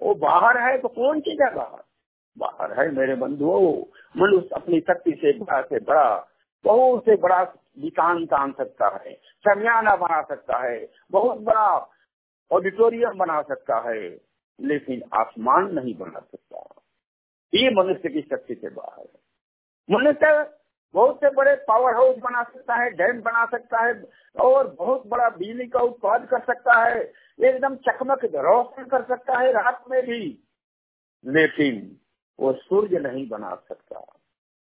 वो 0.00 0.14
बाहर 0.16 0.58
है 0.58 0.76
तो 0.78 0.88
कौन 0.88 1.20
चीज़ 1.20 1.42
है 1.42 1.54
बाहर 1.54 1.82
बाहर 2.36 2.80
है 2.80 2.90
मेरे 2.94 3.14
बंधुओं, 3.14 3.72
मनुष्य 4.16 4.48
अपनी 4.54 4.80
शक्ति 4.80 5.12
से 5.12 5.32
बड़ा 5.38 5.60
से 5.62 5.78
बड़ा, 5.80 6.26
बहुत 6.64 7.04
से 7.04 7.16
बड़ा 7.16 7.42
विकांत 7.78 8.32
आन 8.32 8.52
सकता 8.52 8.88
है 8.96 9.14
शमियाना 9.44 9.96
बना 9.96 10.20
सकता 10.22 10.58
है, 10.58 10.88
बहुत 11.10 11.40
बड़ा 11.40 11.68
ऑडिटोरियम 12.50 13.18
बना 13.18 13.40
सकता 13.42 13.78
है। 13.88 14.08
लेकिन 14.60 15.02
आसमान 15.14 15.70
नहीं 15.74 15.94
बना 15.94 16.18
सकता। 16.20 16.58
ये 17.54 17.70
मनुष्य 17.70 18.08
की 18.08 18.20
शक्ति 18.22 18.54
से 18.54 18.68
बाहर 18.68 19.00
है। 19.00 19.20
मनुष्य 19.90 20.50
बहुत 20.94 21.16
से 21.16 21.30
बड़े 21.30 21.54
पावर 21.68 21.94
हाउस 21.94 22.16
बना 22.18 22.42
सकता 22.42 22.74
है 22.74 22.90
डैम 22.90 23.20
बना 23.20 23.44
सकता 23.46 23.84
है, 23.84 23.92
और 24.40 24.68
बहुत 24.78 25.06
बड़ा 25.06 25.28
बिजली 25.28 25.66
का 25.66 25.80
उत्पाद 25.80 26.26
कर 26.26 26.40
सकता 26.40 26.78
है। 26.84 27.00
एकदम 27.40 27.76
चकमक 27.76 28.24
रोशन 28.24 28.84
कर 28.84 29.02
सकता 29.04 29.38
है 29.38 29.52
रात 29.52 29.84
में 29.90 30.02
भी। 30.06 30.22
लेकिन 31.24 31.96
वो 32.40 32.52
सूर्य 32.54 32.98
नहीं 32.98 33.28
बना 33.28 33.54
सकता, 33.68 33.98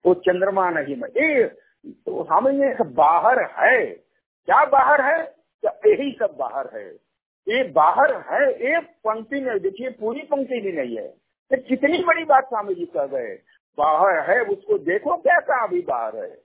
वो 0.06 0.14
चंद्रमा 0.14 0.68
नहीं 0.70 0.96
ये 0.96 1.44
तो 1.86 2.22
हम 2.22 2.48
ये 2.48 2.84
बाहर 2.84 3.40
है। 3.54 3.86
क्या 3.86 4.64
बाहर 4.64 5.00
है? 5.02 5.20
यही 5.64 6.10
सब 6.12 6.36
बाहर 6.38 6.70
है। 6.76 7.03
ये 7.46 7.62
बाहर 7.64 8.12
है 8.30 8.50
एक 8.50 8.84
पंक्ति 9.06 9.40
में 9.40 9.58
देखिए 9.58 9.90
पूरी 9.90 10.20
पंक्ति 10.20 10.60
भी 10.60 10.72
नहीं 10.72 10.96
है। 10.96 11.08
तो 11.50 11.56
कितनी 11.68 11.98
बड़ी 12.04 12.24
बात 12.24 12.44
स्वामी 12.44 12.74
जी 12.74 12.84
कह 12.84 13.06
गए 13.06 13.34
बाहर 13.78 14.30
है, 14.30 14.40
उसको 14.40 14.78
देखो 14.78 15.16
कैसा 15.16 15.62
अभी 15.64 15.80
बाहर 15.80 16.16
है। 16.16 16.38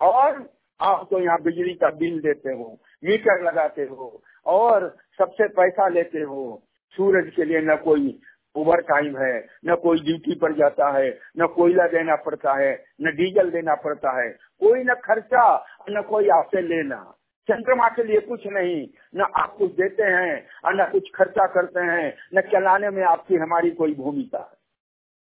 और 0.00 0.48
आप 0.80 1.06
तो 1.10 1.20
यहाँ 1.20 1.40
बिजली 1.42 1.74
का 1.74 1.90
बिल 1.90 2.20
देते 2.20 2.52
हो, 2.52 2.80
मीटर 3.04 3.42
लगाते 3.42 3.82
हो, 3.82 4.22
और 4.46 4.96
सबसे 5.18 5.48
पैसा 5.48 5.88
लेते 5.88 6.18
हो। 6.18 6.62
सूरज 6.94 7.32
के 7.36 7.44
लिए 7.44 7.60
न 7.60 7.76
कोई 7.76 8.18
ओवर 8.56 8.80
टाइम 8.80 9.16
है, 9.18 9.46
न 9.66 9.74
कोई 9.74 9.98
ड्यूटी 9.98 10.34
पर 10.34 10.52
जाता 10.52 10.90
है, 10.98 11.18
न 11.38 11.46
कोयला 11.46 11.86
देना 11.86 12.16
पड़ता 12.16 12.52
है, 12.54 12.84
न 13.00 13.10
डीजल 13.10 13.50
देना 13.50 13.74
पड़ता 13.74 14.22
है। 14.22 14.30
कोई 14.60 14.84
न 14.84 14.94
खर्चा, 14.94 15.66
न 15.90 16.02
कोई 16.02 16.28
आपसे 16.28 16.60
लेना। 16.60 17.16
चंद्रमा 17.48 17.88
के 17.88 18.04
लिए 18.04 18.20
कुछ 18.20 18.46
नहीं। 18.46 18.88
न 19.16 19.20
आप 19.36 19.54
कुछ 19.58 19.70
देते 19.70 20.02
हैं 20.02 20.46
और 20.64 20.74
न 20.74 20.84
कुछ 20.84 21.10
खर्चा 21.14 21.46
करते 21.46 21.80
हैं, 21.80 22.14
न 22.34 22.40
चलाने 22.40 22.90
में 22.90 23.02
आपकी 23.02 23.36
हमारी 23.36 23.70
कोई 23.70 23.94
भूमिका 23.94 24.38
है। 24.38 24.64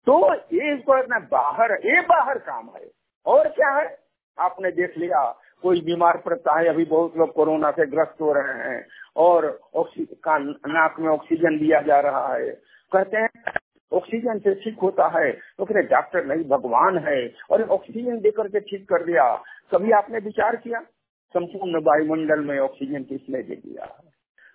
तो 0.06 0.34
ये 0.34 0.76
इसको 0.76 1.20
बाहर, 1.20 1.72
ये 1.72 2.02
बाहर 2.02 2.38
काम 2.38 2.70
है 2.76 2.92
और 3.26 3.48
क्या 3.48 3.70
है? 3.70 4.00
आपने 4.40 4.72
देख 4.72 4.98
लिया, 4.98 5.40
कोई 5.62 5.82
बीमार 5.82 6.18
पड़ता 6.18 6.60
है, 6.60 6.68
अभी 6.68 6.86
बहुत 6.86 7.18
लोग 7.18 7.34
कोरोना 7.34 7.72
से 7.72 7.86
ग्रस्त 7.86 8.22
हो 8.22 8.34
रहे 8.34 8.70
हैं 8.70 8.88
और 9.18 9.60
का, 9.74 10.38
नाक 10.68 10.96
में 11.00 11.10
ऑक्सीजन 11.10 11.58
दिया 11.58 11.82
जा 11.82 12.00
रहा 12.00 12.34
है। 12.34 12.50
कहते 12.94 13.18
हैं, 13.18 13.30
ऑक्सीजन 13.94 14.40
से 14.40 14.56
ठीक 14.56 14.80
होता 14.80 15.08
है। 15.08 15.32
तो 15.32 15.66
कहते 15.66 15.82
डॉक्टर 15.82 16.26
नहीं, 16.26 16.46
भगवान 16.46 16.98
है। 16.98 17.34
और 17.52 17.64
ऑक्सीजन 17.64 18.20
देकर 18.20 18.48
के 18.48 18.60
ठीक 18.60 18.90
कर 18.90 19.04
दिया। 19.04 19.44
कभी 19.72 19.92
आपने 19.92 20.20
विचार 20.20 20.56
किया? 20.56 20.82
संपूर्ण 21.34 21.82
वायुमंडल 21.84 22.40
में 22.40 22.60
ऑक्सीजन 22.60 23.04
किसने 23.04 23.44
दे 23.44 23.56
दिया? 23.56 23.86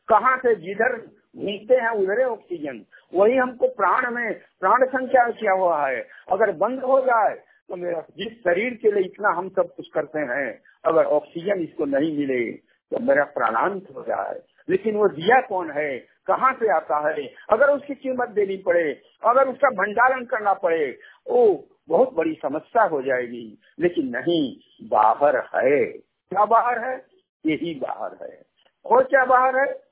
कहाँ 0.09 0.37
से? 0.39 0.55
जिधर 0.55 0.97
घूमते 1.37 1.75
हैं, 1.75 1.91
उधर 1.91 2.25
ऑक्सीजन 2.25 2.85
वही 3.15 3.37
हमको 3.37 3.69
प्राण 3.69 4.11
में, 4.15 4.33
प्राण 4.61 4.87
संख्या 4.87 5.31
किया 5.31 5.53
हुआ 5.53 5.89
है। 5.89 6.09
अगर 6.33 6.53
बंद 6.53 6.81
हो 6.81 7.01
जाए 7.01 7.35
तो 7.69 7.77
मेरा, 7.77 8.01
जिस 8.01 8.33
शरीर 8.33 8.75
के 8.75 8.91
लिए 8.91 9.05
इतना 9.05 9.29
हम 9.29 9.49
सब 9.49 9.75
कुछ 9.77 9.89
करते 9.95 10.21
हैं, 10.21 10.63
अगर 10.85 11.05
ऑक्सीजन 11.05 11.61
इसको 11.61 11.85
नहीं 11.85 12.19
मिले 12.19 12.53
तो 12.91 12.99
मेरा 12.99 13.25
प्राणांत 13.25 13.87
हो 13.97 14.03
जाए। 14.03 14.41
लेकिन 14.69 14.97
वो 14.97 15.09
दिया 15.09 15.41
कौन 15.41 15.71
है? 15.71 15.99
कहाँ 16.27 16.53
से 16.53 16.69
आता 16.69 17.09
है? 17.09 17.35
अगर 17.51 17.71
उसकी 17.71 17.95
कीमत 17.95 18.29
देनी 18.29 18.57
पड़े, 18.57 19.01
अगर 19.27 19.49
उसका 19.49 19.69
भंडारण 19.69 20.25
करना 20.25 20.53
पड़े 20.53 20.99
वो 21.31 21.65
बहुत 21.89 22.15
बड़ी 22.15 22.35
समस्या 22.43 22.83
हो 22.83 23.03
जाएगी। 23.03 23.59
लेकिन 23.81 24.09
नहीं, 24.09 24.57
बाहर 24.89 25.37
है। 25.37 26.08
क्या 26.31 26.45
बाहर 26.45 26.85
है? 26.85 27.07
यही 27.47 27.75
बाहर 27.75 28.19
है। 28.23 28.43
और 28.85 29.05
क्या 29.05 29.25
बाहर 29.25 29.69
है? 29.69 29.83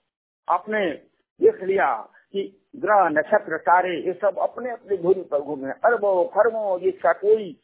आपने 0.49 0.91
देख 1.41 1.63
लिया 1.63 1.95
कि 2.33 2.67
ग्रह, 2.77 3.09
नक्षत्र, 3.09 3.57
तारे, 3.57 4.01
ये 4.01 4.13
सब 4.13 4.39
अपने 4.39 4.71
अपने 4.71 4.97
धुरी 4.97 5.23
पर 5.23 5.41
घूमे 5.41 5.71
अरबों, 5.71 6.25
खरबों 6.25 6.81
जिसका 6.81 7.13
कोई 7.13 7.61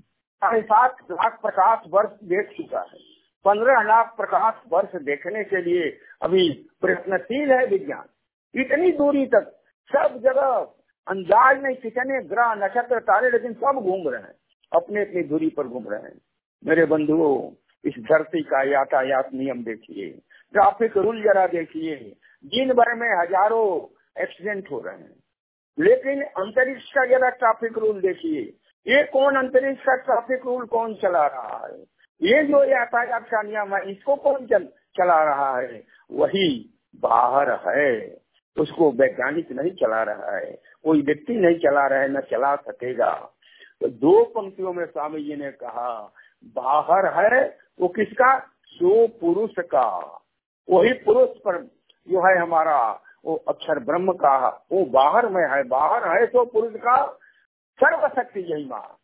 साढ़े 0.00 0.62
सात 0.62 0.96
लाख 1.10 1.40
प्रकाश 1.42 1.78
वर्ष 1.88 2.10
देख 2.24 2.48
चुका 2.48 2.80
है। 2.80 2.98
पंद्रह 3.44 3.82
लाख 3.82 4.16
प्रकाश 4.16 4.54
वर्ष 4.72 4.96
देखने 4.96 5.44
के 5.44 5.62
लिए 5.62 5.98
अभी 6.22 6.68
प्रयत्नशील 6.80 7.52
है 7.52 7.66
विज्ञान। 7.66 8.04
इतनी 8.60 8.92
दूरी 8.92 9.26
तक 9.26 9.60
सब 9.92 10.18
जगह 10.18 10.74
अंदाज 11.08 11.62
नहीं 11.62 11.76
कितने 11.76 12.22
ग्रह, 12.22 12.54
नक्षत्र, 12.54 13.00
तारे, 13.00 13.30
लेकिन 13.30 13.52
सब 13.52 13.72
घूम 13.72 14.08
रहे 14.08 14.22
हैं। 14.22 14.34
अपने 14.72 15.00
अपनी 15.00 15.22
दूरी 15.22 15.50
पर 15.50 15.66
घूम 15.66 15.88
रहे 15.88 16.02
हैं। 16.02 16.20
मेरे 16.66 16.84
बंधुओं 16.84 17.50
इस 17.86 17.94
धरती 17.98 18.42
का 18.42 18.62
यातायात 18.62 19.28
नियम 19.34 19.64
देखिए 19.64 20.10
ट्रैफ़िक 20.54 20.96
रूल 20.96 21.22
जरा 21.22 21.46
देखिए। 21.46 21.96
दिन 22.44 22.72
भर 22.72 22.94
में 22.94 23.08
हज़ारों 23.20 23.66
एक्सीडेंट 24.22 24.70
हो 24.70 24.80
रहे 24.80 24.94
हैं। 24.94 25.16
लेकिन 25.78 26.22
अंतरिक्ष 26.22 26.92
का 26.92 27.04
जरा 27.06 27.28
ट्रैफ़िक 27.28 27.78
रूल 27.78 28.00
देखिए 28.00 28.42
ये 28.86 29.02
कौन 29.04 29.36
अंतरिक्ष 29.36 29.82
का 29.82 29.96
ट्रैफ़िक 29.96 30.46
रूल 30.46 30.64
कौन 30.66 30.94
चला 30.94 31.26
रहा 31.26 31.66
है? 31.66 31.78
ये 32.20 32.42
जो 32.44 32.64
यातायात 32.64 33.24
का 33.24 33.42
नियम 33.42 33.74
है 33.74 33.90
इसको 33.90 34.16
कौन 34.16 34.46
चल, 34.46 34.64
चला 34.96 35.24
रहा 35.24 35.58
है? 35.58 35.82
वही 36.10 36.74
बाहर 37.00 37.50
है। 37.66 38.16
उसको 38.56 38.90
वैज्ञानिक 38.92 39.52
नहीं 39.52 39.70
चला 39.70 40.02
रहा 40.02 40.36
है। 40.36 40.58
कोई 40.84 41.02
व्यक्ति 41.02 41.34
नहीं 41.34 41.58
चला 41.58 41.86
रहा 41.86 42.00
है 42.00 42.08
न 42.08 42.20
चला 42.20 42.54
सकेगा। 42.56 43.12
तो 43.80 43.88
दो 43.88 44.24
पंक्तियों 44.24 44.72
में 44.72 44.84
स्वामी 44.86 45.22
जी 45.24 45.36
ने 45.36 45.50
कहा 45.50 46.12
बाहर 46.56 47.34
है 47.34 47.58
वो 47.80 47.88
किसका? 47.88 48.38
सो 48.66 49.08
पुरुष 49.08 49.54
का। 49.58 50.22
वही 50.70 50.92
पुरुष 50.92 51.28
पर 51.28 51.62
जो 52.08 52.28
है 52.28 52.38
हमारा, 52.38 53.02
वो 53.24 53.36
अक्षर 53.48 53.78
ब्रह्म 53.78 54.12
का। 54.12 54.66
वो 54.72 54.84
बाहर 54.84 55.28
में 55.28 55.42
है, 55.42 55.62
बाहर 55.62 56.18
है 56.18 56.26
तो 56.26 56.44
पुरुष 56.44 56.72
का 56.76 57.06
सर्वशक्ति 57.80 58.40
यही 58.40 58.66
माँ। 58.66 58.96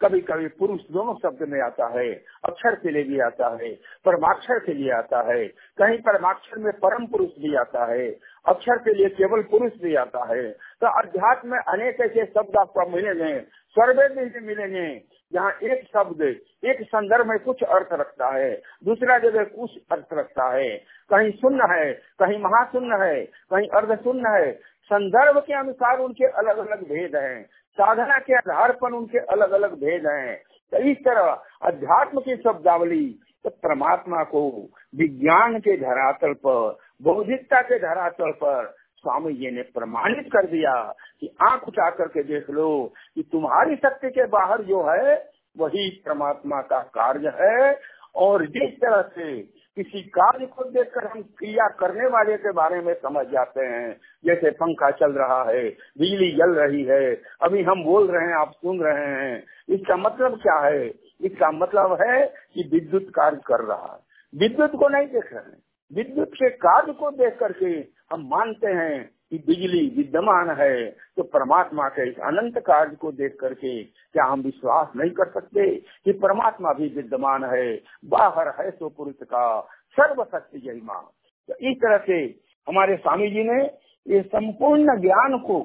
कभी 0.00 0.20
कभी 0.20 0.46
पुरुष 0.48 0.80
दोनों 0.90 1.14
शब्द 1.14 1.48
में 1.48 1.60
आता 1.60 1.86
है, 1.86 2.14
अक्षर 2.44 2.74
के 2.74 2.90
लिए 2.90 3.02
भी 3.02 3.20
आता 3.20 3.58
है, 3.62 3.74
परमाक्षर 4.04 4.58
के 4.58 4.72
लिए 4.72 4.92
आता 4.92 5.20
है, 5.32 5.46
कहीं 5.48 5.98
परमाक्षर 5.98 6.58
में 6.58 6.72
परम 6.72 7.06
पुरुष 7.06 7.28
भी 7.28 7.54
आता 7.54 7.92
है, 7.92 8.08
अक्षर 8.46 8.78
के 8.78 8.94
लिए 8.94 9.08
केवल 9.08 9.42
पुरुष 9.42 9.72
भी 9.82 9.94
आता 9.94 10.24
है। 10.34 10.52
तो 10.52 10.86
अध्यात्म 10.86 11.48
में 11.48 11.58
अनेक 11.58 12.00
ऐसे 12.00 12.24
शब्द 12.24 12.56
आपको 12.56 12.90
मिलेंगे 12.90 13.40
स्वर्वे 13.40 14.08
भी 14.08 14.46
मिलेंगे। 14.46 15.15
जहाँ 15.32 15.50
एक 15.62 15.84
शब्द, 15.84 16.22
एक 16.64 16.82
संदर्भ 16.82 17.26
में 17.26 17.38
कुछ 17.38 17.62
अर्थ 17.62 17.88
रखता 17.92 18.28
है, 18.28 18.62
दूसरा 18.84 19.18
जगह 19.18 19.44
कुछ 19.44 19.70
अर्थ 19.92 20.06
रखता 20.12 20.48
है। 20.52 20.70
कहीं 21.10 21.30
शून्य 21.32 21.66
है, 21.70 21.92
कहीं 21.92 22.38
महाशून्य 22.38 23.04
है, 23.04 23.24
कहीं 23.24 23.68
अर्ध 23.68 23.94
शून्य 23.94 24.28
है। 24.28 24.52
संदर्भ 24.84 25.38
के 25.38 25.54
अनुसार 25.54 25.98
उनके 25.98 26.24
अलग 26.24 26.58
अलग 26.58 26.82
भेद 26.82 27.16
हैं। 27.16 27.42
साधना 27.78 28.18
के 28.18 28.34
आधार 28.34 28.72
पर 28.72 28.92
उनके 28.92 29.18
अलग 29.18 29.50
अलग 29.50 29.74
भेद 29.74 30.06
हैं। 30.06 30.36
तो 30.72 30.78
इस 30.78 30.96
तरह 30.96 31.42
अध्यात्म 31.62 32.20
की 32.20 32.36
शब्दावली 32.36 33.20
तो 33.44 33.50
परमात्मा 33.50 34.22
को 34.24 34.70
विज्ञान 34.94 35.58
के 35.58 35.76
धरातल 35.76 36.32
पर, 36.32 36.78
बौद्धिकता 37.02 37.60
के 37.62 37.78
धरातल 37.78 38.30
पर 38.30 38.74
स्वामी 39.06 39.32
जी 39.32 39.50
ने 39.50 39.62
प्रमाणित 39.62 40.26
कर 40.32 40.46
दिया 40.46 40.94
कि 41.20 41.36
आँख 41.42 41.68
उठा 41.68 41.90
करके 41.90 42.22
देख 42.22 42.50
लो 42.50 42.92
कि 43.14 43.22
तुम्हारी 43.32 43.76
शक्ति 43.76 44.10
के 44.10 44.26
बाहर 44.26 44.62
जो 44.62 44.82
है, 44.82 45.30
वही 45.58 46.02
परमात्मा 46.06 46.60
का 46.60 46.78
कार्य 46.80 47.32
है। 47.40 47.80
और 48.16 48.46
जिस 48.46 48.74
तरह 48.74 49.02
से 49.02 49.42
किसी 49.76 50.02
कार्य 50.02 50.46
को 50.46 50.64
देखकर 50.64 51.06
हम 51.06 51.22
क्रिया 51.22 51.68
करने 51.68 52.06
वाले 52.08 52.36
के 52.36 52.52
बारे 52.52 52.80
में 52.80 52.94
समझ 52.94 53.26
जाते 53.26 53.64
हैं, 53.64 54.00
जैसे 54.24 54.50
पंखा 54.50 54.90
चल 54.90 55.12
रहा 55.12 55.44
है, 55.44 55.64
बिजली 55.98 56.32
जल 56.32 56.50
रही 56.50 56.84
है, 56.84 57.22
अभी 57.42 57.62
हम 57.62 57.84
बोल 57.84 58.06
रहे 58.06 58.26
हैं, 58.26 58.34
आप 58.34 58.52
सुन 58.52 58.80
रहे 58.80 59.06
हैं, 59.06 59.44
इसका 59.68 59.96
मतलब 59.96 60.40
क्या 60.42 60.58
है? 60.58 60.86
इसका 61.20 61.50
मतलब 61.50 61.98
है 62.02 62.26
कि 62.26 62.70
विद्युत 62.72 63.06
कार्य 63.14 63.40
कर 63.46 63.64
रहा 63.64 64.00
है। 64.00 64.06
विद्युत 64.40 64.70
को 64.70 64.88
नहीं 64.88 65.06
देख 65.06 65.32
रहे 65.32 65.50
हैं। 65.50 65.62
विद्युत 65.94 66.28
के 66.28 66.50
कार्य 66.50 66.92
को 66.92 67.10
देख 67.10 67.38
करके 67.38 67.95
हम 68.10 68.26
मानते 68.28 68.72
हैं 68.72 69.04
कि 69.30 69.38
बिजली 69.46 69.86
विद्यमान 69.96 70.50
है 70.58 70.74
तो 71.16 71.22
परमात्मा 71.22 71.88
के 71.88 72.08
इस 72.10 72.18
अनंत 72.24 72.58
कार्य 72.66 72.96
को 72.96 73.12
देख 73.12 73.36
करके 73.40 73.82
क्या 73.84 74.24
हम 74.24 74.40
विश्वास 74.40 74.92
नहीं 74.96 75.10
कर 75.10 75.30
सकते 75.30 75.64
कि 75.76 76.12
परमात्मा 76.12 76.72
भी 76.72 76.88
विद्यमान 76.88 77.44
है, 77.44 77.76
बाहर 78.04 78.48
है 78.60 78.70
सो 78.70 78.88
पुरुष 78.88 79.14
का 79.22 79.60
सर्वशक्ति 79.96 80.58
जय 80.58 80.80
माँ। 80.84 81.02
तो 81.48 81.54
इस 81.70 81.76
तरह 81.76 82.04
से 82.06 82.18
हमारे 82.66 82.96
स्वामी 82.96 83.30
जी 83.30 83.44
ने 83.44 83.62
ये 84.06 84.22
संपूर्ण 84.24 85.00
ज्ञान 85.00 85.38
को 85.38 85.58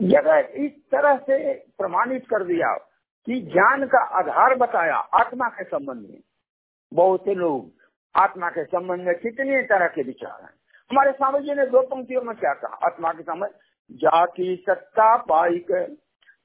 जगह 0.00 0.38
इस 0.56 0.72
तरह 0.92 1.16
से 1.16 1.52
प्रमाणित 1.78 2.26
कर 2.26 2.44
दिया 2.44 2.74
कि 3.26 3.40
ज्ञान 3.42 3.86
का 3.86 4.04
आधार 4.18 4.54
बताया, 4.56 4.94
आत्मा 4.94 5.48
के 5.48 5.64
संबंध 5.64 6.08
में। 6.10 6.20
बहुत 6.92 7.24
से 7.24 7.34
लोग 7.34 7.79
आत्मा 8.16 8.50
के 8.50 8.64
संबंध 8.64 9.00
में 9.00 9.14
कितने 9.14 9.62
तरह 9.62 9.86
के 9.86 10.02
विचार 10.02 10.42
हैं। 10.42 10.50
हमारे 10.90 11.12
स्वामी 11.12 11.40
जी 11.40 11.54
ने 11.54 11.66
दो 11.66 11.82
पंक्तियों 11.82 12.22
में 12.22 12.36
क्या 12.36 12.52
कहा? 12.52 12.78
आत्मा 12.84 13.12
के 13.12 13.22
समझ 13.22 13.48
जाति 13.92 14.64
सत्ता 14.70 15.16
पाई 15.16 15.58
पाइक, 15.58 15.98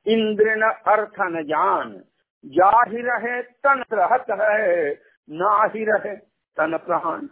इंद्र 0.08 0.56
न 0.56 0.62
अर्थ 0.62 1.14
न 1.22 1.44
जान 1.44 2.04
जा 2.46 2.84
ही 2.88 2.98
रहे 2.98 3.42
तन 3.42 3.84
रहत 3.94 4.26
है 4.32 4.92
ना 5.30 5.72
ही 5.76 5.86
रहे 5.86 6.16
तन 6.58 6.78
प्राण। 6.78 7.28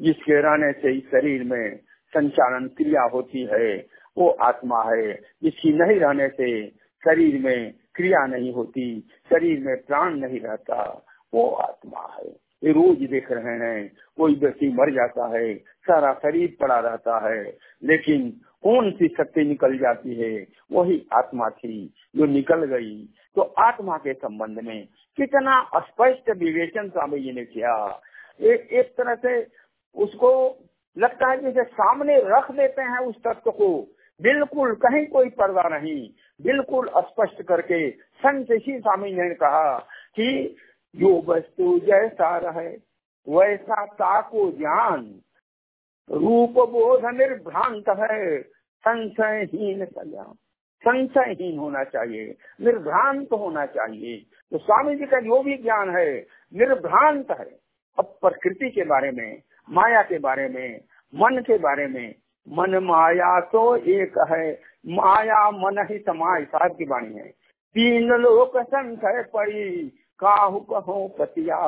जिसके 0.00 0.40
रहने 0.40 0.72
से 0.72 0.92
इस 0.92 1.04
शरीर 1.04 1.44
में 1.44 1.76
संचालन 2.08 2.68
क्रिया 2.68 3.02
होती 3.02 3.48
है, 3.52 3.86
वो 4.18 4.30
आत्मा 4.30 4.82
है। 4.82 5.12
जिसकी 5.42 5.72
नहीं 5.72 6.00
रहने 6.00 6.28
से 6.28 6.68
शरीर 7.04 7.42
में 7.42 7.74
क्रिया 7.94 8.26
नहीं 8.26 8.54
होती, 8.54 9.00
शरीर 9.00 9.60
में 9.60 9.76
प्राण 9.76 10.14
नहीं 10.14 10.40
रहता, 10.40 11.06
वो 11.34 11.50
आत्मा 11.50 12.16
है। 12.18 12.45
रोज 12.72 13.10
देख 13.10 13.32
रहे 13.32 13.54
हैं, 13.54 13.92
कोई 14.16 14.34
व्यक्ति 14.34 14.68
मर 14.68 14.90
जाता 14.90 15.38
है, 15.38 15.54
सारा 15.54 16.12
शरीर 16.12 16.56
पड़ा 16.60 16.78
रहता 16.78 17.28
है, 17.28 17.56
लेकिन 17.82 18.40
कौन 18.62 18.90
सी 18.90 19.08
शक्ति 19.08 19.44
निकल 19.44 19.78
जाती 19.78 20.14
है? 20.14 20.46
वही 20.72 21.06
आत्मा 21.12 21.48
थी 21.50 21.94
जो 22.16 22.24
निकल 22.24 22.64
गई। 22.64 23.08
तो 23.34 23.42
आत्मा 23.42 23.96
के 23.96 24.12
संबंध 24.12 24.60
में 24.60 24.88
कितना 25.16 25.70
स्पष्ट 25.76 26.30
विवेचन 26.30 26.88
स्वामी 26.88 27.20
जी 27.20 27.32
ने 27.32 27.44
किया। 27.44 28.00
एक 28.40 28.68
एक 28.72 28.94
तरह 28.98 29.14
से 29.14 29.46
उसको 29.94 30.58
लगता 30.98 31.30
है 31.30 31.52
जैसे 31.52 31.62
सामने 31.62 32.16
रख 32.18 32.50
देते 32.50 32.82
हैं 32.82 32.98
उस 32.98 33.14
तत्व 33.24 33.50
को। 33.50 33.88
बिल्कुल 34.22 34.74
कहीं 34.74 35.06
कोई 35.06 35.28
पर्दा 35.28 35.78
नहीं। 35.78 36.10
बिल्कुल 36.42 36.88
स्पष्ट 36.96 37.42
करके 37.42 37.90
संत 37.90 38.46
ही 38.50 38.78
स्वामी 38.78 39.12
ने 39.12 39.34
कहा 39.34 39.78
कि 40.16 40.56
जो 40.96 41.22
वस्तु 41.26 41.78
जैसा 41.78 42.38
रहे, 42.38 42.76
वैसा 43.28 43.86
ताको 43.86 44.50
ज्ञान। 44.50 45.20
रूप 46.10 46.50
बोध 46.50 47.04
निर्भ्रांत 47.04 47.84
है, 47.88 48.42
संशयहीन 48.78 49.84
सजा। 49.84 50.22
संशयहीन 50.78 51.58
होना 51.58 51.84
चाहिए, 51.84 52.36
निर्भ्रांत 52.60 53.28
होना 53.32 53.66
चाहिए। 53.66 54.26
तो 54.50 54.58
स्वामी 54.58 54.96
जी 54.96 55.06
का 55.06 55.20
जो 55.20 55.42
भी 55.42 55.56
ज्ञान 55.56 55.96
है, 55.96 56.26
निर्भ्रांत 56.54 57.30
है। 57.30 57.58
अब 57.98 58.04
प्रकृति 58.04 58.70
के 58.70 58.84
बारे 58.84 59.10
में, 59.10 59.42
माया 59.70 60.02
के 60.02 60.18
बारे 60.18 60.48
में, 60.48 60.80
मन 61.14 61.42
के 61.46 61.58
बारे 61.58 61.86
में, 61.86 62.14
मन 62.48 62.76
माया 62.76 63.40
तो 63.40 63.76
एक 63.76 64.26
है। 64.30 64.60
माया, 64.86 65.50
मन 65.50 65.86
ही 65.90 65.98
समाय 65.98 66.44
साहब 66.44 66.76
की 66.76 66.84
वाणी 66.84 67.14
है। 67.14 67.28
तीन 67.74 68.08
लोक 68.08 68.56
संशय 68.56 69.24
पड़ी 69.34 69.92
काहू 70.18 70.58
कहो 70.60 71.06
पतिया 71.18 71.60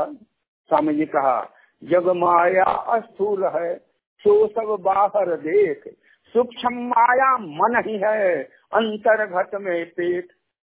स्वामी 0.70 0.94
जी 0.94 1.06
कहा, 1.06 1.36
जग 1.82 2.08
माया 2.08 2.64
अस्थूल 2.64 3.44
है, 3.46 3.76
सो 4.20 4.46
सब 4.46 4.76
बाहर 4.82 5.36
देख। 5.36 5.88
सूक्ष्म 6.34 6.74
माया 6.88 7.36
मन 7.38 7.82
ही 7.86 7.96
है 7.98 8.42
अंतर 8.72 9.26
घट 9.26 9.54
में 9.54 9.90
पेट। 9.90 10.32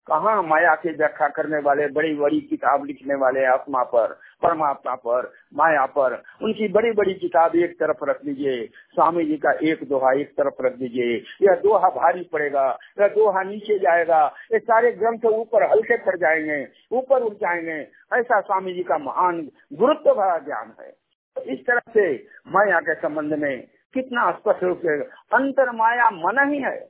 कहा 0.09 0.43
माया 0.43 0.75
की 0.75 0.89
व्याख्या 0.89 1.29
करने 1.29 1.59
वाले 1.59 1.87
बड़ी 1.87 2.15
बड़ी 2.15 2.41
किताब 2.41 2.85
लिखने 2.85 3.15
वाले 3.15 3.45
आत्मा 3.45 3.83
पर, 3.83 4.07
परमात्मा 4.43 4.95
पर, 4.95 5.33
माया 5.55 5.87
पर, 5.87 6.23
उनकी 6.43 6.69
बड़ी 6.69 6.93
बड़ी 6.93 7.15
किताब 7.15 7.57
एक 7.57 7.73
तरफ़ 7.73 8.05
रख 8.05 8.25
दीजिए। 8.25 8.67
स्वामी 8.67 9.25
जी 9.25 9.37
का 9.37 9.51
एक 9.63 9.89
दोहा 9.89 10.13
एक 10.13 10.31
तरफ़ 10.31 10.63
रख 10.63 10.73
दीजिए। 10.73 11.17
यह 11.43 11.55
दोहा 11.55 11.89
भारी 11.89 12.31
पड़ेगा, 12.33 12.79
यह 13.01 13.09
दोहा 13.09 13.43
नीचे 13.43 13.79
जाएगा। 13.79 14.35
ये 14.53 14.59
सारे 14.59 14.93
ग्रंथ 14.93 15.25
ऊपर 15.25 15.71
हल्के 15.71 15.97
पड़ 15.97 16.17
जाएँगे, 16.17 16.69
ऊपर 16.93 17.23
उठ 17.23 17.33
जाएँगे। 17.33 17.89
ऐसा 18.19 18.41
स्वामी 18.41 18.73
जी 18.73 18.83
का 18.83 18.99
महान 18.99 19.49
गुरुत्व 19.73 20.15
भरा 20.15 20.39
ज्ञान 20.39 20.73
है। 20.81 20.91
तो 21.35 21.43
इस 21.43 21.67
तरह 21.67 21.81
से 21.89 22.27
माया 22.49 22.81
के 22.81 22.95
संबंध 22.95 23.35
में 23.35 23.69
कितना 23.95 24.31
स्पष्ट 24.31 24.65
रूप 24.65 24.79
से 24.79 25.03
अंतर 25.37 25.71
माया 25.71 26.11
मन 26.11 26.51
ही 26.53 26.59
है। 26.59 26.89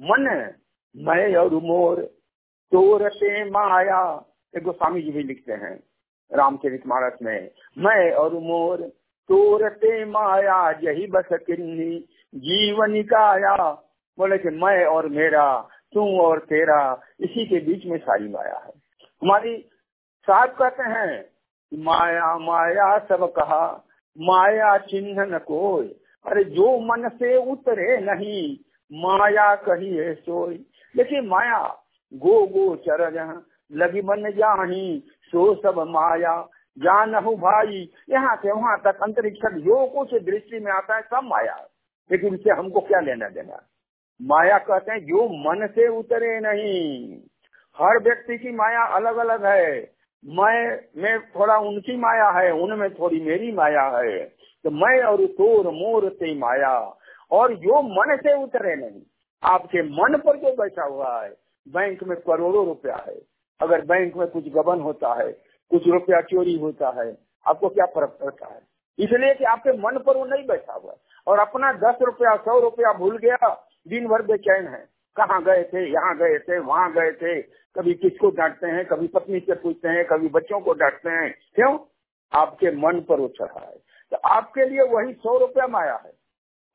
मन, 0.00 0.52
मैं 0.96 1.34
और 1.34 1.50
मोर। 1.50 2.15
तोरते 2.72 3.44
माया। 3.44 4.24
एक 4.56 4.62
गोस्वामी 4.62 5.02
जी 5.02 5.10
भी 5.10 5.22
लिखते 5.22 5.52
हैं, 5.52 5.82
रामचरित 6.32 6.86
मानस 6.86 7.18
में, 7.22 7.50
मैं 7.78 8.12
और 8.12 8.34
मोर 8.34 8.82
तोरते 9.28 10.04
माया, 10.04 10.70
यही 10.70 11.06
बस 11.06 11.28
किन्नी 11.32 11.98
जीवन 12.34 13.02
काया। 13.02 13.70
बोले 14.18 14.38
कि 14.38 14.48
मैं 14.48 14.84
और 14.84 15.08
मेरा, 15.08 15.68
तू 15.94 16.20
और 16.20 16.38
तेरा, 16.38 17.00
इसी 17.20 17.46
के 17.46 17.60
बीच 17.60 17.86
में 17.86 17.98
सारी 17.98 18.28
माया 18.28 18.56
है। 18.56 18.72
हमारी 19.22 19.56
साहब 20.26 20.48
कहते 20.48 20.82
हैं, 20.82 21.28
माया 21.74 22.38
माया, 22.38 22.98
सब 22.98 23.32
कहा, 23.32 23.84
माया 24.18 24.76
चिन्ह 24.78 25.24
न 25.24 25.38
कोई, 25.38 25.88
अरे 26.26 26.44
जो 26.44 26.78
मन 26.78 27.08
से 27.08 27.36
उतरे 27.52 27.98
नहीं, 28.00 28.56
माया 28.92 29.54
कही 29.54 29.96
है 29.96 30.14
सोई। 30.14 30.66
देखिए, 30.96 31.20
माया 31.20 31.82
गो 32.14 32.46
गो 32.46 32.76
चर 32.76 33.42
लगी 33.72 34.02
मन 34.02 34.30
जाही 34.30 35.04
सो 35.22 35.54
सब 35.54 35.78
माया। 35.78 36.48
जान 36.78 37.12
भाई, 37.12 37.90
यहाँ 38.10 38.36
से 38.36 38.52
वहाँ 38.52 38.80
तक 38.84 38.98
अंतरिक्ष 39.02 39.38
जो 39.54 39.86
कुछ 39.86 40.22
दृष्टि 40.22 40.58
में 40.58 40.72
आता 40.72 40.96
है, 40.96 41.02
सब 41.02 41.20
माया 41.24 41.68
लेकिन 42.12 42.34
उससे 42.34 42.50
हमको 42.50 42.80
क्या 42.80 43.00
लेना 43.00 43.28
देना? 43.28 43.62
माया 44.22 44.58
कहते 44.58 44.92
हैं, 44.92 45.00
जो 45.00 45.28
मन 45.28 45.66
से 45.66 45.88
उतरे 45.88 46.40
नहीं। 46.40 47.18
हर 47.78 48.02
व्यक्ति 48.02 48.38
की 48.38 48.50
माया 48.50 48.82
अलग 48.82 49.16
अलग 49.16 49.46
है। 49.46 49.90
मैं, 50.24 50.80
में 50.96 51.20
थोड़ा 51.20 51.58
उनकी 51.58 51.96
माया 51.96 52.30
है, 52.30 52.50
उनमें 52.50 52.94
थोड़ी 52.94 53.20
मेरी 53.20 53.52
माया 53.52 53.82
है। 53.82 54.24
तो 54.64 54.70
मैं 54.70 55.02
और 55.02 55.26
तोर 55.26 55.66
मोर 55.66 56.08
ते 56.08 56.38
माया। 56.38 56.96
और 57.30 57.54
जो 57.54 57.82
मन 57.82 58.16
से 58.16 58.42
उतरे 58.42 58.76
नहीं, 58.76 59.02
आपके 59.44 59.82
मन 59.82 60.18
पर 60.18 60.36
जो 60.36 60.56
बैठा 60.56 60.84
हुआ 60.84 61.22
है 61.22 61.45
बैंक 61.68 62.04
में 62.04 62.20
करोड़ों 62.20 62.66
रुपया 62.66 62.96
है। 62.96 63.22
अगर 63.60 63.80
बैंक 63.80 64.16
में 64.16 64.28
कुछ 64.28 64.48
गबन 64.48 64.80
होता 64.80 65.14
है, 65.14 65.32
कुछ 65.70 65.88
रुपया 65.88 66.20
चोरी 66.20 66.58
होता 66.58 67.02
है, 67.02 67.18
आपको 67.46 67.68
क्या 67.68 67.86
फ़र्क 67.86 68.18
पड़ता 68.20 68.46
है? 68.46 68.60
इसलिए 68.98 69.34
कि 69.34 69.44
आपके 69.44 69.72
मन 69.72 69.98
पर 69.98 70.16
वो 70.16 70.24
नहीं 70.24 70.46
बैठा 70.46 70.72
हुआ 70.72 70.94
और 71.26 71.38
अपना 71.38 71.72
दस 71.72 71.98
रुपया, 72.02 72.36
सौ 72.36 72.60
रुपया 72.60 72.92
भूल 72.92 73.18
गया, 73.18 73.68
दिन 73.88 74.06
भर 74.06 74.22
बेचैन 74.22 74.68
है। 74.68 74.88
कहाँ 75.16 75.42
गए 75.42 75.64
थे, 75.64 75.92
यहाँ 75.92 76.16
गए 76.16 76.38
थे, 76.38 76.58
वहाँ 76.58 76.92
गए 76.92 77.12
थे। 77.12 77.42
कभी 77.42 77.94
किसको 77.94 78.30
डांटते 78.30 78.66
हैं, 78.66 78.86
कभी 78.86 79.08
पत्नी 79.08 79.40
से 79.40 79.54
पूछते 79.54 79.88
हैं, 79.88 80.06
कभी 80.06 80.28
बच्चों 80.28 80.60
को 80.60 80.72
डांटते 80.72 81.10
हैं। 81.10 81.34
क्यों? 81.54 81.78
आपके 82.32 82.70
मन 82.70 83.00
पर 83.00 83.20
वो 83.20 83.28
चढ़ा 83.28 83.60
है। 83.60 83.76
तो 84.10 84.16
आपके 84.16 84.64
लिए 84.64 84.80
वही 84.80 85.12
सौ 85.12 85.38
रुपया 85.38 85.66
माया 85.66 86.02
है। 86.06 86.12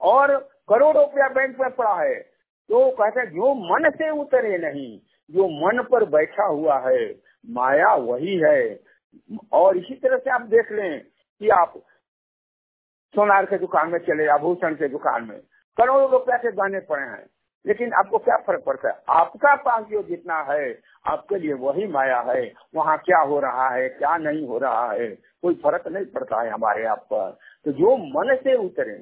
और 0.01 0.37
करोड़ 0.69 0.97
रुपया 0.97 1.29
बैंक 1.29 1.59
में 1.59 1.69
पड़ा 1.69 2.03
है। 2.03 2.30
तो 2.69 2.91
कहते 2.91 3.25
जो 3.25 3.53
मन 3.53 3.89
से 3.89 4.09
उतरे 4.09 4.57
नहीं, 4.57 4.99
जो 5.31 5.47
मन 5.47 5.83
पर 5.83 6.05
बैठा 6.05 6.45
हुआ 6.45 6.79
है, 6.89 7.11
माया 7.49 7.93
वही 7.95 8.37
है। 8.37 8.79
और 9.51 9.77
इसी 9.77 9.93
तरह 9.93 10.17
से 10.17 10.29
आप 10.29 10.41
देख 10.41 10.71
लें 10.71 11.01
कि 11.39 11.49
आप 11.49 11.73
सोनार 13.15 13.45
के 13.45 13.57
दुकान 13.57 13.89
में 13.89 13.99
चले 13.99 14.27
आभूषण 14.27 14.75
के 14.75 14.87
दुकान 14.87 15.23
में, 15.23 15.39
करोड़ों 15.77 16.09
रुपया 16.09 16.37
के 16.37 16.51
गहने 16.51 16.79
पड़े 16.79 17.03
हैं। 17.03 17.25
लेकिन 17.65 17.93
आपको 17.93 18.17
क्या 18.17 18.37
फ़र्क 18.37 18.63
पड़ता 18.65 18.89
है? 18.89 19.03
आपका 19.09 19.55
पास 19.55 19.83
जो 19.83 20.03
जितना 20.03 20.41
है, 20.41 20.79
आपके 21.05 21.39
लिए 21.39 21.53
वही 21.53 21.87
माया 21.87 22.19
है। 22.19 22.53
वहाँ 22.75 22.97
क्या 22.97 23.19
हो 23.19 23.39
रहा 23.39 23.69
है, 23.69 23.89
क्या 23.89 24.17
नहीं 24.17 24.47
हो 24.47 24.57
रहा 24.57 24.91
है, 24.91 25.07
कोई 25.41 25.55
फ़र्क 25.55 25.87
नहीं 25.87 26.05
पड़ता 26.05 26.41
है 26.41 26.49
हमारे 26.49 26.85
आप 26.85 26.99
पर। 26.99 27.37
तो 27.65 27.71
जो 27.71 27.97
मन 27.97 28.35
से 28.35 28.55
उतरे 28.55 28.97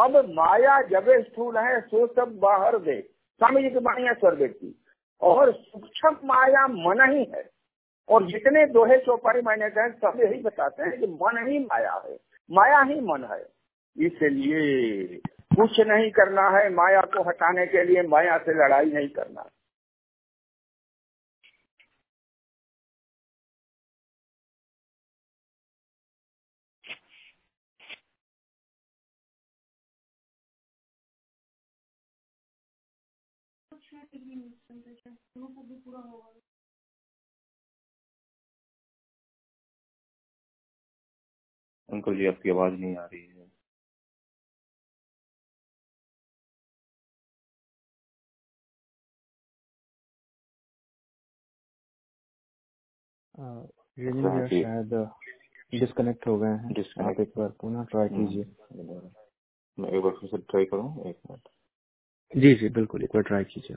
अब 0.00 0.16
माया 0.16 0.82
जब 0.82 1.06
स्थूल 1.08 1.58
है, 1.58 1.80
सो 1.80 2.06
सब 2.06 2.38
बाहर 2.42 2.78
दे 2.78 3.00
स्वामी 3.38 3.62
जी 3.62 3.70
की 3.70 3.78
वाणी 3.78 4.02
है 4.02 4.14
स्वर 4.14 4.34
की 4.34 4.84
और 5.20 5.52
सूक्ष्म 5.52 6.16
माया 6.24 6.66
मन 6.66 7.12
ही 7.12 7.24
है। 7.24 7.50
और 8.08 8.26
जितने 8.26 8.66
दोहे 8.66 8.98
चौपाई 8.98 9.40
मायने 9.40 9.70
कहे 9.70 9.90
सब 9.90 10.20
यही 10.20 10.42
बताते 10.42 10.82
हैं 10.82 11.00
कि 11.00 11.06
मन 11.06 11.48
ही 11.48 11.58
माया 11.58 11.92
है। 11.92 12.18
माया 12.50 12.80
ही 12.80 13.00
मन 13.00 13.24
है। 13.24 13.46
इसलिए 14.06 15.06
कुछ 15.56 15.80
नहीं 15.80 16.10
करना 16.10 16.48
है 16.50 16.70
माया 16.70 17.00
को 17.00 17.22
हटाने 17.22 17.66
के 17.66 17.84
लिए, 17.84 18.02
माया 18.02 18.38
से 18.38 18.52
लड़ाई 18.52 18.84
नहीं 18.84 19.08
करना। 19.08 19.50
अंकल 41.88 42.16
जी 42.16 42.26
आपकी 42.26 42.50
आवाज़ 42.50 42.72
नहीं 42.74 42.96
आ 42.96 43.04
रही 43.04 43.26
है। 43.26 43.46
जी। 54.48 54.62
शायद 54.62 54.94
डिस्कनेक्ट 55.74 56.26
हो 56.26 56.38
गए 56.38 56.48
हैं। 56.48 56.72
आप 57.00 57.20
एक 57.20 57.32
बार 57.38 57.48
पुनः 57.60 57.84
ट्राई 57.84 58.08
कीजिए। 58.08 58.44
मैं 59.78 59.90
एक 59.90 60.02
बार 60.02 60.12
फिर 60.12 60.30
से 60.30 60.38
ट्राई 60.38 60.64
करूँ 60.64 61.06
एक 61.06 61.18
मिनट 61.30 61.48
जी 62.32 62.54
जी 62.54 62.68
बिल्कुल 62.70 63.02
एक 63.04 63.10
बार 63.14 63.22
ट्राई 63.22 63.44
कीजिए 63.44 63.76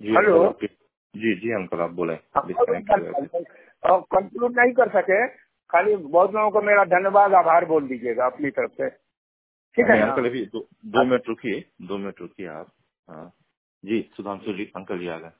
जी 0.00 0.14
हेलो। 0.16 0.38
अंकल 0.44 0.66
जी 1.14 1.34
जी 1.40 1.52
अंकल 1.52 1.80
आप 1.80 1.90
बोले 1.92 2.14
हो। 2.14 4.00
कंक्लूड 4.12 4.58
नहीं 4.58 4.72
कर 4.74 4.88
सके 4.90 5.24
खाली 5.70 5.96
बहुत 5.96 6.34
लोगों 6.34 6.50
को 6.50 6.62
मेरा 6.62 6.84
धन्यवाद 6.84 7.34
आभार 7.34 7.64
बोल 7.64 7.88
दीजिएगा 7.88 8.26
अपनी 8.26 8.50
तरफ़ 8.50 8.72
से। 8.72 8.90
ठीक 9.76 9.86
है 9.90 10.00
अंकल 10.00 10.26
अभी 10.26 10.46
दो, 10.46 10.68
दो 10.86 11.04
मिनट 11.04 11.22
रुकिए 11.28 11.70
दो 11.82 11.98
मिनट 11.98 12.14
रुकिए 12.20 12.46
आप। 12.46 12.72
हाँ। 13.10 13.32
जी 13.84 14.10
सुधांशु 14.16 14.52
जी 14.52 14.72
अंकल 14.76 14.98
जी 14.98 15.08
आ 15.08 15.18
गए। 15.18 15.30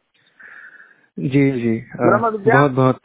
जी 1.19 1.53
जी। 1.53 1.85
बहुत 1.97 2.71
बहुत। 2.71 3.01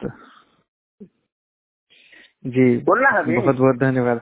जी 2.46 2.76
बोलना 2.76 3.08
है? 3.10 3.36
बहुत 3.36 3.56
बहुत 3.56 3.76
धन्यवाद। 3.76 4.18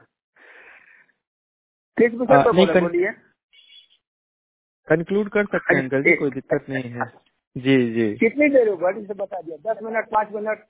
किस 1.98 2.12
विषय 2.12 2.44
पर 2.44 2.52
नहीं, 2.52 2.66
बोले 2.66 2.80
कन- 2.80 2.82
बोलिए। 2.82 3.12
कंक्लूड 4.88 5.28
कर 5.28 5.44
सकते 5.44 5.74
हैं 5.74 5.82
अंकल 5.82 6.02
जी 6.02 6.16
कोई 6.16 6.30
दिक्कत 6.30 6.66
नहीं 6.68 6.84
है। 6.84 7.12
जी 7.56 7.92
जी। 7.94 8.16
कितनी 8.16 8.48
देर 8.48 8.68
होगा? 8.68 8.90
इसे 8.90 9.14
बता 9.14 9.40
दिया 9.40 9.74
दस 9.74 9.82
मिनट 9.82 10.04
पाँच 10.04 10.28
मिनट। 10.32 10.66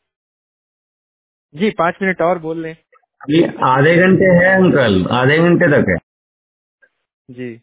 जी 1.55 1.71
पाँच 1.71 1.95
मिनट 2.03 2.21
और 2.23 2.39
बोल 2.39 2.63
लें। 2.63 2.77
अभी 3.23 3.45
आधे 3.63 3.97
घंटे 3.97 4.25
है 4.25 4.55
अंकल 4.57 5.07
आधे 5.11 5.39
घंटे 5.39 5.67
तक 5.69 5.89
है। 5.89 5.97
जी। 7.31 7.63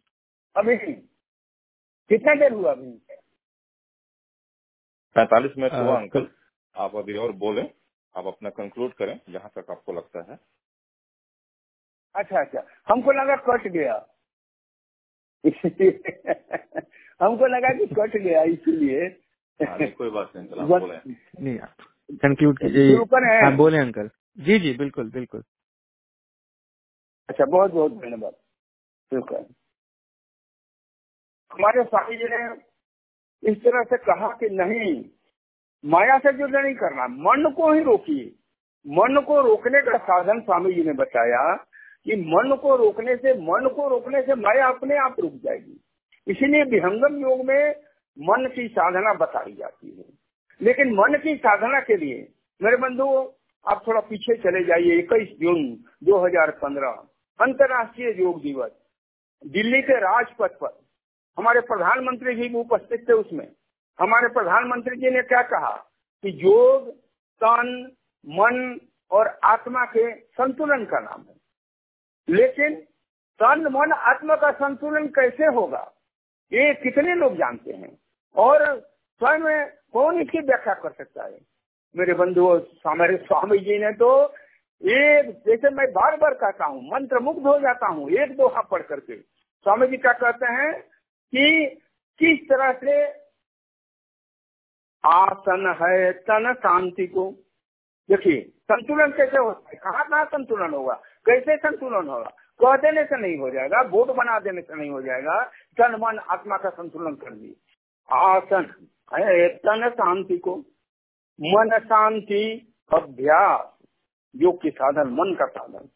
अभी 0.55 0.77
कितना 0.77 2.35
देर 2.35 2.53
हुआ 2.53 2.71
अभी? 2.71 2.91
पैतालीस 5.15 5.51
मिनट 5.57 5.73
हुआ 5.73 5.97
अंकल। 5.97 6.27
आप 6.75 6.95
अभी 6.95 7.17
और 7.17 7.31
बोले 7.31 7.61
आप 8.15 8.27
अपना 8.27 8.49
कंक्लूड 8.49 8.93
करें 8.93 9.19
जहाँ 9.29 9.51
तक 9.57 9.71
आपको 9.71 9.93
लगता 9.93 10.31
है। 10.31 10.39
अच्छा 12.15 12.39
अच्छा। 12.39 12.63
हमको 12.89 13.11
लगा 13.11 13.35
कट 13.35 13.67
गया। 13.67 13.95
हमको 17.21 17.47
लगा 17.47 17.69
कि 17.69 17.85
कट 17.87 18.17
गया 18.17 18.43
इसीलिए। 18.43 19.05
हाँ, 19.63 19.87
कोई 19.87 20.09
बात 20.09 20.31
नहीं 20.35 20.47
अंकल 20.47 20.61
आप 20.61 20.67
बस- 20.67 20.81
बोले। 20.81 20.97
नहीं 21.43 21.59
कंक्लूड 22.09 22.59
कीजिए 22.59 22.91
शुरू 22.91 23.05
करें 23.05 23.41
हाँ। 23.43 23.55
बोले 23.55 23.77
अंकल। 23.77 24.09
जी 24.39 24.59
जी 24.59 24.73
बिल्कुल 24.73 25.11
बिल्कुल। 25.11 25.43
अच्छा 27.29 27.45
बहुत 27.45 27.71
बहुत 27.71 27.91
धन्यवाद। 27.91 28.33
करें 29.11 29.45
हमारे 31.51 31.83
स्वामी 31.83 32.17
जी 32.17 32.23
ने 32.23 32.45
इस 33.51 33.57
तरह 33.63 33.83
से 33.83 33.97
कहा 33.97 34.27
कि 34.27 34.49
नहीं 34.49 35.05
माया 35.83 36.17
से 36.17 36.29
युद्ध 36.41 36.55
नहीं 36.55 36.75
करना 36.75 37.07
मन 37.07 37.53
को 37.57 37.73
ही 37.73 37.83
रोकिए। 37.83 38.25
मन 38.87 39.21
को 39.27 39.41
रोकने 39.41 39.81
का 39.81 39.97
साधन 39.97 40.39
स्वामी 40.41 40.73
जी 40.73 40.83
ने 40.83 40.93
बताया 40.93 41.55
कि 42.05 42.15
मन 42.15 42.55
को 42.61 42.75
रोकने 42.75 43.15
से 43.15 43.33
मन 43.33 43.69
को 43.75 43.87
रोकने 43.89 44.21
से 44.21 44.35
माया 44.35 44.67
अपने 44.67 44.97
आप 44.97 45.15
रुक 45.19 45.33
जाएगी। 45.33 45.79
इसीलिए 46.27 46.63
विहंगम 46.63 47.21
योग 47.21 47.45
में 47.45 47.75
मन 48.17 48.49
की 48.55 48.67
साधना 48.67 49.13
बताई 49.13 49.53
जाती 49.53 49.97
है। 49.97 50.16
लेकिन 50.61 50.93
मन 50.93 51.19
की 51.23 51.35
साधना 51.35 51.79
के 51.79 51.97
लिए, 51.97 52.33
मेरे 52.61 52.77
बंधु, 52.77 53.33
आप 53.67 53.87
थोड़ा 53.87 54.01
पीछे 54.01 54.35
चले 54.35 54.63
जाइए, 54.63 54.99
इक्कीस 54.99 55.37
जून 55.39 55.75
2015 56.03 57.07
अंतर्राष्ट्रीय 57.41 58.21
योग 58.21 58.41
दिवस, 58.41 58.71
दिल्ली 59.47 59.81
के 59.81 59.93
राजपथ 59.93 60.49
पर। 60.49 60.79
हमारे 61.37 61.59
प्रधानमंत्री 61.59 62.35
जी 62.35 62.49
भी 62.49 62.55
उपस्थित 62.55 63.09
थे 63.09 63.13
उसमें। 63.13 63.51
हमारे 63.99 64.27
प्रधानमंत्री 64.27 64.95
जी 64.95 65.09
ने 65.09 65.21
क्या 65.21 65.41
कहा 65.41 65.71
कि 66.23 66.29
योग 66.29 66.89
तन, 67.43 67.91
मन 68.27 68.79
और 69.11 69.39
आत्मा 69.43 69.85
के 69.85 70.15
संतुलन 70.15 70.85
का 70.85 70.99
नाम 70.99 71.25
है। 71.29 71.35
लेकिन 72.29 72.75
तन, 73.39 73.67
मन, 73.71 73.91
आत्मा 73.91 74.35
का 74.35 74.51
संतुलन 74.51 75.07
कैसे 75.07 75.45
होगा, 75.45 75.93
ये 76.53 76.73
कितने 76.73 77.15
लोग 77.15 77.35
जानते 77.35 77.71
हैं? 77.71 77.97
और 78.35 78.79
स्वयं 79.19 79.65
कौन 79.93 80.21
इसकी 80.21 80.39
व्याख्या 80.39 80.73
कर 80.73 80.91
सकता 80.91 81.23
है? 81.23 81.37
मेरे 81.95 82.13
बंधु 82.13 82.47
स्वामी 82.59 83.57
जी 83.59 83.77
ने 83.79 83.91
तो 83.93 84.09
एक, 84.81 85.29
जैसे 85.47 85.69
मैं 85.69 85.85
बार 85.91 86.15
बार 86.17 86.33
कहता 86.35 86.65
हूँ 86.65 86.81
मंत्र 86.87 87.19
मुग्ध 87.19 87.47
हो 87.47 87.57
जाता 87.59 87.87
हूँ, 87.87 88.09
एक 88.11 88.35
दोहा 88.37 88.61
पढ़ 88.63 88.81
करके। 88.83 89.15
स्वामी 89.15 89.87
जी 89.87 89.97
क्या 89.97 90.13
कहते 90.15 90.51
हैं 90.53 90.71
कि 91.33 91.65
किस 92.19 92.47
तरह 92.49 92.71
से 92.73 93.03
आसन 95.03 95.65
है 95.81 96.11
तन 96.21 96.53
शांति 96.55 97.07
को? 97.07 97.31
देखिए, 98.09 98.41
संतुलन 98.63 99.11
कैसे 99.11 99.37
होता 99.37 99.69
है? 99.69 99.75
कहाँ 99.75 100.05
कहाँ 100.09 100.25
संतुलन 100.25 100.73
होगा? 100.73 100.93
कैसे 101.25 101.57
संतुलन 101.57 102.07
होगा? 102.07 102.29
कह 102.59 102.75
देने 102.77 103.03
से 103.05 103.17
नहीं 103.17 103.37
हो 103.37 103.49
जाएगा 103.49 103.81
बोर्ड 103.89 104.11
बना 104.17 104.37
देने 104.39 104.61
से 104.61 104.75
नहीं 104.75 104.89
हो 104.89 105.01
जाएगा। 105.01 105.43
तन, 105.77 105.95
मन, 106.01 106.19
आत्मा 106.29 106.57
का 106.57 106.69
संतुलन 106.71 107.15
कर 107.15 107.31
दी 107.31 107.55
आसन। 108.09 108.71
है 109.13 109.49
तन 109.49 109.89
शांति 109.89 110.37
को 110.37 110.55
मन 111.41 111.79
शांति 111.79 112.73
अभ्यास 112.93 113.73
योग 114.35 114.61
के 114.61 114.69
साधन, 114.69 115.09
मन 115.09 115.35
का 115.35 115.45
साधन। 115.45 115.89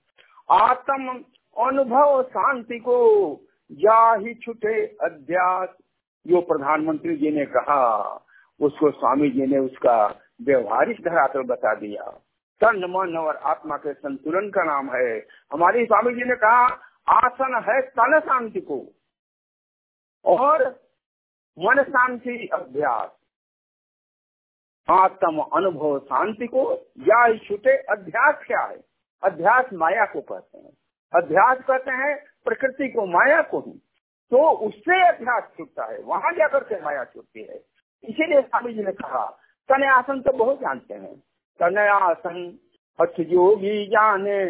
आत्म 0.50 1.24
अनुभव 1.66 2.24
शांति 2.24 2.80
को 2.80 2.98
या 3.72 4.14
ही 4.14 4.34
छुटे 4.34 4.86
अध्यास, 4.86 5.70
जो 6.28 6.42
प्रधानमंत्री 6.42 7.18
जी 7.18 7.32
ने 7.32 7.46
कहा, 7.46 7.98
उसको 8.62 8.92
स्वामी 8.92 9.30
जी 9.30 9.48
ने 9.48 9.58
उसका 9.58 10.16
व्यवहारिक 10.42 10.98
धरातल 11.02 11.42
बता 11.42 11.76
दिया। 11.76 12.04
तन, 12.62 12.86
मन 12.90 13.18
और 13.18 13.36
आत्मा 13.36 13.78
के 13.78 13.94
संतुलन 13.94 14.50
का 14.50 14.64
नाम 14.64 14.90
है। 14.96 15.28
हमारे 15.54 15.86
स्वामी 15.86 16.14
जी 16.14 16.22
ने 16.22 16.36
कहा, 16.36 16.66
आसन 17.08 17.66
है 17.70 17.82
तन 17.82 18.20
शांति 18.20 18.62
को। 18.62 18.86
और 20.26 20.70
मन 21.58 21.84
शांति 21.84 22.48
अभ्यास। 22.54 23.10
आत्म 24.88 25.42
अनुभव 25.56 25.98
शांति 26.00 26.48
को 26.48 26.72
या 27.00 27.38
छुटे 27.38 27.76
अध्यास 27.92 28.44
क्या 28.48 28.62
है? 28.62 28.80
अध्यास 29.24 29.66
माया 29.74 30.06
को 30.06 30.22
कहते 30.22 30.58
हैं। 30.58 30.72
अध्यास 31.14 31.58
कहते 31.68 31.92
हैं 31.92 32.16
प्रकृति 32.46 32.88
को 32.88 33.06
माया 33.06 33.42
को 33.42 33.60
ही। 33.60 33.72
तो 34.32 34.50
उससे 34.68 35.08
अध्यास 35.08 35.44
छूटता 35.58 35.86
है, 35.86 36.00
वहाँ 36.00 36.32
जाकर 36.32 36.64
के 36.64 36.82
माया 36.82 37.04
छूटती 37.04 37.44
है। 37.44 37.56
इसीलिए 38.04 38.42
स्वामी 38.42 38.74
जी 38.74 38.84
ने 38.84 38.92
कहा 38.92 39.26
तने 39.70 39.88
आसन 39.88 40.22
तो 40.22 40.32
बहुत 40.34 40.60
जानते 40.60 40.94
हैं। 40.94 41.16
तने 41.60 41.88
आसन 41.88 42.60
हठ 43.00 43.20
योगी 43.20 43.86
जाने 43.88 44.44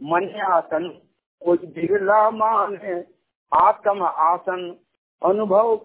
मन 0.00 0.28
आसन 0.42 0.88
कोई 1.42 1.56
बिरला 1.56 2.30
माने, 2.30 3.04
आत्म 3.52 4.02
आसन, 4.02 4.76
अनुभव 5.22 5.76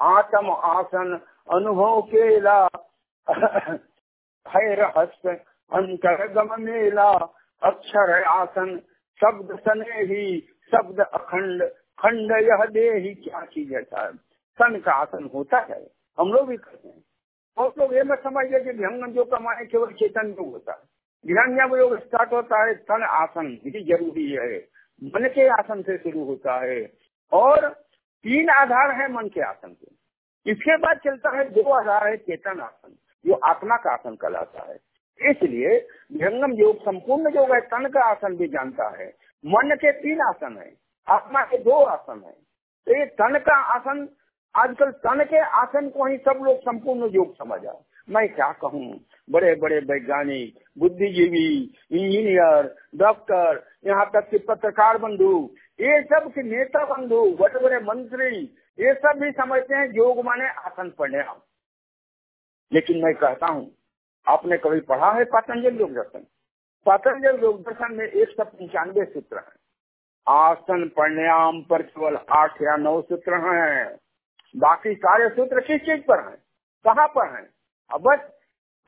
आत्म 0.00 0.50
आसन 0.50 1.20
अनुभव 1.52 2.00
केला। 2.02 2.68
है 4.46 4.74
रहस्य 4.74 5.44
मेला, 6.56 7.10
अक्षर 7.62 8.22
आसन, 8.22 8.78
शब्द 9.20 9.58
सने 9.58 10.02
ही 10.02 10.40
शब्द 10.40 11.00
अखंड, 11.00 11.62
खंड 11.98 12.30
यह 12.30 12.64
दे 12.64 12.90
ही 12.90 13.14
क्या 13.14 13.40
चीज़ 13.40 13.74
है 13.74 13.82
साहब? 13.82 14.18
सन 14.58 14.78
का 14.80 14.92
आसन 14.92 15.30
होता 15.34 15.58
है, 15.58 15.90
हम 16.20 16.32
लोग 16.32 16.48
भी 16.48 16.56
करते 16.56 16.88
हैं। 16.88 17.04
बहुत 17.56 17.78
लोग 17.78 17.94
ये 17.94 18.02
मत 18.02 18.18
समझिए 18.18 18.60
कि 18.60 18.70
विहंगम 18.70 19.12
योग 19.12 19.30
का 19.30 19.38
माने 19.38 19.66
केवल 19.66 19.92
चेतन 19.92 20.28
योग 20.28 20.52
होता 20.52 20.72
है। 20.72 20.78
विहंगम 21.26 21.76
योग 21.76 21.98
स्टार्ट 22.00 22.32
होता 22.32 22.66
है, 22.66 22.74
तन 22.74 23.02
आसन 23.02 23.46
भी 23.46 23.84
ज़रूरी 23.84 24.30
है, 24.30 24.58
मन 25.04 25.28
के 25.28 25.48
आसन 25.48 25.82
से 25.82 25.96
शुरू 25.98 26.24
होता 26.24 26.54
है। 26.54 26.92
और 27.32 27.85
तीन 28.26 28.48
आधार 28.50 28.90
है 28.92 29.12
मन 29.12 29.28
के 29.28 29.40
आसन 29.40 29.72
के। 29.72 30.50
इसके 30.50 30.76
बाद 30.76 30.96
चलता 30.96 31.36
है 31.36 31.44
दो 31.44 31.62
आधार 31.72 32.06
है 32.08 32.16
चेतन 32.16 32.60
आसन, 32.60 32.94
जो 33.24 33.34
आत्मा 33.34 33.76
का 33.76 33.92
आसन 33.92 34.14
कहलाता 34.14 34.66
है। 34.70 35.30
इसलिए 35.30 35.76
विहंगम 36.12 36.52
योग 36.52 36.80
संपूर्ण 36.80 37.34
योग 37.34 37.52
है, 37.54 37.60
तन 37.60 37.88
का 37.88 38.00
आसन 38.00 38.36
भी 38.36 38.48
जानता 38.48 38.88
है। 38.98 39.06
मन 39.44 39.74
के 39.74 39.92
तीन 39.92 40.20
आसन 40.20 40.58
है, 40.58 40.72
आत्मा 41.08 41.42
के 41.42 41.58
दो 41.58 41.82
आसन 41.84 42.22
है। 42.26 42.32
तो 42.86 42.98
ये 42.98 43.04
तन 43.04 43.38
का 43.38 43.56
आसन, 43.74 44.08
आजकल 44.54 44.90
तन 44.90 45.24
के 45.24 45.38
आसन 45.38 45.88
को 45.88 46.06
ही 46.06 46.16
सब 46.16 46.44
लोग 46.44 46.60
संपूर्ण 46.60 47.10
योग 47.14 47.34
समझा 47.34 47.82
मैं 48.08 48.28
क्या 48.28 48.52
कहूँ? 48.52 49.00
बड़े 49.30 49.54
बड़े 49.54 49.78
वैज्ञानिक, 49.78 50.58
बुद्धिजीवी, 50.78 51.74
इंजीनियर, 51.92 52.74
डॉक्टर, 52.96 53.62
यहाँ 53.86 54.04
तक 54.06 54.28
कि 54.30 54.38
पत्रकार 54.38 54.98
बंधु 54.98 55.50
ये 55.78 56.02
सब 56.02 56.30
के 56.32 56.42
नेता 56.42 56.84
बंधु 56.84 57.16
बड़े 57.40 57.60
बड़े 57.60 57.78
मंत्री, 57.78 58.36
ये 58.78 58.92
सब 58.94 59.18
भी 59.20 59.30
समझते 59.32 59.74
हैं 59.74 59.88
योग 59.94 60.24
माने 60.24 60.48
आसन 60.48 60.90
पढ़ने 60.90 61.24
लेकिन 62.72 63.02
मैं 63.04 63.14
कहता 63.14 63.46
हूँ, 63.46 63.66
आपने 64.26 64.56
कभी 64.58 64.80
पढ़ा 64.80 65.12
है 65.12 65.24
पतंजल 65.24 65.80
योग 65.80 65.92
दर्शन? 65.94 66.24
पतंजल 66.86 67.42
योग 67.42 67.60
दर्शन 67.62 67.94
में 67.94 68.04
एक 68.04 68.28
सौ 68.28 68.44
पंचानवे 68.44 69.04
सूत्र 69.04 69.36
है। 69.38 69.54
आसन 70.26 70.88
प्राणायाम 70.88 71.60
पर 71.62 71.82
केवल 71.82 72.16
आठ 72.32 72.62
या 72.62 72.76
नौ 72.76 73.00
सूत्र 73.02 73.40
हैं। 73.44 73.96
बाकी 74.54 74.94
सारे 74.94 75.28
सूत्र 75.28 75.60
किस 75.60 75.80
चीज़ 75.80 76.02
पर 76.02 76.24
हैं? 76.24 76.36
कहाँ 76.84 77.06
पर 77.08 77.34
हैं? 77.34 77.46
अब 77.90 78.00
बस, 78.00 78.20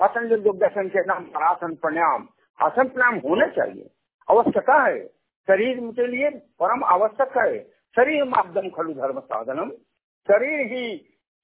पतंजल 0.01 0.47
योग 0.47 0.59
दर्शन 0.59 0.89
के 0.89 1.05
नाम 1.05 1.25
पर 1.25 1.43
आसन 1.43 1.75
प्राणायाम 1.75 2.29
आसन 2.59 2.89
प्राणायाम 2.89 3.19
होने 3.29 3.47
चाहिए। 3.53 3.91
आवश्यकता 4.29 4.83
है। 4.83 5.18
शरीर 5.49 5.79
के 5.93 6.07
लिए 6.07 6.31
परम 6.61 6.85
आवश्यक 6.85 7.37
है। 7.39 7.59
शरीर 7.97 8.25
मापदम 8.25 8.69
खलु 8.69 8.93
धर्म 8.95 9.21
साधनम। 9.21 9.71
शरीर 10.29 10.61
ही 10.73 10.97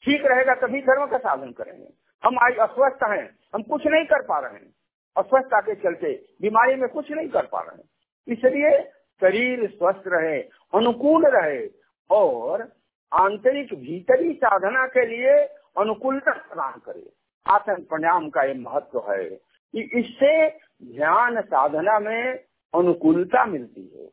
ठीक 0.04 0.24
रहेगा 0.24 0.54
तभी 0.56 0.80
धर्म 0.82 1.06
का 1.06 1.18
साधन 1.18 1.52
करेंगे। 1.52 1.88
हम 2.22 2.38
आज 2.38 2.56
अस्वस्थ 2.58 3.04
हैं, 3.04 3.26
हम 3.54 3.62
कुछ 3.62 3.86
नहीं 3.86 4.04
कर 4.04 4.22
पा 4.22 4.38
रहे 4.38 4.54
हैं। 4.54 4.72
अस्वस्थता 5.16 5.60
के 5.60 5.74
चलते 5.74 6.12
बीमारी 6.42 6.74
में 6.74 6.88
कुछ 6.88 7.10
नहीं 7.10 7.28
कर 7.28 7.46
पा 7.46 7.60
रहे 7.60 7.76
हैं। 7.76 7.88
इसलिए 8.28 8.78
शरीर 9.22 9.66
स्वस्थ 9.70 10.02
रहे, 10.06 10.38
अनुकूल 10.74 11.26
रहे 11.26 11.66
और 12.10 12.62
आंतरिक 13.12 13.74
भीतरी 13.74 14.32
साधना 14.34 14.86
के 14.86 15.06
लिए 15.06 15.32
अनुकूलता 15.78 16.32
प्रदान 16.32 16.80
करे। 16.86 17.10
आसन 17.46 17.82
प्राणायाम 17.82 18.28
का 18.30 18.42
ये 18.42 18.54
महत्व 18.54 19.04
है 19.10 19.24
इससे 19.74 20.48
ध्यान 20.48 21.40
साधना 21.40 21.98
में 22.00 22.44
अनुकूलता 22.74 23.44
मिलती 23.44 23.92
है। 23.98 24.06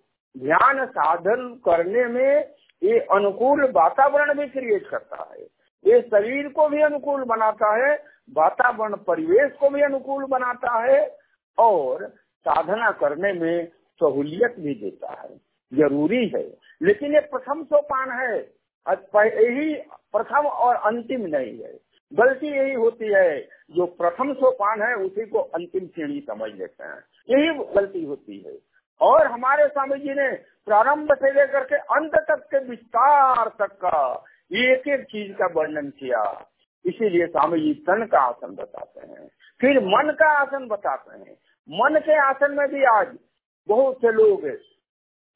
ध्यान 0.43 0.85
साधन 0.85 1.61
करने 1.65 2.05
में 2.05 2.49
ये 2.83 2.99
अनुकूल 2.99 3.71
वातावरण 3.71 4.33
भी 4.33 4.47
क्रिएट 4.47 4.87
करता 4.87 5.33
है। 5.33 5.43
ये 5.87 6.01
शरीर 6.01 6.47
को 6.47 6.69
भी 6.69 6.81
अनुकूल 6.81 7.23
बनाता 7.23 7.75
है, 7.75 7.95
वातावरण 8.33 8.95
परिवेश 8.95 9.51
को 9.51 9.69
भी 9.69 9.81
अनुकूल 9.81 10.25
बनाता 10.25 10.79
है 10.79 11.17
और 11.57 12.07
साधना 12.39 12.91
करने 12.91 13.33
में 13.33 13.67
सहूलियत 13.99 14.55
भी 14.59 14.75
देता 14.75 15.21
है। 15.21 15.37
ज़रूरी 15.73 16.27
है। 16.27 16.57
लेकिन 16.81 17.13
ये 17.13 17.19
प्रथम 17.19 17.63
सोपान 17.63 18.11
है। 18.11 18.61
यही 19.15 19.75
प्रथम 19.91 20.47
और 20.47 20.75
अंतिम 20.75 21.21
नहीं 21.21 21.59
है। 21.59 21.79
गलती 22.13 22.47
यही 22.47 22.73
होती 22.73 23.05
है, 23.05 23.41
जो 23.71 23.85
प्रथम 23.85 24.33
सोपान 24.33 24.81
है, 24.81 24.95
उसी 24.95 25.25
को 25.25 25.39
अंतिम 25.39 25.87
श्रेणी 25.87 26.19
समझ 26.19 26.51
लेते 26.51 26.83
हैं। 26.83 27.03
यही 27.29 27.73
गलती 27.75 28.05
होती 28.05 28.39
है। 28.39 28.57
और 29.01 29.27
हमारे 29.27 29.67
स्वामी 29.67 29.99
जी 29.99 30.09
ने 30.09 30.35
प्रारंभ 30.65 31.13
से 31.13 31.31
लेकर 31.31 31.63
के 31.63 31.75
अंत 31.75 32.11
तक 32.15 32.47
के 32.51 32.59
विस्तार 32.59 33.49
तक 33.59 33.71
का 33.73 34.23
एक 34.53 34.87
एक 34.87 35.03
चीज़ 35.03 35.33
का 35.33 35.45
वर्णन 35.45 35.89
किया। 35.89 36.47
इसीलिए 36.85 37.27
स्वामी 37.27 37.59
जी 37.59 37.73
तन 37.73 38.05
का 38.05 38.19
आसन 38.19 38.55
बताते 38.55 38.99
हैं। 38.99 39.29
फिर 39.61 39.79
मन 39.79 40.11
का 40.19 40.27
आसन 40.27 40.67
बताते 40.67 41.17
हैं। 41.17 41.37
मन 41.69 41.99
के 41.99 42.19
आसन 42.27 42.51
में 42.51 42.67
भी 42.67 42.83
आज 42.83 43.17
बहुत 43.67 43.95
से 43.95 44.11
लोग 44.11 44.45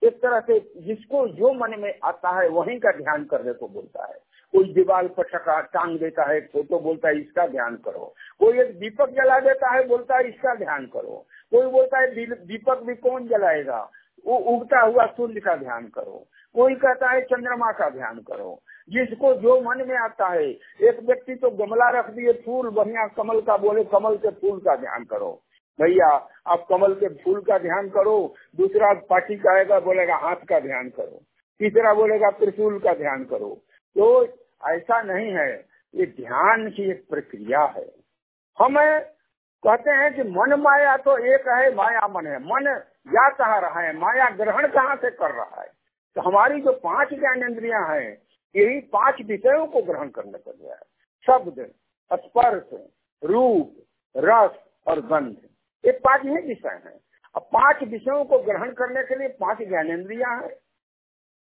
एक 0.03 0.21
तरह 0.21 0.39
से 0.39 0.73
जिसको 0.77 1.27
जो 1.27 1.53
मन 1.53 1.79
में 1.79 1.99
आता 2.03 2.41
है, 2.41 2.47
वहीं 2.49 2.79
का 2.79 2.91
ध्यान 2.91 3.25
करने 3.25 3.53
को 3.53 3.67
बोलता 3.67 4.05
है। 4.05 4.24
कोई 4.56 4.73
दीवार 4.73 5.07
पर 5.07 5.23
टका 5.23 5.61
टांग 5.61 5.99
देता 5.99 6.23
है, 6.32 6.40
फ़ोटो 6.40 6.80
बोलता 6.80 7.10
है, 7.10 7.19
इसका 7.19 7.48
ध्यान 7.48 7.76
करो। 7.76 8.14
कोई 8.40 8.60
एक 8.60 8.80
दीपक 8.80 9.10
जला 9.10 9.40
देता 9.40 9.76
है, 9.76 9.88
बोलता 9.88 10.18
है, 10.18 10.30
इसका 10.30 10.56
ध्यान 10.56 10.86
करो। 10.86 11.26
कोई 11.52 11.72
बोलता 11.72 11.99
है 11.99 12.15
दीपक 12.36 12.82
भी 12.84 12.95
कौन 12.95 13.27
जलाएगा? 13.27 13.91
वो 14.27 14.38
उगता 14.38 14.80
हुआ 14.80 15.06
सूर्य 15.06 15.40
का 15.40 15.56
ध्यान 15.56 15.88
करो। 15.88 16.27
कोई 16.56 16.76
कहता 16.76 17.11
है, 17.11 17.22
चंद्रमा 17.22 17.72
का 17.72 17.90
ध्यान 17.90 18.15
करो। 18.15 18.60
जिसको 18.90 19.34
जो 19.34 19.61
मन 19.61 19.86
में 19.88 19.98
आता 19.98 20.27
है, 20.27 20.45
एक 20.82 20.99
व्यक्ति 21.03 21.36
तो 21.36 21.49
गमला 21.49 21.90
रख 21.90 22.10
दिए, 22.10 22.34
फूल 22.34 22.69
बढ़िया 22.69 23.07
कमल 23.07 23.41
का 23.41 23.57
बोले, 23.57 23.84
कमल 23.84 24.18
के 24.18 24.30
फूल 24.30 24.60
का 24.60 24.76
ध्यान 24.76 25.03
करो। 25.03 25.41
भैया, 25.82 26.30
आप 26.48 26.65
कमल 26.69 26.94
के 26.94 27.07
फूल 27.07 27.41
का 27.41 27.57
ध्यान 27.57 27.90
करो, 27.90 28.34
दूसरा 28.57 28.94
पार्टी 28.94 29.36
का 29.36 29.57
आएगा, 29.57 29.80
बोलेगा, 29.80 30.15
हाथ 30.15 30.36
का 30.36 30.60
ध्यान 30.60 30.90
करो। 30.90 31.22
तीसरा 31.60 31.94
बोलेगा, 31.94 32.30
त्रिशूल 32.30 32.80
का 32.80 32.94
ध्यान 32.94 33.23
करो। 33.23 33.61
तो 33.98 34.26
ऐसा 34.69 35.02
नहीं 35.02 35.32
है। 35.32 35.65
ये 35.95 36.06
ध्यान 36.06 36.69
की 36.69 36.91
एक 36.91 37.07
प्रक्रिया 37.10 37.64
है। 37.64 37.94
हमें 38.60 39.02
कहते 39.64 39.91
हैं 39.91 40.14
कि 40.14 40.23
मन 40.23 40.53
माया 40.53 40.98
तो 40.98 41.18
एक 41.18 41.48
है, 41.48 41.76
माया 41.76 42.07
मन 42.07 42.27
है। 42.27 42.40
मन 42.40 42.68
या 43.07 43.30
कहा 43.30 43.60
रहा 43.60 43.80
है, 43.80 43.98
माया 43.98 44.30
ग्रहण 44.30 44.68
कहाँ 44.68 44.95
से 44.95 45.11
कर 45.11 45.32
रहा 45.32 45.61
है? 45.61 45.68
तो 46.15 46.22
हमारी 46.22 46.61
जो 46.61 46.72
पाँच 46.72 47.10
ज्ञानेन्द्रियाँ 47.10 47.95
है, 47.95 48.26
यही 48.56 48.80
पाँच 48.80 49.15
विषयों 49.26 49.68
को 49.68 49.82
ग्रहण 49.82 50.10
करने 50.10 50.38
पर 50.38 50.52
गया 50.52 50.73
है। 50.73 50.95
शब्द, 51.26 51.72
स्पर्श, 52.14 52.90
रूप, 53.23 53.84
रस 54.18 54.52
और 54.88 54.99
गंध, 54.99 55.38
ये 55.86 55.91
पाँच 55.91 56.22
ही 56.22 56.48
विषय 56.48 56.82
है। 56.86 56.99
अब 57.36 57.41
पाँच 57.41 57.84
विषयों 57.84 58.26
को 58.26 58.40
ग्रहण 58.40 58.72
करने 58.72 59.03
के 59.03 59.15
लिए 59.15 59.27
पाँच 59.27 59.57
ज्ञानेन्द्रियाँ 59.57 60.41
हैं। 60.41 60.56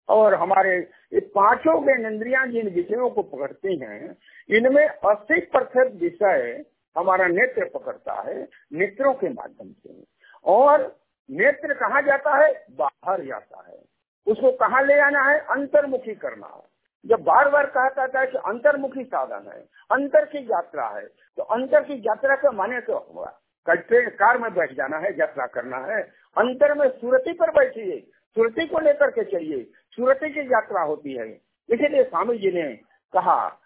और 0.09 0.33
हमारे 0.33 0.77
ये 1.13 1.19
पाँचों 1.19 1.83
ज्ञानेन्द्रियाँ 1.83 2.47
जिन 2.47 2.69
विषयों 2.69 3.09
को 3.09 3.21
पकड़ती 3.23 3.77
हैं, 3.77 4.15
इनमें 4.49 4.87
अस्सी 4.87 5.39
प्रतिशत 5.39 5.91
विषय 6.01 6.65
हमारा 6.97 7.27
नेत्र 7.27 7.69
पकड़ता 7.73 8.13
है, 8.21 8.47
नेत्रों 8.73 9.13
के 9.13 9.29
माध्यम 9.29 9.69
से। 9.69 10.03
और 10.45 10.95
नेत्र 11.31 11.73
कहा 11.73 12.01
जाता 12.01 12.35
है? 12.37 12.65
बाहर 12.71 13.25
जाता 13.25 13.63
है। 13.69 13.79
उसको 14.27 14.51
कहा 14.51 14.81
ले 14.81 14.99
आना 14.99 15.23
है? 15.23 15.39
अंतर्मुखी 15.39 16.15
करना 16.15 16.47
है। 16.47 16.73
जब 17.05 17.23
बार 17.23 17.49
बार 17.49 17.65
कहा 17.65 17.89
जाता 17.89 18.19
है 18.19 18.27
कि 18.27 18.37
अंतर्मुखी 18.37 19.03
साधन 19.03 19.51
है, 19.51 19.59
अंतर 19.91 20.25
की 20.25 20.37
यात्रा 20.37 20.87
है 20.87 21.05
तो 21.37 21.43
अंतर 21.43 21.83
की 21.83 21.93
यात्रा 21.93 22.35
का 22.35 22.51
माने 22.51 22.79
तो 22.81 22.97
हुआ 23.13 23.39
ट्रेन, 23.67 24.09
कार 24.09 24.37
में 24.37 24.53
बैठ 24.53 24.73
जाना 24.73 24.97
है, 24.97 25.19
यात्रा 25.19 25.45
करना 25.45 25.77
है। 25.77 26.01
अंतर 26.37 26.73
में 26.73 26.87
सुरती 26.89 27.33
पर 27.33 27.49
बैठिए, 27.49 27.99
सुरती 28.35 28.67
को 28.67 28.79
लेकर 28.79 29.11
के 29.11 29.23
चलिए। 29.23 29.63
सुरती 29.93 30.29
की 30.29 30.39
यात्रा 30.39 30.81
होती 30.81 31.13
है। 31.13 31.27
इसीलिए 31.69 32.03
स्वामी 32.03 32.37
जी 32.37 32.51
ने 32.51 32.73
कहा, 33.13 33.59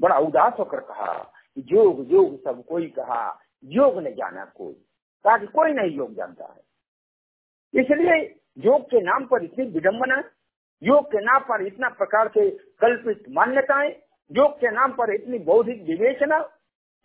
बड़ा 0.00 0.18
उदास 0.18 0.52
होकर 0.58 0.80
कहा 0.80 1.32
योग 1.58 2.12
योग 2.12 2.44
सब 2.44 2.64
कोई 2.64 2.86
कहा 2.88 3.40
योग 3.64 3.98
ने 3.98 4.12
जाना 4.12 4.44
कोई 4.44 4.72
कहा 5.24 5.38
कि 5.38 5.46
कोई 5.46 5.72
नहीं 5.72 5.90
योग 5.90 6.14
जानता 6.14 6.44
है। 6.44 6.62
इसलिए 7.82 8.40
योग 8.58 8.82
के 8.82 9.00
नाम 9.00 9.26
पर 9.26 9.44
इतनी 9.44 9.64
विडम्बना 9.64 10.22
योग 10.82 11.06
के 11.06 11.20
नाम 11.20 11.40
पर 11.40 11.66
इतना 11.66 11.88
प्रकार 11.88 12.28
के 12.28 12.50
कल्पित 12.50 13.24
मान्यताएँ 13.30 13.90
योग 14.32 14.56
के 14.60 14.70
नाम 14.70 14.92
पर 14.92 15.14
इतनी 15.14 15.38
बौद्धिक 15.38 15.82
विवेचना, 15.82 16.36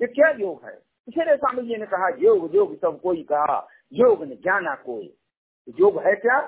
ये 0.01 0.07
क्या 0.07 0.29
योग 0.29 0.65
है? 0.65 0.73
इसीलिए 1.07 1.35
स्वामी 1.35 1.61
जी 1.61 1.75
ने 1.75 1.85
कहा 1.85 2.09
योग 2.19 2.55
योग 2.55 2.75
सब 2.77 2.99
कोई 3.01 3.23
कहा 3.23 3.67
योग 3.93 4.23
ने 4.23 4.35
जाना 4.35 4.75
कोई। 4.75 5.17
योग 5.79 5.99
है 5.99 6.15
क्या? 6.15 6.39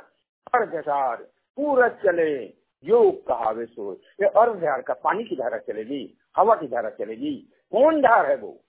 अर्धधार 0.53 1.27
पूरा 1.57 1.87
चले 1.87 2.45
योग 2.83 3.27
कहावे 3.27 3.65
सो 3.65 3.93
ये 4.21 4.25
अर्धधार 4.25 4.81
का 4.81 4.93
पानी 4.93 5.23
की 5.23 5.35
धारा 5.35 5.57
चलेगी, 5.57 6.17
हवा 6.37 6.55
की 6.55 6.67
धारा 6.67 6.89
चलेगी। 6.89 7.35
कौन 7.71 8.01
धार 8.01 8.29
है 8.29 8.35
वो? 8.35 8.59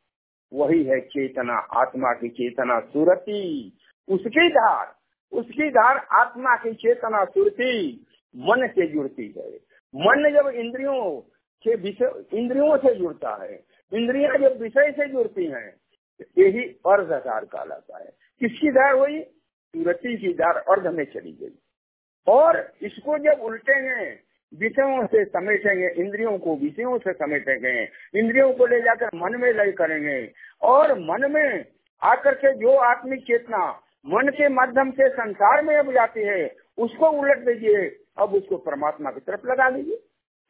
वही 0.52 0.84
है 0.84 1.00
चेतना, 1.00 1.54
आत्मा 1.54 2.12
की 2.12 2.28
चेतना 2.28 2.80
सुरती। 2.80 3.72
उसकी 4.08 4.48
धार 4.48 4.94
उसकी 5.32 5.70
धार 5.70 6.06
आत्मा 6.12 6.56
की 6.56 6.74
चेतना 6.74 7.24
सुरती, 7.24 8.06
मन 8.36 8.66
से 8.66 8.86
जुड़ती 8.86 9.34
है। 9.38 9.54
मन 9.96 10.30
जब 10.34 10.48
इंद्रियों 10.48 11.20
के 11.62 11.74
विषय, 11.74 12.24
इंद्रियों 12.32 12.76
से 12.76 12.94
जुड़ता 12.94 13.44
है, 13.44 13.64
इंद्रियाँ 13.92 14.36
जब 14.38 14.60
विषय 14.60 14.92
से 14.92 15.08
जुड़ती 15.08 15.44
हैं, 15.44 15.74
यही 16.38 16.64
अर्धधार 16.64 17.44
कहलाता 17.44 17.98
है। 17.98 18.12
किसकी 18.40 18.70
धार 18.70 18.94
हुई 18.94 19.20
सूरती 19.20 20.16
की 20.16 20.32
धार 20.32 20.56
अर्ध 20.56 20.86
में 20.86 21.04
चली 21.04 21.32
गई। 21.32 21.58
और 22.26 22.72
इसको 22.82 23.18
जब 23.18 23.40
उल्टेंगे 23.40 24.24
विषयों 24.52 25.06
से 25.06 25.24
समेटेंगे, 25.24 25.88
इंद्रियों 25.88 26.38
को 26.38 26.56
विषयों 26.56 26.98
से 26.98 27.12
समेटेंगे, 27.12 27.82
इंद्रियों 28.18 28.52
को 28.52 28.66
ले 28.66 28.80
जाकर 28.80 29.06
मन 29.06 29.40
में 29.40 29.52
लय 29.52 29.72
करेंगे, 29.72 30.32
और 30.62 30.98
मन 30.98 31.30
में 31.30 31.64
आकर 32.02 32.34
के 32.34 32.52
जो 32.54 32.76
आत्मिक 32.76 33.22
चेतना 33.22 33.80
मन 34.06 34.28
के 34.28 34.48
माध्यम 34.48 34.90
से 34.90 35.08
संसार 35.08 35.62
में 35.62 35.76
अब 35.76 35.92
जाती 35.92 36.20
है, 36.20 36.56
उसको 36.78 37.10
उलट 37.10 37.38
दीजिए, 37.38 38.00
अब 38.18 38.34
उसको 38.34 38.56
परमात्मा 38.56 39.10
की 39.10 39.20
तरफ़ 39.20 39.46
लगा 39.46 39.70
दीजिए। 39.70 39.96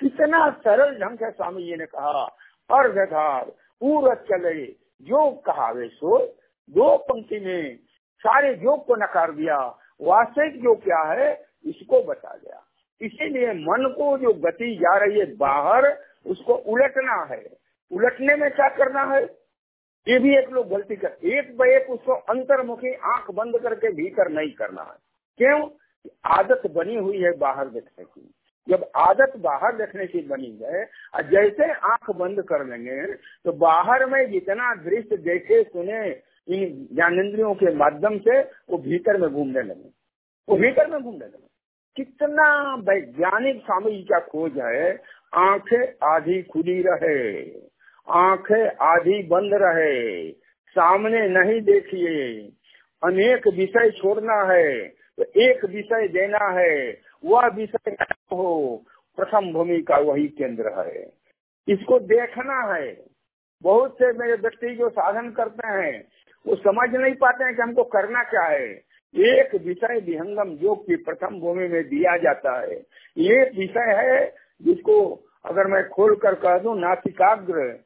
कितना 0.01 0.51
सरल 0.51 0.94
ढंग 0.94 1.18
से 1.18 1.30
स्वामी 1.30 1.62
जी 1.62 1.76
ने 1.76 1.86
कहा 1.86 2.24
अर्धधार 2.70 3.44
पूर्व 3.80 4.14
चले 4.14 4.62
योग 5.02 5.44
कहावे 5.44 5.88
सो, 5.88 6.18
दो 6.70 6.96
पंक्ति 6.96 7.40
में 7.40 7.76
सारे 8.20 8.55
योग 8.55 8.86
को 8.86 8.96
नकार 8.96 9.32
दिया। 9.32 9.56
वास्तविक 10.02 10.62
जो 10.62 10.74
क्या 10.74 11.02
है 11.12 11.43
इसको 11.65 12.03
बता 12.03 12.36
गया। 12.45 12.62
इसीलिए 13.01 13.53
मन 13.53 13.95
को 13.97 14.16
जो 14.19 14.32
गति 14.41 14.74
जा 14.77 14.97
रही 14.97 15.19
है 15.20 15.36
बाहर, 15.36 15.86
उसको 16.27 16.55
उलटना 16.55 17.23
है। 17.24 17.45
उलटने 17.91 18.36
में 18.36 18.51
क्या 18.51 18.69
करना 18.69 19.03
है? 19.05 19.23
ये 20.07 20.19
भी 20.19 20.36
एक 20.36 20.49
लोग 20.51 20.69
गलती 20.69 20.97
कर, 20.97 21.16
एक 21.24 21.57
ब 21.57 21.65
एक 21.65 21.91
उसको 21.91 22.12
अंतर्मुखी 22.12 22.93
आँख 22.95 23.31
बंद 23.31 23.59
करके 23.59 23.93
भीतर 23.93 24.28
नहीं 24.28 24.51
करना 24.51 24.82
है। 24.82 24.97
क्यों? 25.39 25.69
आदत 26.24 26.70
बनी 26.70 26.97
हुई 26.97 27.20
है 27.23 27.32
बाहर 27.32 27.69
देखने 27.69 28.05
की। 28.05 28.35
जब 28.69 28.91
आदत 28.97 29.32
बाहर 29.36 29.77
देखने 29.77 30.07
की 30.07 30.20
बनी 30.20 30.59
है, 30.62 30.85
और 31.15 31.23
जैसे 31.23 31.73
आँख 31.73 32.11
बंद 32.11 32.43
कर 32.43 32.65
लेंगे 32.66 33.07
तो 33.45 33.53
बाहर 33.53 34.07
में 34.07 34.31
जितना 34.31 34.74
दृश्य 34.74 35.16
देखे, 35.16 35.62
सुने, 35.62 36.09
इन 36.49 36.89
ज्ञानेन्द्रियों 36.93 37.55
के 37.55 37.74
माध्यम 37.74 38.19
से, 38.19 38.41
वो 38.41 38.78
भीतर 38.78 39.20
में 39.20 39.31
घूमने 39.31 39.62
लगे। 39.62 39.91
वो 40.49 40.57
भीतर 40.57 40.91
में 40.91 41.03
घूमने 41.03 41.27
लगे। 41.27 41.53
कितना 41.96 42.74
वैज्ञानिक 42.74 43.60
स्वामी 43.60 43.90
जी 43.90 44.02
का 44.02 44.18
खोज 44.20 44.58
है, 44.58 45.02
आँखें 45.34 45.92
आधी 46.02 46.42
खुली 46.42 46.82
रहे, 46.86 47.50
आँखें 48.08 48.70
आधी 48.80 49.22
बंद 49.22 49.50
रहे, 49.54 50.30
सामने 50.68 51.28
नहीं 51.28 51.60
देखिए, 51.60 52.42
अनेक 53.04 53.48
विषय 53.48 53.90
छोड़ना 53.90 54.52
है 54.52 54.88
तो 54.88 55.24
एक 55.36 55.64
विषय 55.64 56.08
देना 56.08 56.48
है, 56.60 57.00
वह 57.24 57.46
विषय 57.46 57.90
हो, 58.32 58.82
प्रथम 59.16 59.52
भूमि 59.52 59.82
का 59.82 59.96
वही 59.96 60.28
केंद्र 60.28 60.68
है। 60.78 61.12
इसको 61.68 61.98
देखना 61.98 62.74
है। 62.74 63.04
बहुत 63.62 63.94
से 63.94 64.12
मेरे 64.12 64.32
व्यक्ति 64.32 64.74
जो 64.74 64.88
साधन 64.90 65.30
करते 65.30 65.68
हैं, 65.68 66.08
वो 66.46 66.56
समझ 66.56 66.94
नहीं 66.94 67.14
पाते 67.14 67.44
हैं 67.44 67.56
कि 67.56 67.62
हमको 67.62 67.84
करना 67.84 68.22
क्या 68.22 68.42
है। 68.42 68.93
एक 69.16 69.55
विषय 69.55 70.01
विहंगम 70.01 70.49
योग 70.62 70.86
की 70.86 70.97
प्रथम 70.97 71.41
भूमि 71.41 71.69
में 71.69 71.85
दिया 71.85 72.16
जाता 72.16 72.61
है। 72.61 72.77
ये 73.16 73.43
विषय 73.43 73.95
है 73.99 74.35
जिसको 74.62 75.20
अगर 75.45 75.66
मैं 75.66 75.89
खोल 75.89 76.15
कर 76.16 76.35
कह 76.35 76.59
दू, 76.59 76.74
नासिकाग्र, 76.74 77.81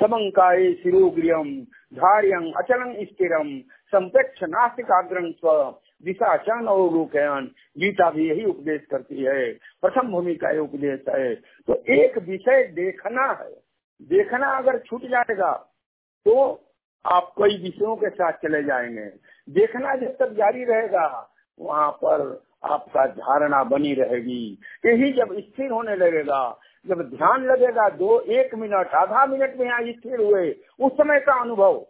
समंकाय 0.00 0.72
शिरोग्रियम 0.72 1.60
धार्यं 1.94 2.52
अचलं 2.52 3.04
स्थिरम 3.04 3.58
संपेक्ष 3.86 4.42
नासिकाग्रम 4.42 5.30
स्व 5.30 5.74
दिशा 6.04 6.36
चरण 6.36 6.66
और 6.66 6.90
रूपयन। 6.92 7.50
गीता 7.78 8.10
भी 8.10 8.28
यही 8.28 8.44
उपदेश 8.44 8.84
करती 8.90 9.22
है। 9.22 9.52
प्रथम 9.52 10.10
भूमि 10.10 10.34
का 10.34 10.60
उपदेश 10.62 11.00
है। 11.08 11.34
तो 11.66 11.74
एक 11.90 12.18
विषय 12.18 12.64
देखना 12.64 13.26
है। 13.32 13.52
देखना 14.02 14.46
अगर 14.46 14.78
छूट 14.78 15.02
जाएगा 15.02 15.52
तो 16.24 16.34
आप 17.06 17.32
कई 17.38 17.62
विषयों 17.62 17.96
के 17.96 18.08
साथ 18.10 18.32
चले 18.32 18.62
जाएँगे। 18.62 19.31
देखना 19.50 19.94
जब 19.94 20.16
तक 20.16 20.30
जारी 20.30 20.64
रहेगा, 20.64 21.34
वहाँ 21.60 21.90
पर 21.90 22.42
आपका 22.64 23.06
धारणा 23.06 23.64
बनी 23.64 23.94
रहेगी। 23.94 24.58
यही 24.86 25.12
जब 25.12 25.32
स्थिर 25.32 25.70
होने 25.70 25.96
लगेगा, 25.96 26.58
जब 26.86 27.02
ध्यान 27.02 27.44
लगेगा, 27.44 27.88
दो 27.88 28.20
एक 28.20 28.54
मिनट, 28.54 28.86
आधा 28.86 29.26
मिनट 29.26 29.56
में 29.56 29.66
यहाँ 29.66 29.82
स्थिर 29.82 30.20
हुए, 30.20 30.56
उस 30.80 30.92
समय 30.92 31.20
का 31.20 31.40
अनुभव। 31.40 31.86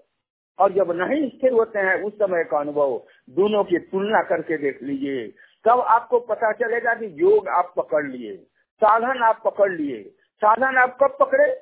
और 0.58 0.72
जब 0.72 0.90
नहीं 0.90 1.28
स्थिर 1.28 1.52
होते 1.52 1.78
हैं, 1.78 2.02
उस 2.02 2.12
समय 2.12 2.44
का 2.44 2.58
अनुभव। 2.58 3.02
दोनों 3.30 3.64
की 3.64 3.78
तुलना 3.78 4.22
करके 4.22 4.58
देख 4.58 4.82
लीजिए। 4.82 5.28
तब 5.64 5.80
आपको 5.80 6.20
पता 6.20 6.52
चलेगा 6.52 6.94
कि 6.94 7.14
योग 7.18 7.48
आप 7.48 7.74
पकड़ 7.76 8.06
लिए, 8.06 8.36
साधन 8.76 9.22
आप 9.22 9.42
पकड़ 9.44 9.72
लिए। 9.72 10.02
साधन 10.36 10.76
आप 10.76 10.98
कब 11.02 11.16
पकड़े? 11.20 11.54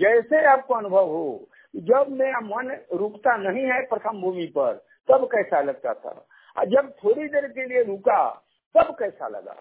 जैसे 0.00 0.44
आपको 0.44 0.74
अनुभव 0.74 1.06
हो। 1.06 1.48
जब 1.76 2.06
मेरा 2.10 2.40
मन 2.40 2.78
रुकता 2.94 3.36
नहीं 3.36 3.64
है 3.64 3.82
प्रथम 3.82 4.20
भूमि 4.20 4.46
पर 4.46 4.87
तब 5.10 5.24
कैसा 5.24 5.60
लगता 5.60 5.94
था? 5.94 6.64
जब 6.64 6.92
थोड़ी 7.04 7.28
देर 7.28 7.46
के 7.48 7.66
लिए 7.66 7.82
रुका, 7.82 8.22
तब 8.74 8.96
कैसा 8.98 9.28
लगा? 9.28 9.56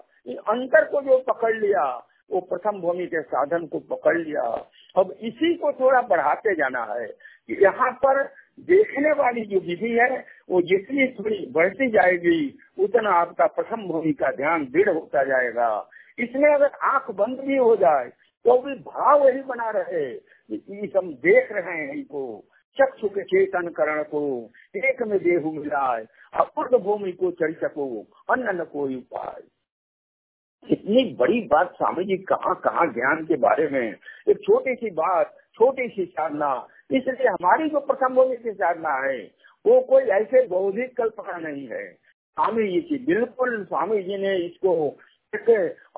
अंतर 0.47 0.85
को 0.85 1.01
जो 1.01 1.17
पकड़ 1.27 1.55
लिया, 1.55 1.83
वो 2.31 2.39
प्रथम 2.41 2.79
भूमि 2.81 3.05
के 3.05 3.21
साधन 3.21 3.65
को 3.65 3.79
पकड़ 3.91 4.17
लिया। 4.17 4.41
अब 4.97 5.11
इसी 5.21 5.53
को 5.55 5.71
थोड़ा 5.73 6.01
बढ़ाते 6.01 6.55
जाना 6.55 6.83
है 6.83 7.07
कि 7.07 7.57
यहाँ 7.63 7.91
पर 7.91 8.23
देखने 8.59 9.11
वाली 9.11 9.45
जो 9.45 9.59
विधि 9.59 9.91
है, 9.91 10.25
वो 10.49 10.61
जितनी 10.61 11.07
थोड़ी 11.13 11.45
बढ़ती 11.51 11.89
जाएगी, 11.89 12.57
उतना 12.79 13.11
आपका 13.11 13.47
प्रथम 13.47 13.87
भूमि 13.87 14.13
का 14.13 14.31
ध्यान 14.31 14.65
दृढ़ 14.65 14.89
होता 14.89 15.23
जाएगा। 15.23 15.89
इसमें 16.19 16.49
अगर 16.49 16.71
आँख 16.83 17.11
बंद 17.11 17.39
भी 17.39 17.57
हो 17.57 17.75
जाए 17.75 18.09
तो 18.45 18.57
भी 18.61 18.73
भाव 18.75 19.23
वही 19.23 19.41
बना 19.41 19.69
रहे 19.69 20.05
कि 20.49 20.91
हम 20.97 21.13
देख 21.15 21.51
रहे 21.51 21.73
हैं 21.73 21.93
इनको। 21.93 22.21
चक्षु 22.77 23.07
के 23.07 23.23
चेतन 23.23 23.67
करण 23.69 24.03
को, 24.03 24.21
एक 24.77 25.01
में 25.03 25.17
देहु 25.19 25.51
मिलाए 25.51 26.05
अपूर्ण 26.33 26.77
भूमि 26.77 27.11
को 27.11 27.31
चल 27.33 27.53
सको, 27.57 27.85
अन्न 28.29 28.59
न 28.61 28.63
कोई 28.63 28.95
उपाय। 28.95 29.41
इतनी 30.65 31.03
बड़ी 31.19 31.41
बात 31.47 31.73
स्वामी 31.77 32.03
जी 32.05 32.17
कहाँ 32.23 32.55
कहाँ 32.63 32.85
ज्ञान 32.93 33.23
के 33.25 33.35
बारे 33.37 33.67
में? 33.67 33.95
एक 34.29 34.37
छोटी 34.39 34.73
सी 34.75 34.89
बात 34.93 35.35
छोटी 35.55 35.87
सी 35.87 36.05
साधना, 36.05 36.67
इसलिए 36.91 37.27
हमारी 37.27 37.69
जो 37.69 37.79
प्रथम 37.81 38.15
भूमि 38.15 38.35
की 38.37 38.51
साधना 38.51 38.93
है, 39.05 39.19
वो 39.65 39.79
कोई 39.81 40.03
ऐसे 40.13 40.45
बौद्धिक 40.47 40.95
कल्पना 40.97 41.37
नहीं 41.39 41.67
है। 41.67 41.85
स्वामी 41.87 42.67
जी 42.67 42.81
की 42.81 42.97
बिल्कुल, 43.05 43.63
स्वामी 43.65 44.01
जी 44.03 44.17
ने 44.17 44.35
इसको 44.37 44.73
एक 45.33 45.49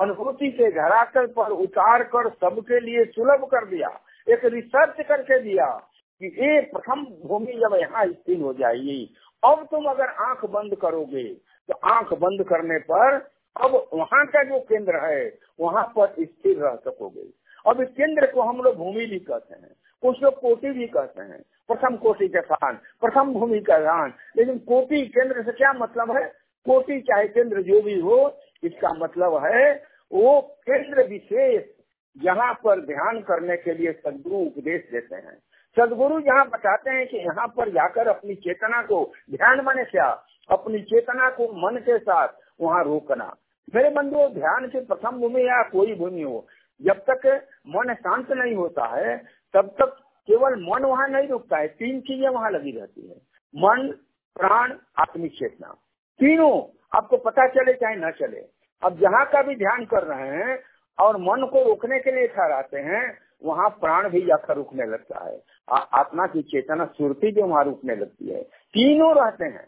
अनुभूति 0.01 0.51
के 0.51 0.69
धरातल 0.71 1.25
पर 1.27 1.51
उतार 1.53 2.03
कर 2.05 2.29
सबके 2.31 2.79
लिए 2.79 3.03
सुलभ 3.07 3.43
कर 3.45 3.65
दिया, 3.69 3.89
एक 4.27 4.45
रिसर्च 4.45 5.05
करके 5.07 5.39
दिया 5.39 5.65
कि 6.21 6.27
ये 6.39 6.59
प्रथम 6.71 7.03
भूमि 7.27 7.53
जब 7.55 7.75
यहाँ 7.75 8.05
स्थिर 8.07 8.39
हो 8.41 8.53
जाएगी, 8.53 9.15
अब 9.43 9.67
तुम 9.71 9.85
अगर 9.85 10.09
आँख 10.21 10.45
बंद 10.51 10.75
करोगे 10.75 11.23
तो 11.69 11.73
आँख 11.89 12.13
बंद 12.19 12.43
करने 12.49 12.79
पर 12.91 13.15
अब 13.55 13.75
वहाँ 13.93 14.25
का 14.27 14.43
जो 14.43 14.59
केंद्र 14.61 15.05
है, 15.05 15.21
वहाँ 15.59 15.83
पर 15.95 16.13
स्थिर 16.19 16.57
रह 16.57 16.75
सकोगे। 16.77 17.27
अब 17.65 17.81
इस 17.81 17.87
केंद्र 17.89 18.31
को 18.31 18.41
हम 18.41 18.61
लोग 18.61 18.75
भूमि 18.77 19.05
भी 19.05 19.19
कहते 19.21 19.55
हैं 19.55 19.75
कुछ 20.03 20.21
लोग 20.23 20.39
कोटि 20.39 20.69
भी 20.69 20.85
कहते 20.87 21.21
हैं, 21.21 21.41
प्रथम 21.69 21.95
कोटि 21.97 22.27
का 22.27 22.41
स्थान, 22.41 22.75
प्रथम 23.01 23.33
भूमि 23.33 23.59
का 23.61 23.79
स्थान। 23.79 24.13
लेकिन 24.37 24.57
कोटि 24.67 25.01
केंद्र 25.07 25.43
से 25.43 25.51
क्या 25.51 25.73
मतलब 25.75 26.15
है? 26.17 26.25
कोटि 26.65 26.99
चाहे 27.01 27.27
केंद्र 27.27 27.61
जो 27.61 27.81
भी 27.81 27.99
हो, 27.99 28.39
इसका 28.63 28.93
मतलब 28.95 29.43
है 29.45 29.73
वो 30.11 30.39
केंद्र 30.65 31.07
विशेष 31.07 31.63
यहाँ 32.17 32.53
पर 32.63 32.85
ध्यान 32.85 33.19
करने 33.21 33.57
के 33.57 33.73
लिए 33.73 33.91
सदगुरु 33.93 34.37
उपदेश 34.37 34.87
देते 34.91 35.15
हैं। 35.15 35.37
सदगुरु 35.77 36.19
यहाँ 36.19 36.45
बताते 36.47 36.91
हैं 36.91 37.05
कि 37.07 37.17
यहाँ 37.17 37.47
पर 37.47 37.69
जाकर 37.69 38.07
अपनी 38.07 38.35
चेतना 38.37 38.81
को 38.81 39.03
ध्यान 39.31 39.61
माने 39.65 39.83
क्या 39.85 40.07
अपनी 40.49 40.81
चेतना 40.83 41.29
को 41.29 41.47
मन 41.61 41.77
के 41.79 41.97
साथ 41.99 42.27
वहाँ 42.61 42.83
रोकना। 42.83 43.25
मेरे 43.73 43.89
बंधु 43.89 44.27
ध्यान 44.33 44.67
की 44.67 44.79
प्रथम 44.81 45.19
भूमि 45.19 45.41
या 45.41 45.61
कोई 45.63 45.93
भूमि 45.95 46.21
हो, 46.21 46.45
जब 46.81 47.03
तक 47.09 47.25
मन 47.67 47.93
शांत 47.93 48.31
नहीं 48.31 48.55
होता 48.55 48.85
है, 48.87 49.17
तब 49.53 49.67
तक 49.79 49.95
केवल 50.27 50.55
मन 50.61 50.85
वहाँ 50.85 51.07
नहीं 51.09 51.27
रुकता 51.27 51.57
है, 51.57 51.67
तीन 51.69 51.99
चीज़ें 52.01 52.29
वहाँ 52.29 52.51
लगी 52.51 52.71
रहती 52.71 53.07
है। 53.07 53.15
मन, 53.53 53.87
प्राण 54.35 54.73
आत्मिक 54.99 55.31
चेतना 55.33 55.73
तीनों 56.19 56.51
आपको 56.97 57.17
पता 57.19 57.47
चले 57.47 57.73
चाहे 57.73 57.95
न 57.95 58.11
चले। 58.11 58.45
अब 58.83 58.99
जहाँ 58.99 59.25
का 59.25 59.41
भी 59.41 59.55
ध्यान 59.55 59.85
कर 59.85 60.03
रहे 60.05 60.27
हैं 60.29 60.59
और 60.97 61.17
मन 61.19 61.45
को 61.51 61.63
रोकने 61.63 61.99
के 61.99 62.11
लिए 62.11 62.27
ठहराते 62.27 62.79
हैं 62.81 63.07
वहाँ 63.43 63.69
प्राण 63.69 64.09
भी 64.09 64.21
जाकर 64.21 64.55
रुकने 64.55 64.85
लगता 64.85 65.25
है। 65.25 65.43
आ, 65.71 65.75
आत्मा 65.75 66.27
की 66.27 66.41
चेतना 66.41 66.85
सुरती 66.85 67.31
भी 67.31 67.41
वहाँ 67.41 67.63
रुकने 67.63 67.95
लगती 67.95 68.29
है। 68.29 68.43
तीनों 68.43 69.15
रहते 69.15 69.45
हैं। 69.45 69.67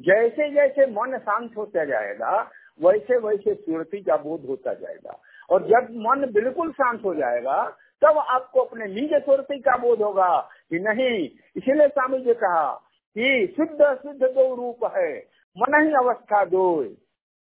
जैसे 0.00 0.50
जैसे 0.50 0.86
मन 0.86 1.18
शांत 1.18 1.56
होता 1.56 1.84
जाएगा 1.84 2.50
वैसे 2.82 3.18
वैसे 3.18 3.54
सुरती 3.54 4.02
का 4.02 4.16
बोध 4.16 4.46
होता 4.48 4.74
जाएगा। 4.74 5.20
और 5.50 5.62
जब 5.62 5.88
मन 5.90 6.30
बिल्कुल 6.32 6.72
शांत 6.72 7.04
हो 7.04 7.14
जाएगा 7.14 7.76
तब 8.02 8.18
आपको 8.18 8.60
अपने 8.60 8.86
निज 8.86 9.14
सुरती 9.14 9.58
का 9.58 9.76
बोध 9.76 10.02
होगा 10.02 10.48
कि 10.70 10.78
नहीं 10.78 11.28
इसीलिए 11.56 11.88
स्वामी 11.88 12.18
जी 12.18 12.34
कहा 12.34 12.72
कि 13.18 13.54
शुद्ध 13.56 13.98
शुद्ध 14.02 14.22
दो 14.22 14.54
रूप 14.54 14.92
है। 14.96 15.18
मन 15.58 15.86
ही 15.86 16.06
अवस्था 16.06 16.44
दो 16.44 16.82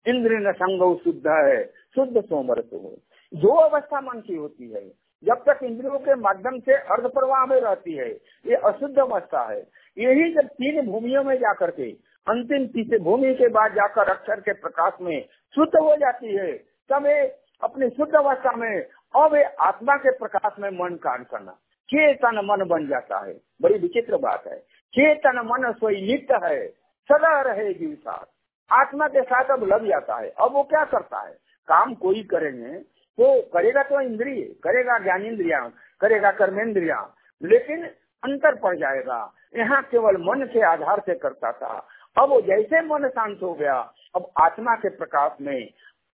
इंद्र 0.07 0.31
न 0.31 0.51
संग 0.51 0.97
शुद्ध 0.97 1.27
है। 1.27 1.65
शुद्ध 1.65 2.21
सोमरत 2.21 2.69
हो। 2.73 2.97
दो 3.33 3.49
अवस्था 3.49 4.01
मन 4.01 4.19
की 4.19 4.35
होती 4.35 4.71
है। 4.71 4.98
जब 5.23 5.43
तक 5.49 5.59
इंद्रियों 5.63 5.99
के 5.99 6.15
माध्यम 6.15 6.59
से 6.59 6.73
अर्ध 6.73 7.03
प्रवाह 7.03 7.45
में 7.45 7.61
रहती 7.61 7.93
है, 7.93 8.09
ये 8.45 8.55
अशुद्ध 8.55 8.99
अवस्था 8.99 9.51
है। 9.51 9.67
यही 9.97 10.33
जब 10.33 10.41
तीन 10.41 10.91
भूमियों 10.91 11.23
में 11.23 11.35
जाकर 11.35 11.71
के, 11.71 11.91
अंतिम 12.29 12.67
तीसरे 12.67 12.99
भूमि 12.99 13.33
के 13.33 13.47
बाद 13.47 13.71
जाकर 13.71 14.09
अक्षर 14.09 14.39
के 14.39 14.53
प्रकाश 14.53 14.93
में 15.01 15.25
शुद्ध 15.55 15.79
हो 15.79 15.95
जाती 15.95 16.35
है, 16.35 16.51
तब 16.89 17.05
ये 17.05 17.35
अपनी 17.63 17.89
शुद्ध 17.89 18.13
अवस्था 18.13 18.51
में, 18.51 18.81
अब 19.15 19.53
आत्मा 19.59 19.95
के 19.95 20.11
प्रकाश 20.11 20.51
में 20.59 20.69
मन 20.69 20.95
कार्य 20.95 21.25
करना। 21.31 21.51
चेतन 21.89 22.41
मन 22.45 22.67
बन 22.67 22.87
जाता 22.87 23.25
है। 23.25 23.41
बड़ी 23.61 23.79
विचित्र 23.79 24.17
बात 24.17 24.47
है। 24.47 24.59
चेतन 24.93 25.41
मन 25.45 25.71
सोई 25.71 26.01
नित्य 26.01 26.39
है। 26.43 26.67
सदा 27.11 27.41
रहेगी 27.41 27.95
साथ। 27.95 28.25
आत्मा 28.71 29.07
के 29.07 29.21
साथ 29.21 29.45
अब 29.45 29.63
लग 29.63 29.87
जाता 29.87 30.15
है। 30.15 30.29
अब 30.29 30.51
वो 30.53 30.63
क्या 30.63 30.85
करता 30.85 31.19
है? 31.21 31.33
काम 31.67 31.93
कोई 31.93 32.23
करेंगे 32.23 32.98
तो 33.19 33.41
करेगा 33.53 33.83
तो 33.83 34.01
इंद्रिय, 34.01 34.41
करेगा 34.63 34.97
ज्ञानेन्द्रिया, 34.99 35.59
करेगा 36.01 36.31
कर्मेंद्रिया 36.31 36.99
लेकिन 37.41 37.83
अंतर 38.23 38.55
पड़ 38.55 38.75
जाएगा। 38.77 39.19
यहाँ 39.55 39.81
केवल 39.83 40.17
मन 40.21 40.45
के 40.53 40.61
आधार 40.65 40.99
से 40.99 41.13
करता 41.15 41.51
था। 41.51 41.73
अब 42.15 42.39
जैसे 42.47 42.81
मन 42.81 43.07
शांत 43.07 43.39
हो 43.43 43.53
गया, 43.53 43.75
अब 44.15 44.29
आत्मा 44.37 44.75
के 44.75 44.89
प्रकाश 44.89 45.37
में 45.41 45.69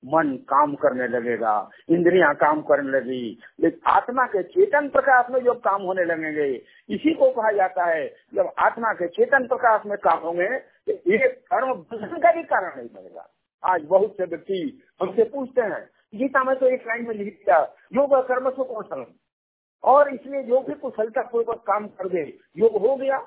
मन 0.03 0.33
काम 0.49 0.73
करने 0.75 1.07
लगेगा, 1.07 1.53
इंद्रियाँ 1.89 2.33
काम 2.35 2.61
करने 2.61 2.91
लगी। 2.91 3.37
लेकिन 3.59 3.79
आत्मा 3.87 4.25
के 4.25 4.43
चेतन 4.45 4.87
प्रकाश 4.89 5.25
में 5.31 5.39
जब 5.39 5.59
काम 5.59 5.81
होने 5.81 6.05
लगेंगे, 6.05 6.47
इसी 6.89 7.13
को 7.13 7.29
कहा 7.31 7.51
जाता 7.51 7.85
है, 7.85 8.07
जब 8.33 8.51
आत्मा 8.59 8.93
के 8.93 9.07
चेतन 9.09 9.47
प्रकाश 9.47 9.85
में 9.85 9.97
काम 9.97 10.19
होंगे 10.19 10.47
तो 10.57 10.91
ये 11.11 11.27
कर्म 11.47 11.73
बंधन 11.73 12.17
का 12.17 12.31
भी 12.31 12.43
कारण 12.45 12.77
नहीं 12.77 12.87
बनेगा। 12.89 13.27
आज 13.63 13.83
बहुत 13.85 14.15
से 14.17 14.25
व्यक्ति 14.25 14.61
हमसे 15.01 15.23
पूछते 15.25 15.61
हैं 15.63 15.83
गीता 16.13 16.43
में 16.43 16.55
तो 16.55 16.67
एक 16.67 16.87
लाइन 16.87 17.07
में 17.07 17.13
लिख 17.15 17.33
दिया 17.35 17.59
योग 17.93 18.15
कर्म 18.27 18.49
से 18.49 18.63
कौशल 18.63 19.05
और 19.83 20.13
इसलिए 20.13 20.43
जो 20.43 20.59
भी 20.61 20.73
कुशलता 20.75 21.21
पूर्वक 21.23 21.63
काम 21.67 21.87
कर 21.89 22.09
दे। 22.09 22.23
योग 22.57 22.75
हो 22.77 22.95
गया, 22.95 23.17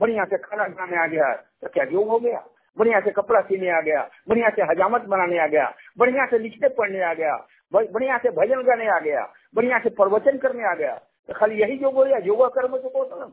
बढ़िया 0.00 0.24
से 0.24 0.38
खाना 0.38 0.64
बनाने 0.64 0.96
आ 0.96 1.06
गया 1.06 1.34
तो 1.34 1.68
क्या 1.68 1.84
योग 1.92 2.08
हो 2.08 2.18
गया? 2.18 2.44
बढ़िया 2.76 3.00
से 3.00 3.10
कपड़ा 3.10 3.40
सीने 3.40 3.70
आ 3.70 3.80
गया, 3.80 4.02
बढ़िया 4.28 4.48
से 4.50 4.62
हजामत 4.62 5.02
बनाने 5.04 5.38
आ 5.38 5.46
गया, 5.46 5.72
बढ़िया 5.98 6.26
से 6.26 6.38
लिखते 6.38 6.68
पढ़ने 6.70 7.02
आ 7.02 7.12
गया 7.14 7.36
बढ़िया 7.72 8.18
से 8.18 8.30
भजन 8.30 8.62
गाने 8.62 8.86
आ 8.86 8.98
गया, 9.00 9.22
बढ़िया 9.54 9.78
से 9.78 9.90
प्रवचन 9.90 10.36
करने 10.38 10.64
आ 10.64 10.74
गया 10.74 10.94
तो 11.28 11.34
खाली 11.34 11.60
यही 11.60 11.78
योग 11.78 11.94
हो 11.94 12.04
गया, 12.04 12.18
योगा 12.18 12.48
कर्म 12.48 12.76
से 12.78 12.88
कौशलम 12.88 13.32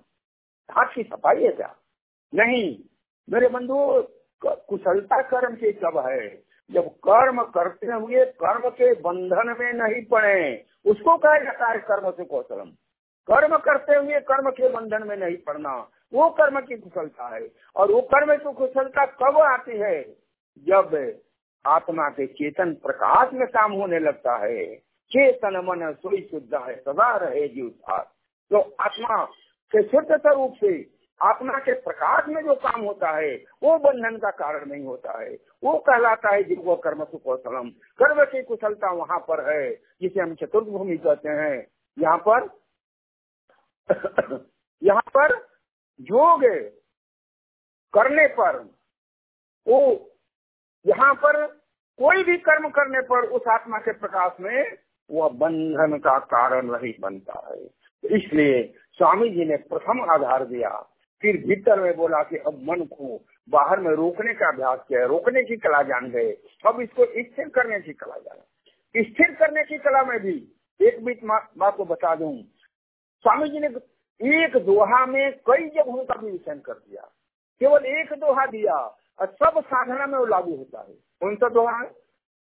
हाथ 0.69 0.93
की 0.95 1.03
सफ़ाई 1.03 1.43
है 1.43 1.51
क्या? 1.51 1.75
नहीं। 2.33 2.77
मेरे 3.27 3.47
बंधु 3.49 3.75
कुशलता 4.41 5.21
कर्म 5.23 5.55
के 5.55 5.71
कब 5.73 5.97
है। 6.07 6.27
जब 6.71 6.87
कर्म 6.87 7.41
करते 7.43 7.87
हुए 7.87 8.25
कर्म 8.25 8.69
के 8.69 8.93
बंधन 8.93 9.55
में 9.59 9.73
नहीं 9.73 10.05
पड़े, 10.05 10.65
उसको 10.85 11.17
कहा 11.17 11.37
जाता 11.37 11.71
है 11.71 11.77
कर्म 11.77 12.11
से 12.11 12.25
कौशलम। 12.25 12.69
कर्म 13.27 13.57
करते 13.57 13.95
हुए 13.95 14.19
कर्म 14.19 14.49
के 14.51 14.69
बंधन 14.69 15.07
में 15.07 15.15
नहीं 15.17 15.37
पड़ना, 15.37 15.89
वो 16.13 16.29
कर्म 16.29 16.59
की 16.59 16.75
कुशलता 16.77 17.27
है। 17.35 17.51
और 17.75 17.91
वो 17.91 18.01
कर्म 18.01 18.35
की 18.35 18.53
कुशलता 18.53 19.05
कब 19.05 19.37
आती 19.39 19.77
है? 19.77 20.03
जब 20.57 21.17
आत्मा 21.65 22.09
के 22.09 22.25
चेतन 22.27 22.73
प्रकाश 22.73 23.29
में 23.33 23.47
काम 23.47 23.71
होने 23.73 23.99
लगता 23.99 24.35
है। 24.35 24.75
चेतन 25.11 25.57
मन 25.57 25.93
सोई 25.93 26.27
शुद्ध 26.31 26.55
है, 26.55 26.75
सदा 26.75 27.15
रहे 27.17 27.47
जीव 27.47 27.71
तो 28.51 28.59
आत्मा 28.79 29.23
के 29.71 29.81
शुद्ध 29.83 30.07
स्वरूप 30.11 30.53
से 30.53 30.81
आत्मा 31.21 31.53
के 31.53 31.73
प्रकाश 31.73 32.25
में 32.27 32.43
जो 32.43 32.55
काम 32.55 32.81
होता 32.81 33.11
है, 33.11 33.43
वो 33.63 33.77
बंधन 33.77 34.17
का 34.17 34.31
कारण 34.31 34.65
नहीं 34.65 34.83
होता 34.83 35.21
है। 35.21 35.37
वो 35.63 35.79
कहलाता 35.79 36.33
है 36.33 36.43
जिनको 36.43 36.75
कर्म 36.75 37.03
सुकौशलम। 37.03 37.69
कर्म 37.69 38.25
की 38.25 38.43
कुशलता 38.43 38.91
वहाँ 38.91 39.19
पर 39.19 39.53
है, 39.53 39.73
जिसे 39.73 40.19
हम 40.19 40.35
चतुर्थ 40.35 40.67
भूमि 40.67 40.97
कहते 40.97 41.29
हैं। 41.29 41.67
यहाँ 41.99 42.17
पर 42.17 42.63
यहाँ 44.83 45.03
पर 45.17 45.47
योग 46.01 46.43
करने 47.93 48.27
पर, 48.27 48.57
वो 49.67 50.09
यहाँ 50.85 51.13
पर 51.13 51.47
कोई 51.97 52.23
भी 52.23 52.37
कर्म 52.37 52.69
करने 52.69 53.01
पर 53.01 53.25
उस 53.25 53.41
आत्मा 53.47 53.77
के 53.77 53.91
प्रकाश 53.91 54.31
में 54.39 54.77
वह 55.11 55.29
बंधन 55.29 55.97
का 55.97 56.19
कारण 56.19 56.71
नहीं 56.71 56.93
बनता 56.99 57.49
है। 57.49 57.65
इसलिए 58.17 58.73
स्वामी 58.91 59.29
जी 59.29 59.45
ने 59.45 59.57
प्रथम 59.57 60.11
आधार 60.11 60.45
दिया। 60.45 60.89
फिर 61.23 61.37
भीतर 61.37 61.79
में 61.79 61.95
बोला 61.95 62.23
कि 62.23 62.37
अब 62.37 62.53
मन 62.53 62.85
को 62.85 63.25
बाहर 63.49 63.79
में 63.79 63.91
रोकने 63.91 64.33
का 64.33 64.47
अभ्यास 64.47 64.79
किया 64.87 65.05
रोकने 65.05 65.43
की 65.43 65.55
कला 65.55 65.81
जान 65.81 66.09
गए। 66.09 66.31
अब 66.65 66.81
इसको 66.81 67.05
स्थिर 67.05 67.49
करने 67.49 67.79
की 67.79 67.93
कला 67.93 68.17
जाना। 68.17 68.41
स्थिर 68.97 69.35
करने 69.35 69.63
की 69.63 69.77
कला 69.77 70.03
में 70.03 70.19
भी 70.19 70.35
एक 70.81 71.05
बीच 71.05 71.19
बात 71.57 71.75
को 71.77 71.85
बता 71.85 72.15
दूँ। 72.15 72.41
स्वामी 73.23 73.49
जी 73.49 73.59
ने 73.59 73.67
एक 74.45 74.57
दोहा 74.57 75.05
में 75.05 75.31
कई 75.31 75.69
जगहों 75.69 76.03
का 76.05 76.15
भी 76.15 76.31
विचन 76.31 76.59
कर 76.59 76.73
दिया। 76.73 77.01
केवल 77.59 77.85
एक 77.85 78.13
दोहा 78.13 78.45
दिया, 78.45 78.75
और 79.19 79.27
सब 79.27 79.61
साधना 79.61 80.05
में 80.05 80.19
वो 80.19 80.25
लागू 80.25 80.55
होता 80.55 80.79
है। 80.79 80.93
कौन 80.93 81.35
सा 81.35 81.49
दोहा 81.49 81.77
है? 81.77 81.91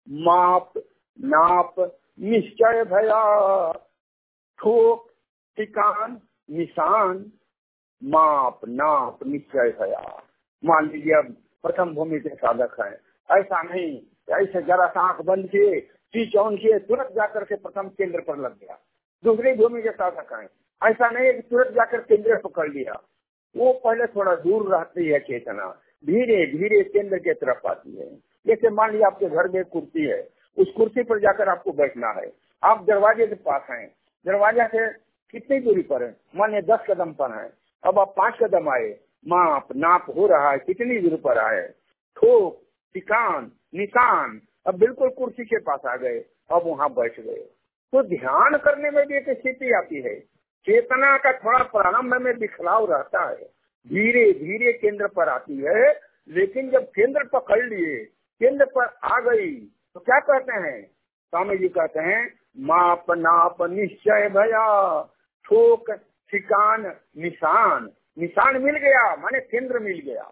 माप, 0.09 0.73
नाप, 1.21 1.75
निश्चय 2.19 2.83
भया, 2.83 3.71
ठोक 4.59 5.11
निशान। 6.51 7.31
माप, 8.03 8.59
नाप, 8.67 9.19
निश्चय 9.27 9.69
भया 9.69 10.23
मान 10.65 10.85
लीजिए 10.85 11.13
अब 11.13 11.35
प्रथम 11.63 11.95
भूमि 11.95 12.19
के 12.19 12.29
साधक 12.29 12.81
है। 12.81 12.99
ऐसा 13.39 13.61
नहीं, 13.61 14.01
ऐसे 14.31 14.61
जरा 14.61 14.87
सा 14.87 15.01
आँख 15.01 15.21
बंद 15.21 15.49
किए 15.49 15.79
टी 16.13 16.37
ऑन 16.37 16.57
किए, 16.57 16.79
तुरंत 16.79 17.07
जाकर 17.07 17.43
के 17.43 17.55
प्रथम 17.55 17.87
केंद्र 17.87 18.21
पर 18.21 18.37
लग 18.37 18.59
गया। 18.59 18.77
दूसरी 19.23 19.53
भूमि 19.53 19.81
के 19.81 19.89
साधक 19.89 20.33
है। 20.33 20.65
ऐसा 20.89 21.09
नहीं 21.09 21.25
है 21.25 21.33
कि 21.33 21.41
तुरंत 21.41 21.67
जाकर 21.67 22.01
केंद्र 22.01 22.37
पकड़ 22.37 22.71
लिया। 22.71 23.03
वो 23.57 23.73
पहले 23.73 24.07
थोड़ा 24.07 24.35
दूर 24.35 24.75
रहती 24.75 25.07
है 25.07 25.19
चेतना। 25.19 25.81
धीरे 26.05 26.57
धीरे 26.57 26.83
केंद्र 26.83 27.17
के 27.17 27.33
तरफ़ 27.33 27.67
आती 27.67 27.95
है। 27.95 28.15
जैसे 28.47 28.69
मान 28.69 28.91
लिया 28.91 29.07
आपके 29.07 29.25
घर 29.25 29.47
में 29.47 29.65
कुर्सी 29.65 30.05
है। 30.05 30.29
उस 30.57 30.73
कुर्सी 30.77 31.03
पर 31.03 31.19
जाकर 31.19 31.49
आपको 31.49 31.71
बैठना 31.71 32.09
है। 32.09 32.33
आप 32.63 32.85
दरवाजे 32.85 33.27
के 33.27 33.35
पास 33.35 33.61
हैं। 33.69 33.95
दरवाज़ा 34.25 34.67
से 34.67 34.93
कितनी 35.31 35.59
दूरी 35.59 35.81
पर 35.81 36.03
है? 36.03 36.15
मान 36.35 36.49
लिया 36.49 36.61
दस 36.61 36.83
कदम 36.89 37.11
पर 37.11 37.31
है। 37.31 37.64
अब 37.85 37.99
आप 37.99 38.13
पाँच 38.17 38.37
कदम 38.43 38.69
आए, 38.69 38.89
माप, 39.27 39.67
नाप 39.75 40.05
हो 40.17 40.27
रहा 40.27 40.51
है, 40.51 40.57
कितनी 40.57 40.99
दूर 40.99 41.19
पर 41.23 41.37
आए? 41.37 41.67
ठोक 42.17 42.61
ठिकान 42.93 43.51
निशान, 43.75 44.41
अब 44.67 44.77
बिल्कुल 44.79 45.09
कुर्सी 45.09 45.45
के 45.45 45.57
पास 45.57 45.79
आ 45.87 45.95
गए, 45.95 46.19
अब 46.51 46.61
वहाँ 46.65 46.89
बैठ 46.89 47.19
गए। 47.19 47.43
तो 47.93 48.03
ध्यान 48.03 48.57
करने 48.57 48.91
में 48.91 49.05
भी 49.07 49.15
एक 49.15 49.29
स्थिति 49.29 49.71
आती 49.71 50.01
है। 50.01 50.19
चेतना 50.65 51.17
का 51.17 51.31
थोड़ा 51.33 51.63
प्रारंभ 51.63 52.21
में 52.21 52.39
बिखलाव 52.39 52.91
रहता 52.93 53.29
है। 53.29 53.45
धीरे 53.87 54.31
धीरे 54.33 54.73
केंद्र 54.73 55.07
पर 55.07 55.29
आती 55.29 55.57
है, 55.57 55.99
लेकिन 56.29 56.69
जब 56.69 56.85
केंद्र 56.85 57.23
पकड़ 57.23 57.63
लिए, 57.65 58.03
केंद्र 58.41 58.65
पर 58.65 58.85
आ 59.03 59.19
गई 59.19 59.55
तो 59.93 59.99
क्या 59.99 60.19
कहते 60.19 60.53
हैं? 60.53 60.81
स्वामी 61.29 61.57
जी 61.57 61.67
कहते 61.67 61.99
हैं, 61.99 62.33
माप, 62.59 63.05
नाप, 63.11 63.61
निश्चय, 63.61 64.29
भया 64.29 65.01
ठोक 65.45 65.91
ठिकान 66.31 66.93
निशान। 67.17 67.89
निशान 68.19 68.61
मिल 68.61 68.75
गया, 68.75 69.15
माने 69.15 69.39
केंद्र 69.39 69.79
मिल 69.79 70.01
गया। 70.05 70.23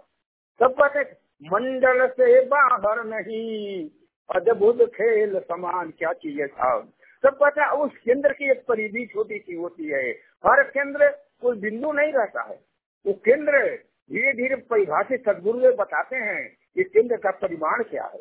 सब 0.59 0.75
कहते 0.81 1.23
मंडल 1.51 2.07
से 2.07 2.45
बाहर 2.45 3.03
नहीं। 3.03 3.89
अद्भुत 4.35 4.77
खेल 4.81 5.39
समान 5.39 5.91
क्या 5.91 6.13
चीज़ 6.13 6.41
है 6.41 6.47
साहब? 6.47 6.93
सब 7.25 7.37
हैं 7.43 7.67
उस 7.67 7.91
केंद्र 7.97 8.33
की 8.33 8.51
एक 8.51 8.65
परिधि 8.67 9.05
छोटी 9.05 9.37
सी 9.39 9.55
होती 9.55 9.85
है। 9.85 10.09
हर 10.45 10.63
केंद्र 10.63 11.09
कोई 11.41 11.57
बिंदु 11.57 11.91
नहीं 11.91 12.13
रहता 12.13 12.41
है। 12.41 12.59
वो 13.05 13.13
केंद्र 13.13 13.79
धीरे 14.11 14.33
धीरे 14.33 14.55
परिभाषित 14.55 15.25
सदगुरु 15.25 15.73
बताते 15.73 16.15
हैं 16.15 16.57
कि 16.75 16.83
केंद्र 16.83 17.17
का 17.17 17.31
परिमाण 17.31 17.83
क्या 17.83 18.03
है। 18.03 18.19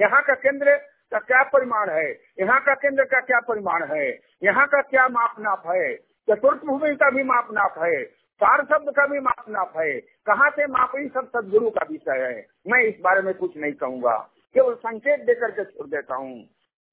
यहाँ 0.00 0.22
का 0.22 0.34
केंद्र 0.34 0.76
का 1.10 1.18
क्या 1.18 1.42
परिमाण 1.42 1.90
है? 1.90 2.12
यहाँ 2.40 2.60
का 2.60 2.74
केंद्र 2.74 3.04
का 3.04 3.20
क्या 3.20 3.40
परिमाण 3.40 3.84
है? 3.84 4.20
यहाँ 4.42 4.66
का 4.66 4.82
क्या 4.82 5.08
माप 5.08 5.34
नाप 5.40 5.62
है? 5.66 6.11
चतुर्थ 6.28 6.64
भूमि 6.64 6.94
का 6.96 7.10
भी 7.10 7.22
माप 7.22 7.48
नाप 7.52 7.74
है 7.78 8.04
चार 8.40 8.64
शब्द 8.64 8.90
का 8.90 9.06
भी 9.06 9.18
माप 9.20 9.44
नाप 9.48 9.72
है 9.76 9.92
कहाँ 10.26 10.50
से 10.50 10.66
माप 10.66 10.92
ही 10.96 11.08
सब 11.08 11.28
सदगुरु 11.28 11.70
का 11.70 11.86
विषय 11.90 12.18
है? 12.18 12.46
मैं 12.68 12.82
इस 12.84 12.94
बारे 13.00 13.22
में 13.22 13.34
कुछ 13.34 13.56
नहीं 13.56 13.72
कहूँगा। 13.72 14.16
केवल 14.54 14.74
संकेत 14.74 15.20
देकर 15.20 15.50
के 15.50 15.64
छोड़ 15.64 15.86
देता 15.86 16.14
हूँ 16.14 16.42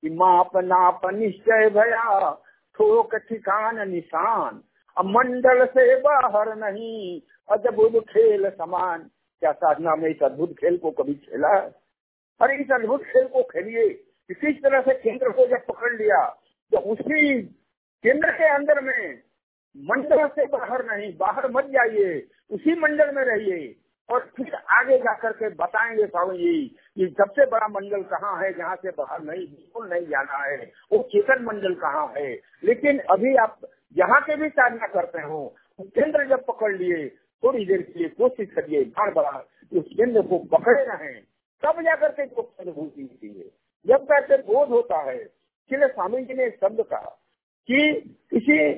कि 0.04 0.10
माप 0.10 0.58
नाप 0.58 1.02
निश्चय 1.14 1.70
भया, 1.70 2.32
ठोक 2.76 3.16
ठिकान 3.16 3.90
निशान। 3.90 4.62
मंडल 4.98 5.66
से 5.66 5.96
बाहर 6.02 6.56
नहीं 6.56 7.22
अद्भुत 7.50 8.04
खेल 8.10 8.50
समान। 8.50 9.10
क्या 9.42 9.52
साधना 9.52 9.96
में 9.96 10.10
इस 10.10 10.24
अद्भुत 10.24 10.52
खेल 10.52 10.78
को 10.78 10.92
कभी 10.92 11.14
खेला? 11.14 11.54
है 11.54 11.70
अरे 12.42 12.56
इस 12.56 12.72
अद्भुत 12.72 13.04
खेल 13.04 13.28
को 13.28 13.44
खेलिए। 13.44 13.90
किस 14.32 14.56
तरह 14.64 14.82
से 14.82 14.94
केंद्र 14.94 15.30
को 15.30 15.48
जब 15.48 15.66
पकड़ 15.66 15.94
लिया 15.94 16.26
तो 16.72 16.80
उसी 16.92 17.42
केंद्र 18.04 18.32
के 18.32 18.44
अंदर 18.44 18.82
में, 18.82 19.22
मंडल 19.78 20.28
से 20.28 20.46
बाहर 20.46 20.86
नहीं, 20.86 21.18
बाहर 21.18 21.52
मत 21.52 21.66
जाइए, 21.66 22.28
उसी 22.52 22.80
मंडल 22.80 23.12
में 23.16 23.24
रहिए। 23.24 23.76
और 24.10 24.32
फिर 24.38 24.54
आगे 24.56 24.98
जाकर 24.98 25.32
के 25.32 25.50
बताएँगे 25.50 26.06
स्वामी 26.08 26.38
जी 26.38 26.78
कि 26.96 27.16
सबसे 27.18 27.46
बड़ा 27.46 27.68
मंडल 27.68 28.04
कहाँ 28.04 28.44
है, 28.44 28.54
जहाँ 28.54 28.76
से 28.76 28.90
बाहर 28.90 29.22
नहीं, 29.22 29.48
बिल्कुल 29.48 29.90
नहीं 29.90 30.06
जाना 30.06 30.38
है। 30.46 30.72
वो 30.92 31.04
चेतन 31.04 31.44
मंडल 31.44 31.76
कहाँ 31.76 32.14
है? 32.18 32.42
लेकिन 32.64 33.00
अभी 33.00 33.36
आप 33.36 33.60
जहाँ 33.98 34.22
के 34.22 34.36
भी 34.36 34.50
साधना 34.50 34.88
करते 34.88 35.22
हो 35.22 35.56
केंद्र 35.82 36.28
जब 36.28 36.46
पकड़ 36.46 36.76
लिए, 36.76 37.10
थोड़ी 37.44 37.66
देर 37.66 37.82
के 37.82 38.00
लिए 38.00 38.10
कोशिश 38.10 38.52
करिए, 38.52 38.84
बार 38.84 39.14
बार 39.14 39.46
उस 39.80 39.86
केंद्र 39.98 40.22
को 40.22 40.40
पकड़े 40.40 40.84
रहे। 40.84 41.14
तब 41.64 41.82
जाकर 41.82 42.10
के 42.10 42.22
अनुभूति 42.24 43.02
होती 43.02 43.28
है 43.28 43.46
जब 43.88 44.06
कहते 44.06 44.38
बोध 44.38 44.70
होता 44.70 44.98
है 44.98 45.22
इसलिए 45.22 45.88
स्वामी 45.88 46.26
जी 46.26 46.34
ने 46.34 46.50
शब्द 46.50 46.82
कहा 46.82 47.22
कि 47.68 48.02
किसी 48.30 48.74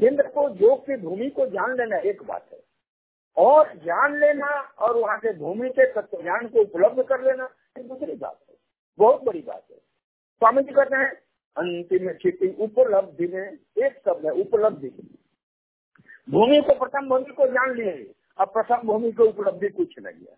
केंद्र 0.00 0.26
को 0.26 0.54
योग 0.54 0.86
की 0.86 0.96
भूमि 0.96 1.30
को 1.30 1.46
जान 1.46 1.76
लेना 1.76 1.96
एक 1.96 2.22
बात 2.22 2.46
है। 2.52 2.64
और 3.36 3.76
जान 3.76 4.20
लेना 4.20 4.60
और 4.60 4.96
वहाँ 4.96 5.18
के 5.18 5.32
भूमि 5.32 5.68
के 5.68 5.92
तत्व 5.92 6.22
ज्ञान 6.22 6.48
को 6.48 6.60
उपलब्ध 6.62 7.02
कर 7.02 7.24
लेना 7.24 7.48
एक 7.78 7.88
दूसरी 7.88 8.14
बात 8.14 8.40
है। 8.50 8.56
बहुत 8.98 9.24
बड़ी 9.24 9.40
बात 9.40 9.66
है। 9.70 9.76
स्वामी 10.34 10.62
जी 10.62 10.72
कहते 10.72 10.96
हैं, 10.96 11.10
अंतिम 11.56 12.12
स्थिति 12.12 12.56
उपलब्धि 12.60 13.26
में, 13.26 13.58
एक 13.86 13.92
शब्द 13.92 14.24
है, 14.24 14.32
उपलब्धि। 14.32 14.88
भूमि 16.30 16.60
को, 16.60 16.84
प्रथम 16.84 17.08
भूमि 17.08 17.32
को 17.32 17.46
जान 17.46 17.74
लिए। 17.74 18.14
अब 18.38 18.48
प्रथम 18.48 18.82
भूमि 18.84 19.12
को 19.12 19.24
उपलब्धि 19.24 19.68
कुछ 19.68 19.98
नहीं 19.98 20.20
है। 20.20 20.36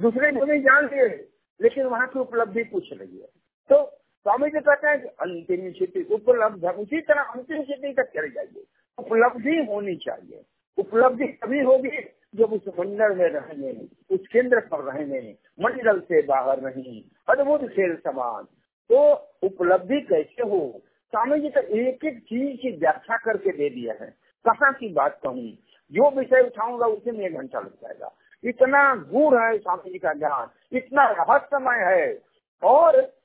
दूसरी 0.00 0.32
भूमि 0.32 0.58
जान 0.58 0.86
लिए, 0.86 1.32
लेकिन 1.60 1.86
वहाँ 1.86 2.08
की 2.08 2.18
उपलब्धि 2.18 2.64
कुछ 2.64 2.92
नहीं 2.92 3.20
है। 3.20 3.28
तो 3.68 3.99
स्वामी 4.20 4.48
जी 4.50 4.60
कहते 4.60 4.88
हैं 4.88 5.04
अंतिम 5.20 5.70
स्थिति 5.72 6.02
उपलब्ध 6.14 6.64
उसी 6.64 7.00
तरह 7.00 7.22
अंतिम 7.22 7.62
स्थिति 7.62 7.92
तक 7.92 8.10
चले 8.14 8.28
जाइए। 8.28 8.64
उपलब्धि 8.98 9.56
होनी 9.70 9.94
चाहिए। 9.96 10.42
उपलब्धि 10.78 11.24
तभी 11.24 11.60
होगी 11.60 11.90
जब 12.36 12.52
उस 12.52 12.68
मंडल 12.68 13.14
में 13.16 13.28
रहने 13.28 13.70
उस 14.10 14.26
केंद्र 14.32 14.60
पर 14.60 14.80
रहने 14.80 15.36
मंडल 15.60 16.00
से 16.00 16.22
बाहर 16.22 16.60
नहीं, 16.60 17.02
अद्भुत 17.28 17.64
खेल 17.68 17.94
समान। 17.96 18.44
तो 18.90 18.98
उपलब्धि 19.42 20.00
कैसे 20.00 20.42
हो? 20.42 20.82
स्वामी 21.12 21.40
जी 21.40 21.48
तो 21.48 21.60
एक 21.60 22.04
एक 22.04 22.18
चीज़ 22.18 22.60
की 22.60 22.70
व्याख्या 22.76 23.16
करके 23.16 23.50
दे 23.50 23.70
दिया 23.70 23.94
है। 24.00 24.10
कहाँ 24.44 24.72
की 24.72 24.92
बात 24.92 25.18
कहूँ, 25.22 25.50
जो 25.92 26.10
विषय 26.10 26.40
उठाऊँगा 26.40 26.86
उसी 26.86 27.10
में 27.10 27.26
एक 27.26 27.34
घंटा 27.34 27.60
लग 27.60 27.74
जाएगा। 27.74 28.12
इतना 28.44 28.94
गुण 28.94 29.38
है 29.38 29.58
स्वामी 29.58 29.90
जी 29.90 29.98
का 29.98 30.12
ज्ञान, 30.12 30.76
इतना 30.76 31.04
रहस्यमय 31.18 31.84
है। 31.86 32.22
और 32.62 33.19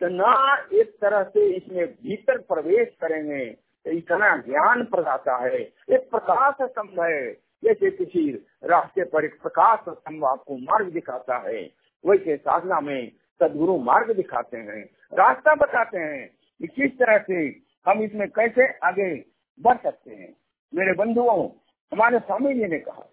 इतना 0.00 0.32
एक 0.72 0.90
तरह 1.00 1.22
से 1.24 1.44
इसमें 1.56 1.86
भीतर 1.92 2.38
प्रवेश 2.40 2.88
करेंगे 3.00 3.46
तो 3.86 3.90
इतना 3.90 4.36
ज्ञान 4.36 4.84
प्रदाता 4.84 5.36
है। 5.36 5.58
एक 5.58 6.08
प्रकाश 6.10 6.54
स्तंभ 6.62 7.00
है, 7.00 7.32
जैसे 7.62 7.90
किसी 7.90 8.30
रास्ते 8.64 9.04
पर 9.04 9.24
एक 9.24 9.34
प्रकाश 9.42 9.78
स्तंभ 9.88 10.24
आपको 10.24 10.56
मार्ग 10.58 10.92
दिखाता 10.92 11.38
है, 11.38 11.62
वैसे 12.04 12.36
साधना 12.36 12.80
में 12.80 13.10
सदगुरु 13.40 13.76
मार्ग 13.80 14.14
दिखाते 14.16 14.56
हैं, 14.56 14.84
रास्ता 15.12 15.54
बताते 15.54 15.98
हैं 15.98 16.28
कि 16.60 16.66
किस 16.68 16.98
तरह 16.98 17.18
से 17.18 17.44
हम 17.86 18.02
इसमें 18.02 18.28
कैसे 18.30 18.68
आगे 18.84 19.12
बढ़ 19.60 19.76
सकते 19.76 20.10
हैं। 20.10 20.34
मेरे 20.72 20.92
बंधुओं, 20.94 21.48
हमारे 21.92 22.18
स्वामी 22.18 22.54
जी 22.54 22.66
ने 22.66 22.78
कहा, 22.78 23.08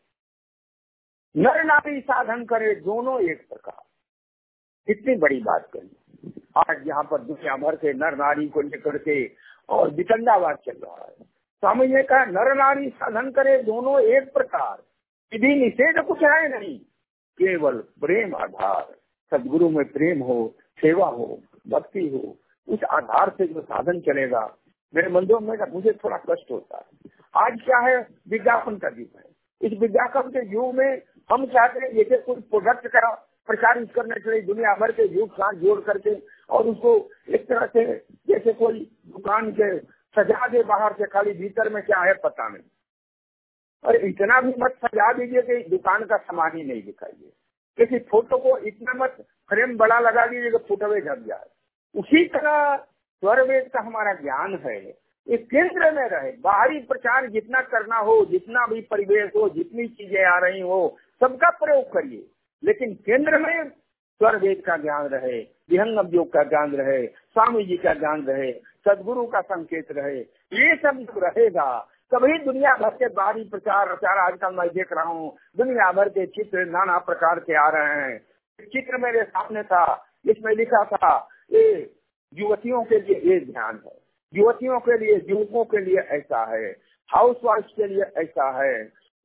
नर 1.36 1.64
नारी 1.64 2.00
साधन 2.02 2.46
करे 2.46 2.76
दोनों 2.76 3.20
एक 3.22 3.48
प्रकार। 3.50 3.84
इतनी 4.88 5.16
बड़ी 5.16 5.40
बात 5.42 5.70
कही 5.74 5.90
आज 6.56 6.88
यहाँ 6.88 7.04
पर 7.04 7.22
दुनिया 7.22 7.56
भर 7.58 7.76
के 7.76 7.94
नर 7.94 8.16
नारी 8.16 8.48
को 8.48 8.62
लेकर 8.62 8.98
के 8.98 9.16
और 9.70 9.90
वितंडावाद 9.90 10.58
चल 10.66 10.78
रहा 10.84 11.06
है। 11.06 11.24
स्वामी 11.64 11.88
ने 11.88 12.04
कहा 12.04 12.26
नर 12.26 12.54
नारी 12.56 12.90
साधन 12.90 13.32
करे 13.32 13.58
दोनों 13.64 14.00
एक 14.02 14.34
प्रकार। 14.34 14.78
विधि 15.32 15.54
निषेध 15.56 16.04
कुछ 16.06 16.24
है 16.24 16.48
नहीं, 16.50 16.78
केवल 17.40 17.78
प्रेम 18.02 18.36
आधार। 18.36 18.96
सदगुरु 19.32 19.70
में 19.70 19.86
प्रेम 19.86 20.20
हो, 20.20 20.56
सेवा 20.80 21.08
हो, 21.08 21.40
भक्ति 21.68 22.08
हो, 22.08 22.38
उस 22.68 22.84
आधार 22.84 23.30
से 23.30 23.48
जो 23.48 23.62
साधन 23.62 24.00
चलेगा, 24.00 24.46
मेरे 24.94 25.10
मंदिरों 25.10 25.40
में 25.40 25.58
मुझे 25.74 25.92
थोड़ा 26.04 26.18
कष्ट 26.30 26.52
होता 26.52 26.78
है। 26.78 27.10
आज 27.36 27.60
क्या 27.62 27.80
है? 27.80 27.98
विज्ञापन 28.30 28.76
का 28.76 28.88
युग 28.88 29.18
है। 29.18 29.24
इस 29.62 29.80
विज्ञापन 29.80 30.30
के 30.30 30.46
युग 30.48 30.76
में 30.76 31.02
हम 31.30 31.46
चाहते 31.46 31.80
हैं 31.80 31.94
जैसे 31.96 32.18
कोई 32.18 32.36
प्रोडक्ट 32.36 32.88
का 32.88 33.10
प्रचारित 33.50 33.92
करने 33.94 34.20
के 34.20 34.32
लिए 34.32 34.42
दुनिया 34.42 34.76
भर 34.76 34.92
के 34.92 35.04
युग 35.10 35.34
साथ 35.34 35.54
जोड़ 35.54 35.80
करके 35.82 36.16
और 36.50 36.68
उसको 36.68 37.10
एक 37.30 37.48
तरह 37.50 37.66
से 37.66 37.98
जैसे 38.28 38.54
कोई 38.54 38.92
दुकान 39.08 39.52
के 39.52 39.80
सजा 40.16 40.48
दे 40.48 40.64
बाहर 40.64 40.94
से 40.94 41.06
खाली 41.06 41.32
भीतर 41.32 41.70
में 41.70 41.84
क्या 41.84 42.00
है 42.00 42.14
पता 42.14 42.48
नहीं। 42.48 42.64
और 43.84 43.96
इतना 43.96 44.42
भी 44.42 44.54
मत 44.60 44.72
सजा 44.72 45.14
दीजिए 45.14 45.42
कि 45.42 45.70
दुकान 45.70 46.04
का 46.04 46.18
सामान 46.18 46.58
ही 46.58 46.64
नहीं 46.64 46.84
दिखाइए। 46.84 47.34
किसी 47.78 48.00
फ़ोटो 48.00 48.38
को 48.38 48.58
इतना 48.58 48.94
मत 48.96 49.26
फ्रेम 49.50 49.78
बड़ा 49.78 50.00
लगा 50.00 50.26
दीजिए 50.26 50.52
कि 50.52 50.58
फोटोवे 50.58 51.02
झप 51.02 51.24
जाए। 51.28 51.46
उसी 51.96 52.26
तरह 52.26 52.76
स्वर 52.78 53.42
वेद 53.42 53.70
का 53.74 53.82
हमारा 53.82 54.14
ज्ञान 54.14 54.56
है। 54.56 55.06
ये 55.30 55.38
केंद्र 55.38 55.92
में 55.92 56.10
रहे। 56.10 56.32
बाहरी 56.32 56.80
प्रचार 56.80 57.28
जितना 57.28 57.62
करना 57.62 57.98
हो, 57.98 58.26
जितना 58.26 58.68
भी 58.68 58.82
परिवेश 58.82 59.32
हो, 59.36 59.50
जितनी 59.50 59.88
चीज़ें 59.88 60.26
आ 60.26 60.40
रही 60.40 60.62
हो, 60.62 60.98
सबका 61.20 61.50
प्रयोग 61.50 61.94
करिए। 61.94 62.30
लेकिन 62.64 62.94
केंद्र 62.94 63.38
में 63.38 63.72
स्वर 64.22 64.36
वेद 64.36 64.62
का 64.66 64.78
ज्ञान 64.78 65.08
रहे, 65.08 65.40
विहंगम 65.70 66.10
योग 66.14 66.28
का 66.34 66.44
ज्ञान 66.44 66.76
रहे, 66.76 67.06
स्वामी 67.06 67.64
जी 67.66 67.78
का 67.78 67.94
ज्ञान 67.94 68.26
रहे, 68.26 68.52
सदगुरु 68.86 69.26
का 69.26 69.42
संकेत 69.42 69.88
रहे, 69.92 70.20
ये 70.54 70.76
सब 70.76 71.00
जो 71.00 71.20
रहेगा, 71.20 71.66
तभी 72.12 72.38
दुनिया 72.40 72.76
भर 72.76 72.90
के 72.90 73.08
बाहरी 73.08 73.44
प्रचार 73.44 73.88
प्रचार 73.88 74.18
आजकल 74.18 74.56
मैं 74.56 74.68
देख 74.68 74.94
रहा 74.94 75.04
हूँ, 75.04 75.36
दुनिया 75.58 75.92
भर 75.92 76.10
के 76.10 76.26
चित्र 76.26 76.66
नाना 76.66 76.98
प्रकार 76.98 77.40
के 77.40 77.56
आ 77.58 77.68
रहे 77.70 78.02
हैं। 78.02 78.18
चित्र 78.66 78.98
मेरे 78.98 79.24
सामने 79.24 79.64
था 79.64 79.84
इसमें 80.26 80.54
लिखा 80.56 80.84
था 80.84 81.30
ये 81.52 81.66
युवतियों 82.34 82.84
के 82.84 83.00
लिए 83.00 83.34
ये 83.34 83.40
ध्यान 83.40 83.82
है, 83.86 83.98
युवतियों 84.34 84.80
के 84.80 84.98
लिए, 84.98 85.16
युवकों 85.30 85.64
के 85.66 85.78
लिए 85.78 86.00
ऐसा 86.18 86.46
है 86.56 86.70
हाउस 87.10 87.42
वाइफ 87.44 87.66
के 87.76 87.88
लिए 87.88 88.04
ऐसा 88.18 88.50
है, 88.64 88.74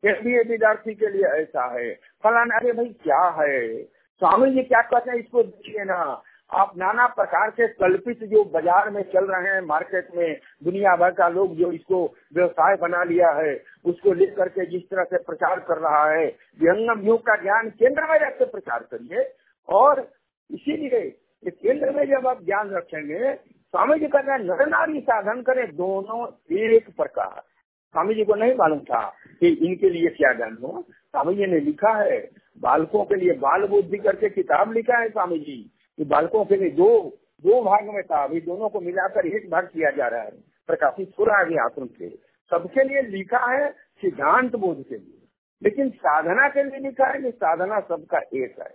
एमबीए 0.03 0.43
विद्यार्थी 0.43 0.95
के 0.95 1.11
लिए 1.11 1.27
ऐसा 1.43 1.71
है, 1.79 1.93
फलाना, 2.25 2.57
अरे 2.57 2.73
भाई 2.73 2.89
क्या 3.03 3.23
है? 3.41 4.00
स्वामी 4.21 4.51
जी 4.51 4.63
क्या 4.63 4.81
कहते 4.83 5.11
हैं, 5.11 5.19
इसको 5.19 5.43
देखिए 5.43 5.85
ना, 5.85 6.23
आप 6.51 6.73
नाना 6.77 7.07
प्रकार 7.09 7.51
से 7.51 7.67
कल्पित 7.75 8.25
जो 8.25 8.43
बाज़ार 8.45 8.91
में 8.91 9.03
चल 9.03 9.25
रहे 9.25 9.53
हैं 9.55 9.61
मार्केट 9.61 10.09
में, 10.17 10.41
दुनिया 10.65 10.95
भर 10.97 11.11
का 11.11 11.29
लोग 11.29 11.55
जो 11.57 11.71
इसको 11.73 12.05
व्यवसाय 12.35 12.77
बना 12.77 13.03
लिया 13.05 13.31
है, 13.33 13.55
उसको 13.85 14.13
लेकर 14.13 14.35
करके 14.35 14.67
जिस 14.67 14.83
तरह 14.83 15.05
से 15.05 15.19
प्रचार 15.19 15.61
कर 15.61 15.79
रहा 15.79 16.05
है 16.11 16.27
विहंगम 16.61 17.01
युग 17.01 17.21
का 17.21 17.37
ज्ञान 17.43 17.71
केंद्र 17.71 18.11
में 18.11 18.19
रख 18.19 18.39
के 18.39 18.45
प्रचार 18.45 18.87
करिए। 18.93 19.23
और 19.69 20.07
इसीलिए 20.51 21.01
इस 21.43 21.55
केंद्र 21.55 21.91
में 21.91 22.05
जब 22.07 22.27
आप 22.27 22.45
ज्ञान 22.45 22.71
रखेंगे, 22.71 23.35
स्वामी 23.35 23.99
जी 23.99 24.07
कहते 24.07 24.33
हैं, 24.33 24.39
नर 24.41 24.69
नारी 24.69 25.01
साधन 25.01 25.43
करें, 25.43 25.67
दोनों 25.77 26.27
एक 26.59 26.91
प्रकार। 26.97 27.43
स्वामी 27.91 28.15
जी 28.15 28.25
को 28.25 28.35
नहीं 28.35 28.55
मालूम 28.55 28.79
था 28.79 29.15
कि 29.41 29.49
इनके 29.49 29.91
लिए 29.91 30.09
क्या 30.09 30.33
ज्ञान 30.33 30.59
हो 30.63 30.85
स्वामी 30.89 31.35
जी 31.35 31.47
ने 31.47 31.61
लिखा 31.61 32.03
है, 32.03 32.31
बालकों 32.59 33.05
के 33.05 33.15
लिए 33.15 33.33
बाल 33.33 33.67
बुद्धि 33.69 33.97
करके 33.97 34.31
किताब 34.31 34.73
लिखा 34.73 34.99
है 34.99 35.09
स्वामी 35.09 35.39
जी 35.39 35.71
कि 35.97 36.05
बालकों 36.05 36.45
के 36.45 36.57
लिए 36.57 36.71
दो 36.71 37.17
दो 37.43 37.63
भाग 37.63 37.85
में 37.85 38.03
था। 38.03 38.25
अभी 38.25 38.41
दोनों 38.41 38.69
को 38.69 38.81
मिलाकर 38.81 39.27
एक 39.27 39.51
भाग 39.51 39.67
किया 39.67 39.91
जा 39.91 40.09
रहा 40.09 40.23
है। 40.23 40.31
प्रकाशित 40.67 41.13
हो 41.19 41.25
रहा 41.25 41.65
आश्रम 41.65 41.87
से 41.87 42.09
सबके 42.51 42.85
लिए 42.85 43.03
लिखा 43.03 43.53
है 43.53 43.71
सिद्धांत 43.71 44.57
बोध 44.57 44.89
के 44.89 44.95
लिए। 44.95 45.27
लेकिन 45.63 45.91
साधना 45.91 46.49
के 46.49 46.63
लिए 46.63 46.79
लिखा 46.79 47.07
है 47.07 47.23
कि 47.23 47.31
साधना 47.31 47.81
सबका 47.81 48.19
एक 48.19 48.55
है। 48.61 48.75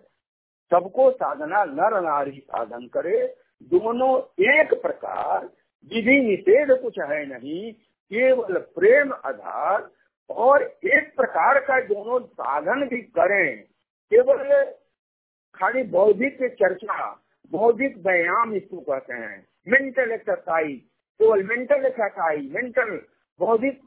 सबको 0.71 1.11
साधना 1.11 1.63
नर 1.65 2.01
नारी 2.01 2.39
साधन 2.39 2.87
करे। 2.87 3.35
दोनों 3.63 4.19
एक 4.43 4.81
प्रकार। 4.81 5.45
विधि 5.93 6.19
निषेध 6.21 6.81
कुछ 6.81 6.99
है 6.99 7.25
नहीं। 7.25 7.73
केवल 8.11 8.57
प्रेम 8.75 9.13
आधार 9.25 9.89
और 10.29 10.63
एक 10.63 11.15
प्रकार 11.15 11.59
का 11.59 11.79
दोनों 11.83 12.19
साधन 12.19 12.87
भी 12.87 13.01
करें। 13.11 13.61
केवल 14.11 14.63
खाली 15.55 15.83
बौद्धिक 15.89 16.37
चर्चा, 16.53 17.09
बौद्धिक 17.51 17.97
व्यायाम 17.97 18.53
इसको 18.55 18.79
कहते 18.81 19.13
हैं। 19.13 19.45
मेंटल 19.67 20.11
एक्सरसाइज 20.11 20.79
केवल 21.19 21.43
मेंटल 21.43 21.85
एक्सरसाइज 21.85 22.51
मेंटल 22.53 22.91
बौद्धिक 23.39 23.81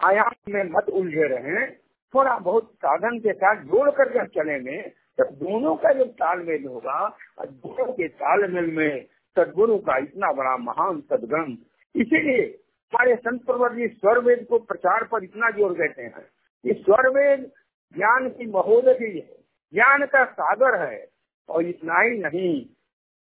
आयाम 0.00 0.52
में 0.52 0.62
मत 0.70 0.88
उलझे 0.90 1.28
रहे। 1.28 1.66
थोड़ा 2.14 2.36
बहुत 2.40 2.70
साधन 2.74 3.18
के 3.18 3.32
साथ 3.32 3.62
जोड़ 3.64 3.90
कर 3.90 4.12
जब 4.14 4.26
चलेंगे 4.34 4.80
तब 5.18 5.28
दोनों 5.34 5.74
का 5.76 5.92
जब 5.92 6.10
तालमेल 6.12 6.66
होगा, 6.66 6.98
और 7.38 7.46
दोनों 7.46 7.92
के 7.92 8.08
तालमेल 8.10 8.70
में 8.72 9.04
सदगुरु 9.36 9.78
का 9.78 9.96
इतना 9.98 10.32
बड़ा 10.32 10.56
महान 10.58 11.00
सदगंध 11.02 11.56
इसीलिए 11.94 12.46
हमारे 12.92 13.14
संत 13.16 13.44
प्रवर 13.46 13.74
जी 13.74 13.86
स्वर 13.88 14.18
वेद 14.18 14.46
को 14.50 14.58
प्रचार 14.58 15.04
पर 15.04 15.24
इतना 15.24 15.50
ज़ोर 15.50 15.72
देते 15.72 16.02
हैं। 16.02 16.24
कि 16.64 16.74
स्वर 16.74 17.08
वेद 17.08 17.40
ज्ञान 17.96 18.28
की 18.28 18.46
महोदय 18.46 18.96
है, 19.04 19.20
ज्ञान 19.74 20.04
का 20.06 20.24
सागर 20.24 20.80
है, 20.82 21.08
और 21.48 21.64
इतना 21.64 22.00
ही 22.00 22.18
नहीं, 22.18 22.64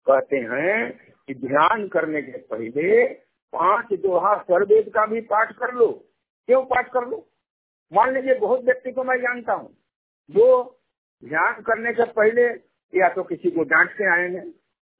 कहते 0.06 0.36
हैं 0.36 0.90
कि 1.28 1.34
ध्यान 1.34 1.86
करने 1.88 2.22
के 2.22 2.38
पहले 2.50 3.04
पाँच 3.52 3.92
दोहा 4.00 4.34
स्वर 4.36 4.62
वेद 4.64 4.88
का 4.88 5.06
भी 5.06 5.20
पाठ 5.20 5.52
कर 5.52 5.74
लो। 5.74 5.88
क्यों 6.48 6.62
पाठ 6.64 6.88
कर 6.88 7.08
लो? 7.08 7.26
मान 7.92 8.14
लीजिए 8.14 8.34
बहुत 8.34 8.64
व्यक्ति 8.64 8.92
को 8.92 9.04
मैं 9.04 9.16
जानता 9.18 9.52
हूँ, 9.52 9.70
जो 10.30 10.78
ध्यान 11.22 11.60
करने 11.62 11.92
से 11.92 12.04
पहले 12.12 12.46
या 12.92 13.08
तो 13.08 13.22
किसी 13.22 13.50
को 13.50 13.62
डांट 13.64 13.92
के 13.92 14.10
आएँगे, 14.12 14.42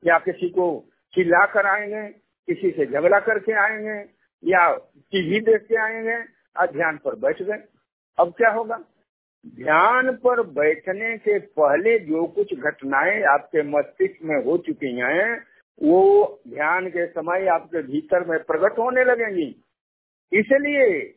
या 0.03 0.19
किसी 0.19 0.49
को 0.49 0.67
चिल्ला 1.15 1.45
कर 1.47 1.67
आएँगे, 1.67 2.09
किसी 2.49 2.71
से 2.71 2.87
झगड़ा 2.87 3.19
करके 3.21 3.53
आएँगे 3.53 4.03
या 4.45 4.75
टीवी 4.97 5.41
देख 5.41 5.63
के 5.63 5.77
आएँगे 5.77 6.17
और 6.61 6.71
ध्यान 6.71 6.99
पर 7.05 7.15
बैठ 7.15 7.43
गए। 7.43 7.65
अब 8.19 8.33
क्या 8.33 8.51
होगा? 8.51 8.77
ध्यान 9.47 10.17
पर 10.17 10.43
बैठने 10.43 11.19
के 11.19 11.39
पहले 11.39 11.99
जो 11.99 12.27
कुछ 12.27 12.55
घटनाएँ 12.55 13.23
आपके 13.23 13.63
मस्तिष्क 13.63 14.19
में 14.23 14.45
हो 14.45 14.59
चुकी 14.59 15.01
हैं, 15.01 15.43
वो 15.83 16.25
ध्यान 16.49 16.89
के 16.89 17.07
समय 17.07 17.47
आपके 17.47 17.83
भीतर 17.83 18.25
में 18.25 18.43
प्रकट 18.43 18.79
होने 18.79 19.05
लगेंगी। 19.05 19.65
इसलिए 20.33 21.15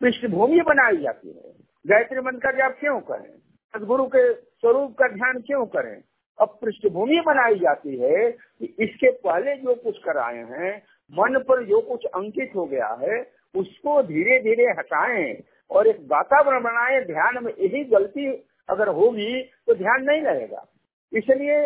पृष्ठभूमि 0.00 0.60
बनाई 0.60 0.96
जाती 0.96 1.28
है। 1.28 1.54
गायत्री 1.86 2.20
मंत्र 2.20 2.38
का 2.38 2.50
जाप 2.50 2.76
क्यों 2.80 3.00
करें? 3.00 3.38
सदगुरु 3.76 4.06
के 4.06 4.34
स्वरूप 4.34 4.98
का 4.98 5.08
ध्यान 5.08 5.40
क्यों 5.40 5.66
करें? 5.66 6.02
अब 6.40 6.58
पृष्ठभूमि 6.62 7.20
बनाई 7.26 7.54
जाती 7.54 7.96
है 7.96 8.30
कि 8.30 8.76
इसके 8.78 9.10
पहले 9.10 9.56
जो 9.56 9.74
कुछ 9.74 9.98
कराए 9.98 10.36
हैं 10.36 10.82
मन 11.12 11.38
पर 11.48 11.64
जो 11.64 11.80
कुछ 11.80 12.04
अंकित 12.06 12.52
हो 12.56 12.64
गया 12.66 12.88
है, 13.00 13.20
उसको 13.54 14.02
धीरे 14.02 14.38
धीरे 14.42 14.64
हटाएँ 14.70 15.34
और 15.70 15.86
एक 15.86 16.00
वातावरण 16.12 16.62
बनाए। 16.62 17.00
ध्यान 17.04 17.42
में 17.44 17.52
यही 17.52 17.84
गलती 17.86 18.30
अगर 18.68 18.88
होगी 18.90 19.42
तो 19.66 19.74
ध्यान 19.74 20.04
नहीं 20.04 20.22
रहेगा 20.22 20.64
इसलिए 21.12 21.60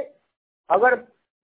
अगर 0.71 0.95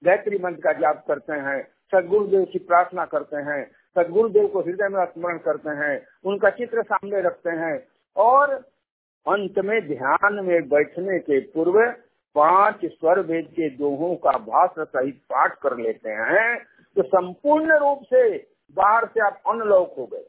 गायत्री 0.03 0.39
मंत्र 0.39 0.61
का 0.63 0.73
जाप 0.73 1.05
करते 1.09 1.33
हैं, 1.35 1.63
सदगुरुदेव 1.93 2.45
की 2.45 2.59
प्रार्थना 2.61 3.05
करते 3.05 3.37
हैं, 3.43 3.65
सदगुरुदेव 3.97 4.47
को 4.47 4.61
हृदय 4.61 4.89
में 4.89 5.05
स्मरण 5.05 5.39
करते 5.39 5.71
हैं, 5.71 5.95
उनका 6.25 6.51
चित्र 6.51 6.83
सामने 6.83 7.21
रखते 7.21 7.51
हैं 7.51 7.77
और 8.17 8.53
अंत 9.27 9.59
में 9.59 9.81
ध्यान 9.89 10.45
में 10.45 10.69
बैठने 10.69 11.19
के 11.19 11.41
पूर्व 11.53 11.81
पाँच 12.37 12.85
स्वर 12.85 13.21
वेद 13.21 13.47
के 13.47 13.69
दोहों 13.71 14.15
का 14.17 14.31
भाषा 14.45 14.85
सहित 14.85 15.21
पाठ 15.31 15.55
कर 15.63 15.77
लेते 15.77 16.11
हैं। 16.11 16.57
तो 16.97 17.03
संपूर्ण 17.03 17.79
रूप 17.79 18.01
से 18.03 18.39
बाहर 18.75 19.07
से 19.07 19.21
आप 19.21 19.43
अनलॉक 19.49 19.95
हो 19.99 20.07
गए। 20.07 20.25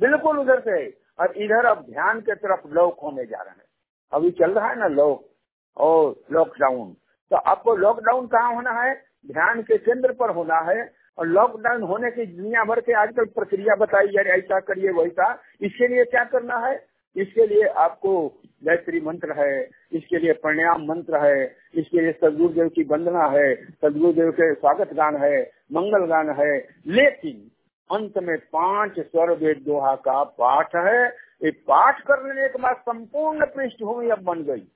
बिल्कुल 0.00 0.38
उधर 0.38 0.60
से। 0.60 0.98
और 1.20 1.32
इधर 1.36 1.64
अब 1.66 1.86
ध्यान 1.90 2.20
के 2.20 2.34
तरफ़ 2.34 2.68
लॉक 2.68 3.00
होने 3.02 3.24
जा 3.24 3.42
रहे 3.42 3.50
हैं। 3.50 3.68
अभी 4.12 4.30
चल 4.30 4.52
रहा 4.52 4.68
है 4.68 4.78
ना 4.78 4.86
लॉक 4.86 5.28
और 5.76 6.16
लॉकडाउन 6.32 6.96
तो 7.30 7.36
आपको 7.36 7.76
लॉकडाउन 7.76 8.26
कहाँ 8.26 8.54
होना 8.54 8.70
है? 8.70 8.94
ध्यान 9.26 9.62
के 9.62 9.78
केंद्र 9.78 10.12
पर 10.12 10.30
होना 10.30 10.58
है। 10.58 10.92
और 11.18 11.26
लॉकडाउन 11.26 11.82
होने 11.82 12.10
की 12.10 12.26
दुनिया 12.26 12.64
भर 12.64 12.80
के 12.80 12.92
आजकल 12.92 13.24
प्रक्रिया 13.24 13.76
बताई 13.76 14.06
जा 14.06 14.22
रही 14.22 14.32
ऐसा 14.32 14.60
करिए, 14.60 14.90
वैसा। 14.90 15.42
इसके 15.60 15.88
लिए 15.88 16.04
क्या 16.04 16.24
करना 16.24 16.56
है? 16.58 16.86
इसके 17.16 17.46
लिए 17.46 17.62
आपको 17.62 18.28
गायत्री 18.64 19.00
मंत्र 19.00 19.32
है। 19.32 19.70
इसके 19.92 20.18
लिए 20.18 20.32
प्राणायाम 20.32 20.84
मंत्र 20.84 21.24
है। 21.24 21.56
इसके 21.74 22.00
लिए 22.00 22.12
सदगुरुदेव 22.12 22.68
की 22.68 22.84
वंदना 22.84 23.26
है। 23.26 23.54
सदगुरुदेव 23.54 24.30
के 24.30 24.54
स्वागत 24.54 24.92
गान 24.92 25.16
है। 25.16 25.57
मंगल 25.72 26.06
गान 26.06 26.30
है। 26.30 26.68
लेकिन 26.86 27.50
अंत 27.96 28.18
में 28.18 28.38
पाँच 28.38 29.00
स्वर 29.00 29.30
वेद 29.30 29.58
दोहा 29.58 29.94
का 29.94 30.24
पाठ 30.24 30.76
है। 30.76 31.06
ये 31.44 31.50
पाठ 31.50 32.00
करने 32.00 32.48
के 32.48 32.58
बाद 32.58 32.76
संपूर्ण 32.76 33.46
पृष्ठभूमि 33.46 34.08
अब 34.08 34.18
बन 34.18 34.42
गई। 34.42 34.66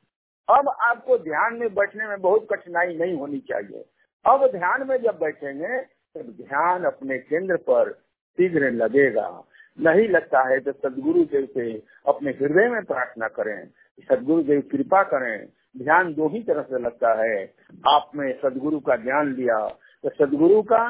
अब 0.49 0.69
आपको 0.69 1.19
ध्यान 1.19 1.55
में 1.55 1.75
बैठने 1.75 2.07
में 2.07 2.21
बहुत 2.21 2.47
कठिनाई 2.51 2.97
नहीं 2.97 3.19
होनी 3.19 3.39
चाहिए। 3.39 3.85
अब 4.27 4.47
ध्यान 4.47 4.89
में 4.89 4.97
जब 4.97 5.19
बैठेंगे 5.19 5.79
तो 5.79 6.23
ध्यान 6.23 6.85
अपने 6.85 7.19
केंद्र 7.19 7.57
पर 7.57 7.93
शीघ्र 8.37 8.71
लगेगा। 8.71 9.45
नहीं 9.81 10.09
लगता 10.09 10.49
है 10.49 10.61
तो 10.61 10.73
सदगुरु 10.73 11.25
देव 11.25 11.47
से 11.47 11.83
अपने 12.07 12.31
हृदय 12.31 12.69
में 12.69 12.85
प्रार्थना 12.85 13.29
करें। 13.29 13.67
सदगुरु 14.09 14.43
देव 14.43 14.63
कृपा 14.73 15.03
करें। 15.03 15.47
ध्यान 15.79 16.15
दो 16.15 16.29
ही 16.29 16.43
तरह 16.43 16.63
से 16.63 16.79
लगता 16.79 17.13
है। 17.23 17.55
आप 17.89 18.11
में 18.15 18.33
सदगुरु 18.43 18.81
का 18.81 18.97
ज्ञान 18.97 19.35
लिया 19.35 19.59
तो 20.05 20.11
सदगुरु 20.11 20.63
का 20.63 20.89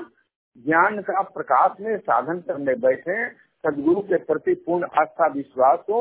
ज्ञान 0.57 1.01
का 1.03 1.23
प्रकाश 1.31 1.81
में 1.81 1.97
साधन 1.99 2.39
करने 2.41 2.75
बैठे, 2.77 3.29
सदगुरु 3.65 4.01
के 4.03 4.17
प्रति 4.25 4.55
पूर्ण 4.67 4.87
आस्था 5.01 5.27
विश्वास 5.33 5.79
हो 5.91 6.01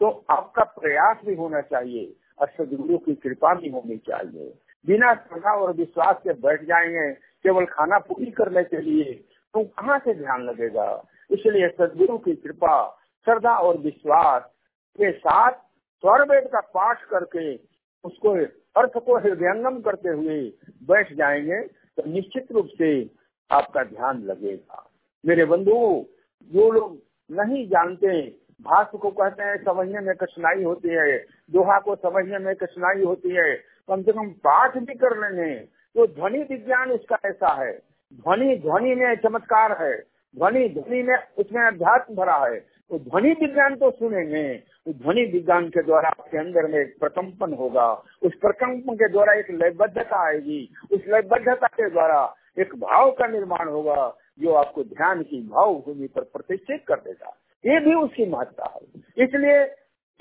तो 0.00 0.10
आपका 0.30 0.64
प्रयास 0.76 1.16
भी 1.26 1.34
होना 1.34 1.60
चाहिए 1.62 2.12
और 2.38 2.48
सदगुरु 2.48 2.98
की 2.98 3.14
कृपा 3.16 3.54
भी 3.54 3.70
होनी 3.70 3.96
चाहिए। 4.06 4.52
बिना 4.84 5.12
श्रद्धा 5.14 5.54
और 5.56 5.72
विश्वास 5.76 6.16
के 6.24 6.32
बैठ 6.40 6.62
जाएँगे, 6.64 7.10
केवल 7.12 7.64
खाना 7.66 7.98
पूरी 8.00 8.30
करने 8.32 8.62
के 8.64 8.80
लिए 8.80 9.12
तो 9.54 9.64
कहाँ 9.64 9.98
से 9.98 10.14
ध्यान 10.14 10.42
लगेगा? 10.42 10.88
इसलिए 11.30 11.68
सदगुरु 11.70 12.18
की 12.18 12.34
कृपा, 12.36 12.88
श्रद्धा 13.26 13.56
और 13.58 13.78
विश्वास 13.80 14.42
के 14.98 15.10
साथ 15.12 15.52
स्वर 15.52 16.22
वेद 16.24 16.48
का 16.52 16.60
पाठ 16.74 17.04
करके, 17.04 17.54
उसको 18.04 18.32
अर्थ 18.76 18.98
को 18.98 19.18
हृदयंगम 19.18 19.80
करते 19.80 20.08
हुए 20.10 20.40
बैठ 20.88 21.12
जाएँगे। 21.14 21.60
तो 21.98 22.10
निश्चित 22.10 22.52
रूप 22.52 22.68
से 22.78 22.90
आपका 23.50 23.82
ध्यान 23.84 24.22
लगेगा। 24.22 24.88
मेरे 25.24 25.44
बंधु, 25.44 26.06
जो 26.50 26.70
लोग 26.70 26.98
नहीं 27.30 27.66
जानते, 27.68 28.20
भाष्य 28.60 28.98
को 28.98 29.10
कहते 29.10 29.42
हैं, 29.42 29.56
समझने 29.64 30.00
में 30.00 30.14
कठिनाई 30.16 30.62
होती 30.62 30.88
है, 30.88 31.18
दोहा 31.50 31.78
को 31.78 31.94
समझने 31.96 32.38
में 32.38 32.54
कठिनाई 32.54 33.02
होती 33.04 33.30
है, 33.30 33.54
कम 33.88 34.02
से 34.02 34.12
कम 34.12 34.28
पाठ 34.46 34.76
भी 34.78 34.94
कर 34.94 35.16
लेंगे 35.20 35.54
तो 35.96 36.06
ध्वनि 36.06 36.42
विज्ञान 36.42 36.90
उसका 36.90 37.18
ऐसा 37.24 37.52
है। 37.54 37.72
ध्वनि 38.12 38.56
ध्वनि 38.56 38.94
में 38.94 39.14
चमत्कार 39.16 39.72
है, 39.82 39.96
ध्वनि 40.34 40.68
ध्वनि 40.68 41.02
में 41.02 41.16
उसमें 41.38 41.62
अध्यात्म 41.62 42.14
भरा 42.14 42.36
है 42.44 42.58
तो 42.90 42.98
ध्वनि 43.00 43.32
विज्ञान 43.40 43.74
तो 43.76 43.90
सुनेंगे 43.90 44.44
ध्वनि 44.88 45.22
विज्ञान 45.22 45.68
के 45.68 45.82
द्वारा 45.82 46.08
आपके 46.08 46.38
अंदर 46.38 46.66
में 46.66 46.78
एक 46.78 46.96
प्रकम्पन 47.00 47.52
होगा। 47.54 47.92
उस 48.22 48.34
प्रकम्पन 48.34 48.94
के 48.94 49.08
द्वारा 49.08 49.32
एक 49.32 49.50
लयबद्धता 49.50 50.26
आएगी। 50.26 50.74
उस 50.92 51.00
लयबद्धता 51.08 51.66
के 51.66 51.90
द्वारा 51.90 52.34
एक 52.58 52.74
भाव 52.74 53.10
का 53.10 53.26
निर्माण 53.26 53.68
होगा, 53.68 54.16
जो 54.38 54.52
आपको 54.52 54.84
ध्यान 54.84 55.22
की 55.22 55.48
भाव 55.48 55.74
भूमि 55.74 56.06
पर 56.06 56.22
प्रतिष्ठित 56.22 56.84
कर 56.88 56.94
देगा। 56.94 57.36
ये 57.66 57.80
भी 57.80 57.94
उसकी 57.94 58.26
महत्ता 58.26 58.64
है। 58.64 59.02
इसलिए 59.24 59.74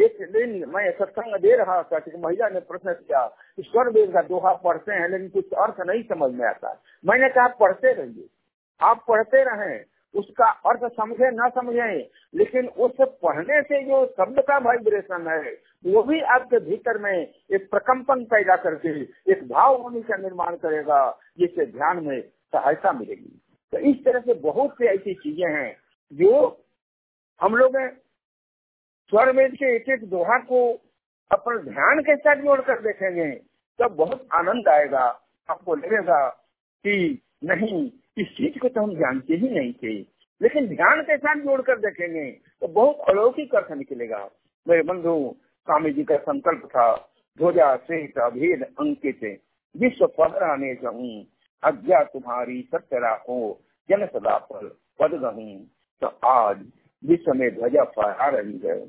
एक 0.06 0.18
दिन 0.22 0.66
मैं 0.70 0.92
सत्संग 0.92 1.36
दे 1.36 1.56
रहा 1.56 1.84
था 1.84 2.00
कि 2.00 2.12
महिला 2.18 2.50
ने 2.50 2.60
प्रश्न 2.60 2.94
किया, 2.94 3.36
ईश्वर 3.60 3.90
वेद 3.90 4.14
का 4.14 4.22
दोहा 4.22 4.54
पढ़ते 4.54 4.94
हैं, 4.94 5.10
लेकिन 5.10 5.30
कुछ 5.30 5.52
अर्थ 5.52 5.76
नहीं 5.80 6.04
समझ 6.04 6.32
में 6.32 6.46
आता 6.46 6.82
मैंने 7.06 7.30
कहा 7.30 7.48
पढ़ते 7.48 7.94
रहिए। 7.94 8.30
आप 8.82 9.06
पढ़ते 9.08 9.44
रहें। 9.44 9.86
उसका 10.16 10.46
अर्थ 10.66 10.82
समझे, 10.94 11.30
न 11.32 11.50
समझे, 11.50 11.92
लेकिन 12.34 12.68
उस 12.68 12.92
पढ़ने 13.24 13.62
से 13.62 13.82
जो 13.84 14.06
शब्द 14.08 14.40
का 14.48 14.58
वाइब्रेशन 14.60 15.28
है, 15.28 15.52
वो 15.86 16.04
भी 16.04 16.20
आपके 16.30 16.60
भीतर 16.60 16.98
में 16.98 17.12
एक 17.12 17.70
प्रकम्पन 17.72 18.24
पैदा 18.26 18.56
करके, 18.56 18.90
एक 19.32 19.48
भाव 19.50 19.78
भूमि 19.78 20.02
का 20.02 20.18
निर्माण 20.18 20.56
करेगा, 20.58 21.00
जिससे 21.40 21.66
ध्यान 21.68 22.04
में 22.06 22.22
सहायता 22.22 22.92
मिलेगी। 22.92 23.40
तो 23.74 23.78
इस 23.90 24.04
तरह 24.06 24.20
से 24.20 24.34
बहुत 24.42 24.74
सी 24.74 24.86
ऐसी 24.88 25.14
चीज़ें 25.14 25.50
हैं 25.50 25.76
जो 26.12 26.32
हम 27.42 27.56
लोग 27.56 27.78
स्वर 29.12 29.32
वेद 29.36 29.54
के 29.54 29.76
एक 29.76 29.90
एक 29.90 30.10
दोहा 30.10 30.38
को 30.42 30.62
अपन 31.32 31.58
ध्यान 31.64 32.00
के 32.02 32.16
साथ 32.16 32.44
जोड़कर 32.44 32.82
देखेंगे 32.82 33.32
तब 33.80 33.88
तो 33.88 33.96
बहुत 33.96 34.28
आनंद 34.34 34.68
आएगा, 34.68 35.04
आपको 35.50 35.76
लगेगा 35.76 36.28
कि 36.86 37.22
नहीं 37.44 37.90
इस 38.18 38.28
चीज़ 38.28 38.58
को 38.60 38.70
तो 38.70 38.82
हम 38.82 38.94
जानते 38.96 39.34
ही 39.34 39.50
नहीं 39.50 39.74
थे। 39.74 40.00
लेकिन 40.42 40.68
ध्यान 40.68 41.02
के 41.02 41.18
साथ 41.18 41.40
जोड़कर 41.42 41.78
देखेंगे 41.80 42.30
तो 42.32 42.68
बहुत 42.70 43.10
अलौकिक 43.10 43.56
अर्थ 43.56 43.72
निकलेगा। 43.72 44.30
मेरे 44.68 44.84
बंधु, 44.84 45.36
स्वामी 45.68 45.92
जी 45.92 46.04
का 46.04 46.18
संकल्प 46.20 46.66
था, 46.66 46.94
ध्वजा 47.40 47.76
श्रेष्ठ 47.78 48.18
अभेद 48.20 48.64
अंकित, 48.64 49.24
विश्व 49.76 50.06
पधराने 50.10 50.74
जाऊँ, 50.76 51.24
अज्ञा 51.64 52.04
तुम्हारी 52.06 52.62
सत्य 52.72 53.00
राखो, 53.00 53.40
जन 53.90 54.06
सदा 54.06 54.38
पर 54.46 54.68
पद 55.00 55.14
गहूं 55.22 55.58
तो 56.02 56.08
आज 56.28 56.66
विश्व 57.04 57.34
में 57.34 57.50
ध्वजा 57.56 57.84
फहरा 57.92 58.28
रही 58.30 58.58
है, 58.66 58.80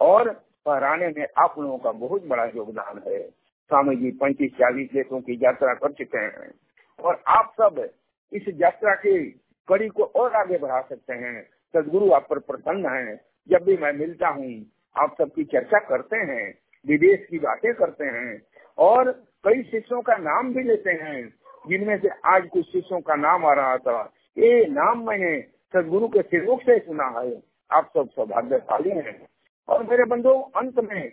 और 0.00 0.32
फहराने 0.66 1.08
में 1.08 1.26
आप 1.38 1.54
लोगों 1.58 1.78
का 1.78 1.92
बहुत 1.98 2.26
बड़ा 2.26 2.44
योगदान 2.46 3.02
है। 3.06 3.20
स्वामी 3.22 3.96
जी 3.96 4.10
पैंतीस 4.20 4.52
चालीस 4.52 4.90
देशों 4.92 5.20
की 5.20 5.38
यात्रा 5.42 5.74
कर 5.74 5.92
चुके 5.94 6.18
हैं, 6.18 6.50
और 6.98 7.22
आप 7.28 7.52
सब 7.52 7.88
इस 8.32 8.42
यात्रा 8.48 8.94
की 8.94 9.40
कड़ी 9.68 9.88
को 9.88 10.02
और 10.02 10.32
आगे 10.32 10.58
बढ़ा 10.58 10.80
सकते 10.80 11.12
हैं। 11.12 11.48
सदगुरु 11.72 12.10
आप 12.10 12.26
पर 12.30 12.38
प्रसन्न 12.38 12.86
है। 12.86 13.20
जब 13.48 13.64
भी 13.64 13.76
मैं 13.76 13.92
मिलता 13.92 14.28
हूँ, 14.28 14.66
आप 14.96 15.14
सबकी 15.18 15.44
चर्चा 15.44 15.78
करते 15.78 16.16
हैं, 16.16 16.58
विदेश 16.86 17.26
की 17.30 17.38
बातें 17.38 17.74
करते 17.74 18.04
हैं, 18.04 18.42
और 18.78 19.12
कई 19.44 19.62
शिष्यों 19.62 20.02
का 20.02 20.16
नाम 20.16 20.54
भी 20.54 20.62
लेते 20.62 20.90
हैं, 20.90 21.34
जिनमें 21.68 21.98
से 21.98 22.08
आज 22.08 22.48
कुछ 22.48 22.72
शिष्यों 22.72 23.00
का 23.00 23.14
नाम 23.14 23.46
आ 23.46 23.52
रहा 23.52 23.76
था। 23.76 24.12
ये 24.38 24.66
नाम 24.66 25.06
मैंने 25.06 25.40
सदगुरु 25.72 26.08
के 26.08 26.22
सिरमुख 26.22 26.60
से 26.60 26.78
सुना 26.78 27.04
है। 27.04 27.42
आप 27.72 27.90
सब 27.94 28.08
सौभाग्यशाली 28.10 28.90
हैं। 28.90 29.28
और 29.68 29.84
मेरे 29.84 30.04
बंधु, 30.04 30.30
अंत 30.30 30.78
में 30.78 31.12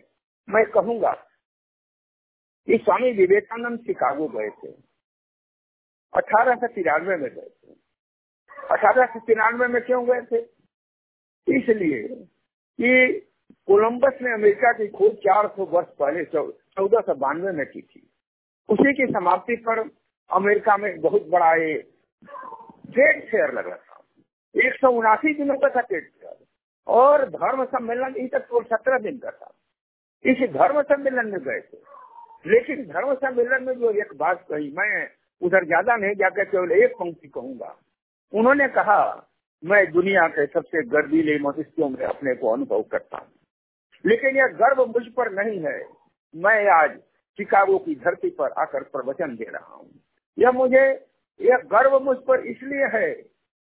मैं 0.49 0.65
कहूँगा 0.65 1.11
कि 2.65 2.77
स्वामी 2.77 3.11
विवेकानंद 3.11 3.79
शिकागो 3.79 4.27
गए 4.27 4.49
थे। 4.49 4.84
अठारह 6.15 6.55
सौ 6.55 6.67
तिरानवे 6.67 7.15
में 7.15 7.29
गए 7.29 7.49
थे। 7.49 7.71
अठारह 8.71 9.05
सौ 9.05 9.19
तिरानवे 9.19 9.67
में 9.67 9.81
क्यों 9.81 10.07
गए 10.07 10.21
थे? 10.21 10.37
इसलिए 11.57 12.07
कि 12.81 13.19
कोलंबस 13.51 14.19
ने 14.21 14.33
अमेरिका 14.33 14.71
की 14.71 14.87
खोज 14.87 15.11
400 15.11 15.65
वर्ष 15.65 15.87
पहले 15.87 16.23
चौदह 16.23 16.99
सौ 16.99 17.15
बानवे 17.15 17.51
में 17.51 17.65
की 17.65 17.81
थी। 17.81 18.09
उसी 18.69 18.93
की 18.93 19.13
समाप्ति 19.13 19.55
पर 19.55 19.89
अमेरिका 20.31 20.77
में 20.77 21.01
बहुत 21.01 21.27
बड़ा 21.27 21.55
ये 21.55 21.73
ट्रेड 22.91 23.29
फेयर 23.29 23.53
लगा 23.53 23.75
था। 23.75 24.03
एक 24.65 24.73
सौ 24.73 24.91
उनासी 24.91 25.33
दिनों 25.33 25.55
का 25.55 25.69
था 25.69 25.81
ट्रेड 25.81 26.03
फेयर 26.03 26.45
और 26.87 27.29
धर्म 27.29 27.65
सम्मेलन 27.65 28.15
इन 28.15 28.27
तक 28.27 28.39
केवल 28.39 28.63
सत्रह 28.63 28.97
दिन 28.97 29.17
का 29.17 29.31
था। 29.31 29.53
इस 30.25 30.49
धर्म 30.49 30.81
सम्मेलन 30.81 31.27
में 31.27 31.39
गए 31.39 31.59
थे। 31.59 31.77
लेकिन 32.47 32.85
धर्म 32.87 33.13
सम्मेलन 33.13 33.63
में 33.63 33.73
जो 33.73 33.91
एक 33.91 34.13
बात 34.15 34.45
कही, 34.49 34.71
मैं 34.71 35.07
उधर 35.41 35.65
ज़्यादा 35.65 35.95
नहीं, 35.95 36.15
जाकर 36.15 36.43
केवल 36.43 36.71
एक 36.71 36.91
पंक्ति 36.91 37.27
कहूँगा। 37.27 37.75
उन्होंने 38.33 38.67
कहा, 38.67 39.29
मैं 39.65 39.91
दुनिया 39.91 40.27
के 40.27 40.45
सबसे 40.45 40.83
गर्दीले 40.83 41.39
मनुष्यों 41.39 41.89
में 41.89 42.05
अपने 42.05 42.35
को 42.35 42.49
अनुभव 42.49 42.81
करता 42.81 43.17
हूँ। 43.17 43.31
लेकिन 44.05 44.37
यह 44.37 44.47
गर्व 44.47 44.85
मुझ 44.85 45.07
पर 45.07 45.31
नहीं 45.31 45.59
है। 45.59 45.85
मैं 46.35 46.69
आज 46.69 46.97
शिकागो 47.37 47.77
की 47.77 47.95
धरती 47.95 48.29
पर 48.29 48.51
आकर 48.51 48.83
प्रवचन 48.83 49.35
दे 49.35 49.43
रहा 49.43 49.75
हूँ। 49.75 49.89
यह 50.39 50.51
मुझे, 50.51 51.05
यह 51.41 51.57
गर्व 51.57 51.99
मुझ 51.99 52.17
पर 52.17 52.39
इसलिए 52.39 52.85
है 52.85 53.13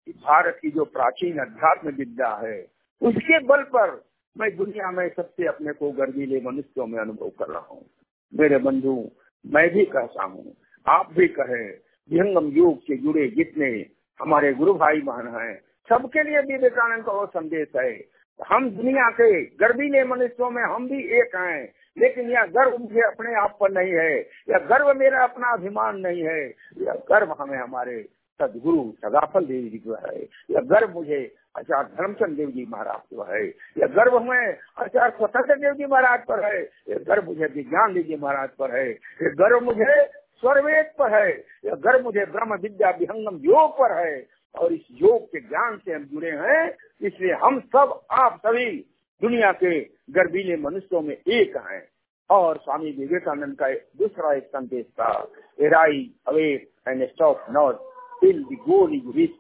कि 0.07 0.13
भारत 0.13 0.59
की 0.63 0.71
जो 0.71 0.85
प्राचीन 0.85 1.39
अध्यात्म 1.39 1.89
विद्या 1.89 2.35
है, 2.35 2.67
उसके 3.03 3.39
बल 3.39 3.63
पर 3.63 4.05
मैं 4.39 4.57
दुनिया 4.57 4.91
में 4.91 5.09
सबसे 5.09 5.47
अपने 5.47 5.73
को 5.73 5.91
गर्दीले 5.91 6.41
मनुष्यों 6.41 6.87
में 6.87 6.99
अनुभव 6.99 7.29
कर 7.29 7.47
रहा 7.47 7.67
हूँ। 7.71 7.87
मेरे 8.35 8.59
बंधु, 8.59 9.11
मैं 9.47 9.71
भी 9.71 9.85
कहता 9.85 10.25
हूँ 10.25 10.57
आप 10.87 11.13
भी 11.13 11.29
कहें, 11.29 11.71
विहंगम 12.11 12.47
योग 12.47 12.79
से 12.79 12.97
जुड़े 12.97 13.29
जितने 13.29 13.87
हमारे 14.21 14.53
गुरु 14.53 14.75
भाई 14.75 15.01
बहन 15.01 15.29
हैं, 15.37 15.55
सबके 15.89 16.23
लिए 16.23 16.41
विवेकानंद 16.41 17.05
का 17.05 17.13
वो 17.13 17.27
संदेश 17.27 17.69
है। 17.77 18.05
हम 18.49 18.71
दुनिया 18.71 19.09
के 19.11 19.45
गर्वीले 19.45 20.05
मनुष्यों 20.05 20.51
में 20.51 20.63
हम 20.63 20.89
भी 20.89 21.03
एक 21.19 21.37
हैं, 21.37 21.73
लेकिन 21.99 22.31
यह 22.31 22.45
गर्व 22.47 22.77
मुझे 22.79 23.01
अपने 23.01 23.35
आप 23.35 23.57
पर 23.61 23.71
नहीं 23.71 23.93
है, 23.93 24.19
यह 24.21 24.59
गर्व 24.59 24.95
मेरा 24.99 25.23
अपना 25.23 25.53
अभिमान 25.53 25.97
नहीं 25.97 26.23
है। 26.23 26.45
यह 26.79 26.93
गर्व 26.93 27.37
हमें 27.39 27.59
हमारे 27.59 28.03
सदगुरु 28.41 28.93
सदाफल 29.05 29.45
देवी 29.45 29.69
जी 29.69 29.79
को 29.79 29.95
है। 29.95 30.23
यह 30.51 30.61
गर्व 30.61 30.91
मुझे 30.91 31.35
आचार्य 31.59 31.89
धर्मचंद 31.97 32.37
देव 32.37 32.51
जी 32.51 32.67
महाराज 32.69 33.17
को 33.17 33.23
है। 33.23 33.47
यह 33.79 33.87
गर्व 33.87 34.17
हमें 34.17 34.57
आचार्य 34.79 35.17
स्वतंत्र 35.17 35.57
देव 35.57 35.75
जी 35.75 35.87
महाराज 35.87 36.21
पर 36.21 36.45
है। 36.45 36.63
यह 36.89 37.05
गर्व 37.09 37.25
मुझे 37.25 37.47
विज्ञान 37.47 37.93
देव 37.93 38.03
जी 38.03 38.17
महाराज 38.17 38.49
पर 38.49 38.77
है। 38.77 38.91
यह 38.91 39.35
गर्व 39.39 39.61
मुझे 39.61 40.24
स्वर्वेद 40.45 40.87
पर 40.99 41.15
है। 41.15 41.45
यह 41.65 41.75
गर्व 41.75 42.05
मुझे 42.05 42.27
ब्रह्म 42.27 42.55
विद्या 42.55 42.91
विहंगम 42.91 43.37
योग 43.37 43.73
पर 43.73 44.07
है। 44.07 44.27
और 44.55 44.73
इस 44.73 44.81
योग 44.91 45.27
के 45.27 45.41
ज्ञान 45.41 45.77
से 45.85 45.93
हम 45.93 46.05
जुड़े 46.05 46.31
हैं। 46.31 46.77
इसलिए 47.03 47.33
हम 47.33 47.61
सब, 47.61 48.07
आप 48.11 48.39
सभी 48.47 48.71
दुनिया 49.23 49.53
के 49.53 49.81
गर्भीले 50.11 50.57
मनुष्यों 50.57 51.01
में 51.01 51.17
एक 51.29 51.57
हैं। 51.57 51.89
और 52.31 52.57
स्वामी 52.57 52.91
विवेकानंद 52.93 53.59
का 53.59 53.69
दूसरा 53.71 54.35
एक 54.35 54.45
संदेश 54.45 54.87
था 54.87 55.33
arise 55.61 56.15
awake 56.29 56.71
and 56.89 57.09
stop 57.09 57.47
not 57.51 57.79
till 58.21 58.43
goal 58.43 58.95
is 58.95 59.17
reach. 59.17 59.31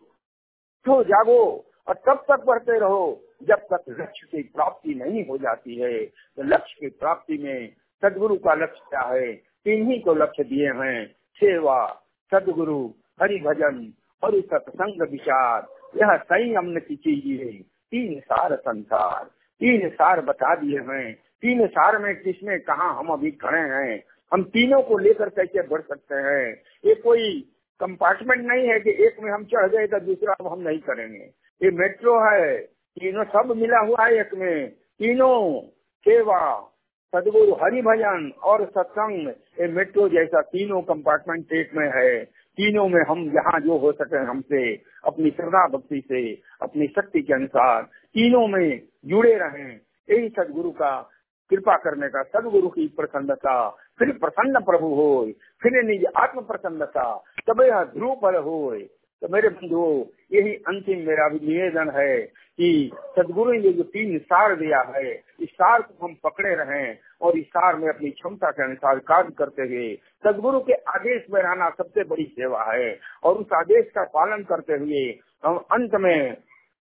तो 0.84 1.04
जागो 1.04 1.64
और 1.88 1.94
तब 1.94 2.24
तक 2.30 2.44
बढ़ते 2.44 2.78
रहो 2.78 3.20
जब 3.42 3.56
तक 3.56 3.84
लक्ष्य 3.88 4.26
की 4.32 4.42
प्राप्ति 4.42 4.94
नहीं 4.94 5.26
हो 5.26 5.38
जाती 5.38 5.76
है। 5.76 6.04
तो 6.06 6.42
लक्ष्य 6.42 6.76
की 6.80 6.88
प्राप्ति 6.88 7.38
में 7.38 7.72
सदगुरु 8.02 8.36
का 8.36 8.54
लक्ष्य 8.54 8.82
क्या 8.90 9.00
है? 9.00 9.53
तीन 9.64 10.00
को 10.00 10.14
लक्ष्य 10.14 10.44
दिए 10.44 10.68
हैं। 10.68 11.06
सेवा, 11.36 12.02
सदगुरु 12.34 12.90
हरि 13.22 13.38
भजन 13.38 13.92
और 14.22 14.40
सत्संग 14.40 15.10
विचार। 15.10 15.66
यह 15.96 16.16
सही 16.16 16.54
संयम 16.54 16.80
की 16.80 16.96
चीज़ 16.96 17.42
है। 17.42 17.52
तीन 17.62 18.20
सार 18.20 18.56
संसार। 18.56 19.24
तीन 19.60 19.88
सार 19.88 20.20
बता 20.20 20.54
दिए 20.54 20.78
हैं। 20.78 21.14
तीन 21.14 21.66
सार 21.66 21.98
में 21.98 22.16
किसमें 22.16 22.60
कहा 22.60 22.84
हम 22.84 23.06
अभी 23.06 23.30
खड़े 23.30 23.60
हैं? 23.60 24.04
हम 24.32 24.42
तीनों 24.42 24.82
को 24.82 24.98
लेकर 24.98 25.28
कैसे 25.28 25.62
बढ़ 25.62 25.80
सकते 25.80 26.14
हैं? 26.14 26.62
ये 26.84 26.94
कोई 26.94 27.52
कंपार्टमेंट 27.80 28.44
नहीं 28.44 28.68
है 28.68 28.80
कि 28.80 28.90
एक 28.90 29.16
में 29.22 29.32
हम 29.32 29.44
चढ़ 29.44 29.68
गए 29.68 29.86
तो 29.86 30.00
दूसरा 30.00 30.32
अब 30.32 30.46
हम 30.46 30.60
नहीं 30.60 30.78
करेंगे। 30.78 31.30
ये 31.62 31.70
मेट्रो 31.70 32.20
है। 32.20 32.58
तीनों 33.00 33.24
सब 33.24 33.56
मिला 33.56 33.78
हुआ 33.78 34.06
है 34.06 34.20
एक 34.20 34.34
में। 34.34 34.68
तीनों 34.70 35.60
सेवा 36.04 36.73
सदगुरु 37.14 37.52
हरि 37.52 37.82
भजन 37.82 38.32
और 38.44 38.64
सत्संग 38.64 39.28
ये 39.28 39.68
मेट्रो 39.68 40.08
जैसा 40.08 40.40
तीनों 40.40 40.82
कंपार्टमेंट 40.82 41.52
एक 41.52 41.70
में 41.74 41.92
है। 41.94 42.24
तीनों 42.58 42.88
में 42.88 43.04
हम 43.08 43.18
यहाँ 43.24 43.60
जो 43.60 43.78
हो 43.78 43.92
सके 43.92 44.16
हमसे, 44.16 44.74
अपनी 45.04 45.30
श्रद्धा 45.30 45.68
भक्ति 45.68 46.00
से, 46.00 46.34
अपनी 46.62 46.86
शक्ति 46.86 47.22
के 47.22 47.34
अनुसार 47.34 47.82
तीनों 47.82 48.46
में 48.46 48.80
जुड़े 49.06 49.34
रहें। 49.34 49.80
यही 50.10 50.28
सदगुरु 50.28 50.70
का 50.70 51.10
कृपा 51.50 51.76
करने 51.76 52.08
का, 52.08 52.22
सदगुरु 52.22 52.68
की 52.68 52.88
प्रसन्नता। 52.88 53.68
फिर 53.98 54.12
प्रसन्न 54.12 54.60
प्रभु 54.60 54.86
हो 54.86 55.32
फिर 55.62 55.82
निज 55.84 56.04
आत्म 56.16 56.40
प्रसन्नता। 56.40 57.24
तब 57.46 57.62
यह 57.62 57.84
ध्रुव 57.84 58.14
पर 58.14 58.36
हो 58.36 58.76
तो 59.22 59.28
मेरे 59.28 59.48
बंधुओं 59.48 60.04
यही 60.32 60.54
अंतिम 60.68 61.06
मेरा 61.06 61.28
भी 61.28 61.38
निवेदन 61.46 61.90
है 61.96 62.16
कि 62.58 62.90
सदगुरु 63.18 63.52
ने 63.52 63.72
जो 63.72 63.82
तीन 63.84 64.18
सार 64.20 64.54
दिया 64.56 64.80
है, 64.96 65.12
इस 65.40 65.48
सार 65.50 65.82
को 65.82 66.06
हम 66.06 66.14
पकड़े 66.24 66.54
रहें 66.54 66.98
और 67.20 67.38
इस 67.38 67.46
सार 67.46 67.76
में 67.76 67.88
अपनी 67.88 68.10
क्षमता 68.10 68.50
के 68.50 68.62
अनुसार 68.62 68.98
कार्य 69.08 69.32
करते 69.38 69.62
हुए 69.64 69.94
सदगुरु 70.24 70.60
के 70.60 70.72
आदेश 70.90 71.26
में 71.30 71.40
रहना 71.42 71.68
सबसे 71.78 72.04
बड़ी 72.04 72.24
सेवा 72.32 72.62
है 72.72 72.98
और 73.24 73.38
उस 73.38 73.52
आदेश 73.54 73.90
का 73.94 74.04
पालन 74.14 74.42
करते 74.42 74.72
हुए 74.74 75.04
हम 75.44 75.56
अंत 75.72 75.94
में 76.00 76.36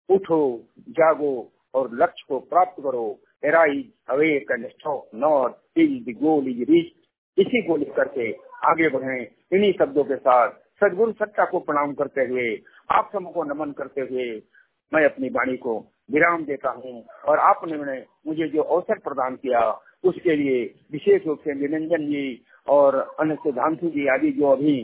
उठो, 0.09 0.41
जागो 0.89 1.51
और 1.73 1.89
लक्ष्य 1.93 2.25
को 2.29 2.39
प्राप्त 2.39 2.81
करो। 2.83 3.07
Arise 3.43 4.41
stop 4.71 5.09
not 5.15 5.55
till 5.75 5.97
the 6.03 6.15
goal 6.19 6.47
is 6.49 6.61
reach 6.71 6.91
इसी 7.37 7.61
को 7.67 7.77
लेकर 7.77 8.07
के 8.09 8.31
आगे 8.65 8.89
बढ़े। 8.89 9.21
इन्हीं 9.51 9.71
शब्दों 9.73 10.03
के 10.03 10.15
साथ 10.17 10.49
सदगुरु 10.83 11.11
सत्ता 11.13 11.45
को 11.45 11.59
प्रणाम 11.61 11.93
करते 11.93 12.21
हुए, 12.27 12.47
आप 12.91 13.09
सबको 13.13 13.43
नमन 13.43 13.71
करते 13.71 14.01
हुए 14.01 14.25
मैं 14.91 15.03
अपनी 15.05 15.29
वाणी 15.29 15.57
को 15.57 15.79
विराम 16.11 16.43
देता 16.45 16.69
हूँ 16.71 17.03
और 17.25 17.39
आपने 17.41 17.77
मुझे 18.27 18.47
जो 18.49 18.61
अवसर 18.61 18.99
प्रदान 18.99 19.35
किया, 19.35 19.61
उसके 20.03 20.35
लिए 20.35 20.63
विशेष 20.91 21.25
रूप 21.27 21.39
से 21.39 21.53
निरंजन 21.53 22.05
जी 22.07 22.25
और 22.67 22.95
अन्य 23.19 23.35
सिद्धांतु 23.35 23.89
जी 23.89 24.07
आदि 24.07 24.31
जो 24.31 24.51
अभी 24.51 24.75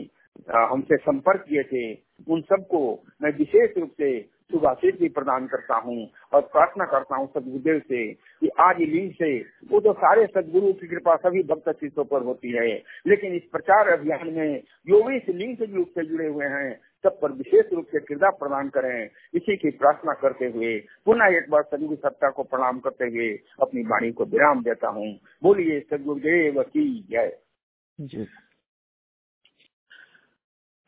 हमसे 0.50 0.96
संपर्क 0.98 1.44
किए 1.48 1.62
थे, 1.62 1.92
उन 2.28 2.40
सबको 2.42 2.80
मैं 3.22 3.30
विशेष 3.38 3.76
रूप 3.78 3.90
से 3.92 4.10
शुभाशीष 4.50 4.98
भी 4.98 5.08
प्रदान 5.08 5.46
करता 5.46 5.76
हूँ 5.78 5.96
और 6.32 6.40
प्रार्थना 6.52 6.84
करता 6.86 7.16
हूँ 7.16 7.26
सदगुरुदेव 7.28 7.78
से 7.80 8.02
कि 8.12 8.48
आज 8.60 8.80
लिंग 8.80 9.10
से 9.12 9.30
वो 9.70 9.80
तो 9.80 9.92
सारे 9.94 10.26
सदगुरु 10.26 10.72
की 10.72 10.86
कृपा 10.86 11.16
सभी 11.18 11.42
भक्त 11.44 11.70
शिष्यों 11.70 12.04
पर 12.04 12.22
होती 12.22 12.52
है। 12.52 12.68
लेकिन 13.06 13.34
इस 13.34 13.42
प्रचार 13.52 13.88
अभियान 13.88 14.32
में 14.32 14.60
जो 14.88 15.02
भी 15.02 15.16
इस 15.16 15.28
लिंग 15.30 15.56
से 15.56 15.66
रूप 15.74 15.88
से 15.94 16.04
जुड़े 16.06 16.28
हुए 16.28 16.46
हैं 16.48 16.72
सब 17.04 17.18
पर 17.20 17.32
विशेष 17.32 17.72
रूप 17.72 17.86
से 17.92 18.00
कृदा 18.00 18.30
प्रदान 18.38 18.68
करें। 18.68 19.08
इसी 19.34 19.56
की 19.56 19.70
प्रार्थना 19.72 20.12
करते 20.22 20.46
हुए 20.46 20.76
पुनः 21.04 21.36
एक 21.36 21.50
बार 21.50 21.62
सदगुरु 21.62 21.96
सत्ता 21.96 22.30
को 22.30 22.42
प्रणाम 22.44 22.78
करते 22.78 23.04
हुए 23.06 23.30
अपनी 23.60 23.82
वाणी 23.84 24.10
को 24.12 24.24
विराम 24.26 24.62
देता 24.62 24.88
हूँ। 24.88 25.08
बोलिए 25.42 25.80
सदगुरुदेव 25.80 26.62
की 26.64 26.84
जय। 27.10 27.36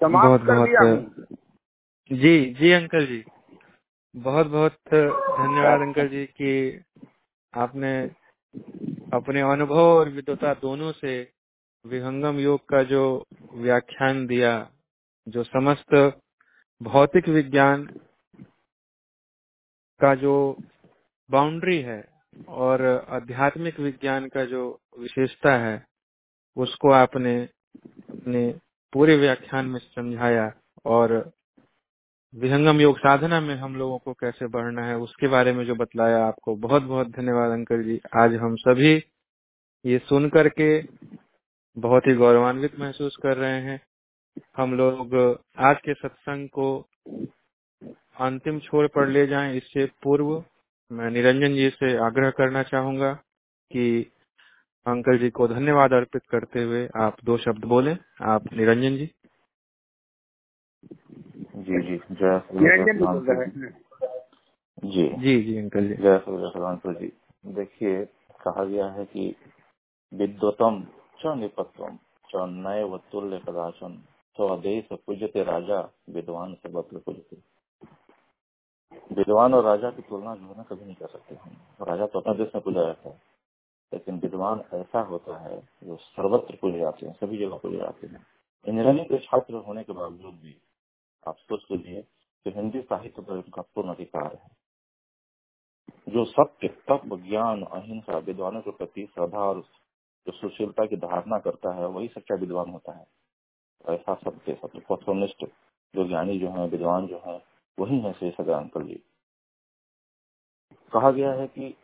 समाप्त 0.00 0.46
कर 0.46 0.66
दिया 0.66 0.80
जी 2.10 2.38
जी 2.54 2.72
अंकल 2.72 3.06
जी। 3.06 3.22
बहुत 4.14 4.46
बहुत 4.46 4.76
धन्यवाद 4.88 5.80
अंकल 5.80 6.08
जी 6.08 6.24
कि 6.26 6.80
आपने 7.54 7.92
अपने 9.12 9.40
अनुभव 9.40 9.80
और 9.80 10.08
विद्वता 10.08 10.52
दोनों 10.54 10.92
से 10.92 11.14
विहंगम 11.84 12.38
योग 12.38 12.60
का 12.68 12.82
जो 12.82 13.02
व्याख्यान 13.54 14.26
दिया, 14.26 14.52
जो 15.26 15.42
समस्त 15.44 15.94
भौतिक 16.80 17.28
विज्ञान 17.28 17.84
का 20.00 20.14
जो 20.14 20.34
बाउंड्री 21.30 21.80
है 21.82 22.02
और 22.48 22.86
आध्यात्मिक 23.08 23.80
विज्ञान 23.80 24.28
का 24.28 24.44
जो 24.44 24.64
विशेषता 24.98 25.56
है, 25.56 25.84
उसको 26.56 26.92
आपने 26.92 27.36
अपने 28.10 28.48
पूरे 28.92 29.16
व्याख्यान 29.16 29.66
में 29.66 29.80
समझाया 29.80 30.52
और 30.86 31.20
विहंगम 32.34 32.80
योग 32.80 32.98
साधना 32.98 33.40
में 33.40 33.54
हम 33.56 33.74
लोगों 33.76 33.98
को 33.98 34.12
कैसे 34.12 34.46
बढ़ना 34.46 34.84
है, 34.86 34.96
उसके 34.96 35.28
बारे 35.28 35.52
में 35.52 35.64
जो 35.66 35.74
बतलाया 35.74 36.24
आपको। 36.26 36.54
बहुत 36.56 36.82
बहुत 36.82 37.08
धन्यवाद 37.08 37.50
अंकल 37.50 37.82
जी। 37.82 37.98
आज 38.16 38.34
हम 38.34 38.54
सभी 38.56 38.94
ये 39.84 39.98
सुन 39.98 40.28
करके 40.28 40.68
बहुत 41.76 42.06
ही 42.06 42.14
गौरवान्वित 42.14 42.78
महसूस 42.80 43.16
कर 43.22 43.36
रहे 43.36 43.60
हैं। 43.62 43.80
हम 44.56 44.74
लोग 44.74 45.14
आज 45.60 45.80
के 45.80 45.94
सत्संग 45.94 46.48
को 46.48 46.68
अंतिम 48.20 48.58
छोर 48.60 48.86
पर 48.86 49.08
ले 49.08 49.26
जाएँ। 49.26 49.56
इससे 49.56 49.86
पूर्व 50.02 50.34
मैं 50.90 51.10
निरंजन 51.10 51.54
जी 51.54 51.70
से 51.70 51.96
आग्रह 52.06 52.30
करना 52.30 52.62
चाहूँगा 52.62 53.12
कि 53.70 53.86
अंकल 54.86 55.18
जी 55.18 55.30
को 55.30 55.48
धन्यवाद 55.48 55.92
अर्पित 55.92 56.22
करते 56.30 56.62
हुए 56.62 56.88
आप 56.96 57.16
दो 57.24 57.36
शब्द 57.38 57.64
बोले। 57.66 57.96
आप 58.24 58.52
निरंजन 58.52 58.96
जी। 58.96 59.10
जी 61.62 61.80
जी 61.82 61.96
जय 62.12 62.40
जी। 64.84 65.08
जी 65.18 65.42
जी 65.42 65.56
अंकल 65.58 65.88
जी। 65.88 65.94
जय 65.94 66.18
सूर्य 66.18 66.94
जी। 67.00 67.12
देखिए 67.52 68.04
कहा 68.44 68.64
गया 68.64 68.86
है 68.86 69.04
कि 69.04 69.34
विद्वतम 70.12 70.82
च 71.20 71.34
निपत्वम 71.36 71.96
च 72.28 72.44
नय 72.48 72.82
व 72.84 72.96
तुल्य 73.12 73.38
कदाचन 73.38 73.96
स्वदेश 74.36 74.88
पूजते 74.92 75.42
राजा 75.44 75.80
विद्वान 76.10 76.54
से 76.54 76.68
बत्र 76.68 76.98
पूजते 76.98 77.36
विद्वान 79.14 79.54
और 79.54 79.64
राजा 79.64 79.90
की 79.90 80.02
तुलना 80.02 80.34
जो 80.36 80.46
है 80.46 80.56
ना 80.56 80.62
कभी 80.62 80.84
नहीं 80.84 80.94
कर 80.94 81.06
सकते 81.06 81.34
हम। 81.34 81.56
राजा 81.80 82.06
तो 82.06 82.20
अपने 82.20 82.34
देश 82.34 82.54
में 82.54 82.62
पूजा 82.64 82.82
जाता 82.82 83.08
है 83.08 83.20
लेकिन 83.92 84.18
विद्वान 84.18 84.62
ऐसा 84.74 85.00
होता 85.02 85.36
है 85.38 85.56
जो 85.84 85.96
सर्वत्र 85.96 86.56
पूजे 86.62 86.78
जाते 86.78 87.06
हैं 87.06 87.14
सभी 87.14 87.38
जगह 87.38 87.56
पूजे 87.56 87.76
जाते 87.76 88.06
हैं। 88.06 88.26
इंजीनियरिंग 88.66 89.06
के 89.06 89.18
छात्र 89.18 89.54
होने 89.66 89.82
के 89.84 89.92
बावजूद 89.92 90.34
भी 90.34 90.56
आप 91.28 91.36
सोच 91.36 91.64
लीजिए 91.72 92.02
कि 92.44 92.50
हिंदी 92.50 92.80
साहित्य 92.80 93.22
पर 93.22 93.32
उनका 93.32 93.62
पूर्ण 93.62 93.94
अधिकार 93.94 94.40
है। 94.44 94.50
जो 96.08 96.24
सत्य 96.24 96.68
तत्व 96.68 97.20
ज्ञान, 97.20 97.62
अहिंसा, 97.62 98.18
विद्वानों 98.18 98.60
के 98.60 98.70
प्रति 98.70 99.06
श्रद्धा 99.06 99.38
और 99.38 99.60
जो 100.26 100.32
सुशीलता 100.32 100.86
की 100.86 100.96
धारणा 100.96 101.38
करता 101.38 101.74
है, 101.74 101.86
वही 101.86 102.08
सच्चा 102.08 102.34
विद्वान 102.34 102.70
होता 102.70 102.92
है। 102.92 103.06
ऐसा 103.88 104.14
सत्य 104.14 104.54
सत्य 104.54 104.82
पथोनिष्ठ। 104.90 105.46
जो 105.94 106.04
ज्ञानी 106.04 106.38
जो 106.38 106.48
है, 106.48 106.68
विद्वान 106.68 107.06
जो 107.06 107.22
है, 107.26 107.44
वही 107.78 107.98
है 107.98 108.12
श्री 108.12 108.30
सदानंद 108.30 108.86
जी। 108.86 108.94
कहा 110.92 111.10
गया 111.10 111.32
है 111.32 111.46
कि 111.46 111.74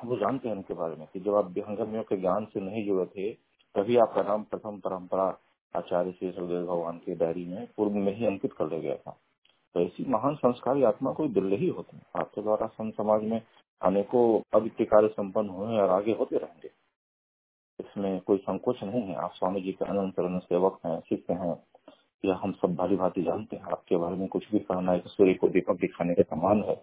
हम 0.00 0.08
वो 0.08 0.16
जानते 0.16 0.48
हैं 0.48 0.56
उनके 0.56 0.74
बारे 0.74 0.96
में 0.96 1.08
कि 1.12 1.20
जब 1.20 1.34
आप 1.34 1.44
विहंगमियों 1.44 2.04
के 2.04 2.16
ज्ञान 2.16 2.44
से 2.44 2.60
नहीं 2.60 2.86
जुड़े 2.86 3.06
थे, 3.06 3.34
तभी 3.74 3.96
आपका 3.96 4.22
नाम 4.22 4.42
प्रथम 4.42 4.80
परंपरा 4.80 5.38
आचार्य 5.76 6.12
श्री 6.12 6.32
सलदेव 6.32 6.62
भगवान 6.62 6.98
की 6.98 7.14
डायरी 7.14 7.44
में 7.44 7.68
पूर्व 7.76 7.90
में 7.90 8.16
ही 8.16 8.26
अंकित 8.26 8.52
कर 8.52 8.68
लिया 8.68 8.80
गया 8.80 8.96
था। 8.96 9.20
तो 9.74 9.80
ऐसी 9.80 10.04
महान 10.08 10.34
संस्कारी 10.34 10.82
आत्मा 10.82 11.12
कोई 11.12 11.28
दिल्ली 11.28 11.56
ही 11.56 11.68
होते। 11.68 11.96
हैं 11.96 12.20
आपके 12.20 12.42
द्वारा 12.42 12.66
संत 12.66 12.96
समाज 12.96 13.22
में 13.22 13.42
अनेकों 13.82 14.40
अद्वितीय 14.54 14.86
कार्य 14.86 15.08
संपन्न 15.08 15.48
हुए 15.48 15.78
और 15.78 15.90
आगे 15.90 16.12
होते 16.12 16.36
रहेंगे। 16.36 16.70
इसमें 17.80 18.20
कोई 18.20 18.38
संकोच 18.38 18.82
नहीं 18.82 19.02
है। 19.02 19.14
आप 19.14 19.32
स्वामी 19.34 19.60
जी 19.60 19.72
के 19.72 19.84
अनंत 19.84 20.12
चरण 20.12 20.38
सेवक 20.38 20.78
हैं 20.86 21.00
सिख 21.00 21.24
हैं, 21.30 21.64
या 22.24 22.34
हम 22.34 22.52
सब 22.52 22.74
भारी 22.74 22.96
भांति 22.96 23.22
जानते 23.22 23.56
हैं। 23.56 23.62
आपके 23.62 23.96
बारे 23.96 24.16
में 24.16 24.28
कुछ 24.28 24.50
भी 24.52 24.58
कहना 24.58 24.92
है 24.92 25.02
सूर्य 25.06 25.34
को 25.34 25.48
दीपक 25.48 25.74
दिखाने 25.74 26.14
के 26.14 26.22
समान 26.22 26.62
है। 26.62 26.82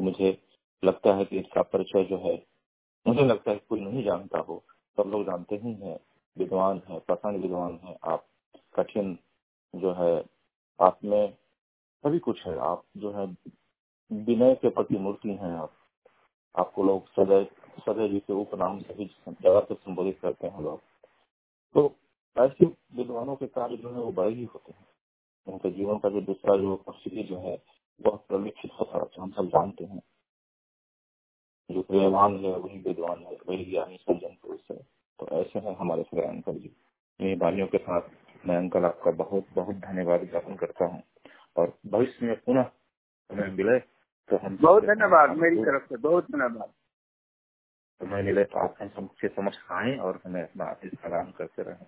मुझे 0.00 0.38
लगता 0.84 1.14
है 1.14 1.24
कि 1.24 1.38
इसका 1.38 1.62
परिचय 1.62 2.04
जो 2.04 2.18
है, 2.18 2.46
मुझे 3.06 3.22
लगता 3.22 3.50
है 3.50 3.60
कोई 3.68 3.80
नहीं 3.80 4.04
जानता 4.04 4.38
हो। 4.38 4.64
सब 4.96 5.08
लोग 5.08 5.24
जानते 5.24 5.56
ही 5.56 5.72
हैं। 5.72 6.00
विद्वान 6.38 6.82
है, 6.88 6.98
प्रसन्न 7.00 7.36
विद्वान 7.36 7.80
है, 7.84 7.98
आप 8.04 8.26
कठिन 8.74 9.18
जो 9.76 9.92
है, 9.92 10.24
आप 10.80 10.98
में 11.04 11.36
सभी 12.02 12.18
कुछ 12.18 12.46
है। 12.46 12.58
आप 12.58 12.84
जो 12.96 13.12
है, 13.12 13.36
विनय 14.12 14.54
के 14.54 14.68
प्रति 14.68 14.98
मूर्ति 14.98 15.28
हैं 15.28 15.52
आप। 15.52 15.72
आपको 16.58 16.82
लोग 16.82 17.08
सदैव 17.08 17.44
सदैव 17.80 18.08
जी 18.08 18.18
के 18.18 18.32
उपनाम 18.32 18.80
से 18.80 18.94
भी 18.94 19.10
जगह 19.28 19.60
से 19.60 19.74
संबोधित 19.74 20.20
करते 20.20 20.46
हैं 20.46 20.60
लोग। 20.60 20.80
तो 21.74 21.96
ऐसे 22.38 22.66
विद्वानों 22.66 23.36
के 23.36 23.46
कार्य 23.46 23.76
जो 23.76 23.90
है, 23.90 24.00
वो 24.00 24.12
बड़े 24.12 24.34
ही 24.34 24.44
होते 24.44 24.72
हैं। 24.72 24.86
उनके 25.46 25.70
जीवन 25.70 25.98
का 25.98 26.08
जो 26.08 26.20
दूसरा 26.20 26.56
जो 26.56 26.76
परिस्थिति 26.76 27.22
जो 27.22 27.38
है, 27.38 27.62
वह 28.06 28.16
प्रलिखित 28.16 28.70
होता 28.80 28.98
है 28.98 29.06
हम 29.20 29.30
सब 29.30 29.46
जानते 29.46 29.84
हैं। 29.84 30.02
जो 31.70 31.84
विद्वान 31.90 32.44
है, 32.44 32.56
वही 32.56 32.78
विद्वान 32.78 33.24
है, 33.24 33.38
वही 33.48 33.64
ज्ञानी 33.64 33.96
सज्जन 33.96 34.36
पुरुष 34.42 34.70
है। 34.70 35.01
तो 35.22 35.40
ऐसे 35.40 35.58
है 35.58 35.74
हमारे 35.74 36.02
श्री 36.02 36.20
अंकल 36.20 36.52
जी। 36.52 36.76
इन 37.20 37.38
वाणियों 37.38 37.66
के 37.66 37.78
साथ 37.78 38.00
मैं 38.46 38.56
अंकल 38.56 38.84
आपका 38.84 39.10
बहुत 39.10 39.46
बहुत 39.54 39.76
धन्यवाद 39.76 40.20
ज्ञापन 40.20 40.56
करता 40.56 40.84
हूँ। 40.84 41.02
और 41.56 41.78
भविष्य 41.86 42.26
में 42.26 42.36
पुनः 42.36 42.70
हमें 43.30 43.48
मिले 43.48 43.78
तो 44.30 44.36
हम 44.36 44.58
बहुत 44.62 44.84
धन्यवाद 44.84 45.36
मेरी 45.36 45.56
तरफ़ 45.56 45.82
से 45.82 45.96
बहुत 45.96 46.30
धन्यवाद। 46.30 46.70
समय 48.00 48.22
मिले 48.22 48.44
तो 48.44 48.58
आप 48.58 48.74
हम 48.82 48.88
सबके 48.88 49.28
समझ 49.28 49.52
आए 49.70 49.96
और 49.96 50.20
हमें 50.24 50.42
अपना 50.42 50.64
आशीष 50.64 50.92
प्रदान 50.94 51.32
करते 51.38 51.62
रहे। 51.62 51.84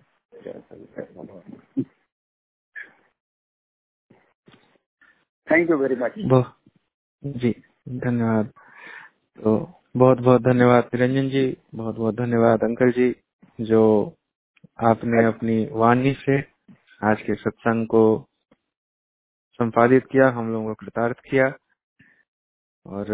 थैंक 5.47 5.69
यू 5.69 5.77
वेरी 5.77 5.95
मच 5.95 6.13
जी 7.23 7.51
धन्यवाद। 7.89 8.51
तो 9.43 9.81
बहुत 9.97 10.17
बहुत 10.17 10.41
धन्यवाद। 10.41 10.89
निरंजन 10.93 11.29
जी 11.29 11.57
बहुत 11.75 11.95
बहुत 11.95 12.15
धन्यवाद। 12.15 12.63
अंकल 12.63 12.91
जी 12.91 13.15
जो 13.59 13.81
आपने 14.83 15.25
अपनी 15.25 15.65
वाणी 15.71 16.13
से 16.19 16.39
आज 17.03 17.21
के 17.21 17.35
सत्संग 17.35 17.85
को 17.87 18.03
संपादित 19.59 20.05
किया 20.05 20.27
हम 20.29 20.51
लोगों 20.53 20.67
को 20.67 20.73
कृतार्थ 20.75 21.19
किया। 21.29 21.51
और 22.85 23.11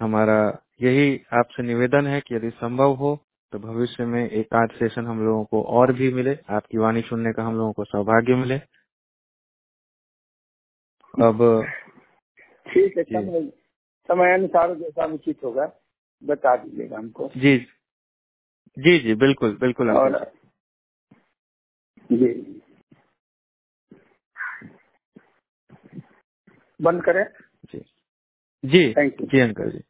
हमारा 0.00 0.38
यही 0.82 1.20
आपसे 1.32 1.62
निवेदन 1.62 2.06
है 2.06 2.20
कि 2.20 2.34
यदि 2.34 2.50
संभव 2.50 2.94
हो 2.94 3.14
तो 3.52 3.58
भविष्य 3.58 4.04
में 4.04 4.28
एक 4.30 4.54
आध 4.54 4.70
सेशन 4.70 5.06
हम 5.06 5.24
लोगों 5.24 5.44
को 5.44 5.62
और 5.78 5.92
भी 5.92 6.12
मिले 6.12 6.36
आपकी 6.50 6.78
वाणी 6.78 7.02
सुनने 7.02 7.32
का 7.32 7.42
हम 7.42 7.56
लोगों 7.56 7.72
को 7.72 7.84
सौभाग्य 7.84 8.34
मिले। 8.34 8.56
अब 11.14 11.42
ठीक 12.66 12.96
है। 12.98 13.04
समय 13.04 13.48
समय 14.08 14.32
अनुसार 14.34 14.74
जैसा 14.74 15.04
उचित 15.14 15.44
होगा 15.44 15.70
बता 16.22 16.56
दीजिएगा 16.56 16.98
हमको। 16.98 17.30
जी। 17.36 17.56
जी 18.78 18.98
जी 18.98 19.14
बिल्कुल 19.14 19.56
बिल्कुल 19.56 19.88
अंकल 19.88 20.14
और 20.14 20.32
जी। 22.10 22.32
बंद 26.80 27.04
करें? 27.04 27.24
जी। 27.64 27.78
जी 28.64 28.94
थैंक 28.94 29.20
यू 29.20 29.26
जी 29.26 29.40
अंकल 29.40 29.70
जी। 29.70 29.82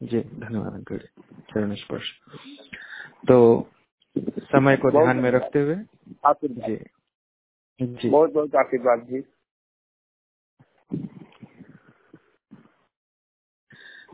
जी 0.00 0.20
धन्यवाद 0.20 0.72
अंकल 0.72 0.98
जी 0.98 1.42
चरण 1.50 1.74
स्पर्श। 1.74 2.12
तो 3.28 3.38
समय 4.16 4.76
को 4.76 4.90
बहुत 4.90 5.04
ध्यान 5.04 5.16
में 5.16 5.30
रखते 5.30 5.60
हुए 5.60 5.76
आशीर्वाद। 6.26 6.70
जी 6.70 7.86
जी। 7.86 8.10
बहुत 8.10 8.32
बहुत 8.32 8.54
आशीर्वाद 8.56 9.06
जी। 9.10 9.22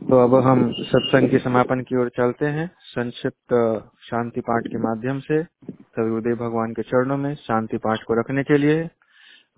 तो 0.09 0.17
अब 0.23 0.35
हम 0.35 0.71
सत्संग 0.71 1.29
के 1.29 1.37
समापन 1.39 1.81
की 1.81 1.95
ओर 1.95 2.09
चलते 2.09 2.45
हैं। 2.45 2.71
संक्षिप्त 2.81 3.53
शांति 4.01 4.41
पाठ 4.41 4.67
के 4.67 4.77
माध्यम 4.77 5.19
से। 5.19 5.43
सभी 5.71 6.11
उदय 6.11 6.33
भगवान 6.33 6.73
के 6.73 6.81
चरणों 6.81 7.17
में 7.17 7.35
शांति 7.35 7.77
पाठ 7.77 8.03
को 8.03 8.19
रखने 8.19 8.43
के 8.43 8.57
लिए 8.57 8.89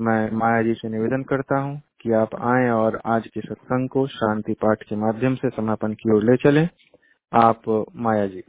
मैं 0.02 0.32
माया 0.32 0.62
जी 0.62 0.74
से 0.74 0.90
निवेदन 0.90 1.24
करता 1.24 1.60
हूँ 1.60 1.82
कि 2.02 2.12
आप 2.12 2.36
आए 2.36 2.70
और 2.70 3.02
आज 3.06 3.28
के 3.28 3.42
सत्संग 3.42 3.90
को 3.90 4.08
शांति 4.08 4.54
पाठ 4.54 4.84
के 4.84 4.96
माध्यम 4.96 5.36
से 5.36 5.50
समापन 5.50 5.94
की 5.94 6.16
ओर 6.16 6.24
ले 6.24 6.38
चलें। 6.38 6.70
आप 7.34 7.86
माया 7.96 8.28
जी। 8.28 8.44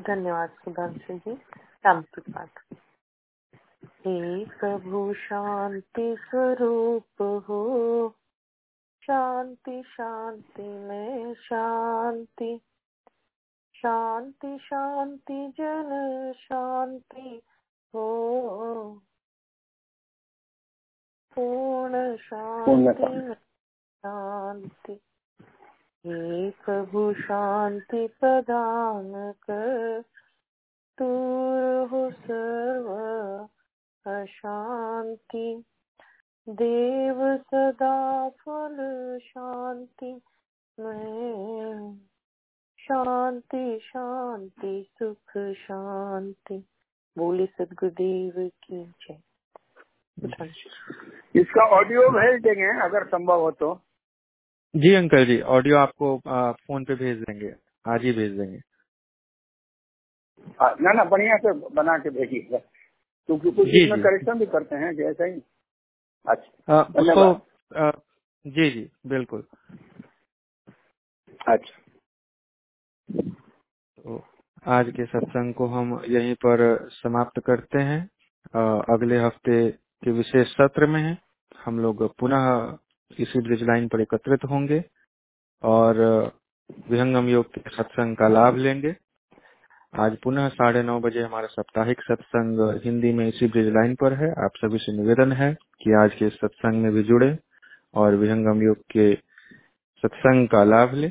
धन्यवाद 0.00 0.48
सुधांशु 0.48 1.18
जी। 1.18 1.34
शांति 1.58 2.20
पाठ। 2.20 2.50
प्रभु 4.60 5.14
शांति 5.14 6.16
स्वरूप 6.20 7.44
हो। 7.48 8.14
शांति 9.06 9.82
शांति 9.86 10.62
में 10.62 11.34
शांति। 11.34 12.60
शांति 13.76 14.58
शांति 14.58 15.54
जन 15.58 16.32
शांति 16.36 17.42
हो। 17.94 19.02
पूर्ण 21.34 22.16
शांति 22.16 23.34
शांति। 23.98 25.00
हे 26.06 26.50
प्रभु 26.50 27.14
शांति 27.14 28.08
प्रदान 28.20 29.32
कर। 29.32 30.04
दूर 30.98 31.88
हो 31.88 32.10
सर्व 32.10 32.90
अशांति। 34.10 35.64
देव 36.48 37.36
सदा 37.36 38.28
फल 38.28 38.76
शांति 39.22 40.20
में। 40.80 41.98
शांति 42.78 43.80
शांति 43.82 44.86
सुख 45.02 45.54
शांति। 45.54 46.64
बोले 47.18 47.46
सदगुरुदेव 47.46 48.32
की 48.48 48.84
जय। 48.84 49.18
इसका 51.40 51.66
ऑडियो 51.66 52.02
भेज 52.08 52.42
देंगे 52.42 52.82
अगर 52.84 53.06
संभव 53.06 53.40
हो 53.40 53.50
तो। 53.50 53.80
जी 54.76 54.94
अंकल 54.94 55.26
जी 55.26 55.40
ऑडियो 55.40 55.76
आपको 55.76 56.20
आ, 56.28 56.52
फ़ोन 56.52 56.84
पे 56.84 56.94
भेज 56.94 57.18
देंगे। 57.18 57.54
आज 57.88 58.02
ही 58.02 58.12
भेज 58.12 58.32
देंगे। 58.32 58.58
हाँ, 60.60 60.76
ना 60.80 60.92
ना 60.92 61.04
बढ़िया 61.04 61.36
से 61.36 61.52
बना 61.52 61.98
के 61.98 62.10
भेजिएगा। 62.10 62.58
क्योंकि 63.26 63.50
कुछ 63.50 63.68
इसमें 63.68 64.02
करेक्शन 64.02 64.38
भी 64.38 64.46
करते 64.46 64.76
हैं 64.76 64.96
जैसा 64.96 65.24
ही। 65.24 65.42
अच्छा। 66.26 66.80
उसको 67.00 67.24
आ, 67.72 67.90
जी 68.44 68.70
जी 68.70 68.88
बिल्कुल। 69.06 69.44
अच्छा। 71.48 71.82
तो 73.98 74.22
आज 74.66 74.90
के 74.96 75.04
सत्संग 75.06 75.54
को 75.54 75.66
हम 75.68 76.00
यहीं 76.08 76.34
पर 76.44 76.62
समाप्त 76.92 77.40
करते 77.46 77.78
हैं। 77.82 78.00
अगले 78.94 79.18
हफ़्ते 79.18 79.56
के 80.02 80.12
विशेष 80.12 80.48
सत्र 80.50 80.86
में 80.86 81.00
है 81.02 81.16
हम 81.64 81.78
लोग 81.80 82.02
पुनः 82.18 82.44
इसी 83.20 83.40
ब्रिज 83.40 83.62
लाइन 83.62 83.88
पर 83.88 84.00
एकत्रित 84.00 84.44
होंगे 84.50 84.82
और 85.62 86.00
विहंगम 86.90 87.28
योग 87.28 87.52
के 87.54 87.70
सत्संग 87.76 88.16
का 88.16 88.28
लाभ 88.28 88.56
लेंगे। 88.58 88.94
आज 89.94 90.16
पुनः 90.16 90.48
साढ़े 90.48 90.82
नौ 90.82 90.98
बजे 91.00 91.22
हमारा 91.22 91.46
साप्ताहिक 91.46 92.00
सत्संग 92.02 92.60
हिंदी 92.84 93.12
में 93.12 93.26
इसी 93.28 93.46
ब्रिज 93.46 93.66
लाइन 93.68 93.94
पर 93.94 94.12
है। 94.12 94.28
आप 94.44 94.56
सभी 94.56 94.78
से 94.78 94.92
निवेदन 94.92 95.32
है 95.32 95.52
कि 95.82 95.92
आज 96.02 96.14
के 96.14 96.28
सत्संग 96.30 96.82
में 96.82 96.92
भी 96.92 97.02
जुड़े 97.02 97.28
और 97.94 98.14
विहंगम 98.14 98.62
योग 98.62 98.82
के 98.92 99.14
सत्संग 100.02 100.48
का 100.48 100.62
लाभ 100.64 100.94
ले। 100.94 101.08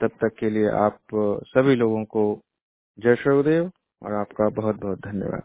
तब 0.00 0.10
तक 0.22 0.36
के 0.38 0.50
लिए 0.50 0.70
आप 0.78 0.98
सभी 1.48 1.76
लोगों 1.76 2.04
को 2.06 2.24
जय 2.98 3.16
श्रीदेव 3.16 3.70
और 4.02 4.14
आपका 4.14 4.48
बहुत 4.50 4.80
बहुत 4.80 4.98
धन्यवाद 4.98 5.42